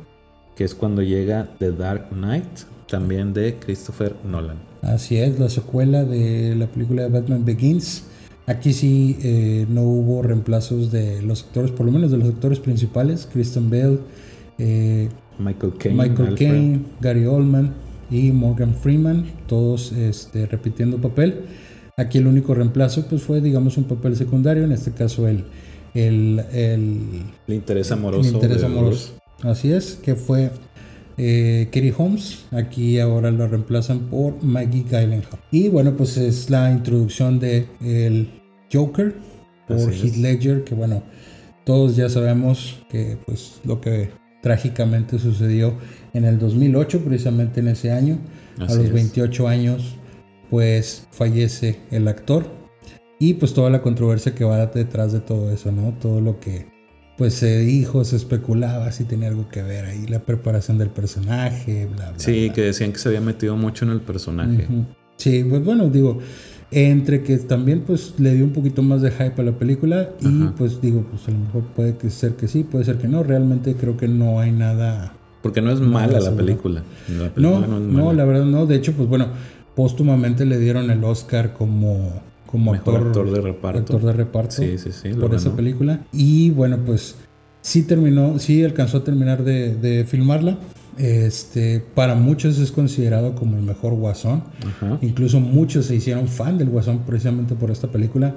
que 0.56 0.64
es 0.64 0.74
cuando 0.74 1.04
llega 1.04 1.52
The 1.60 1.72
Dark 1.72 2.10
Knight, 2.10 2.62
también 2.90 3.32
de 3.32 3.60
Christopher 3.60 4.16
Nolan. 4.26 4.58
Así 4.82 5.18
es, 5.18 5.38
la 5.38 5.50
secuela 5.50 6.04
de 6.04 6.56
la 6.56 6.66
película 6.66 7.04
de 7.04 7.10
Batman 7.10 7.46
Begins. 7.46 8.06
Aquí 8.48 8.74
sí 8.74 9.20
eh, 9.22 9.68
no 9.70 9.84
hubo 9.84 10.24
reemplazos 10.24 10.92
de 10.92 11.22
los 11.22 11.44
actores, 11.44 11.70
por 11.70 11.86
lo 11.86 11.92
menos 11.92 12.10
de 12.10 12.18
los 12.18 12.30
actores 12.30 12.60
principales, 12.60 13.30
Kristen 13.32 13.70
Bell, 13.70 14.00
eh, 14.58 15.10
Michael 15.38 15.74
Caine, 15.78 16.10
Michael 16.10 16.86
Gary 17.00 17.26
Oldman 17.28 17.76
y 18.10 18.32
Morgan 18.32 18.74
Freeman, 18.74 19.26
todos 19.46 19.92
este, 19.92 20.48
repitiendo 20.48 20.98
papel. 20.98 21.44
Aquí 22.00 22.18
el 22.18 22.28
único 22.28 22.54
reemplazo 22.54 23.06
pues 23.08 23.22
fue, 23.22 23.42
digamos, 23.42 23.78
un 23.78 23.84
papel 23.84 24.16
secundario, 24.16 24.64
en 24.64 24.72
este 24.72 24.92
caso 24.92 25.28
el... 25.28 25.44
El, 25.94 26.40
el, 26.54 27.24
interés 27.48 27.92
amoroso. 27.92 28.30
El 28.30 28.36
interés 28.36 28.64
amoroso. 28.64 29.14
Así 29.42 29.74
es, 29.74 30.00
que 30.02 30.16
fue 30.16 30.52
eh, 31.18 31.68
Kerry 31.72 31.94
Holmes. 31.98 32.46
Aquí 32.52 33.00
ahora 33.00 33.32
lo 33.32 33.48
reemplazan 33.48 34.08
por 34.08 34.42
Maggie 34.42 34.84
Gyllenhaal. 34.84 35.40
Y 35.52 35.68
bueno, 35.68 35.98
pues 35.98 36.16
es 36.16 36.50
la 36.50 36.72
introducción 36.72 37.38
de 37.40 37.68
el 37.82 38.30
Joker 38.72 39.16
por 39.68 39.92
Heath 39.92 40.16
Ledger, 40.16 40.64
que 40.64 40.76
bueno, 40.76 41.04
todos 41.66 41.98
ya 41.98 42.08
sabemos 42.08 42.80
que 42.90 43.18
pues 43.26 43.60
lo 43.66 43.82
que 43.82 44.10
trágicamente 44.42 45.20
sucedió 45.20 45.74
en 46.14 46.24
el 46.24 46.40
2008, 46.40 47.02
precisamente 47.04 47.60
en 47.60 47.68
ese 47.68 47.92
año, 47.92 48.20
a 48.60 48.74
los 48.74 48.90
28 48.90 49.48
años 49.50 49.99
pues 50.50 51.08
fallece 51.12 51.80
el 51.92 52.08
actor 52.08 52.46
y 53.20 53.36
pues 53.36 53.54
toda 53.54 53.70
la 53.70 53.82
controversia 53.82 54.34
que 54.34 54.46
va 54.46 54.66
detrás 54.66 55.12
de 55.12 55.20
todo 55.20 55.52
eso, 55.52 55.72
¿no? 55.72 55.94
Todo 56.00 56.22
lo 56.22 56.40
que 56.40 56.68
pues 57.18 57.34
se 57.34 57.60
dijo, 57.60 58.06
se 58.06 58.16
especulaba 58.16 58.94
si 58.94 59.04
tenía 59.04 59.28
algo 59.28 59.50
que 59.50 59.62
ver 59.62 59.84
ahí, 59.84 60.08
la 60.08 60.20
preparación 60.20 60.78
del 60.78 60.90
personaje, 60.90 61.86
bla, 61.86 62.12
bla. 62.12 62.20
Sí, 62.20 62.50
que 62.52 62.62
decían 62.62 62.94
que 62.94 63.00
se 63.00 63.10
había 63.10 63.20
metido 63.20 63.58
mucho 63.58 63.84
en 63.84 63.92
el 63.92 64.00
personaje. 64.00 64.66
Sí, 65.18 65.44
pues 65.44 65.62
bueno, 65.66 65.90
digo, 65.90 66.20
entre 66.72 67.22
que 67.22 67.38
también 67.40 67.82
pues 67.82 68.14
le 68.20 68.36
dio 68.36 68.46
un 68.46 68.54
poquito 68.54 68.82
más 68.84 69.02
de 69.02 69.12
hype 69.12 69.42
a 69.42 69.44
la 69.44 69.52
película 69.52 70.12
y 70.22 70.46
pues 70.58 70.80
digo, 70.82 71.06
pues 71.12 71.28
a 71.28 71.32
lo 71.32 71.40
mejor 71.40 71.64
puede 71.76 72.10
ser 72.10 72.36
que 72.36 72.48
sí, 72.48 72.64
puede 72.64 72.86
ser 72.86 72.98
que 72.98 73.10
no, 73.10 73.22
realmente 73.22 73.76
creo 73.76 73.98
que 73.98 74.08
no 74.08 74.40
hay 74.40 74.54
nada... 74.54 75.14
Porque 75.42 75.62
no 75.62 75.72
es 75.72 75.82
mala 75.82 76.22
la 76.22 76.32
película. 76.32 76.84
la 77.10 77.34
película. 77.34 77.68
no, 77.68 77.80
no, 77.80 78.14
la 78.14 78.24
verdad 78.24 78.46
no, 78.46 78.66
de 78.66 78.76
hecho 78.76 78.94
pues 78.94 79.10
bueno 79.10 79.28
póstumamente 79.80 80.46
le 80.46 80.60
dieron 80.60 80.92
el 80.92 81.02
Oscar 81.06 81.54
como, 81.54 82.22
como 82.46 82.74
actor, 82.74 83.32
de 83.32 83.40
reparto. 83.40 83.80
Actor 83.80 84.02
de 84.02 84.12
reparto 84.12 84.62
por 85.22 85.34
esa 85.34 85.56
película. 85.56 86.02
Y 86.12 86.50
bueno, 86.50 86.80
pues 86.86 87.16
sí 87.62 87.84
terminó, 87.84 88.40
sí 88.40 88.62
alcanzó 88.62 88.98
a 88.98 89.04
terminar 89.06 89.42
de, 89.46 90.06
filmarla. 90.06 90.58
Este, 90.98 91.80
para 91.80 92.16
muchos 92.16 92.60
es 92.60 92.74
considerado 92.74 93.36
como 93.36 93.56
el 93.56 93.64
mejor 93.64 93.94
Guasón. 93.94 94.44
Incluso 95.00 95.40
muchos 95.40 95.86
se 95.86 95.96
hicieron 95.96 96.28
fan 96.28 96.58
del 96.58 96.68
Guasón 96.68 97.06
precisamente 97.06 97.56
por 97.56 97.72
esta 97.72 97.88
película. 97.88 98.36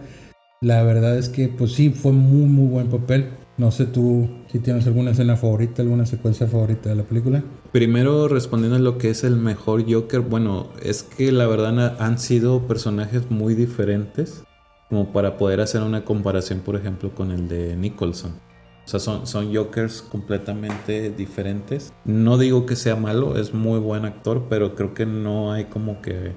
La 0.60 0.84
verdad 0.84 1.18
es 1.18 1.28
que, 1.28 1.48
pues 1.48 1.72
sí, 1.72 1.90
fue 1.90 2.12
muy, 2.12 2.46
muy 2.46 2.68
buen 2.68 2.86
papel. 2.86 3.30
No 3.58 3.72
sé 3.72 3.86
tú 3.86 4.28
si 4.52 4.58
tienes 4.58 4.86
alguna 4.86 5.12
escena 5.12 5.36
favorita, 5.36 5.80
alguna 5.80 6.04
secuencia 6.04 6.46
favorita 6.46 6.90
de 6.90 6.96
la 6.96 7.04
película. 7.04 7.42
Primero 7.72 8.28
respondiendo 8.28 8.76
a 8.76 8.80
lo 8.80 8.98
que 8.98 9.08
es 9.08 9.24
el 9.24 9.34
mejor 9.36 9.90
Joker, 9.90 10.20
bueno, 10.20 10.68
es 10.82 11.02
que 11.02 11.32
la 11.32 11.46
verdad 11.46 11.96
han 11.98 12.18
sido 12.18 12.66
personajes 12.66 13.30
muy 13.30 13.54
diferentes 13.54 14.44
como 14.90 15.10
para 15.10 15.38
poder 15.38 15.62
hacer 15.62 15.80
una 15.80 16.04
comparación, 16.04 16.60
por 16.60 16.76
ejemplo, 16.76 17.14
con 17.14 17.30
el 17.30 17.48
de 17.48 17.74
Nicholson. 17.76 18.32
O 18.84 18.88
sea, 18.88 19.00
son, 19.00 19.26
son 19.26 19.54
Jokers 19.54 20.02
completamente 20.02 21.08
diferentes. 21.08 21.90
No 22.04 22.36
digo 22.36 22.66
que 22.66 22.76
sea 22.76 22.94
malo, 22.94 23.38
es 23.38 23.54
muy 23.54 23.78
buen 23.78 24.04
actor, 24.04 24.48
pero 24.50 24.74
creo 24.74 24.92
que 24.92 25.06
no 25.06 25.52
hay 25.52 25.64
como 25.64 26.02
que 26.02 26.32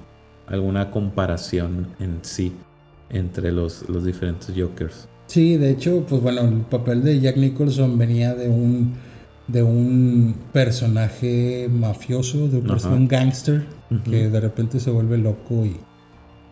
alguna 0.48 0.90
comparación 0.90 1.94
en 2.00 2.20
sí 2.22 2.54
entre 3.10 3.52
los, 3.52 3.90
los 3.90 4.06
diferentes 4.06 4.54
Jokers. 4.56 5.10
Sí, 5.28 5.58
de 5.58 5.72
hecho, 5.72 6.06
pues 6.08 6.22
bueno, 6.22 6.42
el 6.42 6.62
papel 6.62 7.04
de 7.04 7.20
Jack 7.20 7.38
Nicholson 7.38 7.98
venía 7.98 8.36
de 8.36 8.48
un 8.48 8.94
de 9.48 9.62
un 9.62 10.36
personaje 10.52 11.70
mafioso, 11.72 12.48
de 12.48 12.58
un, 12.58 13.08
gángster 13.08 13.66
que 14.04 14.30
de 14.30 14.40
repente 14.40 14.80
se 14.80 14.90
vuelve 14.90 15.18
loco 15.18 15.66
y 15.66 15.78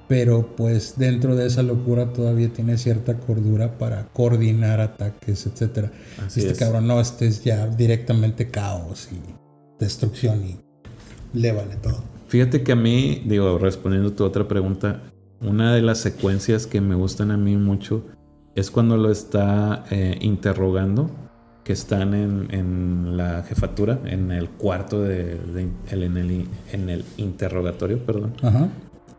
pero 0.07 0.55
pues 0.55 0.95
dentro 0.97 1.36
de 1.36 1.47
esa 1.47 1.63
locura 1.63 2.13
todavía 2.13 2.49
tiene 2.49 2.77
cierta 2.77 3.17
cordura 3.17 3.77
para 3.77 4.09
coordinar 4.09 4.79
ataques, 4.79 5.47
etcétera. 5.47 5.91
este 6.27 6.53
cabrón 6.53 6.88
no, 6.88 6.99
este 6.99 7.25
es 7.25 7.43
ya 7.43 7.67
directamente 7.67 8.49
caos 8.49 9.09
y 9.12 9.19
destrucción 9.79 10.43
y 10.45 10.59
le 11.33 11.51
vale 11.51 11.77
todo. 11.77 12.03
Fíjate 12.27 12.63
que 12.63 12.73
a 12.73 12.75
mí, 12.75 13.23
digo, 13.25 13.57
respondiendo 13.57 14.09
a 14.09 14.15
tu 14.15 14.23
otra 14.23 14.47
pregunta, 14.47 15.01
una 15.41 15.73
de 15.73 15.81
las 15.81 15.99
secuencias 15.99 16.67
que 16.67 16.79
me 16.81 16.95
gustan 16.95 17.31
a 17.31 17.38
mí 17.38 17.55
mucho 17.57 18.05
es 18.55 18.71
cuando 18.71 18.97
lo 18.97 19.11
está 19.11 19.85
eh, 19.89 20.17
interrogando, 20.21 21.09
que 21.63 21.73
están 21.73 22.13
en, 22.13 23.15
la 23.15 23.43
jefatura, 23.43 23.99
en 24.05 24.31
el 24.31 24.49
cuarto 24.49 25.01
de, 25.01 25.37
en, 25.55 26.17
el, 26.17 26.47
en, 26.71 26.89
el, 26.89 27.05
interrogatorio, 27.17 27.99
perdón. 27.99 28.33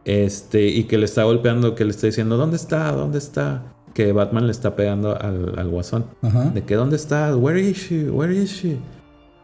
Este, 0.05 0.67
y 0.67 0.85
que 0.85 0.99
le 0.99 1.07
está 1.07 1.25
golpeando, 1.25 1.75
que 1.75 1.85
le 1.85 1.91
está 1.91 2.07
diciendo, 2.07 2.37
¿dónde 2.37 2.57
está? 2.57 2.93
¿Dónde 2.93 3.19
está? 3.19 3.75
Que 3.95 4.13
Batman 4.13 4.47
le 4.47 4.53
está 4.53 4.77
pegando 4.77 5.19
al, 5.19 5.69
guasón. 5.69 6.05
De 6.53 6.65
que, 6.65 6.75
¿dónde 6.75 6.97
está? 6.97 7.35
Where 7.35 7.61
is 7.61 7.89
she? 7.89 8.11
Where 8.11 8.35
is 8.35 8.51
she? 8.51 8.77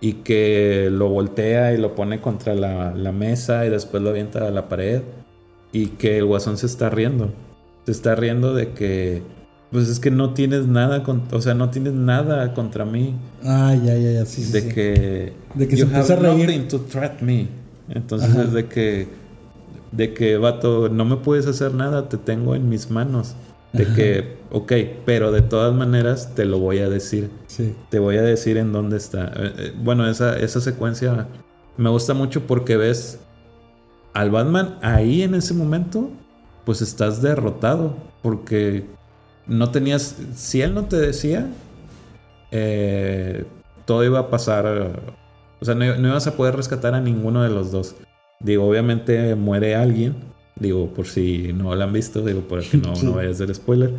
Y 0.03 0.15
que 0.15 0.89
lo 0.93 1.09
voltea 1.09 1.73
y 1.73 1.79
lo 1.79 1.95
pone 1.95 2.21
contra 2.21 2.55
la, 2.55 2.95
la 2.95 3.13
mesa 3.13 3.65
y 3.65 3.71
después 3.71 4.03
lo 4.03 4.11
avienta 4.11 4.47
a 4.47 4.51
la 4.51 4.69
pared. 4.69 5.03
Y 5.73 5.87
que 5.87 6.19
el 6.19 6.27
guasón 6.27 6.59
se 6.59 6.67
está 6.67 6.91
riendo. 6.91 7.31
Se 7.87 7.93
está 7.93 8.15
riendo 8.15 8.55
de 8.55 8.73
que 8.73 9.23
pues 9.71 9.89
es 9.89 10.01
que 10.01 10.11
no 10.11 10.35
tienes 10.35 10.67
nada, 10.67 11.03
con, 11.03 11.23
o 11.31 11.41
sea, 11.41 11.55
no 11.55 11.71
tienes 11.71 11.93
nada 11.93 12.55
contra 12.55 12.85
mí. 12.85 13.15
Ah, 13.45 13.75
ya, 13.75 13.97
ya, 13.97 14.11
ya, 14.11 14.27
sí, 14.27 14.51
De 14.51 14.67
que... 14.67 15.33
De 15.55 15.69
que 15.69 15.77
you 15.77 15.87
se 15.87 15.95
have 15.95 16.13
a 16.13 16.17
reír. 16.17 16.69
to 16.69 16.81
threat 16.81 17.21
me. 17.21 17.49
Entonces 17.89 18.35
es 18.35 18.53
de 18.53 18.67
que... 18.67 19.09
De 19.93 20.13
que, 20.13 20.37
vato, 20.37 20.89
no 20.89 21.05
me 21.05 21.17
puedes 21.17 21.47
hacer 21.47 21.75
nada, 21.75 22.09
te 22.09 22.17
tengo 22.17 22.55
en 22.55 22.69
mis 22.69 22.91
manos. 22.91 23.35
De 23.73 23.87
que, 23.87 24.37
ok, 24.51 24.73
pero 25.05 25.31
de 25.31 25.43
todas 25.43 25.73
maneras 25.73 26.35
te 26.35 26.45
lo 26.45 26.59
voy 26.59 26.79
a 26.79 26.89
decir. 26.89 27.31
Sí. 27.47 27.75
Te 27.89 28.01
voy 28.01 28.17
a 28.17 28.23
decir 28.23 28.57
en 28.57 28.73
dónde 28.73 28.97
está. 28.97 29.27
Eh, 29.27 29.53
eh, 29.59 29.73
bueno, 29.81 30.09
esa, 30.09 30.37
esa 30.37 30.61
secuencia 30.61 31.29
me 31.77 31.89
gusta 31.91 32.15
mucho 32.15 32.47
porque 32.49 32.77
ves 32.77 33.21
al 34.13 34.31
Batman 34.31 34.77
ahí 34.83 35.23
en 35.23 35.37
ese 35.37 35.55
momento, 35.55 36.11
pues 36.65 36.83
estás 36.83 37.23
derrotado. 37.23 37.95
Porque 38.23 38.87
no 39.47 39.71
tenías, 39.71 40.17
si 40.35 40.63
él 40.63 40.75
no 40.75 40.85
te 40.85 40.97
decía, 40.97 41.49
eh, 42.51 43.45
todo 43.85 44.05
iba 44.05 44.19
a 44.19 44.31
pasar, 44.31 44.93
o 45.61 45.65
sea, 45.65 45.75
no, 45.75 45.85
ibas 45.85 46.27
a 46.27 46.37
poder 46.37 46.57
rescatar 46.57 46.95
a 46.95 47.01
ninguno 47.01 47.43
de 47.43 47.51
los 47.51 47.71
dos. 47.71 47.97
Digo, 48.41 48.67
obviamente 48.67 49.35
muere 49.35 49.75
alguien, 49.75 50.17
digo, 50.57 50.89
por 50.95 51.07
si 51.07 51.53
no 51.53 51.75
lo 51.75 51.85
han 51.85 51.93
visto, 51.93 52.25
digo, 52.25 52.41
por 52.43 52.63
que 52.63 52.77
no, 52.77 52.95
no 53.03 53.15
vaya 53.15 53.31
a 53.31 53.35
ser 53.35 53.55
spoiler. 53.55 53.93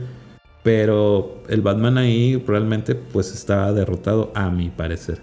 Pero 0.64 1.42
el 1.50 1.62
Batman 1.62 1.98
ahí 1.98 2.38
realmente 2.46 2.94
pues 2.96 3.34
está 3.34 3.74
derrotado, 3.74 4.32
a 4.36 4.50
mi 4.50 4.70
parecer. 4.70 5.22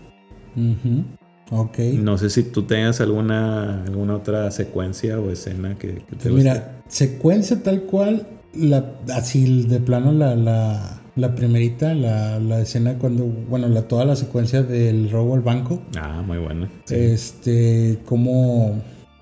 Ok. 1.50 1.78
No 1.94 2.18
sé 2.18 2.30
si 2.30 2.42
tú 2.42 2.64
tengas 2.64 3.00
alguna, 3.00 3.84
alguna 3.84 4.16
otra 4.16 4.50
secuencia 4.50 5.18
o 5.18 5.30
escena 5.30 5.78
que, 5.78 5.88
te 5.88 6.30
pues 6.30 6.32
Mira, 6.32 6.82
secuencia 6.88 7.62
tal 7.62 7.82
cual, 7.82 8.26
la, 8.55 8.94
así 9.14 9.64
de 9.64 9.80
plano 9.80 10.12
la, 10.12 10.34
la, 10.34 11.01
la 11.16 11.34
primerita, 11.34 11.94
la, 11.94 12.38
la, 12.38 12.61
escena 12.61 12.99
cuando, 12.99 13.24
bueno, 13.24 13.68
la, 13.68 13.82
toda 13.82 14.05
la 14.05 14.16
secuencia 14.16 14.62
del 14.62 15.11
robo 15.11 15.34
al 15.34 15.40
banco. 15.40 15.82
Ah, 15.96 16.22
muy 16.26 16.38
buena. 16.38 16.68
Este, 16.88 17.99
como, 18.05 18.80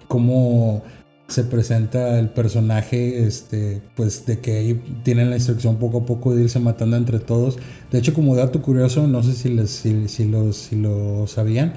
como 0.09 0.83
se 1.29 1.45
presenta 1.45 2.19
el 2.19 2.29
personaje, 2.29 3.27
este, 3.27 3.83
pues 3.97 4.27
de 4.27 4.39
que 4.39 4.59
ahí 4.59 5.01
tienen 5.03 5.31
la 5.31 5.37
instrucción 5.37 5.77
poco 5.77 5.99
a 5.99 6.07
poco 6.07 6.35
de 6.35 6.45
irse 6.45 6.61
matando 6.61 6.97
entre 6.97 7.19
todos. 7.19 7.59
De 7.91 7.99
hecho, 7.99 8.15
como 8.15 8.37
dato 8.37 8.63
curioso, 8.63 9.07
no 9.07 9.23
sé 9.23 9.33
si, 9.33 9.49
les, 9.49 9.71
si, 9.71 10.09
si, 10.09 10.27
lo, 10.27 10.53
si 10.53 10.77
lo 10.77 11.27
sabían, 11.27 11.75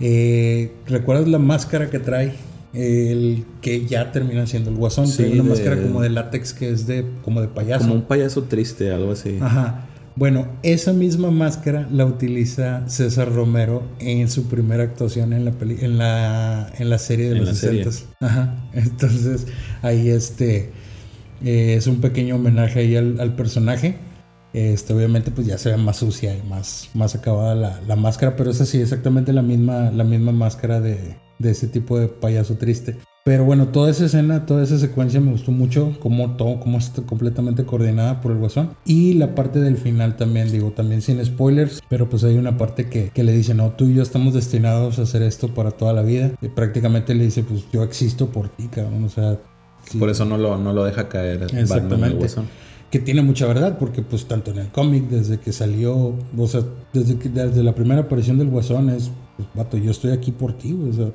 eh, 0.00 0.72
¿recuerdas 0.86 1.28
la 1.28 1.38
máscara 1.38 1.88
que 1.88 1.98
trae? 1.98 2.32
El 2.74 3.44
que 3.60 3.86
ya 3.86 4.12
termina 4.12 4.46
siendo 4.46 4.70
el 4.70 4.76
guasón. 4.76 5.10
Tiene 5.10 5.40
una 5.40 5.50
máscara 5.50 5.80
como 5.80 6.00
de 6.00 6.10
látex 6.10 6.54
que 6.54 6.70
es 6.70 6.86
de 6.86 7.06
como 7.22 7.40
de 7.40 7.48
payaso. 7.48 7.84
Como 7.84 7.94
un 7.94 8.02
payaso 8.02 8.44
triste, 8.44 8.90
algo 8.90 9.12
así. 9.12 9.38
Ajá. 9.40 9.88
Bueno, 10.14 10.46
esa 10.62 10.92
misma 10.92 11.30
máscara 11.30 11.88
la 11.90 12.04
utiliza 12.04 12.86
César 12.88 13.32
Romero 13.32 13.82
en 13.98 14.28
su 14.28 14.44
primera 14.44 14.82
actuación 14.82 15.32
en 15.32 15.46
la 15.46 15.54
en 15.60 15.98
la, 15.98 16.70
en 16.78 16.90
la 16.90 16.98
serie 16.98 17.30
de 17.30 17.36
los 17.36 17.56
60 17.56 17.90
Ajá. 18.20 18.56
Entonces, 18.74 19.46
ahí 19.80 20.10
este 20.10 20.70
eh, 21.44 21.74
es 21.76 21.86
un 21.86 22.00
pequeño 22.00 22.36
homenaje 22.36 22.80
ahí 22.80 22.96
al, 22.96 23.34
personaje. 23.34 23.96
Este, 24.52 24.92
obviamente, 24.92 25.30
pues 25.30 25.46
ya 25.46 25.56
se 25.56 25.70
ve 25.70 25.78
más 25.78 25.96
sucia 25.96 26.36
y 26.36 26.42
más, 26.46 26.90
más 26.92 27.14
acabada 27.14 27.54
la, 27.54 27.80
la 27.88 27.96
máscara, 27.96 28.36
pero 28.36 28.50
es 28.50 28.58
sí, 28.58 28.82
exactamente 28.82 29.32
la 29.32 29.40
misma, 29.40 29.90
la 29.90 30.04
misma 30.04 30.32
máscara 30.32 30.78
de, 30.78 31.16
de 31.42 31.50
ese 31.50 31.66
tipo 31.66 31.98
de 31.98 32.08
payaso 32.08 32.56
triste. 32.56 32.96
Pero 33.24 33.44
bueno, 33.44 33.68
toda 33.68 33.88
esa 33.88 34.06
escena, 34.06 34.46
toda 34.46 34.64
esa 34.64 34.78
secuencia 34.78 35.20
me 35.20 35.30
gustó 35.30 35.52
mucho, 35.52 35.96
como 36.00 36.34
todo, 36.34 36.58
como 36.58 36.78
está 36.78 37.02
completamente 37.02 37.64
coordinada 37.64 38.20
por 38.20 38.32
el 38.32 38.38
guasón. 38.38 38.70
Y 38.84 39.14
la 39.14 39.36
parte 39.36 39.60
del 39.60 39.76
final 39.76 40.16
también, 40.16 40.50
digo, 40.50 40.72
también 40.72 41.02
sin 41.02 41.24
spoilers, 41.24 41.80
pero 41.88 42.08
pues 42.08 42.24
hay 42.24 42.36
una 42.36 42.58
parte 42.58 42.88
que, 42.88 43.10
que 43.10 43.22
le 43.22 43.32
dice, 43.32 43.54
no, 43.54 43.70
tú 43.70 43.86
y 43.86 43.94
yo 43.94 44.02
estamos 44.02 44.34
destinados 44.34 44.98
a 44.98 45.02
hacer 45.02 45.22
esto 45.22 45.54
para 45.54 45.70
toda 45.70 45.92
la 45.92 46.02
vida. 46.02 46.32
Y 46.42 46.48
prácticamente 46.48 47.14
le 47.14 47.24
dice, 47.24 47.44
pues 47.44 47.64
yo 47.72 47.84
existo 47.84 48.26
por 48.26 48.48
ti, 48.48 48.66
cabrón, 48.66 49.04
o 49.04 49.08
sea... 49.08 49.38
Por 49.98 50.10
eso 50.10 50.24
no 50.24 50.36
lo, 50.36 50.58
no 50.58 50.72
lo 50.72 50.84
deja 50.84 51.08
caer 51.08 51.42
Exactamente. 51.54 52.26
que 52.90 52.98
tiene 52.98 53.22
mucha 53.22 53.46
verdad, 53.46 53.78
porque 53.78 54.02
pues 54.02 54.26
tanto 54.26 54.50
en 54.50 54.58
el 54.58 54.68
cómic, 54.68 55.08
desde 55.08 55.38
que 55.38 55.52
salió, 55.52 56.16
o 56.36 56.46
sea, 56.48 56.62
desde, 56.92 57.18
que, 57.18 57.28
desde 57.28 57.62
la 57.62 57.74
primera 57.74 58.02
aparición 58.02 58.38
del 58.38 58.48
Guasón 58.48 58.90
es, 58.90 59.12
pues, 59.36 59.48
vato, 59.54 59.76
yo 59.76 59.92
estoy 59.92 60.10
aquí 60.10 60.32
por 60.32 60.56
ti, 60.56 60.72
o 60.72 60.92
sea, 60.92 61.12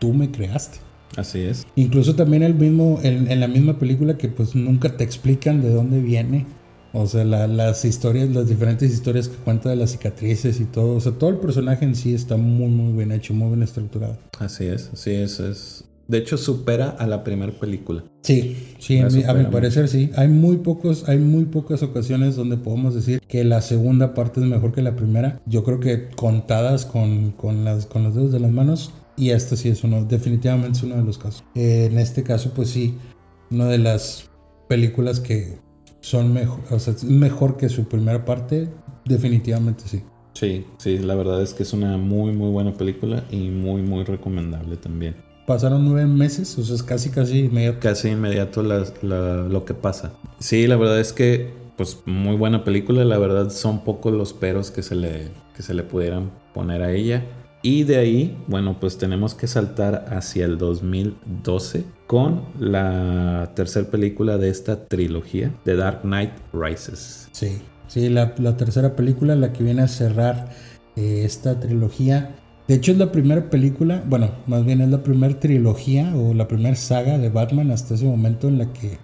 tú 0.00 0.12
me 0.12 0.32
creaste. 0.32 0.78
Así 1.16 1.40
es. 1.40 1.66
Incluso 1.76 2.14
también 2.14 2.42
el 2.42 2.54
mismo, 2.54 2.98
en, 3.02 3.38
la 3.38 3.48
misma 3.48 3.78
película 3.78 4.16
que 4.16 4.28
pues 4.28 4.54
nunca 4.54 4.96
te 4.96 5.04
explican 5.04 5.60
de 5.60 5.70
dónde 5.70 6.00
viene. 6.00 6.46
O 6.92 7.06
sea, 7.06 7.24
las 7.24 7.84
historias, 7.84 8.30
las 8.30 8.48
diferentes 8.48 8.92
historias 8.92 9.28
que 9.28 9.36
cuenta 9.36 9.70
de 9.70 9.76
las 9.76 9.92
cicatrices 9.92 10.58
y 10.60 10.64
todo. 10.64 10.96
O 10.96 11.00
sea, 11.00 11.12
todo 11.12 11.30
el 11.30 11.36
personaje 11.36 11.84
en 11.84 11.94
sí 11.94 12.14
está 12.14 12.36
muy, 12.36 12.68
muy 12.68 12.92
bien 12.92 13.12
hecho, 13.12 13.32
muy 13.32 13.48
bien 13.48 13.62
estructurado. 13.62 14.18
Así 14.38 14.64
es, 14.64 14.90
así 14.92 15.12
es. 15.12 15.38
es... 15.38 15.84
De 16.08 16.18
hecho, 16.18 16.36
supera 16.36 16.88
a 16.88 17.06
la 17.06 17.22
primera 17.22 17.52
película. 17.52 18.02
Sí, 18.22 18.74
sí, 18.80 18.98
a 18.98 19.06
mi, 19.06 19.44
parecer 19.44 19.86
sí. 19.86 20.10
Hay 20.16 20.26
muy 20.26 20.56
pocos, 20.56 21.08
hay 21.08 21.18
muy 21.18 21.44
pocas 21.44 21.84
ocasiones 21.84 22.34
donde 22.34 22.56
podemos 22.56 22.96
decir 22.96 23.20
que 23.28 23.44
la 23.44 23.60
segunda 23.60 24.12
parte 24.12 24.40
es 24.40 24.46
mejor 24.46 24.72
que 24.72 24.82
la 24.82 24.96
primera. 24.96 25.40
Yo 25.46 25.62
creo 25.62 25.78
que 25.78 26.08
contadas 26.16 26.84
con, 26.84 27.30
con, 27.30 27.64
las, 27.64 27.86
con 27.86 28.02
los 28.02 28.16
dedos 28.16 28.32
de 28.32 28.40
las 28.40 28.50
manos, 28.50 28.92
y 29.20 29.30
este 29.30 29.54
sí 29.56 29.68
es 29.68 29.84
uno, 29.84 30.02
definitivamente 30.04 30.78
es 30.78 30.82
uno 30.82 30.96
de 30.96 31.04
los 31.04 31.18
casos. 31.18 31.44
en 31.54 31.98
este 31.98 32.22
caso, 32.22 32.52
pues 32.54 32.70
sí, 32.70 32.96
una 33.50 33.66
de 33.66 33.76
las 33.76 34.30
películas 34.66 35.20
que 35.20 35.58
son 36.00 36.32
mejor, 36.32 36.60
o 36.70 36.78
sea, 36.78 36.94
mejor 37.04 37.58
que 37.58 37.68
su 37.68 37.86
primera 37.86 38.24
parte, 38.24 38.68
definitivamente 39.04 39.84
sí. 39.86 40.02
Sí, 40.32 40.64
sí, 40.78 40.98
la 40.98 41.14
verdad 41.16 41.42
es 41.42 41.52
que 41.52 41.64
es 41.64 41.74
una 41.74 41.98
muy, 41.98 42.32
muy 42.32 42.50
buena 42.50 42.72
película 42.72 43.24
y 43.30 43.50
muy, 43.50 43.82
muy 43.82 44.04
recomendable 44.04 44.78
también. 44.78 45.16
Pasaron 45.46 45.84
nueve 45.84 46.06
meses, 46.06 46.56
o 46.56 46.62
sea, 46.62 46.76
es 46.76 46.82
casi, 46.82 47.10
casi 47.10 47.40
inmediato. 47.40 47.80
Casi 47.80 48.08
inmediato 48.08 48.62
lo 48.62 49.64
que 49.66 49.74
pasa. 49.74 50.12
Sí, 50.38 50.66
la 50.66 50.76
verdad 50.76 50.98
es 50.98 51.12
que, 51.12 51.52
pues, 51.76 51.98
muy 52.06 52.36
buena 52.36 52.64
película. 52.64 53.04
La 53.04 53.18
verdad 53.18 53.50
son 53.50 53.84
pocos 53.84 54.14
los 54.14 54.32
peros 54.32 54.70
que 54.70 54.82
se 54.82 54.94
le, 54.94 55.28
que 55.54 55.62
se 55.62 55.74
le 55.74 55.82
pudieran 55.82 56.30
poner 56.54 56.82
a 56.82 56.92
ella. 56.92 57.26
Y 57.62 57.84
de 57.84 57.98
ahí, 57.98 58.38
bueno, 58.46 58.78
pues 58.80 58.96
tenemos 58.96 59.34
que 59.34 59.46
saltar 59.46 60.06
hacia 60.10 60.46
el 60.46 60.56
2012 60.56 61.84
con 62.06 62.42
la 62.58 63.52
tercera 63.54 63.90
película 63.90 64.38
de 64.38 64.48
esta 64.48 64.86
trilogía, 64.86 65.54
The 65.64 65.76
Dark 65.76 66.00
Knight 66.02 66.32
Rises. 66.54 67.28
Sí, 67.32 67.58
sí, 67.86 68.08
la, 68.08 68.34
tercera 68.56 68.96
película, 68.96 69.36
la 69.36 69.52
que 69.52 69.62
viene 69.62 69.82
a 69.82 69.88
cerrar 69.88 70.48
eh, 70.96 71.22
esta 71.24 71.60
trilogía. 71.60 72.34
De 72.66 72.76
hecho 72.76 72.92
es 72.92 72.98
la 72.98 73.12
primera 73.12 73.50
película, 73.50 74.02
bueno, 74.06 74.30
más 74.46 74.64
bien 74.64 74.80
es 74.80 74.88
la 74.88 75.02
primera 75.02 75.38
trilogía 75.38 76.14
o 76.16 76.32
la 76.32 76.48
primera 76.48 76.76
saga 76.76 77.18
de 77.18 77.28
Batman 77.28 77.72
hasta 77.72 77.94
ese 77.94 78.06
momento 78.06 78.48
en 78.48 78.56
la 78.56 78.72
que 78.72 78.98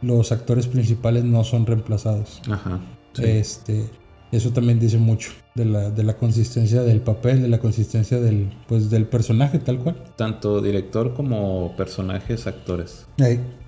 los 0.00 0.30
actores 0.30 0.68
principales 0.68 1.24
no 1.24 1.42
son 1.42 1.66
reemplazados. 1.66 2.40
Ajá. 2.48 2.78
Este, 3.18 3.86
eso 4.30 4.52
también 4.52 4.78
dice 4.78 4.98
mucho 4.98 5.30
de 5.56 5.64
la, 5.64 5.90
de 5.90 6.02
la 6.04 6.16
consistencia 6.16 6.82
del 6.82 7.00
papel, 7.00 7.42
de 7.42 7.48
la 7.48 7.58
consistencia 7.58 8.20
del, 8.20 8.52
pues, 8.68 8.90
del 8.90 9.06
personaje 9.06 9.58
tal 9.58 9.78
cual. 9.78 9.96
Tanto 10.16 10.60
director 10.60 11.14
como 11.14 11.74
personajes, 11.76 12.46
actores. 12.46 13.06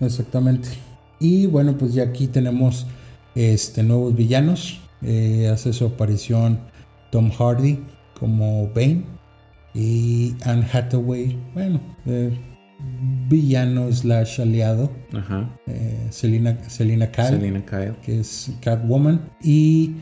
exactamente. 0.00 0.68
Y 1.18 1.46
bueno, 1.46 1.76
pues 1.76 1.94
ya 1.94 2.04
aquí 2.04 2.28
tenemos 2.28 2.86
este, 3.34 3.82
nuevos 3.82 4.14
villanos. 4.14 4.80
Eh, 5.02 5.48
hace 5.52 5.72
su 5.72 5.86
aparición 5.86 6.58
Tom 7.10 7.30
Hardy 7.30 7.80
como 8.18 8.68
Bane 8.74 9.04
y 9.74 10.34
Anne 10.44 10.66
Hathaway, 10.72 11.38
bueno, 11.54 11.80
eh, 12.06 12.36
villano 13.28 13.92
slash 13.92 14.40
aliado. 14.40 14.90
Ajá. 15.12 15.48
Eh, 15.66 16.08
Selina, 16.10 16.58
Selina 16.68 17.10
Kyle, 17.10 17.64
Kyle, 17.64 17.94
que 18.02 18.20
es 18.20 18.50
Catwoman. 18.60 19.30
Y 19.42 19.94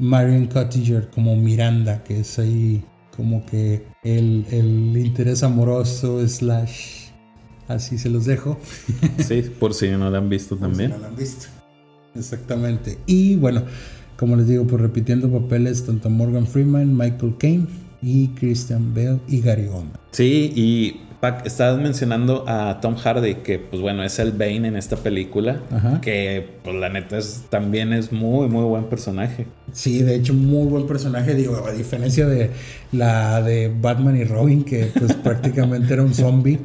Marion 0.00 0.46
Cottinger 0.46 1.08
como 1.10 1.36
Miranda, 1.36 2.02
que 2.04 2.20
es 2.20 2.38
ahí 2.38 2.82
como 3.16 3.44
que 3.46 3.84
el, 4.04 4.44
interés 4.96 5.42
amoroso 5.42 6.26
slash 6.26 7.08
así 7.66 7.98
se 7.98 8.08
los 8.08 8.24
dejo. 8.24 8.58
Sí, 9.18 9.42
por 9.58 9.74
si 9.74 9.88
no 9.88 10.10
la 10.10 10.18
han 10.18 10.28
visto 10.28 10.56
también. 10.56 10.90
no 10.90 10.98
la 10.98 11.08
han 11.08 11.16
visto. 11.16 11.46
Exactamente. 12.14 12.98
Y 13.06 13.36
bueno, 13.36 13.62
como 14.16 14.36
les 14.36 14.48
digo, 14.48 14.66
pues 14.66 14.80
repitiendo 14.80 15.30
papeles 15.30 15.84
tanto 15.84 16.10
Morgan 16.10 16.46
Freeman, 16.46 16.96
Michael 16.96 17.36
Caine 17.38 17.66
y 18.02 18.28
Christian 18.28 18.94
Bale 18.94 19.20
y 19.28 19.40
Gary 19.40 19.66
Oldman. 19.66 19.98
Sí, 20.12 20.52
y 20.54 21.07
Pac, 21.20 21.44
estabas 21.46 21.80
mencionando 21.80 22.44
a 22.46 22.80
Tom 22.80 22.94
Hardy, 22.94 23.36
que 23.36 23.58
pues 23.58 23.82
bueno, 23.82 24.04
es 24.04 24.18
el 24.20 24.30
Bane 24.32 24.68
en 24.68 24.76
esta 24.76 24.96
película, 24.96 25.60
que 26.00 26.48
pues 26.62 26.76
la 26.76 26.88
neta 26.88 27.18
es, 27.18 27.44
también 27.50 27.92
es 27.92 28.12
muy, 28.12 28.48
muy 28.48 28.64
buen 28.64 28.84
personaje. 28.84 29.46
Sí, 29.72 30.02
de 30.02 30.14
hecho, 30.14 30.32
muy 30.32 30.68
buen 30.68 30.86
personaje, 30.86 31.34
digo, 31.34 31.60
a 31.66 31.72
diferencia 31.72 32.26
de 32.26 32.50
la 32.92 33.42
de 33.42 33.72
Batman 33.80 34.16
y 34.16 34.24
Robin, 34.24 34.64
que 34.64 34.90
pues 34.98 35.14
prácticamente 35.24 35.92
era 35.92 36.02
un 36.02 36.14
zombie, 36.14 36.58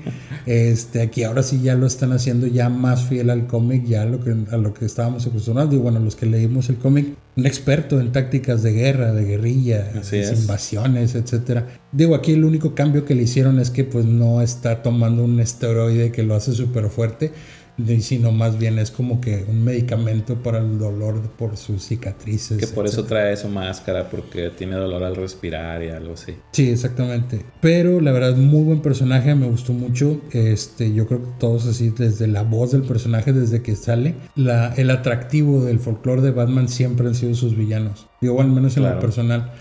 este, 0.46 1.02
aquí 1.02 1.24
ahora 1.24 1.44
sí 1.44 1.62
ya 1.62 1.76
lo 1.76 1.86
están 1.86 2.12
haciendo 2.12 2.48
ya 2.48 2.70
más 2.70 3.04
fiel 3.04 3.30
al 3.30 3.48
cómic, 3.48 3.86
ya 3.86 4.04
a 4.04 4.06
lo 4.06 4.24
que, 4.24 4.36
a 4.52 4.58
lo 4.58 4.74
que 4.74 4.86
estábamos 4.86 5.26
acostumbrados, 5.26 5.74
y 5.74 5.78
bueno, 5.78 6.00
los 6.00 6.16
que 6.16 6.26
leímos 6.26 6.70
el 6.70 6.78
cómic, 6.78 7.08
un 7.36 7.46
experto 7.46 8.00
en 8.00 8.12
tácticas 8.12 8.62
de 8.64 8.74
guerra, 8.74 9.12
de 9.14 9.26
guerrilla, 9.26 9.92
invasiones, 10.12 11.16
etcétera. 11.16 11.68
Digo, 11.92 12.16
aquí 12.16 12.34
el 12.34 12.46
único 12.46 12.76
cambio 12.76 13.06
que 13.06 13.16
le 13.16 13.24
hicieron 13.24 13.60
es 13.60 13.70
que 13.70 13.84
pues 13.84 14.06
no 14.06 14.42
está 14.42 14.84
tomando 14.84 15.24
un 15.24 15.40
esteroide 15.40 16.12
que 16.12 16.24
lo 16.24 16.36
hace 16.36 16.54
súper 16.54 16.90
fuerte, 16.90 17.32
sino 18.00 18.32
más 18.32 18.60
bien 18.60 18.78
es 18.78 18.92
como 18.92 19.20
que 19.20 19.46
un 19.48 19.64
medicamento 19.64 20.36
para 20.36 20.60
el 20.60 20.78
dolor 20.78 21.22
por 21.38 21.58
sus 21.58 21.84
cicatrices. 21.84 22.58
Que 22.58 22.68
por 22.68 22.86
eso 22.86 23.06
trae 23.06 23.36
su 23.36 23.50
máscara, 23.50 24.10
porque 24.10 24.50
tiene 24.52 24.76
dolor 24.76 25.04
al 25.04 25.16
respirar 25.16 25.84
y 25.84 25.90
algo 25.90 26.14
así. 26.14 26.36
Sí, 26.52 26.70
exactamente. 26.70 27.42
Pero 27.62 28.00
la 28.00 28.12
verdad, 28.12 28.36
muy 28.36 28.64
buen 28.64 28.82
personaje, 28.82 29.34
me 29.36 29.48
gustó 29.48 29.74
mucho. 29.74 30.22
Este, 30.32 30.94
yo 30.94 31.08
creo 31.08 31.22
que 31.24 31.30
todos 31.40 31.66
así, 31.66 31.90
desde 31.90 32.28
la 32.28 32.44
voz 32.44 32.72
del 32.72 32.84
personaje, 32.84 33.34
desde 33.34 33.62
que 33.62 33.76
sale, 33.76 34.16
la, 34.36 34.74
el 34.76 34.90
atractivo 34.90 35.64
del 35.66 35.80
folclore 35.80 36.22
de 36.22 36.32
Batman 36.32 36.70
siempre 36.70 37.08
han 37.08 37.16
sido 37.16 37.34
sus 37.34 37.58
villanos. 37.58 38.08
Digo, 38.22 38.40
al 38.40 38.52
menos 38.52 38.78
en 38.78 38.84
lo 38.84 39.00
personal. 39.00 39.52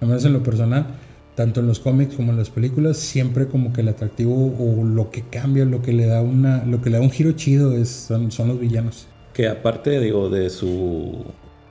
Al 0.00 0.08
menos 0.08 0.24
en 0.24 0.32
lo 0.32 0.42
personal 0.42 0.86
tanto 1.34 1.60
en 1.60 1.66
los 1.66 1.80
cómics 1.80 2.14
como 2.14 2.32
en 2.32 2.38
las 2.38 2.50
películas, 2.50 2.98
siempre 2.98 3.46
como 3.46 3.72
que 3.72 3.80
el 3.80 3.88
atractivo 3.88 4.54
o 4.58 4.84
lo 4.84 5.10
que 5.10 5.22
cambia, 5.22 5.64
lo 5.64 5.82
que 5.82 5.92
le 5.92 6.06
da 6.06 6.22
una, 6.22 6.64
lo 6.64 6.82
que 6.82 6.90
le 6.90 6.98
da 6.98 7.02
un 7.02 7.10
giro 7.10 7.32
chido 7.32 7.76
es, 7.76 7.88
son, 7.88 8.30
los 8.48 8.60
villanos. 8.60 9.06
Que 9.32 9.48
aparte, 9.48 9.98
digo, 10.00 10.28
de 10.28 10.50
su 10.50 11.24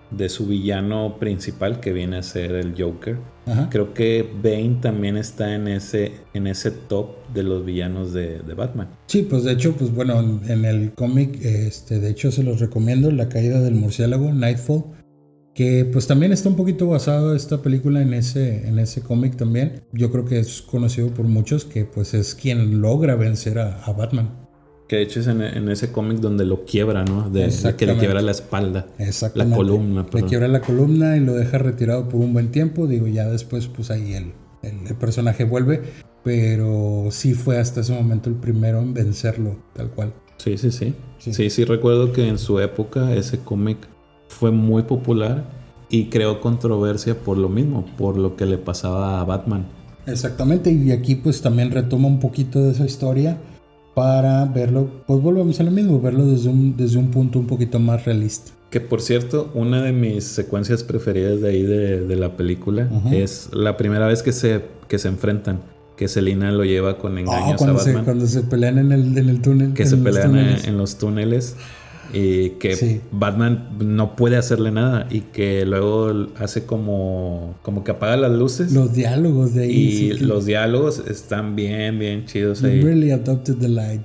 de 0.09 0.28
su 0.28 0.45
villano 0.45 1.18
principal 1.20 1.80
que 1.80 1.93
viene 1.93 2.18
a 2.18 2.24
ser 2.24 2.51
el 2.51 2.76
Joker. 2.78 3.18
Creo 3.70 3.93
que 3.93 4.30
Bane 4.43 4.78
también 4.82 5.18
está 5.18 5.55
en 5.55 5.68
ese, 5.68 6.12
en 6.34 6.47
ese 6.47 6.72
top 6.72 7.16
de 7.34 7.43
los 7.43 7.66
villanos 7.66 8.14
de, 8.14 8.41
Batman. 8.55 8.89
Sí, 9.07 9.26
pues 9.28 9.43
de 9.43 9.53
hecho, 9.53 9.74
pues 9.74 9.93
bueno, 9.93 10.20
en, 10.47 10.66
el 10.66 10.91
cómic, 10.93 11.43
este, 11.43 11.99
de 11.99 12.09
hecho 12.09 12.32
se 12.32 12.43
los 12.43 12.59
recomiendo, 12.59 13.09
La 13.09 13.30
caída 13.30 13.62
del 13.62 13.76
murciélago, 13.76 14.32
Nightfall, 14.34 14.84
que 15.54 15.86
pues 15.86 16.08
también 16.08 16.32
está 16.32 16.49
un 16.49 16.56
poquito 16.56 16.88
basado 16.88 17.36
esta 17.36 17.62
película 17.62 18.02
en 18.02 18.14
ese, 18.14 18.68
en 18.68 18.80
ese 18.80 19.02
cómic 19.02 19.36
también. 19.36 19.84
Yo 19.91 20.12
creo 20.12 20.26
que 20.26 20.39
es 20.39 20.62
conocido 20.62 21.14
por 21.14 21.26
muchos 21.26 21.66
que 21.66 21.86
pues 21.86 22.14
es 22.14 22.36
quien 22.36 22.82
logra 22.82 23.16
vencer 23.16 23.60
a 23.60 23.91
Batman. 23.91 24.41
Que 24.91 24.97
de 24.97 25.04
hecho 25.04 25.22
es 25.22 25.28
en, 25.28 25.70
ese 25.70 25.93
cómic 25.93 26.18
donde 26.18 26.43
lo 26.43 26.66
quiebra, 26.66 27.06
¿no? 27.06 27.30
De, 27.30 27.49
que 27.78 27.86
le 27.86 27.95
quiebra 27.95 28.22
la 28.22 28.32
espalda. 28.32 28.88
La 29.36 29.49
columna. 29.49 30.06
Le 30.12 30.24
quiebra 30.24 30.49
la 30.49 30.60
columna 30.60 31.16
y 31.16 31.22
lo 31.22 31.34
deja 31.34 31.60
retirado 31.60 32.10
por 32.10 32.20
un 32.20 32.34
buen 32.34 32.52
tiempo. 32.52 32.88
Digo, 32.88 33.08
ya 33.08 33.30
después, 33.30 33.70
pues 33.70 33.89
ahí 33.89 34.16
el, 34.16 34.34
el, 34.64 34.93
personaje 34.97 35.45
vuelve. 35.45 35.82
Pero 36.26 37.08
sí 37.10 37.36
fue 37.36 37.58
hasta 37.58 37.80
ese 37.80 37.93
momento 37.93 38.30
el 38.30 38.36
primero 38.36 38.82
en 38.82 38.93
vencerlo, 38.93 39.64
tal 39.74 39.91
cual. 39.91 40.12
Sí, 40.36 40.58
sí, 40.58 40.72
sí. 40.74 40.93
Sí, 41.20 41.34
sí, 41.34 41.49
sí 41.49 41.64
recuerdo 41.64 42.12
que 42.12 42.28
en 42.28 42.38
su 42.38 42.60
época 42.60 43.16
ese 43.16 43.39
cómic 43.39 43.78
fue 44.32 44.51
muy 44.51 44.84
popular 44.84 45.43
y 45.89 46.05
creó 46.05 46.39
controversia 46.39 47.19
por 47.19 47.38
lo 47.38 47.49
mismo, 47.49 47.86
por 47.97 48.17
lo 48.17 48.36
que 48.36 48.45
le 48.45 48.57
pasaba 48.57 49.19
a 49.19 49.25
Batman. 49.25 49.65
Exactamente, 50.07 50.71
y 50.71 50.91
aquí 50.91 51.15
pues 51.15 51.41
también 51.41 51.71
retoma 51.71 52.07
un 52.07 52.19
poquito 52.19 52.59
de 52.59 52.71
esa 52.71 52.86
historia 52.86 53.38
para 53.93 54.45
verlo, 54.45 54.89
pues 55.05 55.21
volvemos 55.21 55.59
a 55.59 55.63
lo 55.63 55.71
mismo, 55.71 55.99
verlo 55.99 56.25
desde 56.25 56.49
un, 56.49 56.75
desde 56.77 56.97
un 56.97 57.11
punto 57.11 57.39
un 57.39 57.47
poquito 57.47 57.77
más 57.79 58.05
realista. 58.05 58.51
Que 58.69 58.79
por 58.79 59.01
cierto, 59.01 59.51
una 59.53 59.84
de 59.84 59.91
mis 59.91 60.23
secuencias 60.23 60.82
preferidas 60.84 61.41
de 61.41 61.49
ahí 61.49 61.61
de, 61.61 62.15
la 62.15 62.38
película 62.38 62.89
es 63.11 63.49
la 63.51 63.75
primera 63.75 64.07
vez 64.07 64.23
que 64.23 64.32
se, 64.32 64.61
que 64.88 64.97
se 64.97 65.09
enfrentan. 65.09 65.59
Que 65.97 66.07
Selina 66.07 66.51
lo 66.51 66.63
lleva 66.63 66.97
con 66.97 67.17
ah, 67.17 67.19
engaños 67.19 67.61
a 67.61 67.73
Batman. 67.73 67.84
Se, 67.84 68.03
cuando 68.03 68.27
se 68.27 68.41
pelean 68.43 68.77
en 68.77 68.93
el, 68.93 69.17
en 69.17 69.29
el 69.29 69.41
túnel. 69.41 69.73
Que 69.73 69.86
se 69.86 69.97
pelean 69.97 70.36
en, 70.38 70.77
los 70.77 70.97
túneles 70.97 71.57
y 72.14 72.52
que 72.52 73.02
Batman 73.12 73.70
no 73.80 74.16
puede 74.16 74.38
hacerle 74.38 74.72
nada 74.72 75.08
y 75.10 75.22
que 75.22 75.66
luego 75.66 76.28
hace 76.38 76.66
como 76.66 77.56
como 77.62 77.84
que 77.84 77.91
apaga 77.91 78.18
las 78.18 78.32
luces. 78.32 78.74
Los 78.74 78.93
diálogos 78.93 79.54
de 79.54 79.64
ahí. 79.64 79.72
Y 79.72 80.14
los 80.20 80.45
diálogos 80.45 80.99
están 81.08 81.56
bien, 81.56 81.99
bien 81.99 82.26
chidos 82.26 82.64
ahí. 82.64 82.82
really 82.82 83.12
adopted 83.12 83.60
the 83.60 83.70
light, 83.70 84.02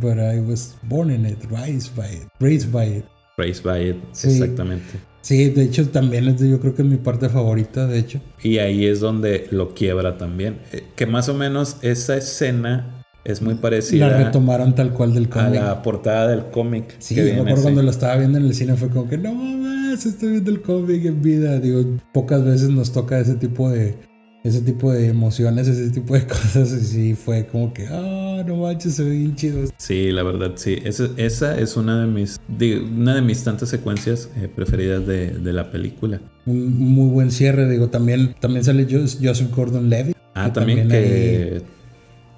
but 0.00 0.18
I 0.18 0.40
was 0.40 0.76
born 0.82 1.10
in 1.10 1.26
it, 1.26 1.38
raised 1.50 1.94
by 1.96 2.06
it, 2.06 2.28
raised 2.40 2.72
by 2.72 2.86
it. 2.86 3.04
Raised 3.36 3.64
by 3.64 3.90
it, 3.90 3.96
exactamente. 4.24 4.98
Sí, 5.20 5.50
de 5.50 5.64
hecho 5.64 5.88
también 5.90 6.26
es 6.26 6.40
de, 6.40 6.50
yo 6.50 6.58
creo 6.58 6.74
que 6.74 6.82
es 6.82 6.88
mi 6.88 6.96
parte 6.96 7.28
favorita, 7.28 7.86
de 7.86 7.98
hecho. 7.98 8.20
Y 8.42 8.58
ahí 8.58 8.86
es 8.86 8.98
donde 9.00 9.46
lo 9.50 9.74
quiebra 9.74 10.16
también. 10.16 10.58
Eh, 10.72 10.84
que 10.96 11.06
más 11.06 11.28
o 11.28 11.34
menos 11.34 11.76
esa 11.82 12.16
escena 12.16 12.97
es 13.28 13.42
muy 13.42 13.54
parecida. 13.54 14.08
La 14.08 14.24
retomaron 14.24 14.74
tal 14.74 14.92
cual 14.92 15.14
del 15.14 15.28
cómic. 15.28 15.60
A 15.60 15.64
la 15.64 15.82
portada 15.82 16.28
del 16.28 16.46
cómic. 16.46 16.96
Sí, 16.98 17.14
me 17.14 17.40
acuerdo 17.40 17.62
cuando 17.62 17.82
lo 17.82 17.90
estaba 17.90 18.16
viendo 18.16 18.38
en 18.38 18.46
el 18.46 18.54
cine 18.54 18.74
fue 18.74 18.88
como 18.88 19.08
que 19.08 19.18
no 19.18 19.34
mames, 19.34 20.06
estoy 20.06 20.30
viendo 20.32 20.50
el 20.50 20.62
cómic 20.62 21.04
en 21.04 21.22
vida. 21.22 21.60
Digo, 21.60 21.84
pocas 22.12 22.44
veces 22.44 22.70
nos 22.70 22.92
toca 22.92 23.18
ese 23.18 23.34
tipo 23.34 23.70
de 23.70 23.96
ese 24.44 24.62
tipo 24.62 24.92
de 24.92 25.08
emociones, 25.08 25.68
ese 25.68 25.90
tipo 25.90 26.14
de 26.14 26.26
cosas. 26.26 26.72
Y 26.72 26.80
sí, 26.80 27.14
fue 27.14 27.46
como 27.46 27.72
que, 27.74 27.86
ah, 27.90 28.42
no 28.46 28.56
manches, 28.56 28.94
se 28.94 29.04
ve 29.04 29.10
bien 29.10 29.36
chido. 29.36 29.60
Sí, 29.76 30.10
la 30.10 30.22
verdad, 30.22 30.52
sí. 30.56 30.78
Esa, 30.84 31.10
esa 31.16 31.58
es 31.58 31.76
una 31.76 32.00
de 32.00 32.06
mis, 32.06 32.40
una 32.48 33.14
de 33.14 33.22
mis 33.22 33.44
tantas 33.44 33.68
secuencias 33.68 34.30
eh, 34.36 34.48
preferidas 34.48 35.06
de, 35.06 35.30
de, 35.32 35.52
la 35.52 35.70
película. 35.70 36.20
Un 36.46 36.78
muy 36.78 37.10
buen 37.10 37.30
cierre, 37.30 37.68
digo, 37.68 37.88
también, 37.88 38.34
también 38.40 38.64
sale 38.64 38.86
Joseph 38.90 39.54
Gordon 39.54 39.90
Levy. 39.90 40.14
Ah, 40.34 40.52
también, 40.52 40.88
que 40.88 41.62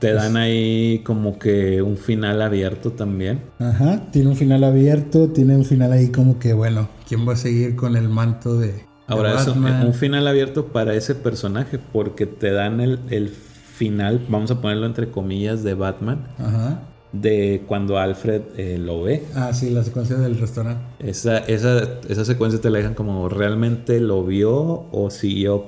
te 0.01 0.15
dan 0.15 0.37
ahí 0.37 1.03
como 1.05 1.39
que 1.39 1.83
un 1.83 1.97
final 1.97 2.43
abierto 2.43 2.93
también. 2.93 3.43
Ajá, 3.59 4.11
tiene 4.11 4.31
un 4.31 4.37
final 4.37 4.65
abierto, 4.65 5.29
tiene 5.29 5.57
un 5.57 5.65
final 5.65 5.93
ahí 5.93 6.09
como 6.09 6.39
que, 6.39 6.55
bueno, 6.55 6.89
¿quién 7.07 7.29
va 7.29 7.35
a 7.35 7.37
seguir 7.37 7.77
con 7.77 7.97
el 7.97 8.09
manto 8.09 8.59
de... 8.59 8.87
Ahora, 9.07 9.35
es 9.35 9.47
un, 9.49 9.93
final 9.93 10.27
abierto 10.27 10.69
para 10.69 10.95
ese 10.95 11.17
personaje, 11.17 11.81
porque 11.93 12.27
te 12.27 12.53
dan 12.53 12.81
el, 12.81 13.01
el, 13.11 13.29
final, 13.29 14.25
vamos 14.29 14.51
a 14.51 14.61
ponerlo 14.61 14.87
entre 14.87 15.11
comillas, 15.11 15.63
de 15.65 15.75
Batman. 15.75 16.27
Ajá. 16.39 16.83
De 17.13 17.65
cuando 17.67 17.99
Alfred 17.99 18.43
eh, 18.57 18.79
lo 18.79 19.03
ve. 19.03 19.25
Ah, 19.35 19.53
sí, 19.53 19.71
la 19.71 19.83
secuencia 19.83 20.17
del 20.17 20.39
restaurante. 20.39 20.83
Esa, 21.01 21.39
esa, 21.39 21.83
esa 22.09 22.25
secuencia 22.25 22.61
te 22.61 22.71
la 22.71 22.79
dejan 22.79 22.95
como 22.95 23.29
realmente 23.29 23.99
lo 23.99 24.25
vio 24.25 24.87
o 24.93 25.11
siguió 25.11 25.65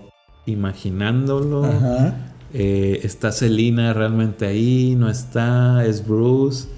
imaginándolo. 0.47 1.64
Ajá 1.64 2.32
eh, 2.55 3.00
está 3.03 3.32
Selina 3.32 3.92
realmente 3.92 4.46
ahí, 4.46 4.94
no 4.96 5.09
está, 5.09 5.84
es 5.86 6.07
Bruce. 6.07 6.68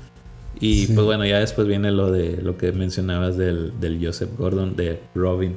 Y 0.60 0.86
pues 0.86 1.04
bueno, 1.04 1.26
ya 1.26 1.40
después 1.40 1.66
viene 1.66 1.90
lo 1.90 2.12
de 2.12 2.40
lo 2.40 2.56
que 2.56 2.72
mencionabas 2.72 3.36
del, 3.36 3.72
Joseph 4.00 4.30
Gordon, 4.38 4.76
de 4.76 5.00
Robin. 5.14 5.56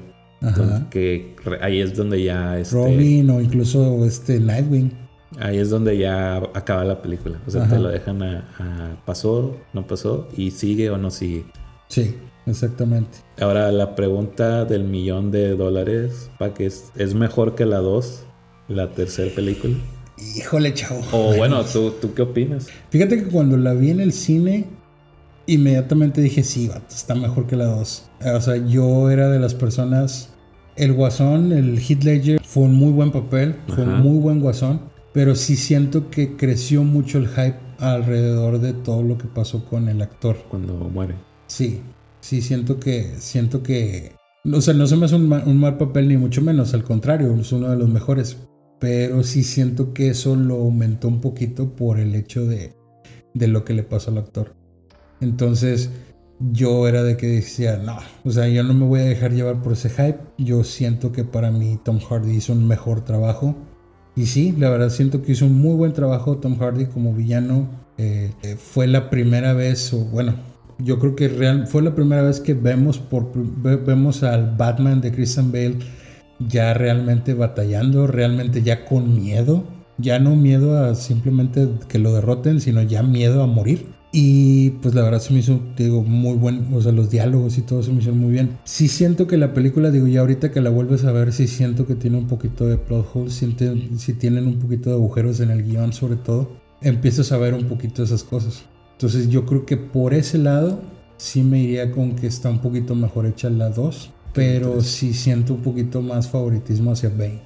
que 0.90 1.36
ahí 1.62 1.80
es 1.80 1.96
donde 1.96 2.24
ya... 2.24 2.60
Este, 2.60 2.76
Robin 2.76 3.30
o 3.30 3.42
incluso 3.42 4.04
este 4.06 4.40
Nightwing. 4.40 4.92
Ahí 5.40 5.58
es 5.58 5.70
donde 5.70 5.98
ya 5.98 6.38
acaba 6.54 6.84
la 6.84 7.02
película. 7.02 7.40
O 7.46 7.52
sea, 7.52 7.68
te 7.68 7.78
lo 7.78 7.90
dejan 7.90 8.24
a, 8.24 9.02
pasó, 9.06 9.56
no 9.74 9.86
pasó, 9.86 10.28
y 10.36 10.52
sigue 10.52 10.90
o 10.90 10.98
no 10.98 11.12
sigue. 11.12 11.46
Sí, 11.90 12.16
exactamente. 12.48 13.20
Ahora 13.40 13.72
la 13.72 13.96
pregunta 13.96 14.66
del 14.66 14.84
millón 14.84 15.32
de 15.32 15.56
dólares, 15.56 16.32
¿para 16.40 16.54
que 16.54 16.66
es, 16.66 16.92
es 16.96 17.14
mejor 17.14 17.56
que 17.56 17.66
la 17.66 17.78
2, 17.78 18.24
la 18.70 18.90
tercera 18.90 19.34
película? 19.36 19.76
Híjole, 20.36 20.74
chavo. 20.74 21.02
O 21.12 21.36
bueno, 21.36 21.64
¿tú, 21.64 21.92
¿tú 22.02 22.14
qué 22.14 22.24
opinas? 22.24 22.68
Fíjate 22.90 23.24
que 23.24 23.30
cuando 23.30 23.58
la 23.58 23.74
vi 23.74 23.92
en 23.92 24.00
el 24.00 24.14
cine, 24.14 24.66
inmediatamente 25.46 26.22
dije, 26.22 26.44
sí, 26.44 26.70
está 26.90 27.16
mejor 27.16 27.48
que 27.48 27.56
la 27.56 27.66
2. 27.66 28.10
O 28.36 28.42
sea, 28.42 28.58
yo 28.58 29.10
era 29.10 29.30
de 29.30 29.40
las 29.40 29.54
personas... 29.54 30.34
El 30.76 30.94
Guasón, 30.94 31.54
el 31.54 31.80
Hit 31.80 32.04
Ledger, 32.04 32.40
fue 32.44 32.66
un 32.66 32.76
muy 32.76 32.92
buen 32.92 33.12
papel, 33.12 33.56
fue 33.68 33.84
un 33.84 34.00
muy 34.00 34.20
buen 34.20 34.40
Guasón, 34.40 34.82
pero 35.12 35.34
sí 35.34 35.56
siento 35.56 36.12
que 36.12 36.38
creció 36.38 36.84
mucho 36.84 37.18
el 37.18 37.28
hype 37.30 37.58
alrededor 37.80 38.60
de 38.60 38.74
todo 38.74 39.02
lo 39.02 39.18
que 39.18 39.26
pasó 39.26 39.66
con 39.66 39.90
el 39.90 40.04
actor. 40.04 40.38
Cuando 40.50 40.76
muere. 40.76 41.16
Sí, 41.48 41.82
sí, 42.20 42.44
siento 42.44 42.80
que, 42.80 43.16
siento 43.18 43.64
que, 43.64 44.12
o 44.54 44.62
sea, 44.62 44.76
no 44.76 44.86
se 44.86 44.98
me 44.98 45.06
hace 45.06 45.16
un 45.16 45.34
un 45.34 45.60
mal 45.60 45.80
papel 45.80 46.10
ni 46.10 46.18
mucho 46.18 46.44
menos, 46.44 46.76
al 46.76 46.84
contrario, 46.84 47.34
es 47.34 47.52
uno 47.52 47.72
de 47.72 47.78
los 47.78 47.90
mejores, 47.90 48.38
pero 48.80 49.24
sí 49.24 49.44
siento 49.44 49.94
que 49.94 50.10
eso 50.10 50.36
lo 50.36 50.56
aumentó 50.56 51.08
un 51.08 51.22
poquito 51.22 51.76
por 51.76 52.00
el 52.00 52.16
hecho 52.16 52.46
de, 52.46 52.74
de 53.34 53.48
lo 53.48 53.66
que 53.66 53.74
le 53.74 53.84
pasó 53.84 54.12
al 54.12 54.20
actor. 54.20 54.56
Entonces 55.20 55.90
yo 56.40 56.88
era 56.88 57.04
de 57.04 57.18
que 57.18 57.28
decía, 57.28 57.78
no, 57.78 57.98
o 58.24 58.32
sea, 58.32 58.48
yo 58.48 58.64
no 58.64 58.74
me 58.74 58.86
voy 58.86 59.00
a 59.00 59.06
dejar 59.06 59.34
llevar 59.34 59.62
por 59.62 59.74
ese 59.74 59.90
hype. 59.90 60.20
Yo 60.38 60.64
siento 60.64 61.12
que 61.12 61.24
para 61.24 61.52
mí 61.52 61.80
Tom 61.84 62.00
Hardy 62.00 62.36
hizo 62.36 62.54
un 62.54 62.68
mejor 62.68 63.04
trabajo. 63.04 63.56
Y 64.16 64.28
sí, 64.28 64.54
la 64.58 64.70
verdad 64.70 64.90
siento 64.90 65.22
que 65.22 65.32
hizo 65.32 65.46
un 65.46 65.60
muy 65.60 65.76
buen 65.76 65.94
trabajo 65.94 66.38
Tom 66.38 66.58
Hardy 66.58 66.88
como 66.88 67.14
villano. 67.14 67.70
Eh, 67.98 68.32
eh, 68.44 68.56
fue 68.56 68.88
la 68.88 69.10
primera 69.10 69.54
vez, 69.54 69.94
o 69.94 70.06
bueno, 70.06 70.36
yo 70.80 71.00
creo 71.00 71.16
que 71.16 71.28
real, 71.28 71.68
fue 71.68 71.82
la 71.82 71.96
primera 71.96 72.22
vez 72.22 72.40
que 72.40 72.54
vemos, 72.54 73.00
por, 73.00 73.32
vemos 73.34 74.24
al 74.24 74.56
Batman 74.56 75.02
de 75.02 75.12
Christian 75.12 75.52
Bale 75.52 75.80
ya 76.40 76.74
realmente 76.74 77.34
batallando, 77.34 78.08
realmente 78.08 78.62
ya 78.64 78.86
con 78.86 79.16
miedo, 79.16 79.64
ya 79.98 80.20
no 80.20 80.36
miedo 80.36 80.78
a 80.84 80.96
simplemente 80.96 81.68
que 81.88 82.00
lo 82.00 82.14
derroten, 82.14 82.62
sino 82.62 82.82
ya 82.82 83.04
miedo 83.04 83.44
a 83.44 83.48
morir. 83.48 83.98
Y 84.12 84.72
pues 84.82 84.96
la 84.96 85.04
verdad 85.04 85.20
se 85.20 85.34
me 85.34 85.40
hizo, 85.40 85.60
digo, 85.76 86.02
muy 86.02 86.36
buen, 86.38 86.74
o 86.74 86.82
sea, 86.82 86.92
los 86.92 87.10
diálogos 87.10 87.58
y 87.58 87.62
todo 87.62 87.84
se 87.84 87.92
me 87.92 88.00
hicieron 88.00 88.20
muy 88.20 88.32
bien. 88.32 88.58
Sí 88.64 88.88
siento 88.88 89.28
que 89.28 89.38
la 89.38 89.54
película, 89.54 89.92
digo, 89.92 90.08
ya 90.08 90.22
ahorita 90.22 90.52
que 90.52 90.62
la 90.62 90.70
vuelves 90.70 91.04
a 91.04 91.12
ver, 91.12 91.34
sí 91.34 91.48
siento 91.48 91.86
que 91.86 91.96
tiene 91.96 92.18
un 92.18 92.28
poquito 92.28 92.68
de 92.68 92.78
plot 92.78 93.10
holes, 93.14 93.34
si 93.34 94.14
tienen 94.14 94.48
un 94.48 94.60
poquito 94.60 94.90
de 94.90 94.96
agujeros 94.96 95.40
en 95.42 95.52
el 95.52 95.64
guion 95.64 95.92
sobre 95.92 96.16
todo, 96.16 96.50
empiezas 96.82 97.32
a 97.32 97.38
ver 97.38 97.54
un 97.54 97.66
poquito 97.66 98.02
esas 98.02 98.24
cosas. 98.24 98.64
Entonces 98.94 99.30
yo 99.30 99.46
creo 99.46 99.66
que 99.66 99.78
por 99.78 100.14
ese 100.14 100.38
lado 100.38 100.80
sí 101.18 101.44
me 101.44 101.62
iría 101.62 101.92
con 101.92 102.16
que 102.16 102.28
está 102.28 102.50
un 102.50 102.60
poquito 102.60 102.96
mejor 102.96 103.26
hecha 103.26 103.50
la 103.50 103.70
2 103.70 104.12
pero 104.38 104.82
sí 104.82 105.16
siento 105.16 105.56
un 105.56 105.62
poquito 105.62 106.00
más 106.04 106.28
favoritismo 106.30 106.92
hacia 106.92 107.10
Bane. 107.10 107.42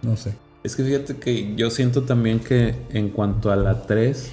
No 0.00 0.16
sé. 0.16 0.32
Es 0.64 0.74
que 0.74 0.82
fíjate 0.82 1.16
que 1.16 1.54
yo 1.56 1.68
siento 1.68 2.04
también 2.04 2.40
que 2.40 2.74
en 2.90 3.10
cuanto 3.10 3.52
a 3.52 3.56
la 3.56 3.82
3, 3.82 4.30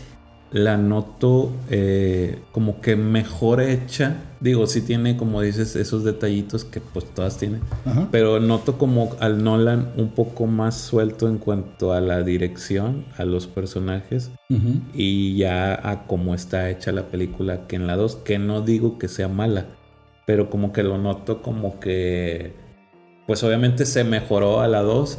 la 0.51 0.77
noto 0.77 1.51
eh, 1.69 2.39
como 2.53 2.79
que 2.79 2.95
mejor 2.95 3.61
hecha. 3.61 4.15
Digo, 4.39 4.65
sí 4.65 4.79
tiene, 4.79 5.17
como 5.17 5.41
dices, 5.41 5.75
esos 5.75 6.05
detallitos 6.05 6.63
que 6.63 6.79
pues 6.79 7.03
todas 7.13 7.37
tienen. 7.37 7.59
Pero 8.11 8.39
noto 8.39 8.77
como 8.77 9.17
al 9.19 9.43
Nolan 9.43 9.91
un 9.97 10.11
poco 10.11 10.47
más 10.47 10.77
suelto 10.77 11.27
en 11.27 11.37
cuanto 11.37 11.91
a 11.91 11.99
la 11.99 12.23
dirección, 12.23 13.03
a 13.17 13.25
los 13.25 13.47
personajes 13.47 14.31
y 14.93 15.35
ya 15.35 15.73
a 15.83 16.07
cómo 16.07 16.33
está 16.33 16.69
hecha 16.69 16.93
la 16.93 17.07
película 17.07 17.67
que 17.67 17.75
en 17.75 17.87
la 17.87 17.97
2, 17.97 18.15
que 18.23 18.39
no 18.39 18.61
digo 18.61 18.97
que 18.97 19.09
sea 19.09 19.27
mala 19.27 19.65
pero 20.29 20.47
como 20.51 20.71
que 20.71 20.83
lo 20.83 20.99
noto 20.99 21.41
como 21.41 21.79
que, 21.79 22.53
pues 23.25 23.43
obviamente 23.43 23.87
se 23.87 24.03
mejoró 24.03 24.61
a 24.61 24.67
la 24.67 24.83
2, 24.83 25.17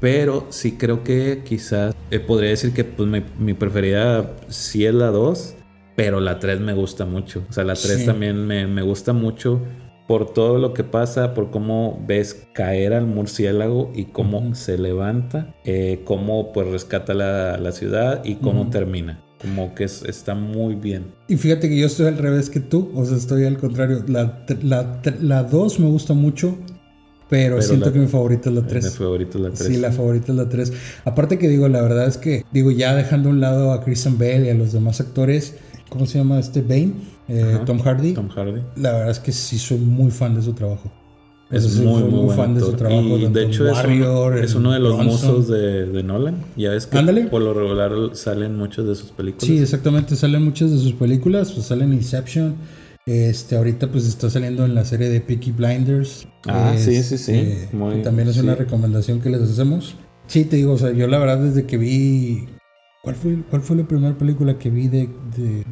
pero 0.00 0.46
sí 0.48 0.72
creo 0.72 1.04
que 1.04 1.44
quizás 1.44 1.94
eh, 2.10 2.18
podría 2.18 2.50
decir 2.50 2.74
que 2.74 2.82
pues, 2.82 3.08
mi, 3.38 3.54
preferida 3.54 4.32
sí 4.48 4.84
es 4.84 4.94
la 4.94 5.12
2, 5.12 5.54
pero 5.94 6.18
la 6.18 6.40
3 6.40 6.58
me 6.58 6.72
gusta 6.72 7.04
mucho. 7.04 7.44
O 7.48 7.52
sea, 7.52 7.62
la 7.62 7.74
3 7.74 8.04
también 8.04 8.48
me, 8.48 8.66
me 8.66 8.82
gusta 8.82 9.12
mucho 9.12 9.62
por 10.08 10.32
todo 10.32 10.58
lo 10.58 10.74
que 10.74 10.82
pasa, 10.82 11.34
por 11.34 11.52
cómo 11.52 12.04
ves 12.04 12.48
caer 12.52 12.94
al 12.94 13.06
murciélago 13.06 13.92
y 13.94 14.06
cómo 14.06 14.56
se 14.56 14.76
levanta, 14.76 15.54
eh, 15.64 16.00
cómo 16.04 16.52
pues 16.52 16.66
rescata 16.66 17.14
la, 17.14 17.58
la 17.58 17.70
ciudad 17.70 18.24
y 18.24 18.34
cómo 18.34 18.70
termina. 18.70 19.22
Como 19.40 19.74
que 19.74 19.84
está 19.84 20.34
muy 20.34 20.74
bien. 20.74 21.06
Y 21.28 21.36
fíjate 21.36 21.68
que 21.68 21.78
yo 21.78 21.86
estoy 21.86 22.06
al 22.06 22.18
revés 22.18 22.50
que 22.50 22.60
tú, 22.60 22.90
o 22.94 23.04
sea, 23.04 23.16
estoy 23.16 23.44
al 23.44 23.58
contrario. 23.58 24.04
La 24.08 24.42
2 24.48 24.64
la, 24.64 25.00
la 25.20 25.42
me 25.78 25.86
gusta 25.86 26.14
mucho, 26.14 26.58
pero, 27.28 27.60
siento 27.60 27.92
que 27.92 27.98
mi 27.98 28.06
favorita 28.06 28.48
es 28.48 28.56
la 28.56 28.66
3. 28.66 28.84
Mi 28.84 28.90
favorita 28.90 29.38
es 29.38 29.44
la 29.44 29.50
3. 29.50 29.66
Sí, 29.66 29.76
la 29.76 29.92
favorita 29.92 30.32
es 30.32 30.38
la 30.38 30.48
3. 30.48 30.72
Aparte 31.04 31.38
que 31.38 31.48
digo, 31.48 31.68
la 31.68 31.82
verdad 31.82 32.06
es 32.06 32.16
que, 32.16 32.44
digo, 32.52 32.70
ya 32.70 32.94
dejando 32.94 33.28
a 33.28 33.32
un 33.32 33.40
lado 33.40 33.72
a 33.72 33.84
Christian 33.84 34.18
Bale 34.18 34.46
y 34.46 34.48
a 34.48 34.54
los 34.54 34.72
demás 34.72 35.00
actores, 35.00 35.56
¿cómo 35.90 36.06
se 36.06 36.18
llama 36.18 36.38
este? 36.38 36.62
Bane, 36.62 36.94
eh, 37.28 37.58
Tom 37.66 37.80
Hardy. 37.80 38.14
Tom 38.14 38.28
Hardy. 38.28 38.62
La 38.76 38.92
verdad 38.92 39.10
es 39.10 39.20
que 39.20 39.32
sí 39.32 39.58
soy 39.58 39.78
muy 39.78 40.10
fan 40.10 40.34
de 40.34 40.42
su 40.42 40.54
trabajo. 40.54 40.90
Es 41.50 41.76
muy, 41.78 42.02
muy, 42.02 42.34
fan 42.34 42.54
de 42.54 42.60
su 42.60 42.72
trabajo. 42.72 43.18
Y 43.18 43.26
de 43.26 43.44
hecho 43.44 43.66
es, 43.68 43.78
es, 44.42 44.54
uno 44.54 44.72
de 44.72 44.78
los 44.78 45.02
musos 45.02 45.48
de, 45.48 45.86
de, 45.86 46.02
Nolan. 46.02 46.44
Ya 46.56 46.70
ves 46.70 46.86
que 46.86 46.98
por 47.30 47.40
lo 47.40 47.54
regular 47.54 47.92
salen 48.12 48.56
muchas 48.56 48.86
de 48.86 48.94
sus 48.94 49.10
películas. 49.12 49.46
Sí, 49.46 49.58
exactamente. 49.58 50.14
Salen 50.14 50.44
muchas 50.44 50.70
de 50.70 50.78
sus 50.78 50.92
películas. 50.92 51.52
Pues 51.52 51.66
salen 51.66 51.92
Inception. 51.92 52.56
Este, 53.06 53.56
ahorita 53.56 53.90
pues 53.90 54.06
está 54.06 54.28
saliendo 54.28 54.66
en 54.66 54.74
la 54.74 54.84
serie 54.84 55.08
de 55.08 55.22
Peaky 55.22 55.52
Blinders. 55.52 56.28
Ah, 56.46 56.74
sí, 56.76 57.02
sí, 57.02 57.16
sí. 57.16 57.32
Este, 57.32 58.02
también 58.02 58.28
es 58.28 58.36
una 58.36 58.54
recomendación 58.54 59.20
que 59.20 59.30
les 59.30 59.40
hacemos. 59.40 59.94
Sí, 60.26 60.44
te 60.44 60.56
digo, 60.56 60.72
o 60.72 60.78
sea, 60.78 60.92
yo 60.92 61.06
la 61.06 61.18
verdad 61.18 61.38
desde 61.38 61.64
que 61.64 61.78
vi 61.78 62.46
¿Cuál 63.08 63.14
fue, 63.14 63.38
¿Cuál 63.48 63.62
fue 63.62 63.76
la 63.76 63.84
primera 63.84 64.18
película 64.18 64.58
que 64.58 64.70
vi 64.70 64.88
de, 64.88 65.08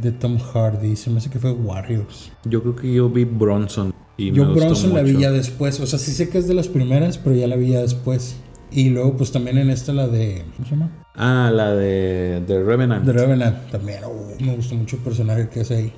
de, 0.01 0.13
Tom 0.13 0.39
Hardy? 0.39 0.95
Se 0.95 1.11
me 1.11 1.19
hace 1.19 1.29
que 1.29 1.39
fue 1.39 1.53
Warriors. 1.53 2.33
Yo 2.45 2.63
creo 2.63 2.77
que 2.77 2.95
yo 2.95 3.11
vi 3.11 3.25
Bronson. 3.25 3.93
Y 4.17 4.33
yo 4.33 4.53
Bronson 4.55 4.95
la 4.95 5.03
vi 5.03 5.19
ya 5.19 5.31
después. 5.31 5.79
O 5.81 5.87
sea, 5.87 5.99
sí 5.99 6.13
sé 6.13 6.29
que 6.29 6.39
es 6.39 6.49
de 6.49 6.55
las 6.55 6.69
primeras, 6.69 7.19
pero 7.19 7.37
ya 7.37 7.47
la 7.47 7.57
vi 7.57 7.71
ya 7.71 7.83
después. 7.83 8.37
Y 8.71 8.91
luego, 8.91 9.17
pues 9.17 9.31
también 9.33 9.59
en 9.59 9.71
esta, 9.71 9.93
la 9.93 10.09
de. 10.09 10.45
¿Cómo 10.57 10.69
se 10.69 10.75
llama? 10.75 10.91
Ah, 11.15 11.51
la 11.55 11.75
de, 11.75 12.43
de 12.47 12.63
Revenant. 12.63 13.05
De 13.05 13.13
Revenant 13.13 13.71
también. 13.71 14.01
Oh, 14.05 14.43
me 14.43 14.55
gustó 14.57 14.75
mucho 14.75 14.97
el 14.97 15.03
personaje 15.03 15.49
que 15.49 15.61
es 15.61 15.71
ahí. 15.71 15.93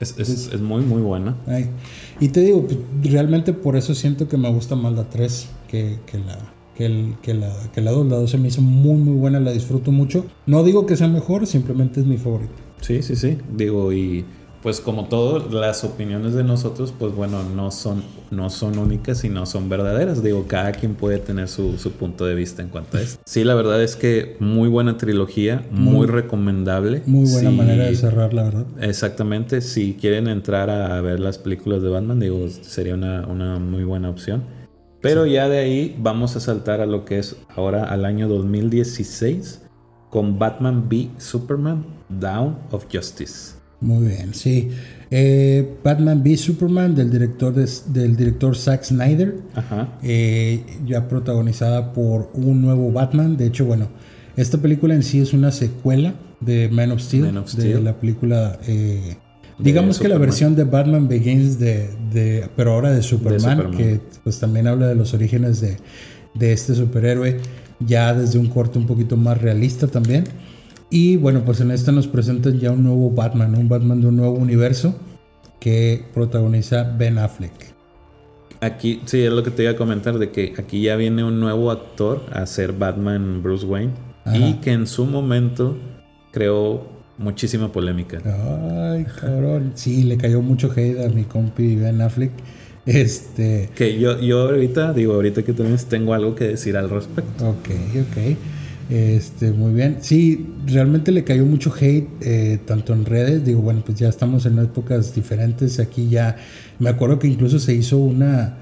Es, 0.00 0.18
es, 0.18 0.50
es 0.52 0.60
muy, 0.60 0.82
muy 0.82 1.02
buena. 1.02 1.36
Y 2.20 2.28
te 2.28 2.40
digo, 2.40 2.66
pues, 2.66 2.78
realmente 3.02 3.52
por 3.52 3.76
eso 3.76 3.94
siento 3.94 4.28
que 4.28 4.38
me 4.38 4.50
gusta 4.50 4.74
más 4.74 4.94
la 4.94 5.04
3 5.04 5.48
que, 5.68 5.98
que 6.06 6.18
la, 6.18 6.38
que, 6.74 6.86
el, 6.86 7.16
que, 7.22 7.34
la, 7.34 7.52
que 7.74 7.82
la 7.82 7.90
2. 7.90 8.06
La 8.06 8.16
2 8.16 8.30
se 8.30 8.38
me 8.38 8.48
hizo 8.48 8.62
muy, 8.62 8.96
muy 8.96 9.14
buena, 9.14 9.40
la 9.40 9.52
disfruto 9.52 9.92
mucho. 9.92 10.24
No 10.46 10.64
digo 10.64 10.86
que 10.86 10.96
sea 10.96 11.08
mejor, 11.08 11.46
simplemente 11.46 12.00
es 12.00 12.06
mi 12.06 12.16
favorito. 12.16 12.52
Sí, 12.80 13.02
sí, 13.02 13.14
sí. 13.14 13.36
Digo, 13.54 13.92
y 13.92 14.24
pues 14.62 14.80
como 14.80 15.06
todo, 15.06 15.48
las 15.50 15.84
opiniones 15.84 16.34
de 16.34 16.44
nosotros, 16.44 16.92
pues 16.96 17.14
bueno, 17.14 17.42
no 17.42 17.70
son, 17.70 18.02
no 18.30 18.50
son 18.50 18.78
únicas 18.78 19.24
y 19.24 19.30
no 19.30 19.46
son 19.46 19.70
verdaderas. 19.70 20.22
Digo, 20.22 20.44
cada 20.46 20.72
quien 20.72 20.94
puede 20.94 21.18
tener 21.18 21.48
su, 21.48 21.74
punto 21.98 22.26
de 22.26 22.34
vista 22.34 22.60
en 22.60 22.68
cuanto 22.68 22.98
a 22.98 23.00
esto. 23.00 23.22
Sí, 23.24 23.42
la 23.44 23.54
verdad 23.54 23.82
es 23.82 23.96
que 23.96 24.36
muy 24.38 24.68
buena 24.68 24.98
trilogía, 24.98 25.66
muy, 25.70 26.06
recomendable. 26.06 27.02
Muy 27.06 27.30
buena 27.30 27.50
manera 27.50 27.84
de 27.84 27.94
cerrar, 27.94 28.34
la 28.34 28.44
verdad. 28.44 28.66
Exactamente. 28.80 29.62
Si 29.62 29.94
quieren 29.94 30.28
entrar 30.28 30.68
a 30.68 31.00
ver 31.00 31.20
las 31.20 31.38
películas 31.38 31.82
de 31.82 31.88
Batman, 31.88 32.20
digo, 32.20 32.46
sería 32.48 32.94
una, 32.94 33.26
una 33.26 33.58
muy 33.58 33.84
buena 33.84 34.10
opción. 34.10 34.42
Pero 35.00 35.24
ya 35.24 35.48
de 35.48 35.58
ahí 35.58 35.96
vamos 35.98 36.36
a 36.36 36.40
saltar 36.40 36.82
a 36.82 36.86
lo 36.86 37.06
que 37.06 37.18
es 37.18 37.36
ahora 37.56 37.84
al 37.84 38.04
año 38.04 38.28
2016 38.28 39.62
con 40.10 40.38
Batman 40.38 40.88
v 40.90 41.08
Superman, 41.16 41.86
Down 42.10 42.58
of 42.70 42.86
Justice. 42.92 43.59
Muy 43.80 44.08
bien, 44.08 44.34
sí. 44.34 44.68
Eh, 45.10 45.76
Batman 45.82 46.22
v 46.22 46.36
Superman 46.36 46.94
del 46.94 47.10
director, 47.10 47.52
del 47.54 48.16
director 48.16 48.56
Zack 48.56 48.84
Snyder, 48.84 49.36
eh, 50.02 50.64
ya 50.86 51.08
protagonizada 51.08 51.92
por 51.92 52.30
un 52.34 52.62
nuevo 52.62 52.92
Batman. 52.92 53.36
De 53.36 53.46
hecho, 53.46 53.64
bueno, 53.64 53.88
esta 54.36 54.58
película 54.58 54.94
en 54.94 55.02
sí 55.02 55.20
es 55.20 55.32
una 55.32 55.50
secuela 55.50 56.14
de 56.40 56.68
Man 56.68 56.92
of 56.92 57.00
Steel, 57.00 57.32
de 57.56 57.80
la 57.80 57.98
película... 57.98 58.58
Eh, 58.66 59.16
digamos 59.58 59.98
que 59.98 60.08
la 60.08 60.18
versión 60.18 60.54
de 60.54 60.64
Batman 60.64 61.08
Begins 61.08 61.58
de, 61.58 61.90
de 62.12 62.48
pero 62.56 62.72
ahora 62.72 62.92
de 62.92 63.02
Superman, 63.02 63.72
que 63.72 64.00
pues 64.22 64.38
también 64.38 64.66
habla 64.66 64.86
de 64.86 64.94
los 64.94 65.12
orígenes 65.12 65.60
de, 65.60 65.76
de 66.34 66.52
este 66.52 66.74
superhéroe, 66.74 67.38
ya 67.80 68.14
desde 68.14 68.38
un 68.38 68.48
corte 68.48 68.78
un 68.78 68.86
poquito 68.86 69.16
más 69.16 69.40
realista 69.40 69.86
también. 69.86 70.24
Y 70.90 71.16
bueno, 71.16 71.42
pues 71.44 71.60
en 71.60 71.70
esta 71.70 71.92
nos 71.92 72.08
presentan 72.08 72.58
ya 72.58 72.72
un 72.72 72.82
nuevo 72.82 73.10
Batman, 73.10 73.54
un 73.54 73.68
Batman 73.68 74.00
de 74.00 74.08
un 74.08 74.16
nuevo 74.16 74.34
universo 74.34 74.96
que 75.60 76.04
protagoniza 76.12 76.82
Ben 76.98 77.18
Affleck. 77.18 77.52
Aquí, 78.60 79.00
sí, 79.06 79.22
es 79.22 79.32
lo 79.32 79.42
que 79.42 79.50
te 79.50 79.62
iba 79.62 79.72
a 79.72 79.76
comentar, 79.76 80.18
de 80.18 80.30
que 80.30 80.52
aquí 80.58 80.82
ya 80.82 80.96
viene 80.96 81.22
un 81.24 81.38
nuevo 81.38 81.70
actor 81.70 82.22
a 82.32 82.44
ser 82.46 82.72
Batman 82.72 83.42
Bruce 83.42 83.64
Wayne 83.64 83.92
y 84.34 84.54
que 84.54 84.72
en 84.72 84.86
su 84.86 85.06
momento 85.06 85.76
creó 86.32 86.86
muchísima 87.18 87.70
polémica. 87.70 88.18
Ay, 88.24 89.06
cabrón. 89.20 89.72
Sí, 89.76 90.02
le 90.02 90.16
cayó 90.16 90.42
mucho 90.42 90.70
hate 90.74 91.04
a 91.04 91.08
mi 91.08 91.24
compi 91.24 91.76
Ben 91.76 92.00
Affleck. 92.00 92.32
Este. 92.84 93.70
Que 93.74 93.98
yo, 93.98 94.20
yo 94.20 94.40
ahorita, 94.42 94.92
digo, 94.92 95.14
ahorita 95.14 95.42
que 95.42 95.52
tenemos, 95.52 95.84
tengo 95.86 96.14
algo 96.14 96.34
que 96.34 96.44
decir 96.44 96.76
al 96.76 96.90
respecto. 96.90 97.48
Ok, 97.48 97.68
ok. 98.00 98.36
Este, 98.90 99.52
muy 99.52 99.72
bien. 99.72 99.98
Sí, 100.00 100.48
realmente 100.66 101.12
le 101.12 101.22
cayó 101.22 101.46
mucho 101.46 101.72
hate, 101.72 102.08
eh, 102.22 102.58
tanto 102.66 102.92
en 102.92 103.04
redes, 103.04 103.44
digo, 103.44 103.62
bueno, 103.62 103.82
pues 103.86 103.98
ya 103.98 104.08
estamos 104.08 104.46
en 104.46 104.58
épocas 104.58 105.14
diferentes. 105.14 105.78
Aquí 105.78 106.08
ya, 106.08 106.36
me 106.80 106.90
acuerdo 106.90 107.20
que 107.20 107.28
incluso 107.28 107.60
se 107.60 107.72
hizo 107.72 107.98
una, 107.98 108.58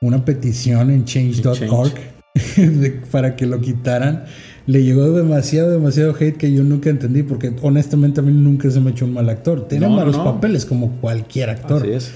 una 0.00 0.24
petición 0.24 0.90
en 0.92 1.04
change.org 1.04 1.94
para 3.10 3.34
que 3.34 3.46
lo 3.46 3.60
quitaran. 3.60 4.24
Le 4.66 4.84
llegó 4.84 5.10
demasiado, 5.10 5.72
demasiado 5.72 6.14
hate 6.14 6.36
que 6.36 6.52
yo 6.52 6.62
nunca 6.62 6.88
entendí, 6.88 7.24
porque 7.24 7.52
honestamente 7.62 8.20
a 8.20 8.22
mí 8.22 8.32
nunca 8.32 8.70
se 8.70 8.78
me 8.78 8.92
echó 8.92 9.04
un 9.04 9.14
mal 9.14 9.28
actor. 9.28 9.66
Tiene 9.66 9.88
malos 9.88 10.16
papeles, 10.16 10.64
como 10.64 10.92
cualquier 11.00 11.50
actor. 11.50 11.82
Así 11.82 11.90
es. 11.90 12.12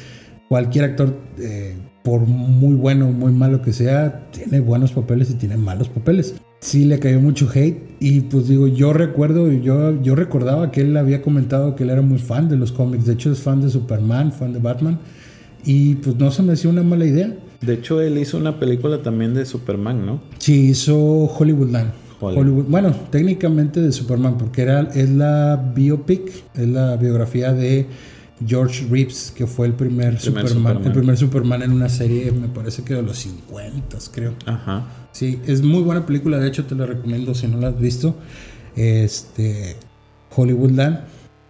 Cualquier 0.49 0.85
actor, 0.85 1.19
eh, 1.41 1.75
por 2.07 2.21
muy 2.21 2.77
bueno 2.77 3.09
o 3.09 3.11
muy 3.11 3.33
malo 3.33 3.63
que 3.63 3.73
sea, 3.73 4.31
tiene 4.31 4.61
buenos 4.61 4.93
papeles 4.93 5.29
y 5.29 5.35
tiene 5.35 5.57
malos 5.57 5.89
papeles 5.89 6.37
sí 6.61 6.85
le 6.85 6.99
cayó 6.99 7.21
mucho 7.21 7.49
hate. 7.53 7.79
Y 8.01 8.23
pues 8.23 8.49
digo, 8.49 8.67
yo 8.67 8.93
recuerdo, 8.93 9.51
yo, 9.53 10.01
yo 10.03 10.15
recordaba 10.15 10.71
que 10.71 10.83
él 10.83 10.97
había 10.97 11.23
comentado 11.23 11.77
que 11.77 11.85
él 11.85 11.91
era 11.91 12.03
muy 12.03 12.19
fan 12.19 12.49
de 12.49 12.57
los 12.57 12.73
cómics. 12.73 13.07
De 13.07 13.15
hecho, 13.15 13.31
es 13.31 13.41
fan 13.41 13.61
de 13.61 13.71
Superman, 13.71 14.33
fan 14.33 14.53
de 14.53 14.59
Batman. 14.59 14.99
Y 15.65 15.97
pues 15.97 16.17
no 16.17 16.31
se 16.31 16.43
me 16.43 16.53
hacía 16.53 16.71
una 16.71 16.83
mala 16.83 17.07
idea. 17.07 17.35
De 17.61 17.75
hecho, 17.75 18.01
él 18.01 18.19
hizo 18.19 18.37
una 18.37 18.59
película 18.59 19.03
también 19.03 19.35
de 19.35 19.47
Superman, 19.47 20.05
¿no? 20.05 20.21
Sí, 20.39 20.71
hizo 20.71 20.97
Hollywoodland. 21.27 21.93
Hollywood. 22.21 22.65
Bueno, 22.69 22.95
técnicamente 23.11 23.81
de 23.81 23.93
Superman, 23.93 24.39
porque 24.39 24.63
era, 24.63 24.81
es 24.95 25.11
la 25.11 25.73
biopic, 25.75 26.31
es 26.55 26.69
la 26.69 26.97
biografía 26.97 27.53
de 27.53 27.87
George 28.45 28.87
Reeves, 28.91 29.33
que 29.35 29.47
fue 29.47 29.67
el 29.67 29.73
primer, 29.73 30.21
Superman, 30.21 30.85
el 30.85 30.93
primer 30.93 31.17
Superman 31.17 31.63
en 31.63 31.73
una 31.73 31.89
serie, 31.89 32.31
me 32.33 32.49
parece 32.49 32.83
que 32.83 32.95
de 32.95 33.03
los 33.03 33.19
50, 33.19 33.99
creo. 34.13 34.35
Ajá. 34.45 34.87
Sí, 35.13 35.41
es 35.47 35.63
muy 35.63 35.83
buena 35.83 36.05
película, 36.05 36.39
de 36.39 36.49
hecho 36.49 36.67
te 36.67 36.75
la 36.75 36.85
recomiendo 36.85 37.35
si 37.35 37.47
no 37.47 37.59
la 37.59 37.69
has 37.69 37.81
visto. 37.81 38.17
Este 38.77 39.77
Hollywoodland 40.35 41.01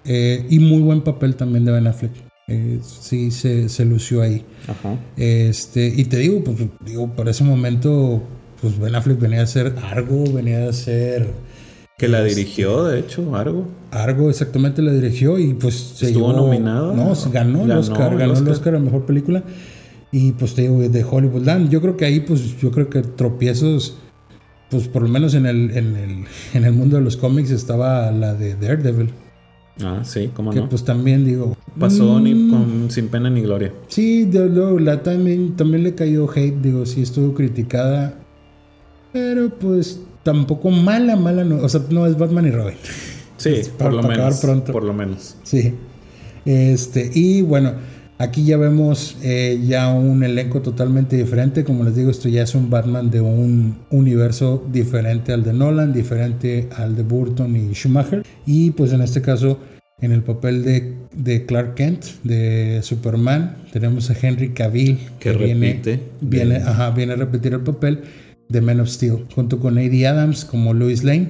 eh, 0.04 0.46
y 0.48 0.60
muy 0.60 0.80
buen 0.80 1.00
papel 1.02 1.34
también 1.34 1.64
de 1.64 1.72
Ben 1.72 1.86
Affleck. 1.86 2.12
Eh, 2.46 2.78
sí, 2.82 3.32
se, 3.32 3.68
se, 3.68 3.84
lució 3.84 4.22
ahí. 4.22 4.44
Ajá. 4.68 4.96
Este, 5.16 5.88
y 5.88 6.04
te 6.04 6.18
digo, 6.18 6.44
pues 6.44 6.56
digo, 6.84 7.12
para 7.16 7.32
ese 7.32 7.42
momento, 7.42 8.22
pues 8.60 8.78
Ben 8.78 8.94
Affleck 8.94 9.18
venía 9.18 9.42
a 9.42 9.46
ser 9.46 9.74
Argo, 9.82 10.32
venía 10.32 10.68
a 10.68 10.72
ser 10.72 11.28
que 11.98 12.08
la 12.08 12.22
dirigió, 12.22 12.84
de 12.84 13.00
hecho, 13.00 13.34
Argo. 13.34 13.66
Argo 13.90 14.28
exactamente 14.28 14.82
la 14.82 14.92
dirigió 14.92 15.38
y 15.38 15.54
pues 15.54 15.74
se 15.74 16.08
estuvo 16.08 16.30
nominado. 16.30 16.94
No, 16.94 17.14
ganó, 17.32 17.64
el 17.64 17.70
Oscar, 17.72 18.16
ganó 18.18 18.34
el 18.34 18.48
Oscar 18.48 18.74
a 18.74 18.78
mejor 18.78 19.06
película. 19.06 19.42
Y 20.12 20.32
pues 20.32 20.54
te 20.54 20.62
digo, 20.62 20.80
de 20.80 21.04
Hollywoodland. 21.04 21.70
Yo 21.70 21.80
creo 21.80 21.96
que 21.96 22.04
ahí, 22.04 22.20
pues, 22.20 22.60
yo 22.60 22.70
creo 22.70 22.90
que 22.90 23.00
tropiezos, 23.00 23.96
pues 24.70 24.88
por 24.88 25.02
lo 25.02 25.08
menos 25.08 25.34
en 25.34 25.46
el, 25.46 25.70
en 25.70 25.96
el, 25.96 26.24
en 26.52 26.64
el 26.64 26.72
mundo 26.74 26.98
de 26.98 27.02
los 27.02 27.16
cómics 27.16 27.50
estaba 27.50 28.10
la 28.10 28.34
de 28.34 28.56
Daredevil. 28.56 29.10
Ah, 29.82 30.00
sí, 30.04 30.30
cómo 30.34 30.50
que, 30.50 30.60
no. 30.60 30.68
pues 30.68 30.84
también 30.84 31.24
digo. 31.24 31.56
Pasó 31.78 32.20
ni 32.20 32.34
mm, 32.34 32.50
con, 32.50 32.90
sin 32.90 33.08
pena 33.08 33.30
ni 33.30 33.40
gloria. 33.40 33.72
Sí, 33.88 34.24
de, 34.24 34.50
la 34.80 35.02
también, 35.02 35.56
también 35.56 35.82
le 35.82 35.94
cayó 35.94 36.30
hate, 36.30 36.60
digo, 36.60 36.84
sí 36.84 37.02
estuvo 37.02 37.32
criticada. 37.32 38.18
Pero 39.12 39.48
pues 39.50 40.00
tampoco 40.26 40.70
mala, 40.70 41.14
mala, 41.14 41.44
no, 41.44 41.58
o 41.58 41.68
sea, 41.68 41.80
no 41.88 42.04
es 42.04 42.18
Batman 42.18 42.48
y 42.48 42.50
Robin. 42.50 42.74
Sí, 43.36 43.62
por 43.78 43.92
lo 43.92 44.02
menos. 44.02 44.40
Pronto. 44.40 44.72
Por 44.72 44.82
lo 44.82 44.92
menos. 44.92 45.36
Sí. 45.44 45.72
Este, 46.44 47.08
y 47.14 47.42
bueno, 47.42 47.74
Aquí 48.18 48.44
ya 48.46 48.56
vemos 48.56 49.18
eh, 49.22 49.60
ya 49.66 49.92
un 49.92 50.22
elenco 50.24 50.62
totalmente 50.62 51.16
diferente. 51.16 51.64
Como 51.64 51.84
les 51.84 51.96
digo, 51.96 52.10
esto 52.10 52.30
ya 52.30 52.44
es 52.44 52.54
un 52.54 52.70
Batman 52.70 53.10
de 53.10 53.20
un 53.20 53.76
universo 53.90 54.66
diferente 54.72 55.34
al 55.34 55.44
de 55.44 55.52
Nolan, 55.52 55.92
diferente 55.92 56.70
al 56.74 56.96
de 56.96 57.02
Burton 57.02 57.54
y 57.54 57.74
Schumacher. 57.74 58.22
Y 58.46 58.70
pues 58.70 58.94
en 58.94 59.02
este 59.02 59.20
caso, 59.20 59.58
en 60.00 60.12
el 60.12 60.22
papel 60.22 60.64
de, 60.64 60.94
de 61.14 61.44
Clark 61.44 61.74
Kent, 61.74 62.06
de 62.24 62.80
Superman, 62.82 63.58
tenemos 63.70 64.08
a 64.08 64.16
Henry 64.18 64.54
Cavill, 64.54 64.98
que, 65.20 65.32
viene, 65.32 65.82
viene, 66.22 66.56
ajá, 66.56 66.92
viene 66.92 67.12
a 67.12 67.16
repetir 67.16 67.52
el 67.52 67.60
papel 67.60 68.00
de 68.48 68.60
Man 68.60 68.80
of 68.80 68.88
Steel, 68.88 69.26
junto 69.34 69.58
con 69.58 69.78
Eddie 69.78 70.06
Adams 70.06 70.44
como 70.44 70.74
Lois 70.74 71.04
Lane 71.04 71.28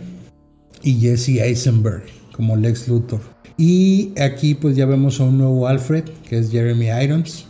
y 0.82 1.00
Jesse 1.00 1.40
Eisenberg 1.40 2.04
como 2.32 2.56
Lex 2.56 2.88
Luthor. 2.88 3.20
Y 3.56 4.12
aquí 4.20 4.54
pues 4.54 4.76
ya 4.76 4.86
vemos 4.86 5.20
a 5.20 5.24
un 5.24 5.38
nuevo 5.38 5.66
Alfred, 5.66 6.04
que 6.28 6.38
es 6.38 6.50
Jeremy 6.50 6.88
Irons, 7.02 7.46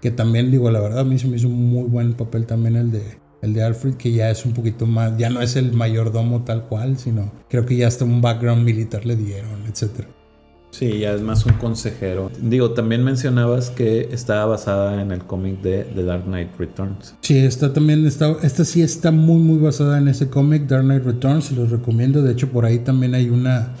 que 0.00 0.10
también 0.10 0.50
digo 0.50 0.70
la 0.70 0.80
verdad, 0.80 1.00
a 1.00 1.04
mí 1.04 1.18
se 1.18 1.26
me 1.26 1.36
hizo 1.36 1.48
un 1.48 1.70
muy 1.70 1.84
buen 1.84 2.12
papel 2.12 2.44
también 2.44 2.76
el 2.76 2.90
de, 2.90 3.02
el 3.40 3.54
de 3.54 3.62
Alfred, 3.62 3.94
que 3.94 4.12
ya 4.12 4.30
es 4.30 4.44
un 4.44 4.52
poquito 4.52 4.86
más, 4.86 5.16
ya 5.16 5.30
no 5.30 5.40
es 5.40 5.56
el 5.56 5.72
mayordomo 5.72 6.42
tal 6.44 6.68
cual, 6.68 6.98
sino 6.98 7.32
creo 7.48 7.64
que 7.64 7.76
ya 7.76 7.88
hasta 7.88 8.04
un 8.04 8.20
background 8.20 8.64
militar 8.64 9.06
le 9.06 9.16
dieron, 9.16 9.64
etc. 9.66 10.06
Sí, 10.72 11.00
ya 11.00 11.12
es 11.12 11.20
más 11.20 11.44
un 11.44 11.52
consejero. 11.54 12.30
Digo, 12.40 12.70
también 12.70 13.04
mencionabas 13.04 13.68
que 13.68 14.08
estaba 14.10 14.46
basada 14.46 15.02
en 15.02 15.12
el 15.12 15.20
cómic 15.20 15.60
de 15.60 15.84
The 15.94 16.02
Dark 16.02 16.24
Knight 16.24 16.48
Returns. 16.58 17.14
Sí, 17.20 17.36
esta 17.36 17.74
también 17.74 18.06
está, 18.06 18.34
esta 18.42 18.64
sí 18.64 18.80
está 18.82 19.10
muy 19.10 19.36
muy 19.36 19.58
basada 19.58 19.98
en 19.98 20.08
ese 20.08 20.30
cómic, 20.30 20.66
Dark 20.66 20.84
Knight 20.84 21.04
Returns, 21.04 21.52
y 21.52 21.56
los 21.56 21.70
recomiendo. 21.70 22.22
De 22.22 22.32
hecho, 22.32 22.48
por 22.48 22.64
ahí 22.64 22.78
también 22.78 23.14
hay 23.14 23.28
una 23.28 23.74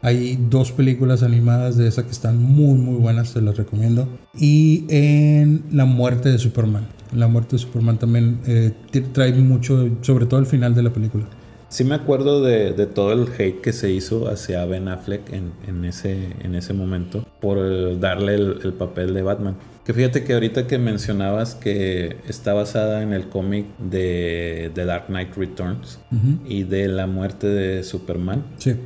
hay 0.00 0.38
dos 0.48 0.70
películas 0.70 1.24
animadas 1.24 1.76
de 1.76 1.88
esa 1.88 2.04
que 2.04 2.12
están 2.12 2.40
muy 2.40 2.78
muy 2.78 2.94
buenas, 3.00 3.30
se 3.30 3.42
las 3.42 3.56
recomiendo. 3.56 4.08
Y 4.38 4.84
en 4.88 5.64
La 5.72 5.86
muerte 5.86 6.30
de 6.30 6.38
Superman. 6.38 6.86
La 7.12 7.26
muerte 7.26 7.56
de 7.56 7.58
Superman 7.62 7.98
también 7.98 8.38
eh, 8.46 8.72
trae 9.12 9.32
mucho, 9.32 9.88
sobre 10.02 10.26
todo 10.26 10.38
el 10.38 10.46
final 10.46 10.72
de 10.72 10.84
la 10.84 10.92
película. 10.92 11.26
Sí 11.68 11.84
me 11.84 11.94
acuerdo 11.94 12.42
de, 12.42 12.72
todo 12.86 13.12
el 13.12 13.28
hate 13.38 13.60
que 13.60 13.72
se 13.72 13.90
hizo 13.90 14.28
hacia 14.28 14.64
Ben 14.64 14.88
Affleck 14.88 15.30
en, 15.32 15.84
ese, 15.84 16.30
en 16.40 16.54
ese 16.54 16.72
momento 16.72 17.26
por 17.40 18.00
darle 18.00 18.34
el, 18.36 18.72
papel 18.72 19.12
de 19.12 19.22
Batman. 19.22 19.56
Que 19.84 19.92
fíjate 19.92 20.24
que 20.24 20.34
ahorita 20.34 20.66
que 20.66 20.78
mencionabas 20.78 21.54
que 21.54 22.16
está 22.26 22.54
basada 22.54 23.02
en 23.02 23.12
el 23.12 23.28
cómic 23.28 23.66
de 23.78 24.70
The 24.74 24.84
Dark 24.86 25.06
Knight 25.06 25.34
Returns 25.36 25.98
y 26.46 26.64
de 26.64 26.88
la 26.88 27.06
muerte 27.06 27.46
de 27.46 27.82
Superman. 27.84 28.44
Sí. 28.56 28.76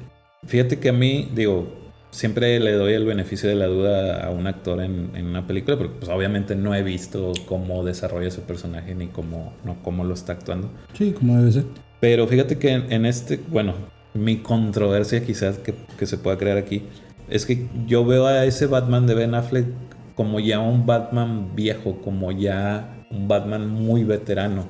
Fíjate 0.46 0.80
que 0.80 0.88
a 0.88 0.92
mí, 0.92 1.30
digo, 1.34 1.68
siempre 2.10 2.58
le 2.58 2.72
doy 2.72 2.94
el 2.94 3.04
beneficio 3.04 3.48
de 3.48 3.54
la 3.54 3.66
duda 3.66 4.24
a 4.24 4.30
un 4.30 4.46
actor 4.48 4.80
en, 4.80 5.10
una 5.24 5.46
película, 5.46 5.76
porque 5.76 5.94
pues 6.00 6.10
obviamente 6.10 6.56
no 6.56 6.74
he 6.74 6.82
visto 6.82 7.32
cómo 7.46 7.84
desarrolla 7.84 8.30
su 8.30 8.42
personaje 8.42 8.94
ni 8.94 9.06
cómo, 9.06 9.54
no, 9.64 9.82
cómo 9.82 10.04
lo 10.04 10.14
está 10.14 10.32
actuando. 10.32 10.68
Sí, 10.94 11.12
como 11.12 11.38
debe 11.38 11.52
ser. 11.52 11.64
Pero 12.02 12.26
fíjate 12.26 12.58
que 12.58 12.72
en, 12.72 13.06
este, 13.06 13.40
bueno, 13.48 13.72
mi 14.12 14.36
controversia 14.38 15.24
quizás 15.24 15.56
que, 15.56 15.74
que, 15.98 16.04
se 16.04 16.18
pueda 16.18 16.36
crear 16.36 16.58
aquí, 16.58 16.82
es 17.30 17.46
que 17.46 17.66
yo 17.86 18.04
veo 18.04 18.26
a 18.26 18.44
ese 18.44 18.66
Batman 18.66 19.06
de 19.06 19.14
Ben 19.14 19.34
Affleck 19.34 19.66
como 20.14 20.38
ya 20.38 20.60
un 20.60 20.84
Batman 20.84 21.54
viejo, 21.56 22.02
como 22.02 22.30
ya 22.30 23.02
un 23.10 23.28
Batman 23.28 23.70
muy 23.70 24.04
veterano. 24.04 24.68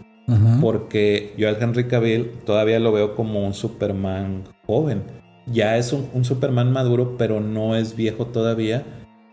Porque 0.60 1.34
yo 1.36 1.48
al 1.48 1.60
Henry 1.60 1.88
Cavill 1.88 2.30
todavía 2.46 2.78
lo 2.78 2.92
veo 2.92 3.14
como 3.16 3.44
un 3.44 3.52
Superman 3.52 4.44
joven 4.66 5.02
ya 5.46 5.76
es 5.76 5.92
un, 5.92 6.24
Superman 6.24 6.72
maduro, 6.72 7.16
pero 7.18 7.40
no 7.40 7.76
es 7.76 7.96
viejo 7.96 8.26
todavía. 8.26 8.84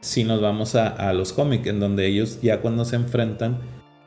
Si 0.02 0.24
nos 0.24 0.42
vamos 0.42 0.76
a, 0.76 1.14
los 1.14 1.34
cómics, 1.34 1.68
en 1.68 1.80
donde 1.80 2.08
ellos 2.08 2.40
ya 2.42 2.62
cuando 2.62 2.86
se 2.86 2.96
enfrentan, 2.96 3.60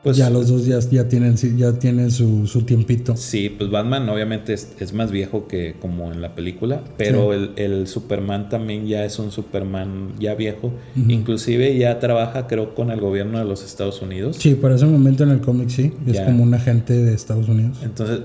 pues... 0.03 0.17
Ya 0.17 0.29
los 0.29 0.49
dos 0.49 0.65
ya, 0.65 0.79
ya 0.79 1.07
tienen, 1.07 1.35
ya 1.35 1.73
tienen 1.79 2.11
su, 2.11 2.45
su 2.45 2.63
tiempito. 2.63 3.15
Sí, 3.15 3.49
pues 3.49 3.69
Batman 3.69 4.09
obviamente 4.09 4.53
es, 4.53 4.93
más 4.93 5.11
viejo 5.11 5.47
que 5.47 5.75
como 5.79 6.11
en 6.11 6.21
la 6.21 6.35
película, 6.35 6.83
pero 6.97 7.33
el, 7.33 7.87
Superman 7.87 8.49
también 8.49 8.85
ya 8.85 9.05
es 9.05 9.17
un 9.19 9.31
Superman 9.31 10.13
ya 10.19 10.35
viejo. 10.35 10.73
Inclusive 10.95 11.77
ya 11.77 11.99
trabaja 11.99 12.47
creo 12.47 12.75
con 12.75 12.91
el 12.91 12.99
gobierno 12.99 13.39
de 13.39 13.45
los 13.45 13.63
Estados 13.63 14.01
Unidos. 14.01 14.37
Sí, 14.39 14.55
para 14.55 14.75
ese 14.75 14.85
momento 14.85 15.23
en 15.23 15.31
el 15.31 15.41
cómic 15.41 15.69
sí, 15.69 15.93
es 16.05 16.19
como 16.21 16.43
un 16.43 16.53
agente 16.53 16.93
de 16.93 17.13
Estados 17.13 17.47
Unidos. 17.47 17.77
Entonces 17.83 18.19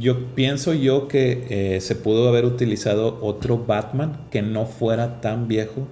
yo 0.00 0.34
pienso 0.34 0.74
yo 0.74 1.08
que 1.08 1.46
eh, 1.48 1.80
se 1.80 1.94
pudo 1.94 2.28
haber 2.28 2.44
utilizado 2.44 3.18
otro 3.22 3.64
Batman 3.66 4.26
que 4.30 4.42
no 4.42 4.66
fuera 4.66 5.20
tan 5.20 5.48
viejo 5.48 5.86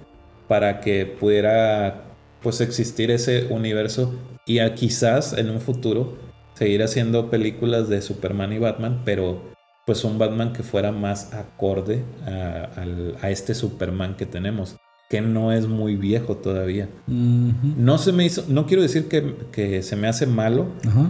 para 0.47 0.81
que 0.81 1.05
pudiera 1.05 2.03
pues 2.41 2.59
existir 2.59 3.11
ese 3.11 3.47
universo 3.49 4.13
y 4.45 4.59
a 4.59 4.75
quizás 4.75 5.33
en 5.33 5.49
un 5.49 5.59
futuro 5.59 6.17
seguir 6.53 6.83
haciendo 6.83 7.29
películas 7.29 7.89
de 7.89 8.01
Superman 8.01 8.53
y 8.53 8.59
Batman, 8.59 9.01
pero 9.05 9.51
pues 9.85 10.03
un 10.03 10.17
Batman 10.17 10.53
que 10.53 10.63
fuera 10.63 10.91
más 10.91 11.33
acorde 11.33 12.03
a, 12.25 13.29
este 13.29 13.55
Superman 13.55 14.15
que 14.15 14.25
tenemos, 14.25 14.77
que 15.09 15.21
no 15.21 15.51
es 15.51 15.67
muy 15.67 15.95
viejo 15.95 16.37
todavía. 16.37 16.87
No 17.07 17.97
se 17.97 18.11
me 18.11 18.25
hizo, 18.25 18.45
no 18.47 18.67
quiero 18.67 18.83
decir 18.83 19.07
que, 19.07 19.83
se 19.83 19.95
me 19.95 20.07
hace 20.07 20.27
malo 20.27 20.67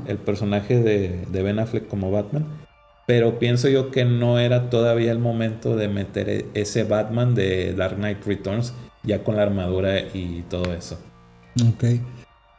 el 0.08 0.18
personaje 0.18 0.82
de, 0.82 1.26
de, 1.30 1.44
Ben 1.44 1.60
Affleck 1.60 1.88
como 1.88 2.12
Batman, 2.12 2.46
pero 3.06 3.40
pienso 3.40 3.68
yo 3.68 3.92
que 3.92 4.06
no 4.06 4.40
era 4.40 4.70
todavía 4.70 5.12
el 5.12 5.20
momento 5.20 5.76
de 5.76 5.90
meter 5.90 6.30
e, 6.30 6.46
ese 6.54 6.84
Batman 6.84 7.36
de 7.36 7.74
Dark 7.74 7.98
Knight 7.98 8.26
Returns 8.26 8.74
ya 9.04 9.24
con 9.24 9.36
la 9.36 9.44
armadura 9.44 10.00
y 10.00 10.44
todo 10.50 10.74
eso. 10.74 10.98
Ok. 11.68 12.00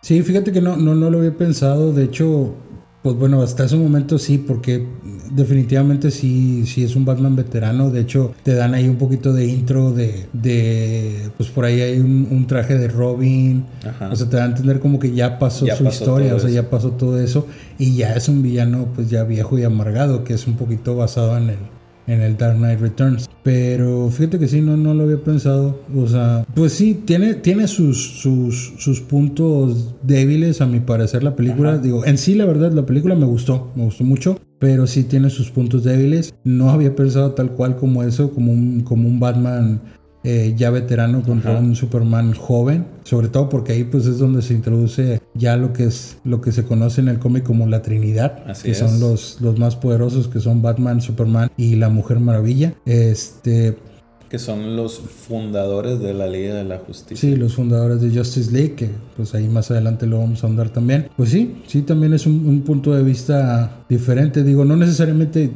Sí, 0.03 0.20
fíjate 0.22 0.50
que 0.50 0.61
no, 0.61 0.76
no, 0.76 0.96
no 0.96 1.11
lo 1.11 1.18
había 1.18 1.36
pensado. 1.36 1.92
De 1.92 2.05
hecho, 2.05 2.55
pues 3.03 3.14
bueno, 3.16 3.40
hasta 3.40 3.64
ese 3.64 3.76
momento 3.76 4.18
sí, 4.18 4.38
porque 4.38 4.84
definitivamente 5.30 6.11
sí, 6.11 6.66
sí 6.66 6.82
es 6.82 6.96
un 6.96 7.05
Batman 7.05 7.36
veterano. 7.36 7.90
De 7.90 8.00
hecho, 8.00 8.34
te 8.42 8.55
dan 8.55 8.74
ahí 8.74 8.88
un 8.88 8.96
poquito 8.96 9.32
de 9.32 9.46
intro 9.46 9.92
de, 9.92 10.26
de 10.32 11.30
pues 11.36 11.48
por 11.50 11.64
ahí 11.64 11.80
hay 11.80 12.00
un, 12.00 12.46
traje 12.48 12.76
de 12.76 12.88
Robin. 12.88 13.64
O 14.11 14.16
sea, 14.16 14.28
te 14.28 14.36
da 14.36 14.42
a 14.42 14.46
entender 14.46 14.80
como 14.80 14.98
que 14.98 15.12
ya 15.12 15.38
pasó 15.38 15.66
su 15.66 15.84
historia, 15.84 16.34
o 16.34 16.40
sea, 16.40 16.50
ya 16.50 16.68
pasó 16.68 16.90
todo 16.92 17.20
eso. 17.20 17.46
Y 17.78 17.94
ya 17.94 18.14
es 18.14 18.28
un 18.28 18.42
villano 18.42 18.88
pues 18.94 19.09
ya 19.09 19.22
viejo 19.22 19.57
y 19.57 19.62
amargado, 19.62 20.24
que 20.24 20.34
es 20.34 20.48
un 20.48 20.57
poquito 20.57 20.96
basado 20.96 21.36
en 21.36 21.50
el, 21.50 21.59
en 22.07 22.20
el 22.20 22.36
Dark 22.36 22.57
Knight 22.57 22.80
Returns. 22.80 23.28
Pero 23.42 24.09
fíjate 24.11 24.38
que 24.38 24.48
sí, 24.48 24.61
no, 24.61 24.76
no 24.76 24.94
lo 24.94 25.05
había 25.05 25.22
pensado. 25.22 25.80
O 25.96 26.07
sea, 26.07 26.44
pues 26.55 26.72
sí, 26.72 27.03
tiene, 27.05 27.34
tiene 27.34 27.68
sus, 27.68 28.20
sus, 28.20 28.74
sus 28.78 29.00
puntos 29.00 29.94
débiles, 30.03 30.61
a 30.61 30.66
mi 30.66 30.80
parecer, 30.80 31.22
la 31.22 31.36
película. 31.36 31.78
Digo, 31.78 32.05
en 32.05 32.18
sí, 32.18 32.34
la 32.34 32.44
verdad, 32.44 32.72
la 32.72 32.86
película 32.86 33.14
me 33.14 33.26
gustó, 33.26 33.70
me 33.74 33.84
gustó 33.84 34.05
mucho. 34.05 34.38
Pero 34.59 34.86
sí 34.86 35.05
tiene 35.05 35.28
sus 35.30 35.50
puntos 35.50 35.82
débiles. 35.82 36.34
No 36.44 36.70
había 36.70 36.94
pensado 36.94 37.32
tal 37.32 37.50
cual 37.50 37.76
como 37.76 38.03
eso, 38.03 38.30
como 38.30 38.53
un, 38.53 38.82
como 38.82 39.09
un 39.09 39.18
Batman 39.18 39.80
eh, 40.24 40.55
ya 40.57 40.70
veterano 40.70 41.22
contra 41.22 41.59
un 41.59 41.74
Superman 41.74 42.32
joven, 42.32 42.86
sobre 43.03 43.28
todo 43.28 43.48
porque 43.48 43.72
ahí 43.72 43.82
pues 43.82 44.07
es 44.07 44.18
donde 44.18 44.40
se 44.40 44.55
introduce 44.55 45.20
ya 45.35 45.57
lo 45.57 45.72
que 45.72 45.85
es 45.85 46.18
lo 46.24 46.41
que 46.41 46.53
se 46.53 46.64
conoce 46.64 47.01
en 47.01 47.09
el 47.09 47.18
cómic 47.18 47.45
como 47.45 47.66
la 47.66 47.83
Trinidad, 47.83 48.45
que 48.62 48.74
son 48.74 49.01
los, 49.01 49.39
los 49.41 49.59
más 49.59 49.76
poderosos 49.76 50.28
que 50.28 50.41
son 50.41 50.62
Batman, 50.62 51.01
Superman 51.01 51.51
y 51.57 51.76
la 51.76 51.89
Mujer 51.89 52.20
Maravilla. 52.20 52.74
Este 52.85 53.76
que 54.28 54.39
son 54.39 54.76
los 54.76 54.99
fundadores 54.99 56.01
de 56.01 56.14
la 56.14 56.26
Liga 56.26 56.55
de 56.55 56.64
la 56.64 56.78
Justicia. 56.78 57.18
Sí, 57.18 57.37
los 57.37 57.55
fundadores 57.55 58.01
de 58.01 58.16
Justice 58.16 58.51
League, 58.51 58.74
que 58.74 58.89
pues 59.14 59.35
ahí 59.35 59.47
más 59.47 59.70
adelante 59.70 60.07
lo 60.07 60.20
vamos 60.20 60.43
a 60.43 60.47
andar 60.47 60.70
también. 60.70 61.11
Pues 61.18 61.28
sí, 61.28 61.61
sí, 61.66 61.83
también 61.83 62.14
es 62.14 62.24
un, 62.24 62.47
un 62.47 62.62
punto 62.62 62.95
de 62.95 63.03
vista 63.03 63.85
diferente. 63.91 64.43
Digo, 64.43 64.64
no 64.64 64.74
necesariamente 64.74 65.51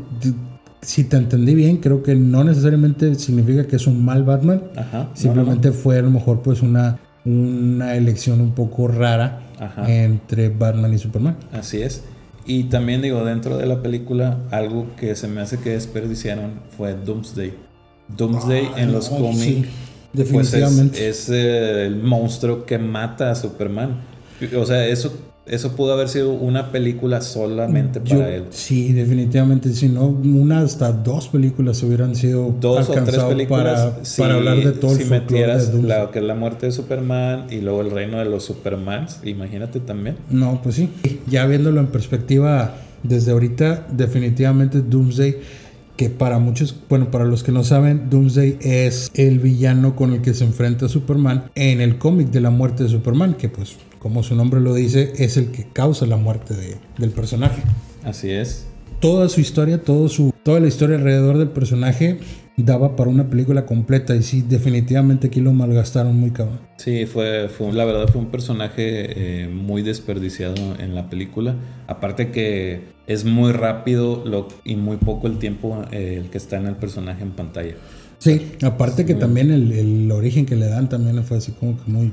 si 0.87 1.05
te 1.05 1.17
entendí 1.17 1.55
bien, 1.55 1.79
creo 1.79 2.03
que 2.03 2.15
no 2.15 2.45
necesariamente 2.45 3.15
significa 3.17 3.67
que 3.67 3.77
es 3.77 3.87
un 3.89 4.05
mal 4.05 4.23
Batman. 4.23 4.63
Simplemente 5.15 5.73
fue 5.73 5.99
a 5.99 6.03
lo 6.03 6.11
mejor 6.11 6.43
pues 6.43 6.63
una, 6.63 6.99
una 7.25 7.97
elección 7.97 8.41
un 8.41 8.53
poco 8.53 8.87
rara 8.87 9.46
entre 9.87 10.49
Batman 10.49 10.93
y 10.93 10.99
Superman. 10.99 11.37
Así 11.53 11.83
es. 11.83 12.05
Y 12.47 12.65
también 12.65 13.03
digo, 13.03 13.25
dentro 13.25 13.57
de 13.57 13.67
la 13.67 13.83
película, 13.83 14.39
algo 14.51 14.87
que 14.97 15.17
se 15.17 15.27
me 15.27 15.41
hace 15.41 15.59
que 15.59 15.71
desperdiciaron 15.71 16.61
fue 16.77 16.95
Doomsday. 16.95 17.55
Doomsday 18.17 18.69
en 18.77 18.93
los 18.93 19.09
cómics. 19.09 19.69
definitivamente. 20.13 20.99
Pues 20.99 21.29
es, 21.29 21.29
es 21.29 21.29
el 21.29 21.97
monstruo 21.97 22.65
que 22.65 22.79
mata 22.79 23.33
a 23.33 23.35
Superman. 23.35 23.97
O 24.57 24.65
sea, 24.65 24.87
eso 24.87 25.13
eso 25.47 25.77
pudo 25.77 25.93
haber 25.93 26.09
sido 26.09 26.33
una 26.33 26.73
película 26.73 27.21
solamente 27.21 28.01
para 28.01 28.35
él. 28.35 28.45
Sí, 28.51 28.93
definitivamente. 28.93 29.73
Si 29.73 29.89
no, 29.89 30.07
una 30.07 30.61
hasta 30.61 30.93
dos 30.93 31.29
películas 31.29 31.83
hubieran 31.85 32.17
sido 32.17 32.55
dos 32.61 32.89
o 32.89 32.93
tres 32.93 33.23
películas 33.23 33.93
para, 34.19 34.35
hablar 34.35 34.59
de 34.59 34.73
todo 34.73 34.95
si 34.95 35.05
metieras 35.05 35.73
la, 35.73 36.11
que 36.11 36.19
es 36.19 36.25
la 36.25 36.35
muerte 36.35 36.67
de 36.67 36.73
Superman 36.73 37.47
y 37.49 37.61
luego 37.61 37.83
el 37.83 37.93
reino 37.93 38.19
de 38.19 38.25
los 38.25 38.45
Supermans, 38.45 39.21
imagínate 39.25 39.79
también. 39.79 40.17
No, 40.31 40.61
pues 40.63 40.75
sí. 40.75 40.91
Ya 41.29 41.47
viéndolo 41.47 41.81
en 41.81 41.87
perspectiva 41.89 42.75
desde 43.05 43.31
ahorita, 43.31 43.87
definitivamente 43.93 44.83
Doomsday 44.83 45.37
que 45.97 46.11
para 46.11 46.39
muchos, 46.39 46.77
bueno, 46.89 47.11
para 47.11 47.25
los 47.25 47.43
que 47.43 47.53
no 47.53 47.65
saben, 47.65 48.11
Doomsday 48.11 48.59
es 48.61 49.11
el 49.15 49.39
villano 49.41 49.97
con 49.97 50.13
el 50.13 50.23
que 50.23 50.35
se 50.35 50.45
enfrenta 50.45 50.89
Superman 50.89 51.51
en 51.55 51.81
el 51.81 51.99
cómic 51.99 52.29
de 52.29 52.41
la 52.41 52.51
muerte 52.51 52.85
de 52.85 52.89
Superman, 52.91 53.35
que 53.35 53.49
pues 53.49 53.77
como 53.99 54.23
su 54.23 54.37
nombre 54.37 54.61
lo 54.61 54.75
dice, 54.75 55.13
es 55.17 55.37
el 55.37 55.51
que 55.51 55.65
causa 55.65 56.07
la 56.07 56.17
muerte 56.17 56.55
del 56.99 57.11
personaje. 57.11 57.63
Así 58.05 58.31
es. 58.31 58.67
Toda 59.01 59.29
su 59.29 59.41
historia, 59.41 59.83
todo 59.83 60.09
su, 60.09 60.33
toda 60.43 60.61
la 60.61 60.69
historia 60.69 60.97
alrededor 60.97 61.39
del 61.39 61.49
personaje 61.49 62.21
daba 62.63 62.97
para 62.97 63.11
una 63.11 63.29
película 63.29 63.67
completa 63.67 64.17
y 64.17 64.23
sí, 64.23 64.43
definitivamente 64.43 65.27
aquí 65.27 65.41
lo 65.41 65.53
malgastaron 65.53 66.19
muy 66.19 66.31
cabrón. 66.31 66.61
Sí, 66.77 67.05
fue, 67.05 67.49
fue 67.49 67.71
la 67.73 67.85
verdad 67.85 68.09
fue 68.09 68.21
un 68.21 68.31
personaje 68.31 69.45
eh, 69.45 69.49
muy 69.49 69.83
desperdiciado 69.83 70.55
en 70.79 70.95
la 70.95 71.11
película. 71.11 71.55
Aparte 71.87 72.31
que 72.31 72.81
es 73.07 73.25
muy 73.25 73.53
rápido 73.53 74.25
lo, 74.25 74.49
y 74.65 74.77
muy 74.77 74.97
poco 74.97 75.27
el 75.27 75.39
tiempo 75.39 75.85
eh, 75.93 76.21
el 76.23 76.31
que 76.31 76.39
está 76.39 76.57
en 76.57 76.67
el 76.67 76.77
personaje 76.77 77.23
en 77.23 77.33
pantalla. 77.33 77.75
Sí, 78.19 78.53
aparte 78.63 79.05
que 79.05 79.15
también 79.15 79.51
el, 79.51 79.73
el, 79.73 80.11
origen 80.11 80.47
que 80.47 80.57
le 80.57 80.67
dan 80.67 80.89
también 80.89 81.23
fue 81.25 81.37
así 81.37 81.53
como 81.53 81.77
que 81.77 81.91
muy... 81.91 82.11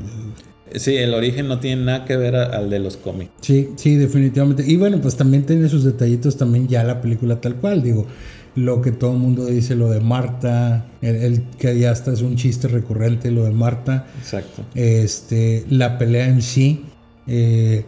Sí, 0.75 0.97
el 0.97 1.13
origen 1.13 1.47
no 1.47 1.59
tiene 1.59 1.85
nada 1.85 2.03
que 2.03 2.17
ver 2.17 2.35
al 2.35 2.69
de 2.69 2.79
los 2.79 2.97
cómics. 2.97 3.31
Sí, 3.41 3.69
sí, 3.77 3.95
definitivamente. 3.95 4.63
Y 4.67 4.75
bueno, 4.75 4.99
pues 4.99 5.15
también 5.15 5.45
tiene 5.45 5.69
sus 5.69 5.83
detallitos 5.83 6.35
también 6.35 6.67
ya 6.67 6.83
la 6.83 6.99
película 6.99 7.39
tal 7.39 7.55
cual, 7.55 7.81
digo 7.81 8.07
lo 8.55 8.81
que 8.81 8.91
todo 8.91 9.13
el 9.13 9.19
mundo 9.19 9.45
dice, 9.45 9.75
lo 9.75 9.89
de 9.89 9.99
Marta, 9.99 10.85
el, 11.01 11.43
que 11.57 11.77
ya 11.77 11.91
hasta 11.91 12.13
es 12.13 12.21
un 12.21 12.35
chiste 12.35 12.67
recurrente, 12.67 13.31
lo 13.31 13.43
de 13.43 13.51
Marta. 13.51 14.07
Exacto. 14.19 14.63
Este, 14.75 15.65
la 15.69 15.97
pelea 15.97 16.27
en 16.27 16.41
sí. 16.41 16.85
Eh, 17.27 17.85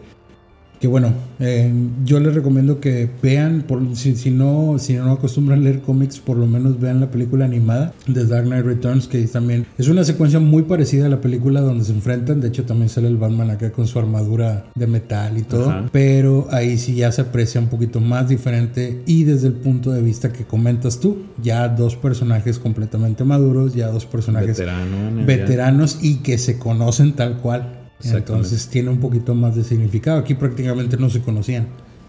que 0.80 0.88
bueno, 0.88 1.12
eh, 1.40 1.72
yo 2.04 2.20
les 2.20 2.34
recomiendo 2.34 2.80
que 2.80 3.08
vean, 3.22 3.64
por, 3.66 3.82
si, 3.96 4.30
no, 4.30 4.76
si 4.78 4.94
no 4.94 5.12
acostumbran 5.12 5.60
a 5.60 5.62
leer 5.62 5.80
cómics, 5.80 6.18
por 6.18 6.36
lo 6.36 6.46
menos 6.46 6.80
vean 6.80 7.00
la 7.00 7.10
película 7.10 7.44
animada 7.44 7.94
de 8.06 8.26
Dark 8.26 8.46
Knight 8.46 8.64
Returns, 8.64 9.08
que 9.08 9.26
también 9.26 9.66
es 9.78 9.88
una 9.88 10.04
secuencia 10.04 10.40
muy 10.40 10.62
parecida 10.62 11.06
a 11.06 11.08
la 11.08 11.20
película 11.20 11.60
donde 11.60 11.84
se 11.84 11.92
enfrentan. 11.92 12.40
De 12.40 12.48
hecho, 12.48 12.64
también 12.64 12.88
sale 12.88 13.08
el 13.08 13.16
Batman 13.16 13.50
acá 13.50 13.72
con 13.72 13.86
su 13.86 13.98
armadura 13.98 14.66
de 14.74 14.86
metal 14.86 15.38
y 15.38 15.42
todo. 15.42 15.88
Pero 15.92 16.46
ahí 16.50 16.78
sí 16.78 16.94
ya 16.94 17.12
se 17.12 17.22
aprecia 17.22 17.60
un 17.60 17.68
poquito 17.68 18.00
más 18.00 18.28
diferente 18.28 19.02
y 19.06 19.24
desde 19.24 19.48
el 19.48 19.54
punto 19.54 19.92
de 19.92 20.02
vista 20.02 20.32
que 20.32 20.44
comentas 20.44 21.00
tú, 21.00 21.24
ya 21.42 21.68
dos 21.68 21.96
personajes 21.96 22.58
completamente 22.58 23.24
maduros, 23.24 23.74
ya 23.74 23.88
dos 23.88 24.06
personajes 24.06 24.62
veteranos 25.26 25.98
y 26.02 26.16
que 26.16 26.38
se 26.38 26.58
conocen 26.58 27.14
tal 27.14 27.38
cual 27.38 27.75
entonces 28.02 28.68
tiene 28.68 28.90
un 28.90 29.00
poquito 29.00 29.34
más 29.34 29.56
de 29.56 29.64
significado. 29.64 30.18
Aquí 30.18 30.34
prácticamente 30.34 30.96
no 30.96 31.08
se 31.10 31.20
conocían. 31.22 31.66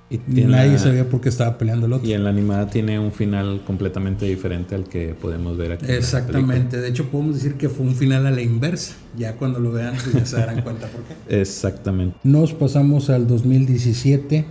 Y 0.09 0.19
Nadie 0.27 0.79
sabía 0.79 1.09
por 1.09 1.19
qué 1.19 1.27
estaba 1.27 1.57
peleando 1.57 1.85
el 1.85 1.93
otro. 1.93 2.07
Y 2.07 2.13
en 2.13 2.23
la 2.23 2.29
animada 2.29 2.69
tiene 2.69 2.97
un 2.97 3.11
final 3.11 3.61
completamente 3.67 4.25
diferente 4.25 4.73
al 4.73 4.85
que 4.85 5.13
podemos 5.13 5.57
ver 5.57 5.73
aquí. 5.73 5.85
Exactamente. 5.89 6.79
De 6.79 6.87
hecho, 6.87 7.09
podemos 7.09 7.35
decir 7.35 7.55
que 7.55 7.67
fue 7.67 7.85
un 7.85 7.93
final 7.93 8.25
a 8.25 8.31
la 8.31 8.41
inversa. 8.41 8.95
Ya 9.17 9.33
cuando 9.35 9.59
lo 9.59 9.71
vean, 9.73 9.95
pues 10.01 10.13
ya 10.13 10.25
se 10.25 10.37
darán 10.37 10.61
cuenta 10.61 10.87
por 10.87 11.01
qué. 11.01 11.13
Exactamente. 11.41 12.17
Nos 12.23 12.53
pasamos 12.53 13.09
al 13.09 13.27
2017 13.27 14.45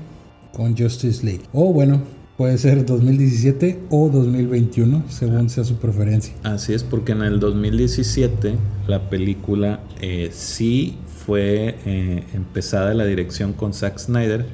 con 0.52 0.76
Justice 0.76 1.24
League. 1.24 1.44
O 1.54 1.72
bueno, 1.72 2.02
puede 2.36 2.58
ser 2.58 2.84
2017 2.84 3.80
o 3.90 4.10
2021, 4.10 5.04
según 5.08 5.48
sea 5.48 5.64
su 5.64 5.76
preferencia. 5.76 6.34
Así 6.42 6.74
es, 6.74 6.84
porque 6.84 7.12
en 7.12 7.22
el 7.22 7.40
2017 7.40 8.56
la 8.86 9.08
película 9.08 9.80
eh, 10.00 10.30
sí 10.32 10.98
fue 11.24 11.76
eh, 11.86 12.24
empezada 12.34 12.94
la 12.94 13.04
dirección 13.04 13.52
con 13.52 13.72
Zack 13.72 13.98
Snyder, 13.98 14.46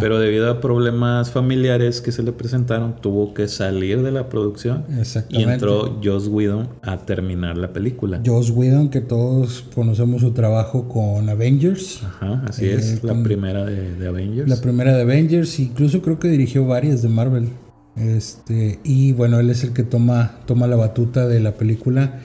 pero 0.00 0.18
debido 0.18 0.50
a 0.50 0.60
problemas 0.60 1.30
familiares 1.30 2.00
que 2.00 2.12
se 2.12 2.22
le 2.22 2.32
presentaron, 2.32 2.96
tuvo 3.00 3.34
que 3.34 3.48
salir 3.48 4.02
de 4.02 4.10
la 4.10 4.28
producción 4.28 4.84
y 5.28 5.42
entró 5.42 6.00
Joss 6.02 6.28
Whedon 6.28 6.68
a 6.82 6.98
terminar 6.98 7.56
la 7.56 7.72
película. 7.72 8.20
Joss 8.24 8.50
Whedon, 8.50 8.90
que 8.90 9.00
todos 9.00 9.64
conocemos 9.74 10.20
su 10.20 10.32
trabajo 10.32 10.88
con 10.88 11.28
Avengers. 11.28 12.02
Ajá, 12.04 12.42
así 12.48 12.66
es, 12.66 12.94
eh, 12.94 13.00
la 13.02 13.22
primera 13.22 13.64
de, 13.64 14.06
Avengers. 14.06 14.48
La 14.48 14.60
primera 14.60 14.94
de 14.94 15.02
Avengers, 15.02 15.58
incluso 15.60 16.02
creo 16.02 16.18
que 16.18 16.28
dirigió 16.28 16.66
varias 16.66 17.02
de 17.02 17.08
Marvel. 17.08 17.48
Este, 17.96 18.78
y 18.84 19.12
bueno, 19.12 19.40
él 19.40 19.50
es 19.50 19.64
el 19.64 19.72
que 19.72 19.82
toma, 19.82 20.36
toma 20.46 20.66
la 20.66 20.76
batuta 20.76 21.26
de 21.26 21.40
la 21.40 21.54
película 21.54 22.20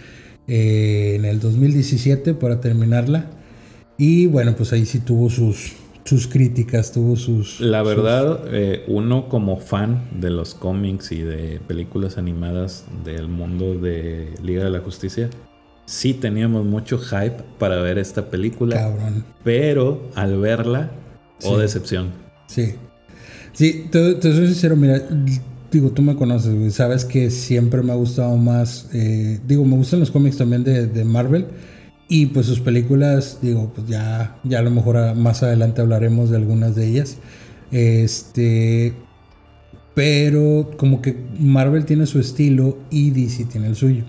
eh, 0.48 1.16
en 1.16 1.26
el 1.26 1.40
2017 1.40 2.34
para 2.34 2.62
terminarla. 2.62 3.26
Y 3.98 4.28
bueno, 4.28 4.56
pues 4.56 4.74
ahí 4.74 4.86
sí 4.86 5.00
tuvo 5.00 5.30
sus, 5.30 5.74
sus 6.06 6.28
críticas, 6.28 6.92
tuvo 6.92 7.16
sus... 7.16 7.60
La 7.60 7.82
verdad, 7.82 8.42
eh, 8.52 8.84
uno 8.88 9.28
como 9.28 9.58
fan 9.58 10.04
de 10.22 10.30
los 10.30 10.54
cómics 10.54 11.12
y 11.12 11.22
de 11.22 11.60
películas 11.68 12.20
animadas 12.20 12.86
del 13.04 13.28
mundo 13.28 13.74
de 13.74 14.36
Liga 14.44 14.64
de 14.64 14.70
la 14.70 14.80
Justicia, 14.82 15.32
sí 15.86 16.14
teníamos 16.14 16.64
mucho 16.64 17.00
hype 17.00 17.44
para 17.58 17.78
ver 17.82 17.98
esta 17.98 18.30
película. 18.30 18.76
Cabrón. 18.76 19.26
Pero 19.44 20.10
al 20.14 20.38
verla, 20.40 20.92
oh 21.44 21.58
decepción. 21.58 22.12
Sí. 22.46 22.76
Sí, 23.54 23.88
te, 23.92 24.22
soy 24.22 24.46
sincero, 24.46 24.76
mira, 24.76 25.02
digo, 25.72 25.90
tú 25.90 26.04
me 26.04 26.16
conoces, 26.16 26.76
sabes 26.76 27.04
que 27.04 27.32
siempre 27.32 27.82
me 27.82 27.94
ha 27.94 27.96
gustado 27.96 28.38
más, 28.38 28.90
eh, 28.94 29.40
digo, 29.48 29.66
me 29.66 29.76
gustan 29.76 30.02
los 30.02 30.12
cómics 30.12 30.38
también 30.38 30.64
de, 30.64 30.86
de 30.86 31.04
Marvel 31.04 31.48
y 32.08 32.28
pues 32.28 32.46
sus 32.46 32.60
películas, 32.60 33.40
digo, 33.42 33.72
pues 33.74 33.88
ya, 33.88 34.38
ya 34.44 34.60
a 34.60 34.62
lo 34.62 34.70
mejor 34.70 35.16
más 35.16 35.42
adelante 35.42 35.82
hablaremos 35.82 36.30
de 36.30 36.38
algunas 36.38 36.76
de 36.76 36.88
ellas. 36.88 37.18
Este. 37.72 38.94
Pero 39.96 40.72
como 40.78 41.02
que 41.02 41.16
Marvel 41.40 41.86
tiene 41.86 42.06
su 42.06 42.20
estilo 42.20 42.78
y 42.92 43.12
DC 43.12 43.46
tiene 43.46 43.68
el 43.68 43.76
suyo. 43.76 44.04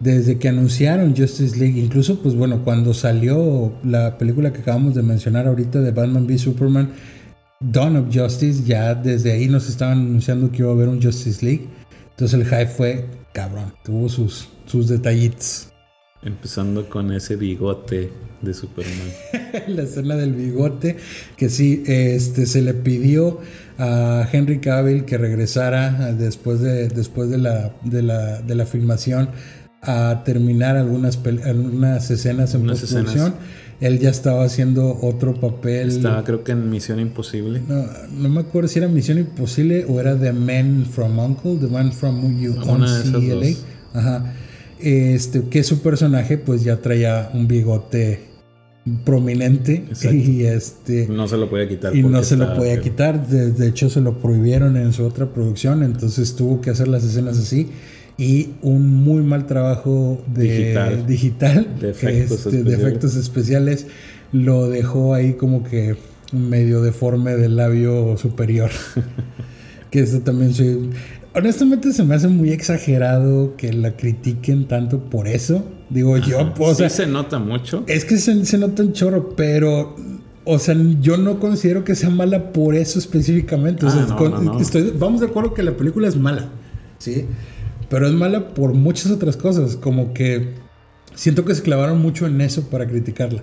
Desde 0.00 0.38
que 0.38 0.48
anunciaron 0.48 1.14
Justice 1.14 1.58
League, 1.58 1.78
incluso 1.78 2.22
pues 2.22 2.34
bueno, 2.34 2.64
cuando 2.64 2.94
salió 2.94 3.74
la 3.84 4.16
película 4.16 4.50
que 4.50 4.62
acabamos 4.62 4.94
de 4.94 5.02
mencionar 5.02 5.46
ahorita 5.46 5.82
de 5.82 5.90
Batman 5.90 6.24
v 6.26 6.38
Superman, 6.38 6.92
Dawn 7.60 7.96
of 7.96 8.06
Justice, 8.10 8.64
ya 8.64 8.94
desde 8.94 9.32
ahí 9.32 9.46
nos 9.46 9.68
estaban 9.68 9.98
anunciando 9.98 10.50
que 10.50 10.58
iba 10.60 10.70
a 10.70 10.72
haber 10.72 10.88
un 10.88 11.02
Justice 11.02 11.44
League. 11.44 11.68
Entonces 12.12 12.40
el 12.40 12.46
hype 12.46 12.66
fue 12.68 13.04
cabrón, 13.34 13.74
tuvo 13.84 14.08
sus, 14.08 14.48
sus 14.64 14.88
detallitos. 14.88 15.69
Empezando 16.22 16.88
con 16.88 17.12
ese 17.12 17.36
bigote 17.36 18.10
de 18.42 18.54
Superman. 18.54 19.08
la 19.68 19.82
escena 19.82 20.16
del 20.16 20.34
bigote, 20.34 20.96
que 21.36 21.48
sí, 21.48 21.82
este, 21.86 22.46
se 22.46 22.60
le 22.62 22.74
pidió 22.74 23.40
a 23.78 24.28
Henry 24.30 24.60
Cavill 24.60 25.04
que 25.04 25.16
regresara 25.16 26.12
después 26.12 26.60
de, 26.60 26.88
después 26.88 27.30
de, 27.30 27.38
la, 27.38 27.74
de, 27.84 28.02
la, 28.02 28.42
de 28.42 28.54
la 28.54 28.66
filmación 28.66 29.30
a 29.82 30.22
terminar 30.24 30.76
algunas, 30.76 31.18
algunas 31.44 32.10
escenas 32.10 32.54
en 32.54 32.66
postproducción. 32.66 33.34
Él 33.80 33.98
ya 33.98 34.10
estaba 34.10 34.44
haciendo 34.44 34.98
otro 35.00 35.40
papel. 35.40 35.88
Estaba 35.88 36.22
creo 36.22 36.44
que 36.44 36.52
en 36.52 36.68
Misión 36.68 37.00
Imposible. 37.00 37.62
No, 37.66 37.86
no 38.14 38.28
me 38.28 38.40
acuerdo 38.40 38.68
si 38.68 38.78
era 38.78 38.88
Misión 38.88 39.16
Imposible 39.16 39.86
o 39.88 39.98
era 39.98 40.18
The 40.18 40.34
Man 40.34 40.84
from 40.84 41.18
Uncle, 41.18 41.56
The 41.58 41.68
Man 41.68 41.90
from 41.92 42.38
You 42.38 42.56
Ajá 43.94 44.34
este, 44.82 45.42
que 45.44 45.62
su 45.62 45.80
personaje 45.80 46.38
pues 46.38 46.64
ya 46.64 46.76
traía 46.80 47.30
un 47.34 47.46
bigote 47.48 48.30
prominente 49.04 49.84
y 50.10 50.44
este 50.44 51.06
no 51.06 51.28
se 51.28 51.36
lo 51.36 51.50
podía 51.50 51.68
quitar 51.68 51.94
y 51.94 52.02
no 52.02 52.22
se 52.22 52.36
lo 52.36 52.54
podía 52.56 52.80
quitar. 52.80 53.26
De, 53.26 53.68
hecho 53.68 53.90
se 53.90 54.00
lo 54.00 54.18
prohibieron 54.18 54.76
en 54.76 54.92
su 54.92 55.04
otra 55.04 55.32
producción 55.32 55.82
entonces 55.82 56.34
tuvo 56.34 56.60
que 56.60 56.70
hacer 56.70 56.88
las 56.88 57.04
escenas 57.04 57.38
así. 57.38 57.68
Y 58.18 58.50
un 58.60 58.86
muy 58.86 59.22
mal 59.22 59.46
trabajo 59.46 60.22
de 60.26 61.02
digital, 61.06 61.78
de, 61.80 61.90
efectos 61.90 62.46
este, 62.46 62.62
de, 62.62 62.74
efectos 62.74 63.16
especiales 63.16 63.86
lo 64.30 64.68
dejó 64.68 65.14
ahí 65.14 65.34
como 65.34 65.64
que 65.64 65.96
medio 66.30 66.82
deforme 66.82 67.36
del 67.36 67.56
labio 67.56 68.16
superior. 68.16 68.70
Que 69.90 69.98
esto 69.98 70.20
también 70.20 70.54
soy 70.54 70.90
honestamente 71.34 71.92
se 71.92 72.04
me 72.04 72.14
hace 72.14 72.28
muy 72.28 72.50
exagerado 72.50 73.56
que 73.56 73.72
la 73.72 73.96
critiquen 73.96 74.66
tanto 74.66 74.98
por 74.98 75.28
eso. 75.28 75.64
Digo 75.88 76.16
yo, 76.18 76.52
o 76.58 76.74
sea, 76.74 76.88
sí 76.88 76.96
se 76.96 77.06
nota 77.06 77.38
mucho. 77.38 77.84
Es 77.86 78.04
que 78.04 78.16
se, 78.16 78.58
nota 78.58 78.82
un 78.82 78.92
chorro, 78.92 79.30
pero 79.36 79.96
o 80.44 80.58
sea, 80.58 80.76
yo 81.00 81.16
no 81.16 81.38
considero 81.38 81.84
que 81.84 81.94
sea 81.94 82.10
mala 82.10 82.52
por 82.52 82.74
eso 82.74 82.98
específicamente. 82.98 83.86
Ah, 83.88 84.56
estoy, 84.60 84.92
vamos 84.96 85.20
de 85.20 85.26
acuerdo 85.26 85.54
que 85.54 85.62
la 85.62 85.76
película 85.76 86.08
es 86.08 86.16
mala, 86.16 86.48
¿sí? 86.98 87.26
Pero 87.88 88.06
es 88.06 88.12
mala 88.12 88.54
por 88.54 88.72
muchas 88.72 89.10
otras 89.10 89.36
cosas, 89.36 89.76
como 89.76 90.14
que 90.14 90.54
siento 91.14 91.44
que 91.44 91.54
se 91.54 91.62
clavaron 91.62 92.00
mucho 92.00 92.26
en 92.26 92.40
eso 92.40 92.68
para 92.70 92.86
criticarla. 92.86 93.42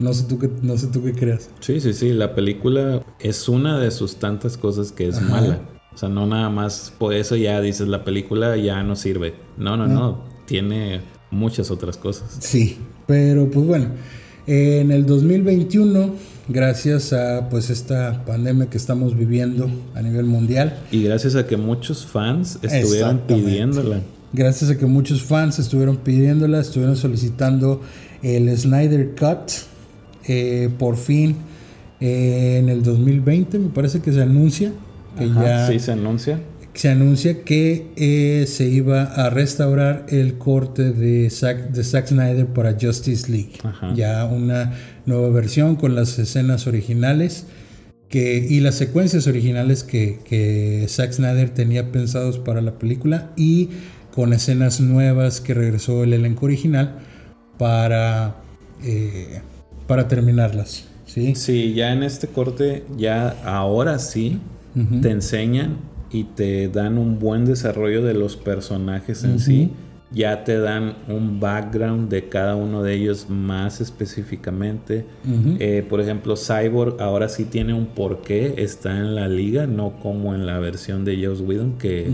No 0.00 0.12
sé 0.12 0.24
tú 0.24 0.40
qué, 0.40 0.50
no 0.62 0.76
sé 0.76 0.88
tú 0.88 1.04
qué 1.04 1.12
creas. 1.12 1.48
Sí, 1.60 1.80
sí, 1.80 1.92
sí, 1.92 2.12
la 2.12 2.34
película 2.34 3.04
es 3.20 3.48
una 3.48 3.78
de 3.78 3.92
sus 3.92 4.16
tantas 4.16 4.56
cosas 4.56 4.90
que 4.90 5.06
es 5.06 5.22
mala. 5.22 5.60
O 5.94 5.98
sea, 5.98 6.08
no 6.08 6.26
nada 6.26 6.50
más 6.50 6.92
por 6.98 7.14
eso 7.14 7.36
ya 7.36 7.60
dices 7.60 7.88
la 7.88 8.04
película 8.04 8.56
ya 8.56 8.82
no 8.82 8.96
sirve. 8.96 9.34
No, 9.56 9.76
no, 9.76 9.86
no. 9.86 10.24
Tiene 10.46 11.00
muchas 11.30 11.70
otras 11.70 11.96
cosas. 11.96 12.36
Sí, 12.40 12.78
pero 13.06 13.50
pues 13.50 13.66
bueno. 13.66 13.86
En 14.46 14.90
el 14.90 15.06
2021 15.06 16.12
gracias 16.48 17.12
a 17.12 17.48
pues 17.48 17.70
esta 17.70 18.24
pandemia 18.26 18.68
que 18.68 18.76
estamos 18.76 19.16
viviendo 19.16 19.70
a 19.94 20.02
nivel 20.02 20.26
mundial. 20.26 20.78
Y 20.90 21.02
gracias 21.02 21.34
a 21.36 21.46
que 21.46 21.56
muchos 21.56 22.04
fans 22.04 22.58
estuvieron 22.62 23.20
pidiéndola. 23.26 24.00
Gracias 24.32 24.70
a 24.70 24.76
que 24.76 24.86
muchos 24.86 25.22
fans 25.22 25.58
estuvieron 25.58 25.96
pidiéndola, 25.98 26.60
estuvieron 26.60 26.96
solicitando 26.96 27.80
el 28.22 28.56
Snyder 28.56 29.14
Cut. 29.14 29.52
Eh, 30.26 30.70
por 30.78 30.96
fin, 30.96 31.36
eh, 32.00 32.56
en 32.58 32.70
el 32.70 32.82
2020 32.82 33.58
me 33.58 33.68
parece 33.68 34.00
que 34.00 34.12
se 34.12 34.22
anuncia. 34.22 34.72
Que 35.16 35.28
ya, 35.28 35.66
sí, 35.68 35.78
se 35.78 35.92
anuncia 35.92 36.38
se 36.74 36.88
anuncia 36.88 37.44
que 37.44 37.86
eh, 37.96 38.46
se 38.48 38.68
iba 38.68 39.04
a 39.04 39.30
restaurar 39.30 40.06
el 40.08 40.38
corte 40.38 40.90
de 40.90 41.30
Zack, 41.30 41.70
de 41.70 41.84
Zack 41.84 42.08
Snyder 42.08 42.46
para 42.46 42.76
Justice 42.78 43.30
League. 43.30 43.52
Ya 43.94 44.24
una 44.24 44.72
nueva 45.06 45.28
versión 45.30 45.76
con 45.76 45.94
las 45.94 46.18
escenas 46.18 46.66
originales 46.66 47.46
que, 48.08 48.44
y 48.48 48.60
las 48.60 48.74
secuencias 48.74 49.26
originales 49.28 49.84
que, 49.84 50.18
que 50.24 50.86
Zack 50.88 51.12
Snyder 51.12 51.50
tenía 51.50 51.92
pensados 51.92 52.38
para 52.38 52.60
la 52.60 52.76
película 52.76 53.30
y 53.36 53.70
con 54.12 54.32
escenas 54.32 54.80
nuevas 54.80 55.40
que 55.40 55.54
regresó 55.54 56.02
el 56.02 56.12
elenco 56.12 56.46
original 56.46 56.98
para, 57.56 58.36
eh, 58.82 59.40
para 59.86 60.08
terminarlas. 60.08 60.86
¿sí? 61.06 61.34
sí, 61.36 61.72
ya 61.74 61.92
en 61.92 62.02
este 62.02 62.26
corte, 62.26 62.84
ya 62.96 63.36
ahora 63.44 64.00
sí, 64.00 64.40
te 65.00 65.10
enseñan 65.10 65.76
y 66.10 66.24
te 66.24 66.68
dan 66.68 66.98
un 66.98 67.18
buen 67.18 67.44
desarrollo 67.44 68.02
de 68.02 68.14
los 68.14 68.36
personajes 68.36 69.24
en 69.24 69.38
sí. 69.40 69.70
Ya 70.10 70.44
te 70.44 70.60
dan 70.60 70.94
un 71.08 71.40
background 71.40 72.08
de 72.08 72.28
cada 72.28 72.54
uno 72.54 72.84
de 72.84 72.94
ellos 72.94 73.26
más 73.28 73.80
específicamente. 73.80 75.04
Eh, 75.58 75.84
por 75.88 76.00
ejemplo, 76.00 76.36
Cyborg 76.36 77.00
ahora 77.00 77.28
sí 77.28 77.44
tiene 77.46 77.74
un 77.74 77.86
porqué, 77.86 78.54
está 78.58 78.96
en 78.96 79.16
la 79.16 79.28
liga, 79.28 79.66
no 79.66 79.98
como 80.00 80.34
en 80.34 80.46
la 80.46 80.60
versión 80.60 81.04
de 81.04 81.26
Joss 81.26 81.40
Whedon, 81.40 81.78
que 81.78 82.12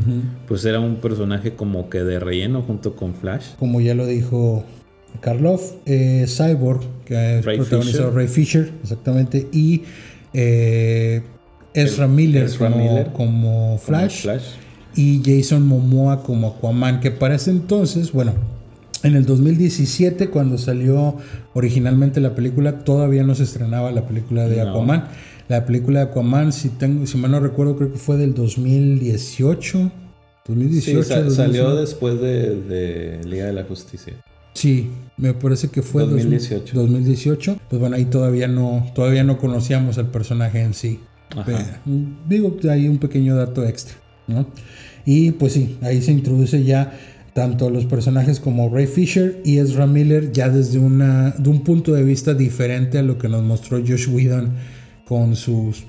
pues 0.48 0.64
era 0.64 0.80
un 0.80 0.96
personaje 0.96 1.54
como 1.54 1.90
que 1.90 2.02
de 2.02 2.18
relleno 2.18 2.62
junto 2.62 2.96
con 2.96 3.14
Flash. 3.14 3.54
Como 3.58 3.82
ya 3.82 3.94
lo 3.94 4.06
dijo 4.06 4.64
Karloff, 5.20 5.74
eh, 5.84 6.24
Cyborg, 6.26 6.80
que 7.04 7.40
es 7.40 7.44
protagonizado 7.44 8.12
Ray 8.12 8.28
Fisher, 8.28 8.70
exactamente, 8.82 9.46
y 9.52 9.82
eh, 10.32 11.22
Ezra 11.74 12.06
Miller, 12.06 12.48
como, 13.12 13.78
Flash, 13.78 14.26
y 14.94 15.22
Jason 15.24 15.66
Momoa 15.66 16.22
como 16.22 16.48
Aquaman, 16.48 17.00
que 17.00 17.10
para 17.10 17.36
ese 17.36 17.50
entonces, 17.50 18.12
bueno, 18.12 18.34
en 19.02 19.14
el 19.14 19.24
2017 19.24 20.28
cuando 20.28 20.58
salió 20.58 21.16
originalmente 21.54 22.20
la 22.20 22.34
película, 22.34 22.80
todavía 22.80 23.22
no 23.22 23.34
se 23.34 23.44
estrenaba 23.44 23.90
la 23.92 24.06
película 24.06 24.46
de 24.46 24.60
Aquaman. 24.60 25.04
La 25.48 25.64
película 25.64 26.00
de 26.00 26.10
Aquaman, 26.10 26.52
si, 26.52 26.68
tengo, 26.68 27.06
si 27.06 27.18
mal 27.18 27.30
no 27.30 27.40
recuerdo, 27.40 27.76
creo 27.76 27.92
que 27.92 27.98
fue 27.98 28.16
del 28.16 28.34
2018. 28.34 29.90
2018 30.46 31.30
salió 31.30 31.74
después 31.74 32.20
de, 32.20 33.20
Liga 33.24 33.46
de 33.46 33.52
la 33.52 33.64
Justicia. 33.64 34.14
Sí, 34.52 34.90
me 35.16 35.32
parece 35.32 35.68
que 35.68 35.82
fue 35.82 36.02
2018. 36.02 36.74
2018. 36.74 37.58
Pues 37.68 37.80
bueno, 37.80 37.96
ahí 37.96 38.04
todavía 38.04 38.48
no, 38.48 38.86
todavía 38.94 39.24
no 39.24 39.38
conocíamos 39.38 39.98
al 39.98 40.08
personaje 40.10 40.60
en 40.60 40.74
sí. 40.74 41.00
Digo, 42.28 42.57
hay 42.68 42.89
un 42.89 42.99
pequeño 42.99 43.37
dato 43.37 43.64
extra, 43.64 43.97
¿no? 44.26 44.47
Y 45.05 45.33
pues 45.33 45.53
sí, 45.55 45.78
ahí 45.83 46.03
se 46.03 46.12
introduce 46.12 46.62
ya 46.64 46.93
tanto 47.33 47.70
los 47.70 47.87
personajes 47.87 48.41
como 48.41 48.68
Ray 48.68 48.87
Fisher 48.87 49.41
y 49.45 49.59
Ezra 49.59 49.87
Miller 49.87 50.33
ya 50.33 50.49
desde 50.49 50.78
una, 50.78 51.31
de 51.31 51.49
un 51.49 51.62
punto 51.62 51.93
de 51.93 52.03
vista 52.03 52.35
diferente 52.35 52.99
a 52.99 53.03
lo 53.03 53.18
que 53.18 53.28
nos 53.28 53.43
mostró 53.43 53.78
Josh 53.78 54.09
Whedon 54.09 54.51
con 55.07 55.37
sus 55.37 55.85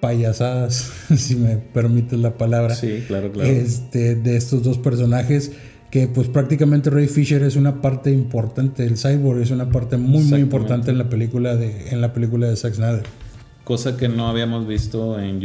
payasadas, 0.00 0.92
si 1.16 1.36
me 1.36 1.56
permites 1.56 2.18
la 2.18 2.36
palabra. 2.36 2.74
Sí, 2.74 3.04
claro, 3.06 3.32
claro. 3.32 3.48
Este, 3.48 4.14
de 4.16 4.36
estos 4.36 4.62
dos 4.62 4.78
personajes 4.78 5.52
que 5.90 6.08
pues 6.08 6.26
prácticamente 6.28 6.90
Ray 6.90 7.06
Fisher 7.06 7.42
es 7.42 7.54
una 7.54 7.80
parte 7.80 8.10
importante, 8.10 8.84
el 8.84 8.96
cyborg 8.98 9.40
es 9.40 9.50
una 9.50 9.70
parte 9.70 9.96
muy 9.96 10.24
muy 10.24 10.40
importante 10.40 10.90
en 10.90 10.98
la 10.98 11.08
película 11.08 11.54
de 11.54 11.90
en 11.90 12.00
la 12.00 12.12
película 12.12 12.48
de 12.48 12.56
Zack 12.56 12.74
Snyder. 12.74 13.04
Cosa 13.64 13.96
que 13.96 14.08
no 14.08 14.28
habíamos 14.28 14.66
visto 14.66 15.18
en 15.18 15.40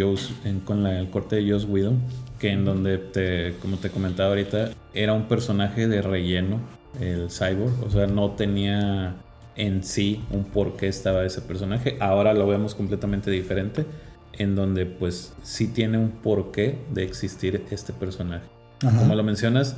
con 0.65 0.85
el 0.85 1.09
corte 1.09 1.37
de 1.37 1.51
Joss 1.51 1.65
Whedon, 1.65 1.99
que 2.37 2.51
en 2.51 2.65
donde, 2.65 2.97
te, 2.97 3.55
como 3.61 3.77
te 3.77 3.89
comentaba 3.89 4.29
ahorita, 4.29 4.71
era 4.93 5.13
un 5.13 5.29
personaje 5.29 5.87
de 5.87 6.01
relleno, 6.01 6.59
el 6.99 7.29
cyborg, 7.29 7.71
o 7.85 7.89
sea, 7.89 8.07
no 8.07 8.31
tenía 8.31 9.15
en 9.55 9.83
sí 9.83 10.21
un 10.31 10.43
por 10.43 10.75
qué 10.75 10.87
estaba 10.87 11.25
ese 11.25 11.41
personaje. 11.41 11.97
Ahora 12.01 12.33
lo 12.33 12.45
vemos 12.45 12.75
completamente 12.75 13.31
diferente, 13.31 13.85
en 14.33 14.55
donde 14.55 14.85
pues 14.85 15.33
sí 15.43 15.67
tiene 15.67 15.97
un 15.97 16.11
porqué 16.11 16.77
de 16.93 17.03
existir 17.03 17.63
este 17.71 17.93
personaje. 17.93 18.45
Como 18.97 19.15
lo 19.15 19.23
mencionas, 19.23 19.77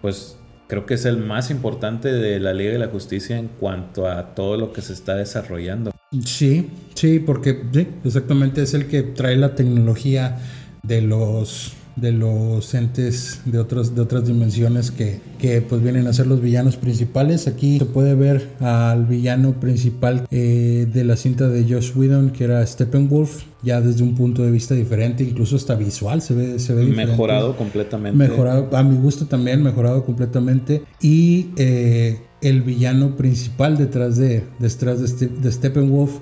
pues 0.00 0.38
creo 0.66 0.86
que 0.86 0.94
es 0.94 1.04
el 1.04 1.18
más 1.18 1.50
importante 1.50 2.12
de 2.12 2.40
la 2.40 2.52
Liga 2.52 2.72
de 2.72 2.78
la 2.78 2.88
Justicia 2.88 3.38
en 3.38 3.48
cuanto 3.48 4.08
a 4.08 4.34
todo 4.34 4.56
lo 4.56 4.72
que 4.72 4.82
se 4.82 4.92
está 4.92 5.14
desarrollando. 5.14 5.92
Sí, 6.24 6.70
sí, 6.94 7.18
porque 7.18 7.62
exactamente 8.04 8.62
es 8.62 8.74
el 8.74 8.86
que 8.86 9.02
trae 9.02 9.36
la 9.36 9.54
tecnología 9.54 10.38
de 10.82 11.02
los 11.02 11.72
de 11.96 12.12
los 12.12 12.74
entes 12.74 13.40
de 13.46 13.58
otras, 13.58 13.94
de 13.94 14.02
otras 14.02 14.26
dimensiones 14.26 14.90
que, 14.90 15.20
que, 15.38 15.62
pues 15.62 15.82
vienen 15.82 16.06
a 16.06 16.12
ser 16.12 16.26
los 16.26 16.40
villanos 16.40 16.76
principales. 16.76 17.46
Aquí 17.48 17.78
se 17.78 17.86
puede 17.86 18.14
ver 18.14 18.50
al 18.60 19.06
villano 19.06 19.58
principal 19.58 20.26
eh, 20.30 20.86
de 20.92 21.04
la 21.04 21.16
cinta 21.16 21.48
de 21.48 21.64
Josh 21.64 21.96
Whedon, 21.96 22.30
que 22.30 22.44
era 22.44 22.64
Steppenwolf, 22.66 23.44
ya 23.62 23.80
desde 23.80 24.02
un 24.02 24.14
punto 24.14 24.42
de 24.42 24.50
vista 24.50 24.74
diferente, 24.74 25.24
incluso 25.24 25.56
hasta 25.56 25.74
visual 25.74 26.20
se 26.20 26.34
ve, 26.34 26.58
se 26.58 26.74
ve 26.74 26.84
Mejorado 26.84 27.56
completamente. 27.56 28.16
Mejorado, 28.16 28.68
a 28.76 28.82
mi 28.82 28.96
gusto 28.96 29.26
también, 29.26 29.62
mejorado 29.62 30.04
completamente. 30.04 30.82
Y 31.00 31.48
eh, 31.56 32.20
el 32.42 32.62
villano 32.62 33.16
principal 33.16 33.76
detrás 33.76 34.16
de, 34.18 34.44
detrás 34.58 35.18
de, 35.18 35.28
de 35.28 35.52
Steppenwolf 35.52 36.12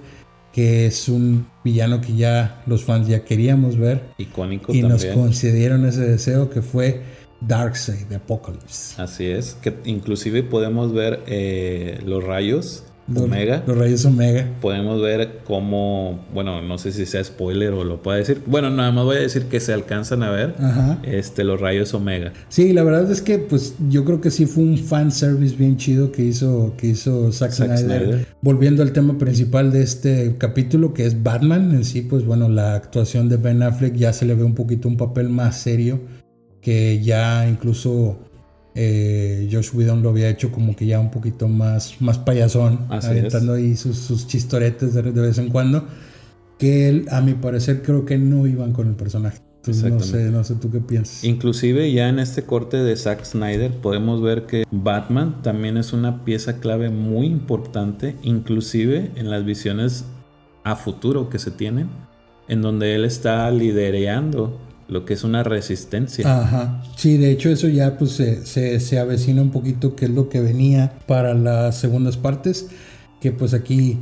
que 0.54 0.86
es 0.86 1.08
un 1.08 1.48
villano 1.64 2.00
que 2.00 2.14
ya 2.14 2.62
los 2.66 2.84
fans 2.84 3.08
ya 3.08 3.24
queríamos 3.24 3.76
ver. 3.76 4.04
Icónico 4.18 4.72
y 4.72 4.82
nos 4.82 5.04
concedieron 5.06 5.84
ese 5.84 6.02
deseo 6.02 6.48
que 6.48 6.62
fue 6.62 7.02
Darkseid 7.40 8.06
de 8.06 8.16
Apocalypse. 8.16 9.02
Así 9.02 9.26
es, 9.26 9.54
que 9.60 9.74
inclusive 9.84 10.44
podemos 10.44 10.92
ver 10.92 11.24
eh, 11.26 11.98
los 12.06 12.22
rayos 12.22 12.84
Omega. 13.14 13.62
Los 13.66 13.76
rayos 13.76 14.04
Omega. 14.04 14.46
Podemos 14.60 15.00
ver 15.00 15.40
cómo, 15.44 16.24
bueno, 16.32 16.62
no 16.62 16.78
sé 16.78 16.92
si 16.92 17.06
sea 17.06 17.22
spoiler 17.22 17.72
o 17.72 17.84
lo 17.84 18.02
pueda 18.02 18.18
decir. 18.18 18.40
Bueno, 18.46 18.70
nada 18.70 18.92
más 18.92 19.04
voy 19.04 19.16
a 19.16 19.20
decir 19.20 19.44
que 19.44 19.60
se 19.60 19.72
alcanzan 19.72 20.22
a 20.22 20.30
ver 20.30 20.54
este 21.02 21.44
los 21.44 21.60
rayos 21.60 21.92
Omega. 21.94 22.32
Sí, 22.48 22.72
la 22.72 22.82
verdad 22.82 23.10
es 23.10 23.20
que 23.20 23.38
pues 23.38 23.74
yo 23.88 24.04
creo 24.04 24.20
que 24.20 24.30
sí 24.30 24.46
fue 24.46 24.64
un 24.64 24.78
fan 24.78 25.10
service 25.10 25.56
bien 25.56 25.76
chido 25.76 26.12
que 26.12 26.22
hizo 26.22 26.74
que 26.76 26.88
hizo 26.88 27.32
Zack, 27.32 27.52
Snyder. 27.52 28.26
Volviendo 28.40 28.82
al 28.82 28.92
tema 28.92 29.18
principal 29.18 29.72
de 29.72 29.82
este 29.82 30.36
capítulo 30.38 30.94
que 30.94 31.06
es 31.06 31.22
Batman 31.22 31.72
en 31.74 31.84
sí, 31.84 32.02
pues 32.02 32.24
bueno, 32.24 32.48
la 32.48 32.74
actuación 32.74 33.28
de 33.28 33.36
Ben 33.36 33.62
Affleck 33.62 33.94
ya 33.94 34.12
se 34.12 34.26
le 34.26 34.34
ve 34.34 34.44
un 34.44 34.54
poquito 34.54 34.88
un 34.88 34.96
papel 34.96 35.28
más 35.28 35.58
serio 35.58 36.00
que 36.60 37.02
ya 37.02 37.46
incluso 37.46 38.18
eh, 38.74 39.48
Josh 39.50 39.70
Whedon 39.72 40.02
lo 40.02 40.10
había 40.10 40.28
hecho 40.28 40.50
como 40.50 40.74
que 40.74 40.86
ya 40.86 40.98
un 40.98 41.10
poquito 41.10 41.48
más, 41.48 42.00
más 42.00 42.18
payasón, 42.18 42.86
aventando 42.88 43.54
ahí 43.54 43.76
sus, 43.76 44.26
chistoretes 44.26 44.94
de, 44.94 45.02
vez 45.02 45.38
en 45.38 45.48
cuando, 45.50 45.86
que 46.58 46.88
él, 46.88 47.06
a 47.10 47.20
mi 47.20 47.34
parecer, 47.34 47.82
creo 47.82 48.04
que 48.04 48.18
no 48.18 48.46
iban 48.46 48.72
con 48.72 48.88
el 48.88 48.94
personaje. 48.94 49.38
no 49.66 50.00
sé, 50.00 50.30
no 50.30 50.42
sé 50.42 50.56
tú 50.56 50.70
qué 50.70 50.80
piensas. 50.80 51.22
Inclusive 51.22 51.92
ya 51.92 52.08
en 52.08 52.18
este 52.18 52.42
corte 52.42 52.78
de 52.78 52.96
Zack 52.96 53.24
Snyder 53.24 53.70
podemos 53.70 54.20
ver 54.20 54.46
que 54.46 54.64
Batman 54.72 55.40
también 55.42 55.76
es 55.76 55.92
una 55.92 56.24
pieza 56.24 56.58
clave 56.58 56.90
muy 56.90 57.26
importante, 57.26 58.16
inclusive 58.22 59.12
en 59.14 59.30
las 59.30 59.44
visiones 59.44 60.04
a 60.64 60.74
futuro 60.74 61.30
que 61.30 61.38
se 61.38 61.52
tienen, 61.52 61.88
en 62.48 62.60
donde 62.60 62.96
él 62.96 63.04
está 63.04 63.48
lidereando 63.52 64.58
lo 64.88 65.04
que 65.04 65.14
es 65.14 65.24
una 65.24 65.42
resistencia. 65.42 66.40
Ajá. 66.40 66.82
Sí, 66.96 67.16
de 67.16 67.30
hecho 67.30 67.48
eso 67.48 67.68
ya 67.68 67.96
pues 67.98 68.12
se, 68.12 68.80
se, 68.80 68.98
avecina 68.98 69.42
un 69.42 69.50
poquito 69.50 69.96
que 69.96 70.06
es 70.06 70.10
lo 70.10 70.28
que 70.28 70.40
venía 70.40 70.92
para 71.06 71.34
las 71.34 71.76
segundas 71.76 72.16
partes, 72.16 72.68
que 73.20 73.32
pues 73.32 73.54
aquí 73.54 73.98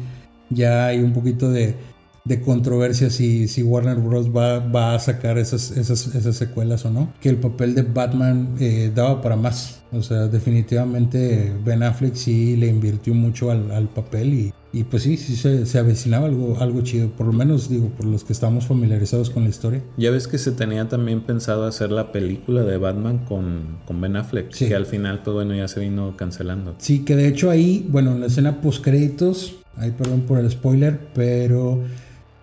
ya 0.51 0.87
hay 0.87 1.01
un 1.01 1.13
poquito 1.13 1.51
de, 1.51 1.77
de 2.25 2.41
controversia 2.41 3.11
si, 3.11 3.49
si 3.49 3.63
Warner 3.63 3.97
Bros. 3.97 4.29
Va, 4.35 4.61
va 4.61 4.95
a 4.95 4.99
sacar 4.99 5.39
esas, 5.39 5.71
esas, 5.73 6.15
esas, 6.15 6.37
secuelas 6.37 6.85
o 6.85 6.91
no. 6.91 7.13
Que 7.21 7.29
el 7.29 7.37
papel 7.37 7.75
de 7.75 7.83
Batman 7.83 8.55
eh, 8.61 8.91
daba 8.95 9.21
para 9.21 9.37
más. 9.37 9.83
O 9.93 10.03
sea, 10.03 10.27
definitivamente 10.29 11.53
Ben 11.65 11.83
Affleck 11.83 12.15
sí 12.15 12.57
le 12.57 12.69
invirtió 12.69 13.13
mucho 13.13 13.51
al, 13.51 13.71
al 13.73 13.89
papel 13.89 14.33
y, 14.33 14.55
y 14.73 14.85
pues 14.85 15.03
sí, 15.03 15.19
sí 15.19 15.37
se, 15.37 15.67
se, 15.67 15.79
avecinaba 15.79 16.27
algo, 16.27 16.57
algo 16.61 16.81
chido, 16.81 17.11
por 17.11 17.27
lo 17.27 17.35
menos 17.35 17.69
digo, 17.69 17.91
por 17.91 18.07
los 18.07 18.25
que 18.25 18.33
estamos 18.33 18.65
familiarizados 18.65 19.29
con 19.29 19.43
la 19.45 19.51
historia. 19.51 19.83
Ya 19.99 20.11
ves 20.11 20.29
que 20.29 20.39
se 20.39 20.53
tenía 20.53 20.89
también 20.89 21.21
pensado 21.21 21.67
hacer 21.67 21.93
la 21.93 22.11
película 22.11 22.63
de 22.63 22.79
Batman 22.79 23.19
con, 23.27 23.81
con 23.85 24.01
Ben 24.01 24.17
Affleck, 24.17 24.49
que 24.49 24.75
al 24.75 24.87
final, 24.87 25.21
pues 25.23 25.35
bueno, 25.35 25.55
ya 25.55 25.69
se 25.69 25.81
vino 25.81 26.17
cancelando. 26.17 26.75
Sí, 26.79 27.01
que 27.01 27.15
de 27.15 27.29
hecho 27.29 27.51
ahí, 27.51 27.87
bueno, 27.91 28.13
en 28.13 28.21
la 28.21 28.29
escena 28.29 28.63
post 28.63 28.83
créditos, 28.83 29.57
Ahí 29.77 29.91
perdón 29.91 30.23
por 30.23 30.39
el 30.39 30.51
spoiler, 30.51 30.99
pero 31.15 31.83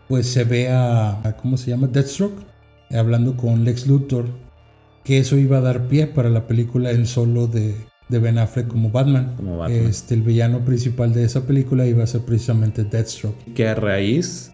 pues 0.10 0.28
se 0.28 0.44
ve 0.44 0.70
a, 0.70 1.38
¿cómo 1.40 1.56
se 1.56 1.70
llama? 1.70 1.88
Deathstroke, 1.88 2.42
hablando 2.92 3.38
con 3.38 3.64
Lex 3.64 3.86
Luthor, 3.88 4.26
que 5.04 5.20
eso 5.20 5.38
iba 5.38 5.60
a 5.60 5.62
dar 5.62 5.88
pie 5.88 6.08
para 6.08 6.30
la 6.30 6.48
película 6.48 6.90
en 6.92 7.06
solo 7.06 7.46
de, 7.46 7.76
de 8.10 8.20
Ben 8.20 8.40
Affleck 8.40 8.68
como 8.68 8.90
Batman. 8.90 9.36
Como 9.38 9.60
Batman. 9.60 9.86
Este, 9.86 10.16
el 10.16 10.24
villano 10.24 10.66
principal 10.66 11.14
de 11.14 11.24
esa 11.24 11.46
película 11.46 11.86
iba 11.86 12.04
a 12.04 12.08
ser 12.08 12.22
precisamente 12.22 12.84
Deathstroke. 12.84 13.54
Que 13.54 13.68
a 13.68 13.76
raíz 13.76 14.52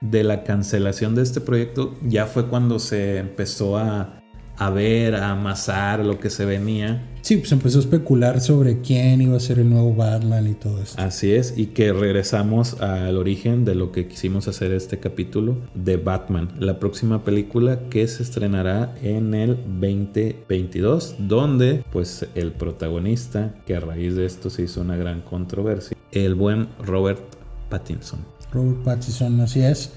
de 0.00 0.22
la 0.22 0.44
cancelación 0.44 1.16
de 1.16 1.22
este 1.22 1.40
proyecto 1.40 1.98
ya 2.06 2.26
fue 2.26 2.46
cuando 2.46 2.78
se 2.78 3.18
empezó 3.18 3.78
a, 3.78 4.21
a 4.66 4.70
ver, 4.70 5.16
a 5.16 5.30
amasar 5.30 6.04
lo 6.04 6.20
que 6.20 6.30
se 6.30 6.44
venía. 6.44 7.08
Sí, 7.22 7.36
pues 7.36 7.50
empezó 7.52 7.78
a 7.78 7.82
especular 7.82 8.40
sobre 8.40 8.80
quién 8.80 9.20
iba 9.20 9.36
a 9.36 9.40
ser 9.40 9.58
el 9.58 9.70
nuevo 9.70 9.94
Batman 9.94 10.46
y 10.46 10.54
todo 10.54 10.80
eso. 10.80 10.94
Así 10.98 11.32
es, 11.32 11.54
y 11.56 11.66
que 11.66 11.92
regresamos 11.92 12.80
al 12.80 13.16
origen 13.16 13.64
de 13.64 13.74
lo 13.74 13.92
que 13.92 14.08
quisimos 14.08 14.48
hacer 14.48 14.72
este 14.72 14.98
capítulo 14.98 15.56
de 15.74 15.96
Batman, 15.96 16.50
la 16.58 16.78
próxima 16.78 17.24
película 17.24 17.80
que 17.90 18.06
se 18.08 18.22
estrenará 18.22 18.94
en 19.02 19.34
el 19.34 19.56
2022, 19.56 21.16
donde 21.18 21.84
pues 21.92 22.26
el 22.34 22.52
protagonista, 22.52 23.54
que 23.66 23.76
a 23.76 23.80
raíz 23.80 24.16
de 24.16 24.26
esto 24.26 24.50
se 24.50 24.62
hizo 24.62 24.80
una 24.80 24.96
gran 24.96 25.22
controversia, 25.22 25.96
el 26.12 26.34
buen 26.34 26.68
Robert 26.84 27.20
Pattinson. 27.68 28.20
Robert 28.52 28.82
Pattinson, 28.84 29.40
así 29.40 29.60
es. 29.60 29.92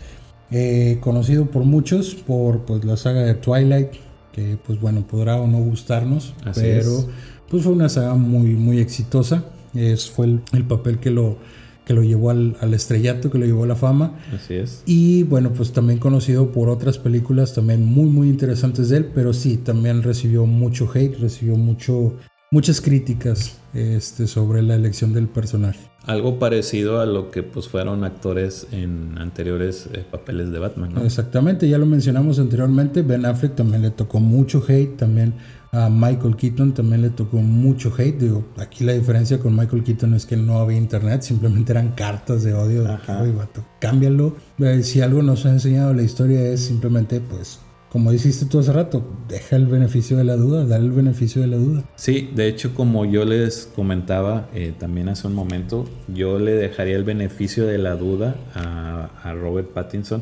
Eh, 0.51 0.99
conocido 1.01 1.47
por 1.47 1.63
muchos 1.63 2.13
por 2.13 2.65
pues, 2.65 2.85
la 2.85 2.97
saga 2.97 3.21
de 3.21 3.33
Twilight, 3.33 3.93
que 4.35 4.57
pues 4.65 4.81
bueno, 4.81 5.07
podrá 5.07 5.37
o 5.39 5.47
no 5.47 5.59
gustarnos, 5.59 6.33
Así 6.43 6.59
pero 6.61 6.99
es. 6.99 7.07
pues 7.49 7.63
fue 7.63 7.71
una 7.71 7.87
saga 7.87 8.15
muy, 8.15 8.51
muy 8.55 8.79
exitosa. 8.79 9.45
Es, 9.73 10.09
fue 10.09 10.25
el, 10.25 10.41
el 10.51 10.65
papel 10.65 10.99
que 10.99 11.09
lo, 11.09 11.37
que 11.85 11.93
lo 11.93 12.03
llevó 12.03 12.31
al, 12.31 12.57
al 12.59 12.73
estrellato, 12.73 13.31
que 13.31 13.37
lo 13.37 13.45
llevó 13.45 13.63
a 13.63 13.67
la 13.67 13.75
fama. 13.75 14.17
Así 14.35 14.55
es. 14.55 14.83
Y 14.85 15.23
bueno, 15.23 15.53
pues 15.53 15.71
también 15.71 15.99
conocido 15.99 16.51
por 16.51 16.67
otras 16.69 16.97
películas 16.97 17.53
también 17.53 17.85
muy, 17.85 18.05
muy 18.09 18.27
interesantes 18.27 18.89
de 18.89 18.97
él, 18.97 19.11
pero 19.15 19.31
sí, 19.33 19.57
también 19.57 20.03
recibió 20.03 20.45
mucho 20.45 20.89
hate, 20.93 21.17
recibió 21.19 21.55
mucho, 21.55 22.15
muchas 22.55 22.79
críticas 22.79 23.57
este, 23.73 24.27
sobre 24.27 24.61
la 24.61 24.75
elección 24.75 25.11
del 25.13 25.27
personaje. 25.27 25.79
Algo 26.05 26.39
parecido 26.39 27.01
a 27.01 27.05
lo 27.05 27.29
que 27.29 27.43
pues 27.43 27.67
fueron 27.67 28.05
actores 28.05 28.67
en 28.71 29.17
anteriores 29.17 29.89
eh, 29.91 30.05
papeles 30.09 30.51
de 30.51 30.59
Batman, 30.59 30.93
¿no? 30.93 31.03
Exactamente, 31.03 31.67
ya 31.67 31.77
lo 31.77 31.85
mencionamos 31.85 32.39
anteriormente, 32.39 33.01
Ben 33.01 33.25
Affleck 33.25 33.55
también 33.55 33.81
le 33.81 33.89
tocó 33.89 34.21
mucho 34.21 34.63
hate, 34.65 34.95
también 34.95 35.33
a 35.73 35.89
Michael 35.89 36.37
Keaton 36.37 36.73
también 36.73 37.01
le 37.01 37.09
tocó 37.09 37.37
mucho 37.37 37.91
hate, 37.97 38.17
digo, 38.17 38.45
aquí 38.57 38.85
la 38.85 38.93
diferencia 38.93 39.37
con 39.39 39.53
Michael 39.53 39.83
Keaton 39.83 40.13
es 40.13 40.25
que 40.25 40.37
no 40.37 40.59
había 40.59 40.77
internet, 40.77 41.23
simplemente 41.23 41.73
eran 41.73 41.89
cartas 41.89 42.43
de 42.45 42.53
odio, 42.53 42.83
de 42.83 42.87
que, 42.87 42.93
Ajá. 42.93 43.21
"Oye, 43.21 43.33
vato, 43.33 43.65
cámbialo, 43.81 44.37
Eh, 44.59 44.83
si 44.83 45.01
algo 45.01 45.21
nos 45.21 45.45
ha 45.45 45.49
enseñado 45.49 45.93
la 45.93 46.03
historia 46.03 46.39
es 46.47 46.61
simplemente 46.61 47.19
pues, 47.19 47.59
como 47.95 48.11
dijiste 48.11 48.45
tú 48.45 48.59
hace 48.59 48.73
rato, 48.73 49.05
deja 49.29 49.55
el 49.55 49.67
beneficio 49.67 50.17
de 50.17 50.25
la 50.25 50.35
duda, 50.35 50.65
dale 50.65 50.83
el 50.83 50.91
beneficio 50.91 51.41
de 51.41 51.47
la 51.47 51.55
duda. 51.55 51.85
Sí, 51.95 52.29
de 52.35 52.49
hecho, 52.49 52.73
como 52.73 53.05
yo 53.05 53.23
les 53.23 53.71
comentaba 53.73 54.49
eh, 54.53 54.73
también 54.77 55.07
hace 55.07 55.27
un 55.27 55.33
momento, 55.33 55.85
yo 56.13 56.37
le 56.37 56.51
dejaría 56.51 56.97
el 56.97 57.05
beneficio 57.05 57.65
de 57.65 57.77
la 57.77 57.95
duda 57.95 58.35
a, 58.53 59.33
Robert 59.39 59.69
Pattinson, 59.69 60.21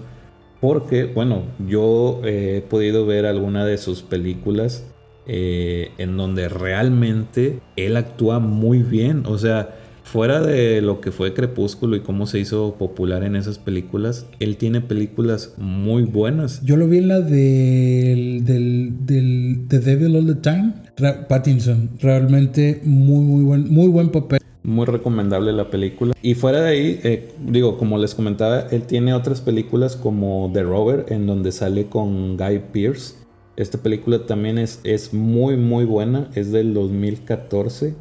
porque, 0.62 1.06
bueno, 1.06 1.46
yo 1.68 2.22
eh, 2.24 2.58
he 2.58 2.62
podido 2.62 3.08
ver 3.08 3.26
alguna 3.26 3.66
de 3.66 3.80
sus 3.80 4.04
películas 4.04 4.86
eh, 5.26 5.90
en 5.98 6.16
donde 6.16 6.50
realmente 6.50 7.60
él 7.76 7.98
actúa 7.98 8.38
muy 8.38 8.84
bien, 8.84 9.24
o 9.26 9.40
sea, 9.40 9.74
fuera 10.04 10.42
de 10.42 10.82
lo 10.82 11.02
que 11.02 11.12
fue 11.12 11.34
Crepúsculo 11.34 11.96
y 11.96 12.02
cómo 12.02 12.28
se 12.28 12.40
hizo 12.40 12.76
popular 12.76 13.24
en 13.24 13.36
esas 13.36 13.58
películas, 13.58 14.26
él 14.40 14.58
tiene 14.58 14.82
películas 14.82 15.54
muy 15.58 16.04
buenas. 16.04 16.62
Yo 16.64 16.78
lo 16.78 16.88
vi 16.88 17.00
en 17.00 17.08
la 17.08 17.20
del, 17.22 18.44
del, 18.46 19.06
del 19.06 19.66
The 19.68 19.80
Devil 19.80 20.16
All 20.16 20.28
the 20.28 20.36
Time, 20.36 20.74
Ra- 20.98 21.28
Pattinson, 21.28 21.90
realmente 22.00 22.82
muy, 22.84 23.24
muy 23.26 23.44
buen, 23.44 23.72
muy 23.74 23.88
buen 23.88 24.10
papel. 24.10 24.40
Muy 24.66 24.86
recomendable 24.86 25.52
la 25.52 25.70
película. 25.70 26.14
Y 26.22 26.36
fuera 26.36 26.62
de 26.62 26.70
ahí, 26.70 27.00
eh, 27.04 27.30
digo, 27.46 27.78
como 27.78 27.98
les 27.98 28.16
comentaba, 28.16 28.62
él 28.72 28.84
tiene 28.84 29.14
otras 29.14 29.42
películas 29.42 29.96
como 29.98 30.50
The 30.54 30.64
Rover, 30.64 31.06
en 31.10 31.28
donde 31.28 31.52
sale 31.52 31.88
con 31.88 32.38
Guy 32.38 32.62
Pearce. 32.72 33.16
Esta 33.58 33.78
película 33.80 34.26
también 34.26 34.58
es, 34.58 34.80
es 34.86 35.14
muy, 35.14 35.58
muy 35.58 35.84
buena. 35.84 36.30
Es 36.34 36.52
del 36.54 36.74
2014. 36.74 37.94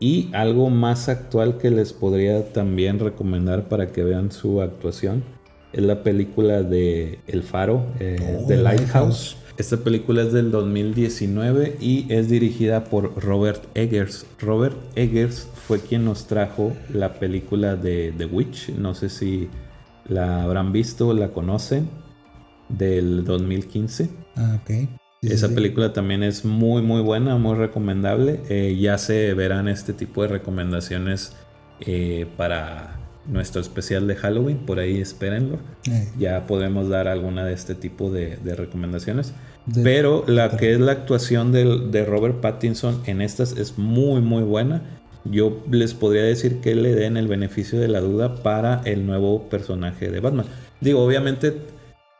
Y 0.00 0.30
algo 0.32 0.70
más 0.70 1.08
actual 1.08 1.58
que 1.58 1.70
les 1.70 1.92
podría 1.92 2.52
también 2.52 2.98
recomendar 2.98 3.68
para 3.68 3.92
que 3.92 4.02
vean 4.02 4.32
su 4.32 4.62
actuación 4.62 5.22
es 5.72 5.82
la 5.82 6.02
película 6.02 6.62
de 6.62 7.20
El 7.26 7.42
Faro, 7.42 7.86
eh, 8.00 8.38
Oh, 8.40 8.46
The 8.46 8.56
Lighthouse. 8.56 8.86
Lighthouse. 8.86 9.36
Esta 9.58 9.76
película 9.76 10.22
es 10.22 10.32
del 10.32 10.50
2019 10.50 11.76
y 11.80 12.06
es 12.08 12.30
dirigida 12.30 12.84
por 12.84 13.22
Robert 13.22 13.62
Eggers. 13.74 14.24
Robert 14.40 14.76
Eggers 14.96 15.46
fue 15.66 15.80
quien 15.80 16.06
nos 16.06 16.26
trajo 16.26 16.72
la 16.92 17.12
película 17.14 17.76
de 17.76 18.14
The 18.16 18.24
Witch. 18.24 18.70
No 18.70 18.94
sé 18.94 19.10
si 19.10 19.50
la 20.08 20.42
habrán 20.42 20.72
visto 20.72 21.08
o 21.08 21.14
la 21.14 21.28
conocen. 21.28 21.88
Del 22.70 23.24
2015. 23.24 24.08
Ah, 24.36 24.60
ok. 24.62 24.99
Sí, 25.22 25.30
Esa 25.34 25.48
sí. 25.48 25.54
película 25.54 25.92
también 25.92 26.22
es 26.22 26.46
muy 26.46 26.80
muy 26.80 27.02
buena, 27.02 27.36
muy 27.36 27.54
recomendable. 27.54 28.40
Eh, 28.48 28.78
ya 28.80 28.96
se 28.96 29.34
verán 29.34 29.68
este 29.68 29.92
tipo 29.92 30.22
de 30.22 30.28
recomendaciones 30.28 31.34
eh, 31.80 32.26
para 32.38 32.96
nuestro 33.26 33.60
especial 33.60 34.06
de 34.06 34.16
Halloween. 34.16 34.58
Por 34.64 34.78
ahí 34.78 34.98
espérenlo. 34.98 35.58
Eh, 35.90 36.08
Ya 36.18 36.46
podemos 36.46 36.88
dar 36.88 37.06
alguna 37.06 37.44
de 37.44 37.52
este 37.52 37.74
tipo 37.74 38.10
de, 38.10 38.36
de 38.42 38.54
recomendaciones. 38.56 39.34
de- 39.66 39.82
Pero 39.82 40.24
la 40.26 40.56
que 40.56 40.72
es 40.72 40.80
la 40.80 40.92
actuación 40.92 41.52
de 41.52 42.04
Robert 42.06 42.40
Pattinson 42.40 43.02
en 43.04 43.20
estas 43.20 43.52
es 43.58 43.76
muy 43.76 44.22
muy 44.22 44.42
buena. 44.42 44.80
Yo 45.26 45.62
les 45.70 45.92
podría 45.92 46.22
decir 46.22 46.60
que 46.62 46.74
le 46.74 46.94
den 46.94 47.18
el 47.18 47.28
beneficio 47.28 47.78
de 47.78 47.88
la 47.88 48.00
duda 48.00 48.36
para 48.36 48.80
el 48.86 49.04
nuevo 49.04 49.50
personaje 49.50 50.10
de 50.10 50.18
Batman. 50.20 50.46
Digo, 50.80 51.04
obviamente 51.04 51.58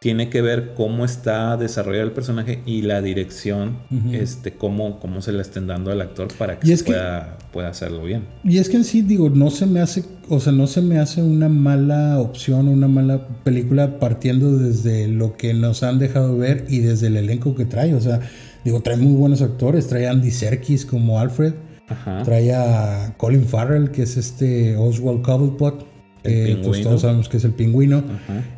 tiene 0.02 0.30
que 0.30 0.40
ver 0.40 0.72
cómo 0.74 1.04
está 1.04 1.58
desarrollado 1.58 2.06
el 2.06 2.12
personaje 2.12 2.62
y 2.64 2.80
la 2.80 3.02
dirección, 3.02 3.76
Ujú. 3.90 4.14
este, 4.14 4.54
cómo, 4.54 4.98
cómo 4.98 5.20
se 5.20 5.30
la 5.30 5.42
estén 5.42 5.66
dando 5.66 5.90
al 5.92 6.00
actor 6.00 6.28
para 6.38 6.58
que, 6.58 6.66
Y 6.66 6.68
se 6.68 6.74
es 6.74 6.82
que- 6.84 6.92
pueda, 6.92 7.36
pueda 7.52 7.68
hacerlo 7.68 8.02
bien. 8.04 8.22
Y 8.42 8.56
es 8.56 8.70
que 8.70 8.78
en 8.78 8.84
sí, 8.84 9.02
digo, 9.02 9.28
no 9.28 9.50
se 9.50 9.66
me 9.66 9.80
hace, 9.80 10.02
o 10.30 10.40
sea, 10.40 10.54
no 10.54 10.66
se 10.68 10.80
me 10.80 10.98
hace 10.98 11.22
una 11.22 11.50
mala 11.50 12.18
opción, 12.18 12.68
una 12.68 12.88
mala 12.88 13.28
película 13.44 13.98
partiendo 13.98 14.56
desde 14.56 15.06
lo 15.06 15.36
que 15.36 15.52
nos 15.52 15.82
han 15.82 15.98
dejado 15.98 16.34
ver 16.38 16.64
y 16.70 16.78
desde 16.78 17.08
el 17.08 17.18
elenco 17.18 17.54
que 17.54 17.66
trae. 17.66 17.94
O 17.94 18.00
sea, 18.00 18.20
digo, 18.64 18.80
trae 18.80 18.96
muy 18.96 19.12
buenos 19.14 19.42
actores. 19.42 19.86
Trae 19.88 20.06
a 20.08 20.12
Andy 20.12 20.30
Serkis 20.30 20.86
como 20.86 21.20
Alfred. 21.20 21.52
Ajá. 21.88 22.22
Trae 22.22 22.54
a 22.54 23.14
Colin 23.18 23.44
Farrell, 23.44 23.90
que 23.90 24.04
es 24.04 24.16
este 24.16 24.76
Oswald 24.78 25.20
Cobblepot. 25.20 25.89
Que 26.22 26.56
pues 26.56 26.56
pingüino. 26.78 26.84
todos 26.88 27.00
sabemos 27.02 27.28
que 27.28 27.36
es 27.38 27.44
el 27.44 27.52
pingüino. 27.52 28.02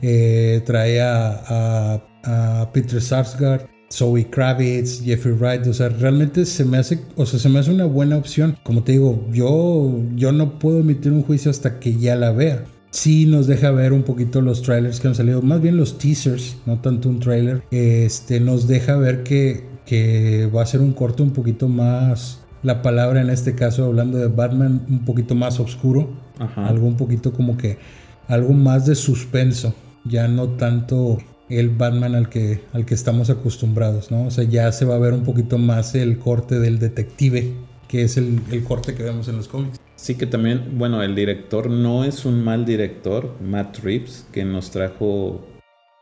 Eh, 0.00 0.62
trae 0.64 1.00
a, 1.00 1.42
a- 1.46 2.60
a 2.62 2.72
Peter 2.72 3.00
Sarsgaard, 3.00 3.66
Zoe 3.92 4.26
Kravitz, 4.30 5.02
Jeffrey 5.02 5.34
Wright. 5.34 5.66
O 5.66 5.74
sea, 5.74 5.88
realmente 5.88 6.44
se 6.46 6.64
me 6.64 6.78
hace, 6.78 7.00
o 7.16 7.26
sea, 7.26 7.38
se 7.38 7.48
me 7.48 7.58
hace 7.58 7.70
una 7.72 7.84
buena 7.84 8.16
opción. 8.16 8.56
Como 8.62 8.82
te 8.82 8.92
digo, 8.92 9.26
yo, 9.32 9.98
yo 10.14 10.32
no 10.32 10.58
puedo 10.58 10.80
emitir 10.80 11.12
un 11.12 11.22
juicio 11.22 11.50
hasta 11.50 11.78
que 11.80 11.96
ya 11.99 12.16
la 12.16 12.32
vea. 12.32 12.64
Sí 12.91 13.24
nos 13.26 13.46
deja 13.46 13.70
ver 13.70 13.92
un 13.95 14.03
poquito 14.03 14.41
los 14.42 14.61
trailers 14.62 15.00
que 15.00 15.08
han 15.08 15.14
salido, 15.14 15.41
más 15.41 15.62
bien 15.62 15.78
los 15.78 15.96
teasers, 15.99 16.58
no 16.66 16.78
tanto 16.80 17.08
un 17.08 17.20
trailer. 17.20 17.62
Este 17.70 18.38
nos 18.38 18.68
deja 18.68 18.96
ver 18.96 19.22
que, 19.22 19.64
que 19.87 20.46
va 20.54 20.62
a 20.62 20.66
ser 20.66 20.80
un 20.82 20.92
corto 20.92 21.22
un 21.22 21.30
poquito 21.30 21.68
más, 21.68 22.41
la 22.62 22.82
palabra 22.82 23.22
en 23.22 23.30
este 23.30 23.54
caso 23.54 23.87
hablando 23.87 24.18
de 24.18 24.28
Batman, 24.28 24.84
un 24.91 25.07
poquito 25.07 25.34
más 25.34 25.58
oscuro 25.58 26.11
Ajá. 26.42 26.66
algo 26.66 26.86
un 26.86 26.96
poquito 26.96 27.32
como 27.32 27.56
que 27.56 27.78
algo 28.28 28.52
más 28.52 28.86
de 28.86 28.94
suspenso, 28.94 29.74
ya 30.04 30.28
no 30.28 30.50
tanto 30.50 31.18
el 31.48 31.70
Batman 31.70 32.14
al 32.14 32.28
que, 32.28 32.62
al 32.72 32.86
que 32.86 32.94
estamos 32.94 33.30
acostumbrados, 33.30 34.10
¿no? 34.10 34.26
O 34.26 34.30
sea, 34.30 34.44
ya 34.44 34.72
se 34.72 34.84
va 34.84 34.94
a 34.94 34.98
ver 34.98 35.12
un 35.12 35.22
poquito 35.22 35.58
más 35.58 35.94
el 35.94 36.18
corte 36.18 36.58
del 36.58 36.78
detective, 36.78 37.52
que 37.88 38.02
es 38.02 38.16
el, 38.16 38.40
el 38.50 38.64
corte 38.64 38.94
que 38.94 39.02
vemos 39.02 39.28
en 39.28 39.36
los 39.36 39.48
cómics. 39.48 39.78
Sí 39.96 40.14
que 40.14 40.26
también, 40.26 40.78
bueno, 40.78 41.02
el 41.02 41.14
director 41.14 41.68
no 41.68 42.04
es 42.04 42.24
un 42.24 42.42
mal 42.42 42.64
director, 42.64 43.36
Matt 43.40 43.78
Reeves, 43.78 44.26
que 44.32 44.44
nos 44.44 44.70
trajo 44.70 45.46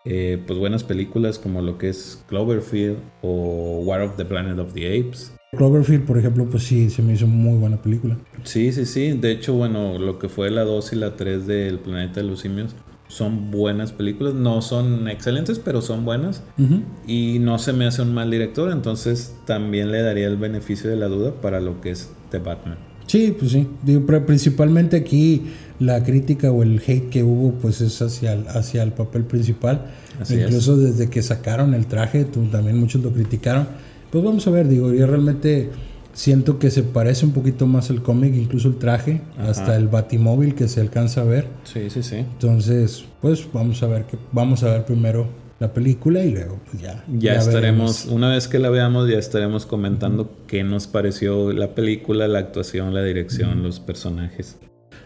eh, 0.05 0.43
pues 0.47 0.59
buenas 0.59 0.85
películas 0.85 1.39
como 1.39 1.61
lo 1.61 1.77
que 1.77 1.91
es 1.91 2.25
Cloverfield 2.29 2.97
o 3.21 3.83
War 3.85 4.01
of 4.01 4.17
the 4.17 4.25
Planet 4.25 4.59
of 4.59 4.73
the 4.73 4.87
Apes. 4.87 5.33
Cloverfield, 5.57 6.05
por 6.05 6.17
ejemplo, 6.17 6.49
pues 6.49 6.63
sí, 6.63 6.91
se 6.91 7.03
me 7.03 7.15
hizo 7.15 7.27
muy 7.27 7.59
buena 7.59 7.83
película. 7.83 8.17
Sí, 8.45 8.71
sí, 8.73 8.87
sí. 8.87 9.13
De 9.13 9.33
hecho, 9.33 9.55
bueno, 9.55 9.99
lo 9.99 10.19
que 10.19 10.29
fue 10.29 10.49
la 10.49 10.63
2 10.63 10.93
y 10.93 10.97
la 10.97 11.17
3 11.17 11.45
del 11.47 11.81
Planeta 11.81 12.21
de 12.21 12.27
los 12.27 12.41
Simios 12.41 12.77
son 13.09 13.51
buenas 13.51 13.91
películas. 13.91 14.35
No 14.35 14.63
son 14.63 15.09
excelentes, 15.09 15.59
pero 15.59 15.83
son 15.83 16.05
buenas. 16.05 16.45
Ujú. 16.57 16.83
Y 17.05 17.39
no 17.41 17.59
se 17.59 17.73
me 17.73 17.85
hace 17.85 18.01
un 18.01 18.15
mal 18.15 18.31
director, 18.31 18.71
entonces 18.71 19.35
también 19.45 19.91
le 19.91 20.03
daría 20.03 20.29
el 20.29 20.37
beneficio 20.37 20.89
de 20.89 20.95
la 20.95 21.09
duda 21.09 21.33
para 21.41 21.61
lo 21.61 21.81
que 21.81 21.91
es 21.91 22.11
The 22.31 22.39
Batman. 22.39 22.79
Sí, 23.09 23.35
pues 23.37 23.51
sí. 23.51 23.67
Digo, 23.83 24.07
principalmente 24.25 24.99
aquí 24.99 25.47
la 25.81 26.05
crítica 26.05 26.53
o 26.53 26.63
el 26.63 26.81
hate 26.87 27.09
que 27.09 27.25
hubo 27.25 27.55
pues 27.55 27.81
es 27.81 28.01
hacia 28.01 28.35
el, 28.35 28.47
hacia 28.47 28.85
el 28.85 28.93
papel 28.93 29.25
principal. 29.25 29.87
Incluso 30.29 30.77
desde 30.77 31.11
que 31.11 31.23
sacaron 31.23 31.75
el 31.75 31.87
traje, 31.87 32.25
también 32.25 32.79
muchos 32.79 33.03
lo 33.03 33.11
criticaron. 33.11 33.67
Pues 34.11 34.25
vamos 34.25 34.47
a 34.47 34.51
ver, 34.51 34.69
digo, 34.69 34.93
yo 34.93 35.07
realmente 35.07 35.71
siento 36.13 36.59
que 36.59 36.71
se 36.71 36.83
parece 36.83 37.25
un 37.25 37.33
poquito 37.33 37.67
más 37.67 37.91
al 37.91 38.03
cómic, 38.03 38.35
incluso 38.35 38.69
el 38.69 38.77
traje, 38.77 39.21
hasta 39.39 39.77
el 39.77 39.89
batimóvil 39.89 40.55
que 40.55 40.69
se 40.69 40.81
alcanza 40.81 41.23
a 41.23 41.25
ver. 41.25 41.47
Sí, 41.65 41.91
sí, 41.91 42.03
sí. 42.03 42.17
Entonces, 42.17 43.05
pues 43.21 43.47
vamos 43.53 43.83
a 43.83 43.87
ver 43.87 44.05
que 44.05 44.19
vamos 44.33 44.63
a 44.63 44.73
ver 44.73 44.85
primero 44.85 45.29
la 45.61 45.73
película 45.73 46.25
y 46.25 46.33
luego 46.33 46.59
pues 46.71 46.83
ya. 46.83 47.05
Ya, 47.19 47.35
estaremos, 47.35 48.07
una 48.07 48.31
vez 48.31 48.49
que 48.49 48.59
la 48.59 48.71
veamos, 48.71 49.09
ya 49.09 49.19
estaremos 49.19 49.67
comentando 49.67 50.31
qué 50.47 50.65
nos 50.65 50.87
pareció 50.87 51.53
la 51.53 51.75
película, 51.75 52.27
la 52.27 52.39
actuación, 52.39 52.95
la 52.95 53.05
dirección, 53.05 53.63
los 53.63 53.79
personajes. 53.79 54.57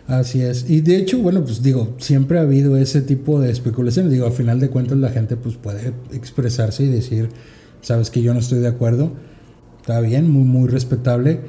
Así 0.06 0.42
es. 0.42 0.68
Y 0.68 0.80
de 0.80 0.96
hecho, 0.96 1.18
bueno, 1.18 1.42
pues 1.42 1.62
digo, 1.62 1.96
siempre 1.98 2.38
ha 2.38 2.42
habido 2.42 2.76
ese 2.76 3.00
tipo 3.00 3.40
de 3.40 3.50
especulaciones. 3.50 4.12
Digo, 4.12 4.26
a 4.26 4.30
final 4.30 4.60
de 4.60 4.68
cuentas 4.68 4.98
la 4.98 5.08
gente 5.08 5.36
pues 5.36 5.56
puede 5.56 5.92
expresarse 6.12 6.84
y 6.84 6.88
decir, 6.88 7.30
sabes 7.84 8.10
que 8.10 8.22
yo 8.22 8.32
no 8.34 8.40
estoy 8.40 8.58
de 8.58 8.68
acuerdo. 8.68 9.12
Está 9.80 10.00
bien, 10.00 10.30
muy, 10.30 10.44
muy 10.44 10.68
respetable. 10.68 11.40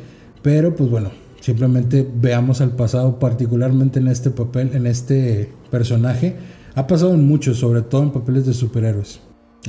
Pero 0.41 0.75
pues 0.75 0.89
bueno, 0.89 1.09
simplemente 1.39 2.07
veamos 2.15 2.61
al 2.61 2.75
pasado, 2.75 3.17
particularmente 3.17 3.99
en 3.99 4.07
este 4.07 4.29
papel, 4.29 4.71
en 4.73 4.85
este 4.85 5.51
personaje. 5.71 6.35
Ha 6.75 6.85
pasado 6.85 7.13
en 7.13 7.25
muchos, 7.25 7.57
sobre 7.57 7.81
todo 7.81 8.03
en 8.03 8.11
papeles 8.11 8.45
de 8.45 8.53
superhéroes. 8.53 9.21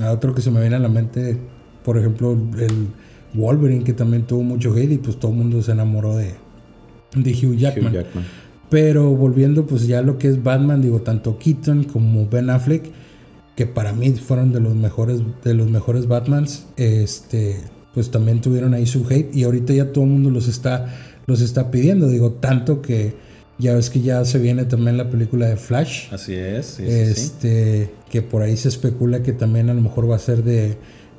A 0.03 0.11
otro 0.11 0.35
que 0.35 0.43
se 0.43 0.51
me 0.51 0.61
viene 0.61 0.77
a 0.77 0.81
la 0.81 0.89
mente, 0.89 1.39
por 1.85 1.97
ejemplo, 1.97 2.33
el 2.33 2.89
Wolverine, 3.33 3.85
que 3.85 3.93
también 3.93 4.27
tuvo 4.27 4.43
mucho 4.43 4.75
hate 4.75 4.93
y 4.93 4.99
pues 4.99 5.19
todo 5.19 5.31
el 5.31 5.39
mundo 5.39 5.63
se 5.63 5.73
enamoró 5.73 6.17
de, 6.17 6.35
de 7.15 7.31
Hugh 7.31 7.57
Jackman. 7.57 7.93
Hugh 7.93 7.95
Jackman. 7.95 8.25
Pero 8.69 9.15
volviendo 9.15 9.67
pues 9.67 9.87
ya 9.87 10.01
a 10.01 10.03
lo 10.03 10.19
que 10.19 10.29
es 10.29 10.43
Batman, 10.43 10.83
digo, 10.83 11.01
tanto 11.01 11.39
Keaton 11.39 11.85
como 11.85 12.29
Ben 12.29 12.51
Affleck, 12.51 12.91
que 13.57 13.67
para 13.67 13.93
mí 13.93 14.13
fueron 14.13 14.53
de 14.53 14.61
los 14.61 14.75
mejores, 14.75 15.21
de 15.43 15.55
los 15.55 15.69
mejores 15.69 16.07
Batmans, 16.07 16.67
este, 16.77 17.57
pues 17.95 18.11
también 18.11 18.41
tuvieron 18.41 18.75
ahí 18.75 18.87
su 18.87 19.07
hate 19.09 19.35
y 19.35 19.45
ahorita 19.45 19.73
ya 19.73 19.93
todo 19.93 20.05
el 20.05 20.11
mundo 20.11 20.31
los 20.31 20.47
está, 20.47 20.95
los 21.27 21.41
está 21.41 21.71
pidiendo, 21.71 22.09
digo, 22.09 22.33
tanto 22.33 22.83
que 22.83 23.15
ya 23.59 23.75
ves 23.75 23.89
que 23.89 24.03
ya 24.03 24.25
se 24.25 24.39
viene 24.39 24.67
también 24.67 24.99
la 24.99 25.09
película 25.09 25.47
de 25.47 25.57
Flash. 25.57 26.13
Así 26.13 26.35
es. 26.35 26.79
este, 26.79 27.91
que 28.11 28.23
por 28.23 28.43
ahí 28.43 28.57
se 28.57 28.69
especula 28.69 29.23
que 29.23 29.33
también 29.33 29.71
a 29.71 29.75
lo 29.75 29.81
mejor 29.81 30.09
va 30.11 30.17
a 30.17 30.21
ser 30.21 30.45
de 30.45 30.77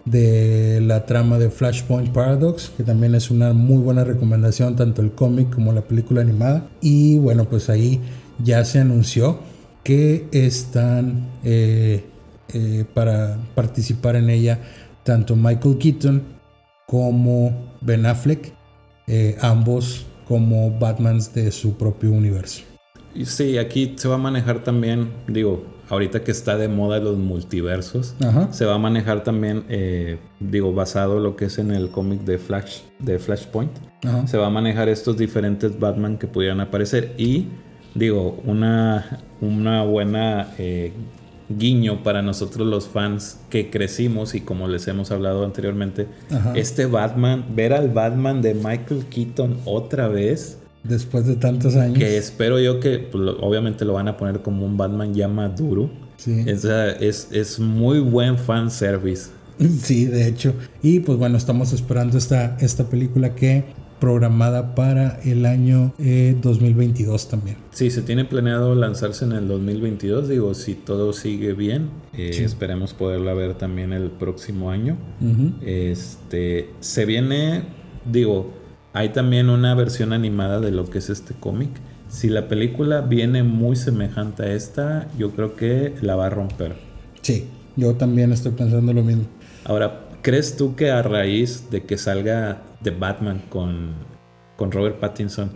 de 0.10 0.80
la 0.82 1.06
trama 1.06 1.38
de 1.38 1.50
Flashpoint 1.50 2.12
Paradox, 2.14 2.72
que 2.76 2.84
también 2.84 3.14
es 3.16 3.30
una 3.30 3.54
muy 3.54 3.78
buena 3.78 4.04
recomendación, 4.04 4.76
tanto 4.76 5.02
el 5.02 5.12
cómic 5.12 5.54
como 5.54 5.74
la 5.74 5.82
película 5.82 6.22
animada. 6.22 6.70
Y 6.82 7.18
bueno, 7.18 7.46
pues 7.46 7.70
ahí 7.70 8.00
ya 8.44 8.64
se 8.64 8.80
anunció 8.80 9.40
que 9.84 10.28
están 10.32 11.30
eh, 11.44 12.06
eh, 12.54 12.86
para 12.94 13.38
participar 13.56 14.16
en 14.16 14.30
ella 14.30 14.60
tanto 15.04 15.36
Michael 15.36 15.78
Keaton 15.78 16.24
como 16.86 17.76
Ben 17.82 18.06
Affleck, 18.06 18.54
eh, 19.08 19.38
ambos 19.42 20.06
como 20.28 20.78
Batmans 20.78 21.34
de 21.34 21.52
su 21.52 21.78
propio 21.78 22.12
universo. 22.12 22.64
Sí, 23.24 23.58
aquí 23.58 23.94
se 23.98 24.08
va 24.08 24.16
a 24.16 24.20
manejar 24.20 24.64
también, 24.64 25.10
digo, 25.28 25.66
ahorita 25.90 26.24
que 26.24 26.32
está 26.32 26.58
de 26.58 26.68
moda 26.68 27.00
los 27.00 27.18
multiversos, 27.18 28.16
se 28.52 28.66
va 28.66 28.76
a 28.76 28.78
manejar 28.78 29.24
también, 29.24 29.64
eh, 29.70 30.20
digo, 30.40 30.74
basado 30.74 31.20
lo 31.20 31.36
que 31.36 31.46
es 31.46 31.58
en 31.58 31.72
el 31.72 31.90
cómic 31.90 32.22
de 32.22 32.38
Flash, 32.38 32.82
de 33.00 33.18
Flashpoint. 33.18 33.72
Se 34.26 34.38
va 34.38 34.48
a 34.48 34.50
manejar 34.50 34.90
estos 34.90 35.18
diferentes 35.18 35.80
Batman 35.80 36.18
que 36.18 36.28
pudieran 36.28 36.60
aparecer 36.60 37.14
y, 37.18 37.48
digo, 37.96 38.40
una, 38.46 39.22
una 39.42 39.84
buena 39.84 40.50
eh, 40.58 40.92
guiño 41.50 42.04
para 42.04 42.22
nosotros 42.22 42.68
los 42.68 42.88
fans 42.88 43.40
que 43.50 43.70
crecimos 43.70 44.36
y 44.36 44.42
como 44.42 44.68
les 44.68 44.88
hemos 44.88 45.12
hablado 45.12 45.46
anteriormente, 45.46 46.08
este 46.56 46.86
Batman, 46.86 47.46
ver 47.56 47.74
al 47.74 47.90
Batman 47.90 48.42
de 48.42 48.54
Michael 48.54 49.06
Keaton 49.10 49.58
otra 49.66 50.08
vez 50.08 50.58
Después 50.88 51.26
de 51.26 51.36
tantos 51.36 51.76
años. 51.76 51.98
Que 51.98 52.18
espero 52.18 52.60
yo 52.60 52.80
que 52.80 53.00
pues, 53.00 53.36
obviamente 53.42 53.84
lo 53.84 53.94
van 53.94 54.08
a 54.08 54.16
poner 54.16 54.42
como 54.42 54.66
un 54.66 54.78
Batman 54.78 55.14
ya 55.14 55.28
maduro. 55.28 55.90
Sí. 56.18 56.44
Es, 56.48 56.64
es, 56.64 57.28
es 57.32 57.60
muy 57.60 58.00
buen 58.00 58.38
fan 58.38 58.72
service. 58.72 59.30
Sí, 59.82 60.06
de 60.06 60.28
hecho. 60.28 60.54
Y 60.84 61.00
pues 61.00 61.18
bueno, 61.18 61.36
estamos 61.36 61.74
esperando 61.74 62.20
esta, 62.20 62.58
esta 62.60 62.90
película 62.90 63.34
que 63.34 63.66
programada 64.00 64.76
para 64.76 65.20
el 65.24 65.46
año 65.46 65.94
2022 65.98 67.24
eh, 67.24 67.28
también. 67.30 67.58
Sí, 67.72 67.90
se 67.92 68.02
tiene 68.02 68.26
planeado 68.26 68.76
lanzarse 68.76 69.26
en 69.26 69.34
el 69.34 69.48
2022, 69.48 70.30
digo, 70.30 70.54
si 70.54 70.76
todo 70.76 71.14
sigue 71.14 71.54
bien, 71.54 71.90
eh, 72.14 72.32
esperemos 72.44 72.94
poderla 72.94 73.34
ver 73.34 73.56
también 73.56 73.94
el 73.94 74.10
próximo 74.12 74.72
año. 74.72 74.98
Este, 75.62 76.70
se 76.80 77.06
viene, 77.06 77.64
digo, 78.10 78.54
hay 78.94 79.10
también 79.10 79.50
una 79.50 79.76
versión 79.76 80.14
animada 80.14 80.60
de 80.60 80.72
lo 80.72 80.90
que 80.90 81.00
es 81.00 81.10
este 81.10 81.34
cómic. 81.34 81.70
Si 82.10 82.30
la 82.30 82.48
película 82.48 83.02
viene 83.02 83.44
muy 83.44 83.76
semejante 83.76 84.44
a 84.44 84.54
esta, 84.54 85.08
yo 85.18 85.32
creo 85.32 85.56
que 85.56 85.94
la 86.02 86.16
va 86.16 86.28
a 86.28 86.30
romper. 86.30 86.76
Sí, 87.22 87.46
yo 87.76 87.96
también 87.96 88.32
estoy 88.32 88.54
pensando 88.54 88.94
lo 88.94 89.04
mismo. 89.04 89.26
Ahora, 89.66 90.07
¿crees 90.28 90.58
tú 90.58 90.76
que 90.76 90.92
a 90.92 91.02
raíz 91.02 91.70
de 91.72 91.86
que 91.86 91.98
salga 91.98 92.62
The 92.84 92.92
Batman 92.92 93.44
con, 93.48 93.96
con 94.58 94.74
Robert 94.74 95.00
Pattinson, 95.00 95.52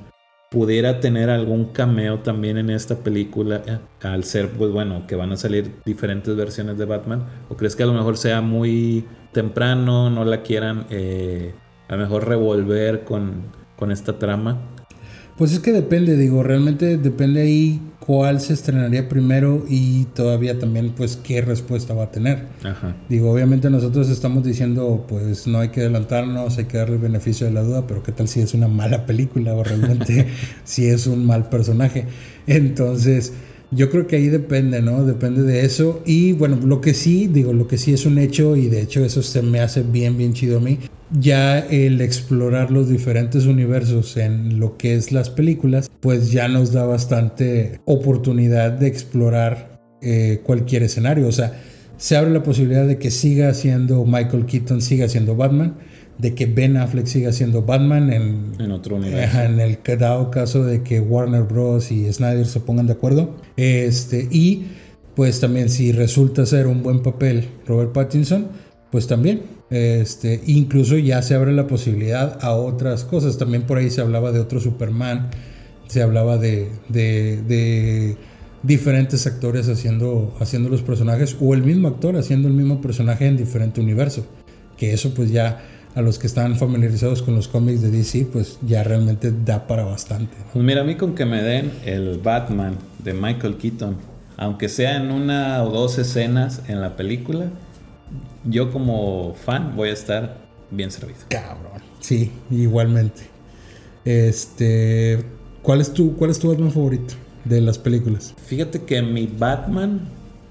pudiera 0.50 1.02
tener 1.02 1.30
algún 1.30 1.74
cameo 1.74 2.20
también 2.20 2.58
en 2.58 2.70
esta 2.70 2.96
película 2.96 3.62
eh, 3.68 3.80
al 4.02 4.24
ser, 4.24 4.50
pues 4.52 4.72
bueno, 4.72 5.08
que 5.08 5.18
van 5.18 5.34
a 5.34 5.36
salir 5.36 5.82
diferentes 5.84 6.34
versiones 6.38 6.78
de 6.78 6.86
Batman? 6.86 7.26
¿O 7.50 7.58
crees 7.58 7.76
que 7.76 7.84
a 7.84 7.86
lo 7.86 7.92
mejor 7.92 8.16
sea 8.16 8.40
muy 8.40 9.06
temprano, 9.34 10.10
no 10.10 10.24
la 10.24 10.42
quieran 10.42 10.86
eh, 10.90 11.54
a 11.90 11.98
lo 11.98 12.04
mejor 12.04 12.30
revolver 12.30 13.04
con, 13.04 13.52
con 13.76 13.92
esta 13.92 14.20
trama? 14.20 14.58
Pues 15.42 15.54
es 15.54 15.60
que 15.60 15.72
depende, 15.72 16.18
digo, 16.18 16.44
realmente 16.44 17.00
depende 17.00 17.42
ahí 17.42 17.82
cuál 18.00 18.40
se 18.42 18.54
estrenaría 18.54 19.10
primero 19.10 19.66
y 19.68 20.04
todavía 20.14 20.60
también 20.60 20.92
pues 20.92 21.16
qué 21.16 21.42
respuesta 21.42 21.96
va 21.96 22.04
a 22.04 22.12
tener. 22.12 22.44
Ajá. 22.64 22.96
Digo, 23.10 23.32
obviamente 23.32 23.72
nosotros 23.72 24.12
estamos 24.12 24.44
diciendo 24.44 25.04
pues 25.10 25.48
no 25.48 25.58
hay 25.58 25.70
que 25.70 25.80
adelantarnos, 25.80 26.60
hay 26.60 26.66
que 26.66 26.78
darle 26.78 26.98
el 26.98 27.02
beneficio 27.02 27.48
de 27.48 27.54
la 27.54 27.64
duda, 27.64 27.88
pero 27.88 28.04
qué 28.04 28.12
tal 28.12 28.28
si 28.28 28.40
es 28.40 28.54
una 28.54 28.68
mala 28.68 29.08
película 29.08 29.56
o 29.56 29.64
realmente 29.64 30.28
si 30.64 30.86
es 30.86 31.08
un 31.08 31.26
mal 31.26 31.50
personaje. 31.50 32.06
Entonces, 32.46 33.34
yo 33.72 33.90
creo 33.90 34.06
que 34.06 34.18
ahí 34.18 34.28
depende, 34.28 34.84
¿no? 34.84 35.06
Depende 35.06 35.42
de 35.42 35.66
eso. 35.66 36.04
Y 36.06 36.34
bueno, 36.34 36.60
lo 36.64 36.82
que 36.82 36.94
sí, 36.94 37.26
digo, 37.26 37.52
lo 37.52 37.68
que 37.68 37.80
sí 37.80 37.94
es 37.94 38.06
un 38.06 38.20
hecho, 38.20 38.56
y 38.56 38.68
de 38.68 38.82
hecho 38.82 39.04
eso 39.04 39.24
se 39.24 39.42
me 39.42 39.60
hace 39.60 39.82
bien, 39.82 40.20
bien 40.20 40.34
chido 40.34 40.60
a 40.60 40.62
mí, 40.62 40.78
ya 41.20 41.60
el 41.60 42.02
explorar 42.02 42.72
los 42.72 42.90
diferentes 42.90 43.46
universos 43.46 44.18
en 44.18 44.60
lo 44.60 44.78
que 44.78 44.96
es 44.96 45.12
las 45.12 45.30
películas, 45.30 45.90
pues 46.00 46.32
ya 46.32 46.48
nos 46.48 46.72
da 46.72 46.86
bastante 46.86 47.80
oportunidad 47.86 48.72
de 48.72 48.88
explorar 48.88 49.82
eh, 50.02 50.42
cualquier 50.44 50.84
escenario. 50.84 51.28
O 51.28 51.32
sea, 51.32 51.62
se 51.98 52.18
abre 52.18 52.32
la 52.32 52.44
posibilidad 52.44 52.88
de 52.88 52.98
que 52.98 53.12
siga 53.12 53.54
siendo 53.54 54.06
Michael 54.06 54.46
Keaton, 54.46 54.82
siga 54.82 55.08
siendo 55.08 55.36
Batman 55.36 55.76
de 56.22 56.36
que 56.36 56.46
Ben 56.46 56.78
Affleck 56.78 57.08
siga 57.08 57.34
siendo 57.34 57.64
Batman 57.64 58.14
en, 58.14 58.72
otro 58.72 58.98
universo. 58.98 59.42
En 59.42 59.60
el 59.60 59.80
dado 59.98 60.30
caso 60.30 60.64
de 60.64 60.84
que 60.84 61.00
Warner 61.00 61.44
Bros. 61.44 61.92
y 61.92 62.12
Snyder 62.14 62.46
se 62.46 62.60
pongan 62.60 62.86
de 62.86 62.94
acuerdo. 62.94 63.36
Este, 63.58 64.28
y 64.30 64.68
pues 65.16 65.40
también 65.40 65.70
si 65.70 65.92
resulta 65.92 66.46
ser 66.46 66.68
un 66.68 66.84
buen 66.84 67.02
papel 67.02 67.48
Robert 67.66 67.92
Pattinson, 67.92 68.50
pues 68.92 69.08
también. 69.08 69.42
Este, 69.72 70.42
incluso 70.48 70.98
ya 70.98 71.22
se 71.22 71.34
abre 71.34 71.54
la 71.54 71.66
posibilidad 71.66 72.38
a 72.42 72.54
otras 72.54 73.06
cosas. 73.06 73.38
También 73.38 73.64
por 73.64 73.78
ahí 73.78 73.90
se 73.90 74.02
hablaba 74.02 74.34
de 74.34 74.40
otro 74.40 74.60
Superman, 74.60 75.30
se 75.88 76.02
hablaba 76.02 76.38
de, 76.38 76.68
diferentes 78.64 79.26
actores 79.26 79.70
haciendo, 79.70 80.36
haciendo 80.40 80.70
los 80.70 80.82
personajes, 80.82 81.38
o 81.40 81.54
el 81.54 81.64
mismo 81.64 81.88
actor 81.88 82.18
haciendo 82.18 82.50
el 82.50 82.54
mismo 82.54 82.82
personaje 82.82 83.26
en 83.26 83.38
diferente 83.38 83.80
universo. 83.80 84.26
Que 84.78 84.94
eso 84.94 85.14
pues 85.14 85.32
ya 85.32 85.64
a 85.96 86.02
los 86.02 86.20
que 86.20 86.28
están 86.28 86.58
familiarizados 86.58 87.22
con 87.22 87.36
los 87.36 87.48
cómics 87.48 87.82
de 87.82 87.92
DC, 87.92 88.28
pues 88.32 88.60
ya 88.66 88.84
realmente 88.84 89.32
da 89.46 89.68
para 89.68 89.84
bastante. 89.84 90.36
Pues 90.52 90.66
mira, 90.66 90.82
a 90.82 90.84
mí 90.84 90.96
con 90.96 91.16
que 91.16 91.26
me 91.26 91.42
den 91.42 91.72
el 91.86 92.18
Batman 92.18 92.76
de 93.04 93.14
Michael 93.14 93.56
Keaton, 93.56 93.96
aunque 94.38 94.68
sea 94.68 94.98
en 94.98 95.12
una 95.12 95.64
o 95.64 95.70
dos 95.70 95.98
escenas 95.98 96.62
en 96.68 96.82
la 96.82 96.96
película, 96.96 97.48
yo 98.46 98.72
como 98.72 99.34
fan 99.34 99.76
voy 99.76 99.90
a 99.90 99.94
estar 99.94 100.38
bien 100.70 100.92
servido. 100.92 101.20
Cabrón. 101.30 101.82
Sí, 102.00 102.32
igualmente. 102.50 103.24
Este, 104.06 105.24
¿cuál 105.62 105.82
es 105.82 105.94
tu 105.94 106.16
cuál 106.16 106.32
es 106.32 106.40
tu 106.40 106.50
Batman 106.50 106.72
favorito 106.72 107.14
de 107.46 107.62
las 107.62 107.78
películas? 107.78 108.34
Fíjate 108.46 108.84
que 108.84 109.02
mi 109.02 109.28
Batman 109.28 110.10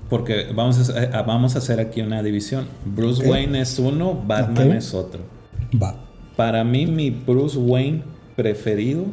porque 0.08 0.48
vamos 0.52 0.90
a, 0.90 1.22
vamos 1.22 1.54
a 1.54 1.58
hacer 1.58 1.80
aquí 1.80 2.00
una 2.00 2.22
división. 2.22 2.66
Bruce 2.84 3.28
Wayne 3.28 3.60
es 3.60 3.78
uno, 3.78 4.20
Batman 4.26 4.72
es 4.72 4.92
otro. 4.92 5.22
Va. 5.80 5.94
Para 6.36 6.64
mí, 6.64 6.86
mi 6.86 7.10
Bruce 7.10 7.58
Wayne 7.58 8.02
preferido 8.34 9.04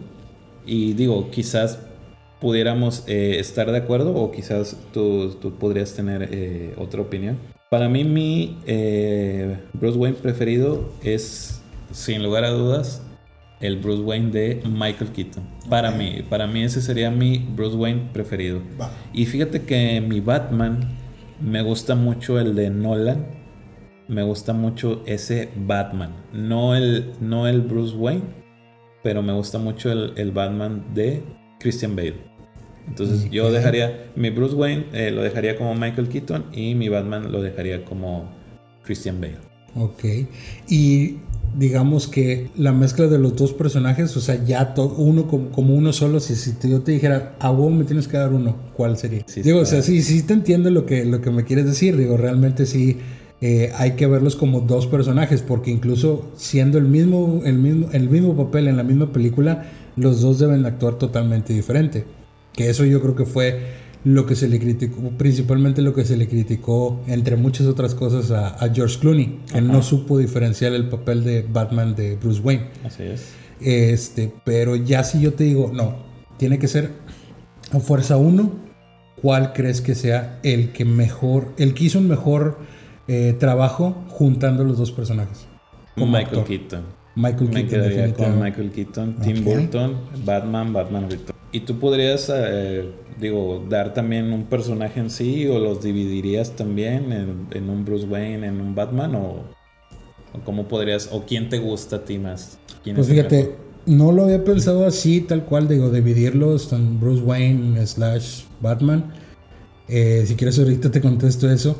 Y 0.65 0.93
digo, 0.93 1.29
quizás 1.29 1.79
pudiéramos 2.39 3.03
eh, 3.07 3.37
estar 3.39 3.71
de 3.71 3.77
acuerdo 3.77 4.15
o 4.15 4.31
quizás 4.31 4.77
tú, 4.93 5.35
tú 5.41 5.53
podrías 5.55 5.93
tener 5.93 6.29
eh, 6.31 6.73
otra 6.77 7.01
opinión. 7.01 7.37
Para 7.69 7.89
mí 7.89 8.05
mi 8.05 8.57
eh, 8.65 9.57
Bruce 9.73 9.97
Wayne 9.97 10.17
preferido 10.17 10.89
es, 11.03 11.61
sin 11.91 12.23
lugar 12.23 12.45
a 12.45 12.51
dudas, 12.51 13.03
el 13.59 13.75
Bruce 13.77 14.03
Wayne 14.03 14.31
de 14.31 14.61
Michael 14.65 15.11
Keaton. 15.11 15.43
Para 15.69 15.91
mí, 15.91 16.23
para 16.29 16.47
mí 16.47 16.63
ese 16.63 16.81
sería 16.81 17.11
mi 17.11 17.39
Bruce 17.39 17.75
Wayne 17.75 18.09
preferido. 18.13 18.61
Y 19.11 19.25
fíjate 19.25 19.63
que 19.63 19.99
mi 19.99 20.21
Batman 20.21 20.79
me 21.41 21.61
gusta 21.61 21.95
mucho 21.95 22.39
el 22.39 22.55
de 22.55 22.69
Nolan. 22.69 23.25
Me 24.07 24.23
gusta 24.23 24.53
mucho 24.53 25.03
ese 25.05 25.49
Batman. 25.57 26.15
No 26.31 26.73
el, 26.73 27.11
no 27.19 27.47
el 27.47 27.59
Bruce 27.59 27.97
Wayne, 27.97 28.23
pero 29.03 29.21
me 29.21 29.33
gusta 29.33 29.57
mucho 29.57 29.91
el, 29.91 30.13
el 30.15 30.31
Batman 30.31 30.85
de 30.93 31.21
Christian 31.59 31.97
Bale. 31.97 32.26
Entonces 32.87 33.29
yo 33.29 33.51
dejaría 33.51 34.07
mi 34.15 34.29
Bruce 34.29 34.55
Wayne 34.55 34.85
eh, 34.93 35.11
lo 35.11 35.21
dejaría 35.21 35.57
como 35.57 35.75
Michael 35.75 36.07
Keaton 36.07 36.45
y 36.53 36.73
mi 36.75 36.89
Batman 36.89 37.31
lo 37.31 37.41
dejaría 37.41 37.83
como 37.83 38.29
Christian 38.83 39.19
Bale. 39.19 39.37
Ok. 39.75 40.03
Y 40.69 41.17
digamos 41.57 42.07
que 42.07 42.49
la 42.55 42.71
mezcla 42.71 43.07
de 43.07 43.17
los 43.17 43.35
dos 43.35 43.53
personajes, 43.53 44.15
o 44.15 44.21
sea, 44.21 44.43
ya 44.43 44.73
uno 44.97 45.27
como, 45.27 45.73
uno 45.73 45.93
solo, 45.93 46.19
si, 46.19 46.35
si 46.35 46.53
yo 46.69 46.81
te 46.81 46.91
dijera, 46.91 47.35
a 47.39 47.49
vos 47.49 47.71
me 47.71 47.83
tienes 47.83 48.07
que 48.07 48.17
dar 48.17 48.33
uno, 48.33 48.55
¿cuál 48.73 48.97
sería? 48.97 49.23
digo, 49.35 49.59
o 49.59 49.65
sea, 49.65 49.81
sí, 49.81 50.01
sí 50.01 50.23
te 50.23 50.33
entiendo 50.33 50.69
lo 50.69 50.85
que, 50.85 51.05
lo 51.05 51.21
que 51.21 51.31
me 51.31 51.43
quieres 51.43 51.65
decir, 51.65 51.97
digo, 51.97 52.17
realmente 52.17 52.65
sí. 52.65 52.97
Eh, 53.39 53.71
hay 53.75 53.91
que 53.91 54.07
verlos 54.07 54.35
como 54.35 54.61
dos 54.61 54.87
personajes 54.87 55.43
porque 55.43 55.69
incluso 55.69 56.31
siendo 56.37 56.79
el 56.79 56.85
mismo, 56.85 57.41
el 57.45 57.59
mismo, 57.59 57.87
el 57.91 58.09
mismo 58.09 58.35
papel 58.35 58.67
en 58.67 58.77
la 58.77 58.83
misma 58.83 59.13
película, 59.13 59.63
los 59.95 60.21
dos 60.21 60.39
deben 60.39 60.65
actuar 60.65 60.97
totalmente 60.97 61.53
diferente. 61.53 62.05
Que 62.57 62.69
eso 62.69 62.83
yo 62.83 63.01
creo 63.01 63.15
que 63.15 63.25
fue 63.25 63.61
lo 64.03 64.25
que 64.25 64.35
se 64.35 64.49
le 64.49 64.59
criticó, 64.59 65.11
principalmente 65.17 65.81
lo 65.81 65.93
que 65.93 66.03
se 66.05 66.17
le 66.17 66.27
criticó, 66.27 67.01
entre 67.07 67.35
muchas 67.35 67.67
otras 67.67 67.93
cosas, 67.93 68.31
a, 68.31 68.73
George 68.73 68.99
Clooney, 68.99 69.39
que 69.53 69.61
no 69.61 69.81
supo 69.83 70.17
diferenciar 70.17 70.73
el 70.73 70.89
papel 70.89 71.23
de 71.23 71.43
Batman 71.43 71.95
de 71.95 72.15
Bruce 72.15 72.41
Wayne. 72.41 72.67
Así 72.83 73.03
es. 73.03 73.31
Este, 73.61 74.33
pero 74.43 74.75
ya 74.75 75.03
si 75.03 75.21
yo 75.21 75.33
te 75.33 75.43
digo, 75.43 75.71
no, 75.73 75.97
tiene 76.37 76.57
que 76.57 76.67
ser 76.67 76.91
a 77.71 77.79
fuerza 77.79 78.17
uno, 78.17 78.51
¿cuál 79.21 79.53
crees 79.53 79.81
que 79.81 79.93
sea 79.93 80.39
el 80.41 80.71
que 80.71 80.83
mejor, 80.83 81.53
el 81.57 81.75
que 81.75 81.85
hizo 81.85 81.99
un 81.99 82.07
mejor 82.07 82.57
eh, 83.07 83.35
trabajo 83.39 84.03
juntando 84.09 84.63
los 84.63 84.77
dos 84.79 84.91
personajes? 84.91 85.47
Michael 85.95 86.43
Keaton. 86.43 86.83
Michael 87.15 87.49
Me 87.49 87.67
quedaría 87.67 88.13
con 88.13 88.41
Michael 88.41 88.71
Keaton, 88.71 89.15
Tim 89.21 89.43
Burton, 89.43 89.95
Batman, 90.23 90.71
Batman 90.71 91.09
Returns. 91.09 91.36
¿Y 91.51 91.61
tú 91.61 91.79
podrías, 91.79 92.31
eh, 92.33 92.89
digo, 93.19 93.65
dar 93.69 93.93
también 93.93 94.33
un 94.33 94.45
personaje 94.45 94.99
en 94.99 95.09
sí 95.09 95.47
o 95.47 95.59
los 95.59 95.81
dividirías 95.81 96.55
también 96.55 97.47
en, 97.51 97.69
un 97.69 97.85
Bruce 97.85 98.05
Wayne, 98.05 98.47
en 98.47 98.59
un 98.59 98.75
Batman 98.75 99.15
o, 99.15 99.43
cómo 100.43 100.67
podrías, 100.67 101.09
o 101.11 101.25
quién 101.25 101.49
te 101.49 101.57
gusta 101.57 101.97
a 101.97 102.05
ti 102.05 102.19
más? 102.19 102.59
pues 102.83 103.07
fíjate, 103.07 103.55
no 103.85 104.11
lo 104.11 104.23
había 104.23 104.43
pensado 104.43 104.85
así, 104.85 105.21
tal 105.21 105.45
cual, 105.45 105.67
digo, 105.67 105.89
dividirlos 105.89 106.71
en 106.73 106.99
Bruce 106.99 107.23
Wayne 107.23 107.85
slash 107.87 108.43
Batman. 108.61 109.13
Eh, 109.87 110.25
si 110.27 110.35
quieres 110.35 110.59
ahorita 110.59 110.91
te 110.91 111.01
contesto 111.01 111.49
eso. 111.49 111.77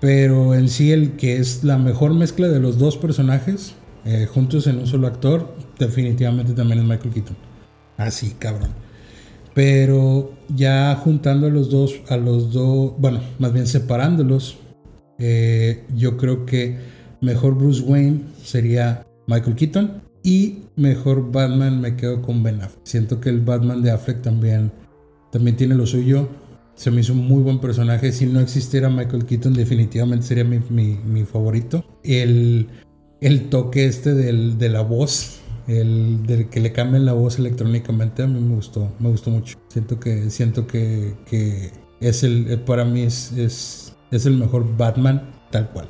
Pero 0.00 0.54
en 0.56 0.68
sí 0.68 0.90
el 0.90 1.12
que 1.12 1.36
es 1.36 1.62
la 1.62 1.78
mejor 1.78 2.12
mezcla 2.12 2.48
de 2.48 2.58
los 2.58 2.76
dos 2.76 2.96
personajes 2.96 3.74
eh, 4.04 4.26
juntos 4.26 4.66
en 4.66 4.78
un 4.78 4.88
solo 4.88 5.06
actor, 5.06 5.54
definitivamente 5.78 6.54
también 6.54 6.80
es 6.80 6.84
Michael 6.84 7.14
Keaton. 7.14 7.36
Así, 7.96 8.34
cabrón. 8.36 8.70
Pero 9.54 10.32
ya 10.54 10.94
juntando 10.96 11.46
a 11.46 11.50
los 11.50 11.70
dos, 11.70 12.00
a 12.08 12.16
los 12.16 12.52
dos, 12.52 12.94
bueno, 12.98 13.20
más 13.38 13.52
bien 13.52 13.66
separándolos, 13.66 14.56
eh, 15.18 15.84
yo 15.94 16.16
creo 16.16 16.46
que 16.46 16.78
mejor 17.20 17.54
Bruce 17.56 17.82
Wayne 17.82 18.22
sería 18.42 19.06
Michael 19.26 19.56
Keaton 19.56 20.02
y 20.22 20.60
mejor 20.76 21.30
Batman 21.30 21.80
me 21.80 21.96
quedo 21.96 22.22
con 22.22 22.42
Ben 22.42 22.62
Affleck. 22.62 22.86
Siento 22.86 23.20
que 23.20 23.28
el 23.28 23.40
Batman 23.40 23.82
de 23.82 23.90
Affleck 23.90 24.22
también, 24.22 24.72
también 25.30 25.56
tiene 25.56 25.74
lo 25.74 25.86
suyo. 25.86 26.28
Se 26.74 26.90
me 26.90 27.02
hizo 27.02 27.12
un 27.12 27.28
muy 27.28 27.42
buen 27.42 27.60
personaje. 27.60 28.12
Si 28.12 28.24
no 28.24 28.40
existiera 28.40 28.88
Michael 28.88 29.26
Keaton, 29.26 29.52
definitivamente 29.52 30.26
sería 30.26 30.44
mi, 30.44 30.60
mi, 30.70 30.98
mi 31.04 31.24
favorito. 31.24 31.84
El 32.02 32.68
el 33.22 33.48
toque 33.50 33.86
este 33.86 34.14
del, 34.14 34.58
de 34.58 34.68
la 34.68 34.82
voz, 34.82 35.38
el 35.66 36.26
del 36.26 36.48
que 36.48 36.60
le 36.60 36.72
cambien 36.72 37.04
la 37.04 37.12
voz 37.12 37.38
electrónicamente, 37.38 38.22
a 38.22 38.26
mí 38.26 38.40
me 38.40 38.54
gustó, 38.54 38.92
me 38.98 39.08
gustó 39.08 39.30
mucho. 39.30 39.58
Siento 39.68 40.00
que, 40.00 40.30
siento 40.30 40.66
que, 40.66 41.14
que 41.26 41.70
es 42.00 42.24
el, 42.24 42.50
eh, 42.50 42.56
para 42.58 42.84
mí 42.84 43.02
es, 43.02 43.32
es, 43.32 43.94
es 44.10 44.26
el 44.26 44.36
mejor 44.36 44.76
Batman 44.76 45.30
tal 45.50 45.70
cual. 45.70 45.86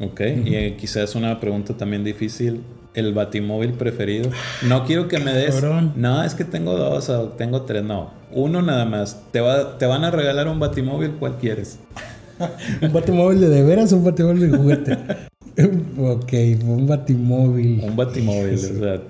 Ok, 0.00 0.20
y 0.44 0.54
eh, 0.54 0.76
quizás 0.78 1.14
una 1.14 1.38
pregunta 1.38 1.76
también 1.76 2.04
difícil. 2.04 2.62
¿El 2.94 3.14
batimóvil 3.14 3.72
preferido? 3.72 4.30
No 4.68 4.84
quiero 4.84 5.08
que 5.08 5.18
me 5.18 5.32
des. 5.32 5.62
No, 5.96 6.22
es 6.22 6.34
que 6.34 6.44
tengo 6.44 6.76
dos 6.76 7.08
o 7.08 7.28
tengo 7.30 7.62
tres. 7.62 7.82
No, 7.82 8.10
uno 8.32 8.60
nada 8.60 8.84
más. 8.84 9.22
Te, 9.30 9.40
va, 9.40 9.78
te 9.78 9.86
van 9.86 10.04
a 10.04 10.10
regalar 10.10 10.46
un 10.46 10.60
batimóvil, 10.60 11.12
¿cuál 11.12 11.38
quieres? 11.38 11.78
¿Un 12.82 12.92
batimóvil 12.92 13.40
de 13.40 13.48
de 13.48 13.62
veras 13.62 13.92
o 13.94 13.96
un 13.96 14.04
batimóvil 14.04 14.50
de 14.50 14.58
juguete? 14.58 14.98
ok, 16.10 16.32
un 16.64 16.86
batimóvil. 16.86 17.80
Un 17.82 17.96
batimóvil, 17.96 18.54
o 18.54 18.58
sea, 18.58 19.02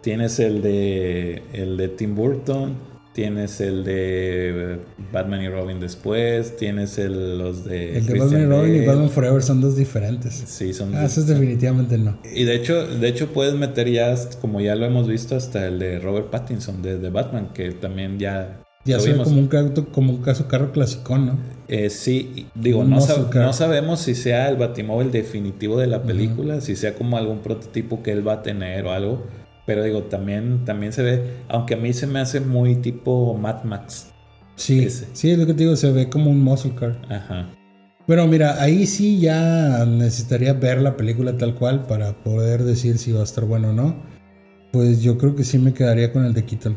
tienes 0.00 0.38
el 0.38 0.62
de 0.62 1.42
el 1.52 1.76
de 1.76 1.88
Tim 1.88 2.14
Burton, 2.14 2.74
tienes 3.12 3.60
el 3.60 3.84
de 3.84 4.78
Batman 5.12 5.42
y 5.42 5.48
Robin 5.48 5.80
después, 5.80 6.56
tienes 6.56 6.98
el, 6.98 7.38
los 7.38 7.64
de 7.64 7.98
El 7.98 8.06
de 8.06 8.18
Batman 8.18 8.42
y 8.42 8.46
Robin 8.46 8.74
y 8.76 8.86
Batman 8.86 9.10
Forever 9.10 9.42
son 9.42 9.60
dos 9.60 9.76
diferentes. 9.76 10.34
Sí, 10.46 10.72
son 10.72 10.94
ah, 10.94 11.04
esos 11.04 11.26
definitivamente 11.26 11.98
no. 11.98 12.18
Y 12.34 12.44
de 12.44 12.54
hecho, 12.54 12.86
de 12.86 13.08
hecho 13.08 13.28
puedes 13.32 13.54
meter 13.54 13.90
ya 13.90 14.14
como 14.40 14.60
ya 14.60 14.74
lo 14.76 14.86
hemos 14.86 15.08
visto 15.08 15.36
hasta 15.36 15.66
el 15.66 15.78
de 15.78 15.98
Robert 15.98 16.30
Pattinson 16.30 16.82
de, 16.82 16.98
de 16.98 17.10
Batman 17.10 17.50
que 17.52 17.72
también 17.72 18.18
ya 18.18 18.62
ya 18.84 18.96
ve 18.96 19.16
como 19.16 19.38
un, 19.38 19.46
caso, 19.48 19.86
como 19.92 20.12
un 20.12 20.22
caso 20.22 20.48
carro 20.48 20.72
clásico, 20.72 21.18
¿no? 21.18 21.38
Eh, 21.72 21.88
sí, 21.88 22.48
digo, 22.56 22.82
no, 22.82 22.96
no, 22.96 23.52
sabemos 23.52 24.00
si 24.00 24.16
sea 24.16 24.48
el 24.48 24.56
batimóvil 24.56 25.12
definitivo 25.12 25.78
de 25.78 25.86
la 25.86 26.02
película, 26.02 26.60
si 26.60 26.74
sea 26.74 26.96
como 26.96 27.16
algún 27.16 27.38
prototipo 27.38 28.02
que 28.02 28.10
él 28.10 28.26
va 28.26 28.32
a 28.32 28.42
tener 28.42 28.86
o 28.86 28.92
algo. 28.92 29.24
Pero 29.66 29.84
digo, 29.84 30.02
también, 30.02 30.64
también 30.64 30.92
se 30.92 31.04
ve, 31.04 31.22
aunque 31.48 31.74
a 31.74 31.76
mí 31.76 31.92
se 31.92 32.08
me 32.08 32.18
hace 32.18 32.40
muy 32.40 32.74
tipo 32.74 33.34
Mad 33.34 33.62
Max. 33.62 34.10
Sí, 34.56 34.90
sí, 34.90 35.30
es 35.30 35.38
lo 35.38 35.46
que 35.46 35.54
te 35.54 35.62
digo, 35.62 35.76
se 35.76 35.92
ve 35.92 36.08
como 36.08 36.28
un 36.28 36.42
muscle 36.42 36.74
car. 36.74 37.00
Ajá. 37.08 37.48
Pero 38.04 38.26
mira, 38.26 38.60
ahí 38.60 38.84
sí 38.84 39.20
ya 39.20 39.84
necesitaría 39.86 40.54
ver 40.54 40.82
la 40.82 40.96
película 40.96 41.38
tal 41.38 41.54
cual 41.54 41.86
para 41.86 42.14
poder 42.14 42.64
decir 42.64 42.98
si 42.98 43.12
va 43.12 43.20
a 43.20 43.22
estar 43.22 43.44
bueno 43.44 43.70
o 43.70 43.72
no. 43.72 43.94
Pues 44.72 45.02
yo 45.02 45.18
creo 45.18 45.36
que 45.36 45.44
sí 45.44 45.56
me 45.56 45.72
quedaría 45.72 46.12
con 46.12 46.24
el 46.24 46.34
de 46.34 46.44
Keaton, 46.44 46.76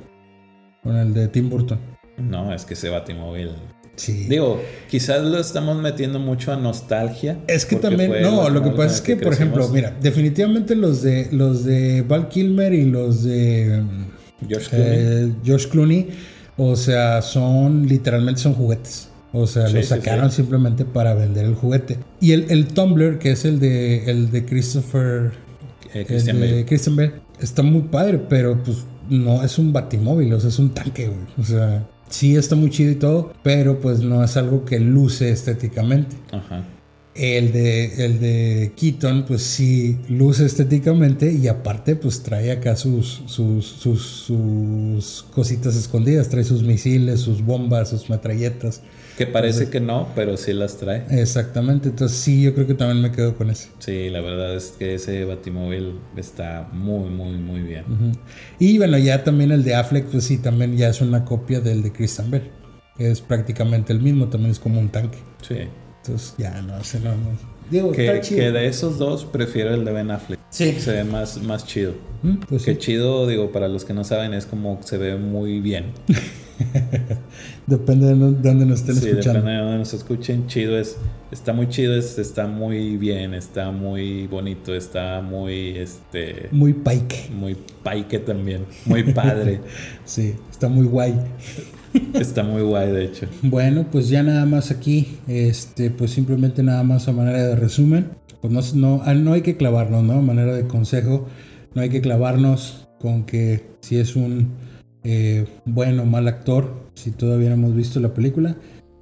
con 0.84 0.95
el 0.98 1.15
de 1.15 1.30
Tim 1.30 1.49
Burton. 1.49 1.80
No, 2.20 2.53
es 2.53 2.64
que 2.64 2.76
ese 2.76 2.90
Batimóvil. 2.90 3.49
Sí. 3.95 4.26
Digo, 4.28 4.60
quizás 4.90 5.24
lo 5.24 5.40
estamos 5.40 5.80
metiendo 5.80 6.20
mucho 6.20 6.52
a 6.52 6.56
nostalgia. 6.56 7.38
Es 7.48 7.65
que 7.65 7.76
también, 7.76 8.22
no, 8.22 8.49
lo 8.49 8.64
que 8.64 8.72
pasa 8.72 8.95
es 8.95 9.02
que, 9.02 9.15
por 9.15 9.34
ejemplo, 9.34 9.68
mira, 9.70 9.95
definitivamente 10.02 10.76
los 10.76 11.03
de 11.03 11.30
los 11.32 11.64
de 11.64 12.02
Val 12.02 12.28
Kilmer 12.28 12.74
y 12.74 12.86
los 12.86 13.24
de 13.24 13.84
George 14.48 14.70
eh, 14.72 14.78
Clooney, 14.78 15.36
George 15.44 15.70
Clooney 15.70 16.10
o 16.57 16.76
sea, 16.76 17.22
son 17.22 17.88
literalmente 17.88 18.41
son 18.41 18.53
juguetes. 18.53 19.10
O 19.32 19.48
sea, 19.48 19.68
lo 19.68 19.82
sacaron 19.82 20.32
simplemente 20.32 20.86
para 20.86 21.15
vender 21.15 21.45
el 21.45 21.56
juguete. 21.56 21.98
Y 22.22 22.34
el, 22.34 22.45
el 22.49 22.68
Tumblr, 22.68 23.18
que 23.18 23.32
es 23.32 23.45
el 23.45 23.60
de 23.60 24.10
el 24.10 24.30
de 24.30 24.45
Christopher 24.45 25.32
eh, 25.94 26.06
Christian, 26.06 26.40
Bale. 26.40 26.65
Christian 26.65 26.95
Bale, 26.95 27.14
está 27.40 27.64
muy 27.64 27.82
padre, 27.82 28.20
pero 28.30 28.61
pues 28.64 28.86
no 29.10 29.44
es 29.44 29.57
un 29.57 29.74
batimóvil, 29.74 30.32
o 30.34 30.40
sea, 30.40 30.49
es 30.49 30.60
un 30.60 30.70
tanque, 30.70 31.07
güey. 31.07 31.20
O 31.40 31.44
sea, 31.44 31.84
sí 32.14 32.35
está 32.35 32.56
muy 32.56 32.69
chido 32.69 32.91
y 32.91 32.95
todo, 32.95 33.34
pero 33.41 33.80
pues 33.80 34.02
no 34.02 34.23
es 34.23 34.38
algo 34.38 34.65
que 34.65 34.80
luce 34.80 35.31
estéticamente. 35.31 36.15
Ajá. 36.31 36.64
El 37.15 37.52
de, 37.52 38.06
el 38.06 38.19
de 38.19 38.73
Keaton, 38.76 39.26
pues 39.27 39.41
sí 39.41 39.98
luce 40.10 40.45
estéticamente 40.45 41.31
y 41.31 41.48
aparte, 41.48 41.95
pues 41.95 42.22
trae 42.22 42.52
acá 42.52 42.76
sus, 42.76 43.23
sus, 43.26 43.65
sus, 43.65 45.26
cositas 45.31 45.76
escondidas, 45.76 46.30
trae 46.30 46.44
sus 46.44 46.64
misiles, 46.64 47.19
sus 47.19 47.44
bombas, 47.44 47.90
sus 47.90 48.10
metralletas. 48.10 48.81
Que 49.18 49.27
parece 49.27 49.69
que 49.69 49.80
no, 49.80 50.07
pero 50.15 50.38
sí 50.38 50.53
las 50.53 50.77
trae. 50.77 51.06
Exactamente, 51.11 51.90
entonces 51.90 52.18
sí, 52.18 52.41
yo 52.41 52.56
creo 52.56 52.65
que 52.65 52.73
también 52.73 53.02
me 53.02 53.11
quedo 53.11 53.35
con 53.35 53.49
ese. 53.52 53.69
Sí, 53.80 54.10
la 54.10 54.22
verdad 54.22 54.56
es 54.56 54.73
que 54.77 54.95
ese 54.95 55.23
Batimóvil 55.26 55.99
está 56.18 56.68
muy, 56.73 57.10
muy, 57.10 57.38
muy 57.38 57.61
bien. 57.61 57.84
Y 58.57 58.77
bueno, 58.80 58.98
ya 58.98 59.23
también 59.23 59.52
el 59.52 59.64
de 59.64 59.76
Affleck, 59.76 60.06
pues 60.06 60.23
sí, 60.23 60.38
también 60.40 60.76
ya 60.77 60.90
es 60.90 61.02
una 61.02 61.26
copia 61.26 61.60
del 61.61 61.84
de 61.84 61.91
Christian 61.91 62.31
Bell. 62.31 62.49
Es 62.98 63.22
prácticamente 63.22 63.94
el 63.94 64.02
mismo, 64.02 64.30
también 64.30 64.52
es 64.52 64.60
como 64.60 64.80
un 64.80 64.90
tanque. 64.90 65.19
Sí. 65.48 65.57
Entonces 66.02 66.34
ya, 66.38 66.61
no 66.61 66.84
sé, 66.84 66.99
no, 66.99 67.11
Digo, 67.69 67.91
que, 67.91 68.06
está 68.07 68.22
chido. 68.22 68.40
que 68.41 68.52
de 68.52 68.68
esos 68.68 68.98
dos 68.98 69.26
prefiero 69.26 69.73
el 69.73 69.85
de 69.85 69.91
Ben 69.94 70.11
Affleck. 70.11 70.40
Sí. 70.49 70.73
Se 70.80 70.91
ve 70.91 71.03
más, 71.03 71.41
más 71.41 71.65
chido. 71.65 71.94
Pues 72.49 72.64
Que 72.64 72.73
sí. 72.73 72.77
chido, 72.80 73.26
digo, 73.27 73.52
para 73.52 73.68
los 73.68 73.85
que 73.85 73.94
no 73.94 74.03
saben, 74.03 74.34
es 74.34 74.45
como 74.45 74.80
se 74.84 74.98
ve 74.98 75.15
muy 75.15 75.60
bien. 75.60 75.94
Depende 77.65 78.07
de 78.07 78.15
dónde 78.15 78.65
nos 78.65 78.81
estén 78.81 78.95
Sí, 78.95 79.07
escuchando. 79.07 79.40
depende 79.40 79.52
de 79.52 79.57
donde 79.64 79.77
nos 79.80 79.94
escuchen. 79.94 80.48
Chido 80.48 80.77
es, 80.77 80.98
está 81.31 81.53
muy 81.53 81.69
chido, 81.69 81.95
es, 81.95 82.19
está 82.19 82.45
muy 82.48 82.98
bien, 82.98 83.34
está 83.34 83.72
muy 83.72 84.27
bonito, 84.27 84.76
está 84.76 85.22
muy, 85.22 85.77
este, 85.77 86.49
Muy 86.52 86.73
pike. 86.73 87.30
muy 87.34 87.56
paique 87.84 88.19
también, 88.19 88.65
muy 88.85 89.03
padre. 89.14 89.61
Sí, 90.06 90.35
está 90.52 90.68
muy 90.68 90.85
guay. 90.85 91.14
está 92.14 92.44
muy 92.44 92.61
guay, 92.64 92.91
de 92.91 93.06
hecho. 93.06 93.27
Bueno, 93.44 93.85
pues 93.91 94.10
ya 94.10 94.23
nada 94.23 94.45
más 94.45 94.69
aquí, 94.72 95.18
este, 95.27 95.90
pues 95.90 96.11
simplemente 96.11 96.64
nada 96.64 96.84
más 96.84 97.07
a 97.07 97.14
manera 97.14 97.41
de 97.48 97.56
resumen, 97.56 98.10
pues 98.41 98.52
no, 98.76 98.98
no, 99.02 99.14
no 99.14 99.34
hay 99.34 99.41
que 99.41 99.56
clavarnos, 99.56 100.03
¿no? 100.03 100.14
A 100.14 100.22
manera 100.22 100.53
de 100.53 100.68
consejo, 100.68 101.27
no 101.76 101.81
hay 101.81 101.90
que 101.90 102.02
clavarnos 102.02 102.88
con 102.99 103.23
que 103.26 103.64
si 103.81 103.98
es 103.98 104.15
un 104.18 104.49
eh, 105.03 105.45
buen 105.65 105.99
o 105.99 106.05
mal 106.05 106.27
actor, 106.27 106.73
si 106.95 107.11
todavía 107.11 107.49
no 107.49 107.55
hemos 107.55 107.75
visto 107.75 107.99
la 107.99 108.13
película, 108.13 108.55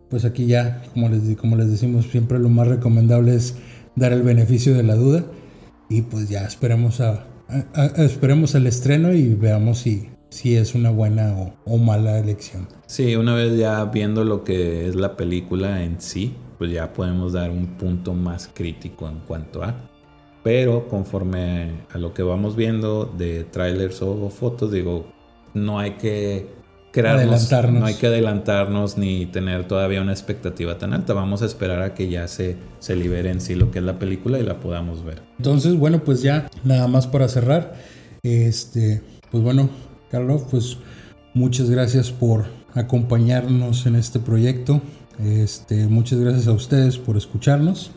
pues 0.10 0.26
aquí 0.26 0.46
ya, 0.46 0.84
como 0.94 1.10
les, 1.10 1.38
como 1.38 1.56
les 1.56 1.70
decimos, 1.70 2.06
siempre 2.08 2.40
lo 2.40 2.50
más 2.50 2.68
recomendable 2.68 3.36
es 3.36 3.56
dar 3.96 4.12
el 4.14 4.24
beneficio 4.24 4.74
de 4.76 4.84
la 4.84 4.96
duda 4.96 5.24
y 5.90 6.02
pues 6.04 6.30
ya 6.30 6.46
esperemos 6.46 7.02
a, 7.02 7.26
esperemos 7.98 8.56
al 8.56 8.68
estreno 8.68 9.14
y 9.14 9.34
veamos 9.36 9.80
si, 9.80 10.10
si 10.30 10.56
es 10.56 10.76
una 10.76 10.90
buena 10.90 11.34
o- 11.38 11.54
o 11.66 11.78
mala 11.78 12.18
elección. 12.20 12.68
Sí, 12.88 13.16
una 13.16 13.36
vez 13.36 13.58
ya 13.58 13.84
viendo 13.86 14.24
lo 14.26 14.44
que 14.44 14.88
es 14.88 14.96
la 14.96 15.16
película 15.16 15.84
en 15.84 16.00
sí, 16.02 16.34
pues 16.58 16.72
ya 16.72 16.92
podemos 16.94 17.34
dar 17.34 17.50
un 17.52 17.68
punto 17.78 18.14
más 18.14 18.50
crítico 18.54 19.08
en 19.10 19.20
cuanto 19.20 19.64
a. 19.64 19.90
Pero 20.44 20.88
conforme 20.88 21.72
a 21.94 21.98
lo 21.98 22.14
que 22.14 22.24
vamos 22.24 22.56
viendo 22.56 23.06
de 23.06 23.44
trailers 23.46 24.02
o 24.02 24.30
fotos, 24.30 24.72
digo, 24.72 25.06
no 25.54 25.80
hay 25.80 25.92
que 25.92 26.50
crearnos, 26.92 27.24
Adelantarnos. 27.24 27.80
no 27.80 27.86
hay 27.86 27.96
que 27.96 28.08
adelantarnos 28.08 28.98
ni 28.98 29.26
tener 29.26 29.68
todavía 29.68 30.02
una 30.02 30.12
expectativa 30.12 30.78
tan 30.78 30.94
alta. 30.94 31.14
Vamos 31.14 31.42
a 31.42 31.46
esperar 31.46 31.82
a 31.82 31.94
que 31.94 32.10
ya 32.10 32.28
se, 32.28 32.58
se 32.80 32.96
libere 32.96 33.32
en 33.32 33.42
sí 33.42 33.56
lo 33.56 33.72
que 33.72 33.80
es 33.80 33.86
la 33.86 33.98
película 34.00 34.40
y 34.40 34.44
la 34.44 34.60
podamos 34.60 35.04
ver. 35.04 35.22
Entonces, 35.38 35.76
bueno, 35.76 36.04
pues 36.04 36.22
ya 36.22 36.50
nada 36.64 36.88
más 36.88 37.08
para 37.08 37.28
cerrar. 37.28 37.76
Este, 38.24 39.02
pues 39.32 39.44
bueno, 39.44 39.70
Carlos, 40.10 40.44
pues 40.52 40.78
muchas 41.34 41.70
gracias 41.70 42.12
por 42.12 42.46
acompañarnos 42.74 43.86
en 43.86 43.96
este 43.96 44.20
proyecto. 44.20 44.82
Este, 45.20 45.88
muchas 45.88 46.20
gracias 46.20 46.48
a 46.48 46.52
ustedes 46.52 46.98
por 46.98 47.18
escucharnos. 47.18 47.92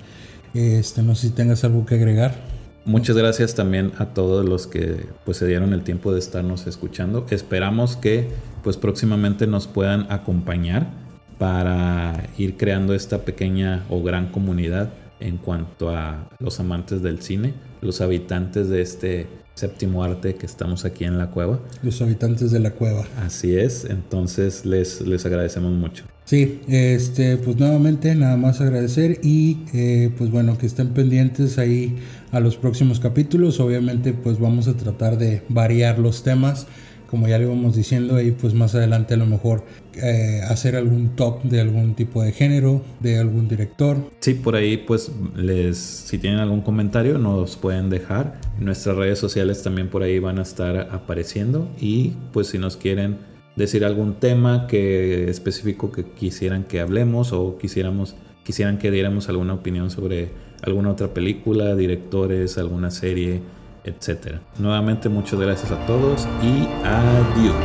Este, 0.55 1.03
no 1.03 1.15
sé 1.15 1.29
si 1.29 1.35
tengas 1.35 1.65
algo 1.65 1.85
que 1.85 1.97
agregar. 1.97 2.54
Muchas 2.87 3.17
gracias 3.17 3.55
también 3.55 3.93
a 3.97 4.07
todos 4.07 4.47
los 4.47 4.67
que 4.67 5.07
pues 5.25 5.39
se 5.39 5.47
dieron 5.47 5.73
el 5.73 5.83
tiempo 5.83 6.13
de 6.13 6.19
estarnos 6.19 6.67
escuchando. 6.67 7.25
Esperamos 7.31 7.97
que 7.97 8.29
pues 8.63 8.77
próximamente 8.77 9.47
nos 9.47 9.67
puedan 9.67 10.07
acompañar 10.13 10.91
para 11.39 12.29
ir 12.37 12.57
creando 12.59 12.95
esta 12.95 13.25
pequeña 13.25 13.85
o 13.89 14.03
gran 14.03 14.31
comunidad 14.31 14.93
en 15.19 15.39
cuanto 15.39 15.91
a 15.91 16.29
los 16.39 16.61
amantes 16.61 17.03
del 17.03 17.23
cine, 17.23 17.55
los 17.81 18.03
habitantes 18.03 18.69
de 18.69 18.83
este 18.83 19.29
séptimo 19.55 20.05
arte 20.05 20.35
que 20.35 20.45
estamos 20.45 20.85
aquí 20.85 21.05
en 21.05 21.17
la 21.17 21.31
cueva. 21.31 21.61
Los 21.83 22.03
habitantes 22.03 22.51
de 22.51 22.61
la 22.61 22.73
cueva. 22.73 23.07
Así 23.19 23.57
es, 23.57 23.87
entonces 23.87 24.67
les, 24.67 25.01
les 25.01 25.25
agradecemos 25.25 25.73
mucho. 25.73 26.05
Sí, 26.25 26.61
este, 26.69 27.37
pues 27.37 27.57
nuevamente 27.59 28.15
nada 28.15 28.37
más 28.39 28.61
agradecer 28.63 29.21
y 29.23 29.59
eh, 29.75 30.11
pues 30.17 30.31
bueno, 30.31 30.57
que 30.57 30.65
estén 30.65 30.89
pendientes 30.89 31.59
ahí 31.59 31.97
a 32.33 32.41
los 32.41 32.57
próximos 32.57 32.99
capítulos. 32.99 33.61
Obviamente 33.61 34.15
pues 34.15 34.39
vamos 34.39 34.67
a 34.67 34.75
tratar 34.75 35.19
de 35.19 35.43
variar 35.51 35.99
los 35.99 36.23
temas, 36.23 36.67
como 37.11 37.29
ya 37.29 37.37
le 37.37 37.45
íbamos 37.45 37.77
diciendo 37.77 38.17
ahí 38.17 38.31
pues 38.31 38.55
más 38.55 38.75
adelante 38.75 39.13
a 39.13 39.17
lo 39.19 39.27
mejor 39.27 39.65
eh, 40.03 40.41
hacer 40.49 40.77
algún 40.77 41.11
top 41.15 41.43
de 41.43 41.61
algún 41.61 41.95
tipo 41.95 42.23
de 42.23 42.33
género, 42.33 42.83
de 43.01 43.19
algún 43.19 43.47
director. 43.47 44.11
Sí, 44.21 44.33
por 44.33 44.57
ahí 44.57 44.79
pues 44.79 45.13
les 45.37 45.77
si 45.77 46.17
tienen 46.17 46.41
algún 46.41 46.63
comentario 46.63 47.19
nos 47.19 47.57
pueden 47.59 47.91
dejar. 47.91 48.41
Nuestras 48.59 48.97
redes 48.97 49.19
sociales 49.19 49.63
también 49.63 49.91
por 49.91 50.03
ahí 50.03 50.19
van 50.21 50.39
a 50.39 50.43
estar 50.43 50.89
apareciendo 50.91 51.71
y 51.79 52.15
pues 52.33 52.47
si 52.47 52.57
nos 52.57 52.79
quieren 52.79 53.34
decir 53.57 53.85
algún 53.85 54.15
tema 54.15 54.67
que 54.67 55.31
específico 55.31 55.93
que 55.93 56.05
quisieran 56.05 56.65
que 56.65 56.81
hablemos 56.81 57.33
o 57.33 57.57
quisiéramos 57.59 58.17
quisieran 58.45 58.79
que 58.79 58.91
diéramos 58.91 59.29
alguna 59.29 59.55
opinión 59.55 59.91
sobre 59.91 60.31
alguna 60.63 60.91
otra 60.91 61.09
película, 61.09 61.75
directores, 61.75 62.59
alguna 62.59 62.91
serie, 62.91 63.41
etcétera. 63.85 64.41
Nuevamente 64.59 65.09
muchas 65.09 65.41
gracias 65.41 65.73
a 65.73 65.87
todos 65.87 66.27
y 66.43 66.69
adiós. 66.85 67.57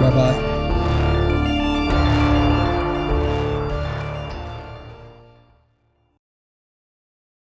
Bye 0.00 0.10
bye. 0.10 0.47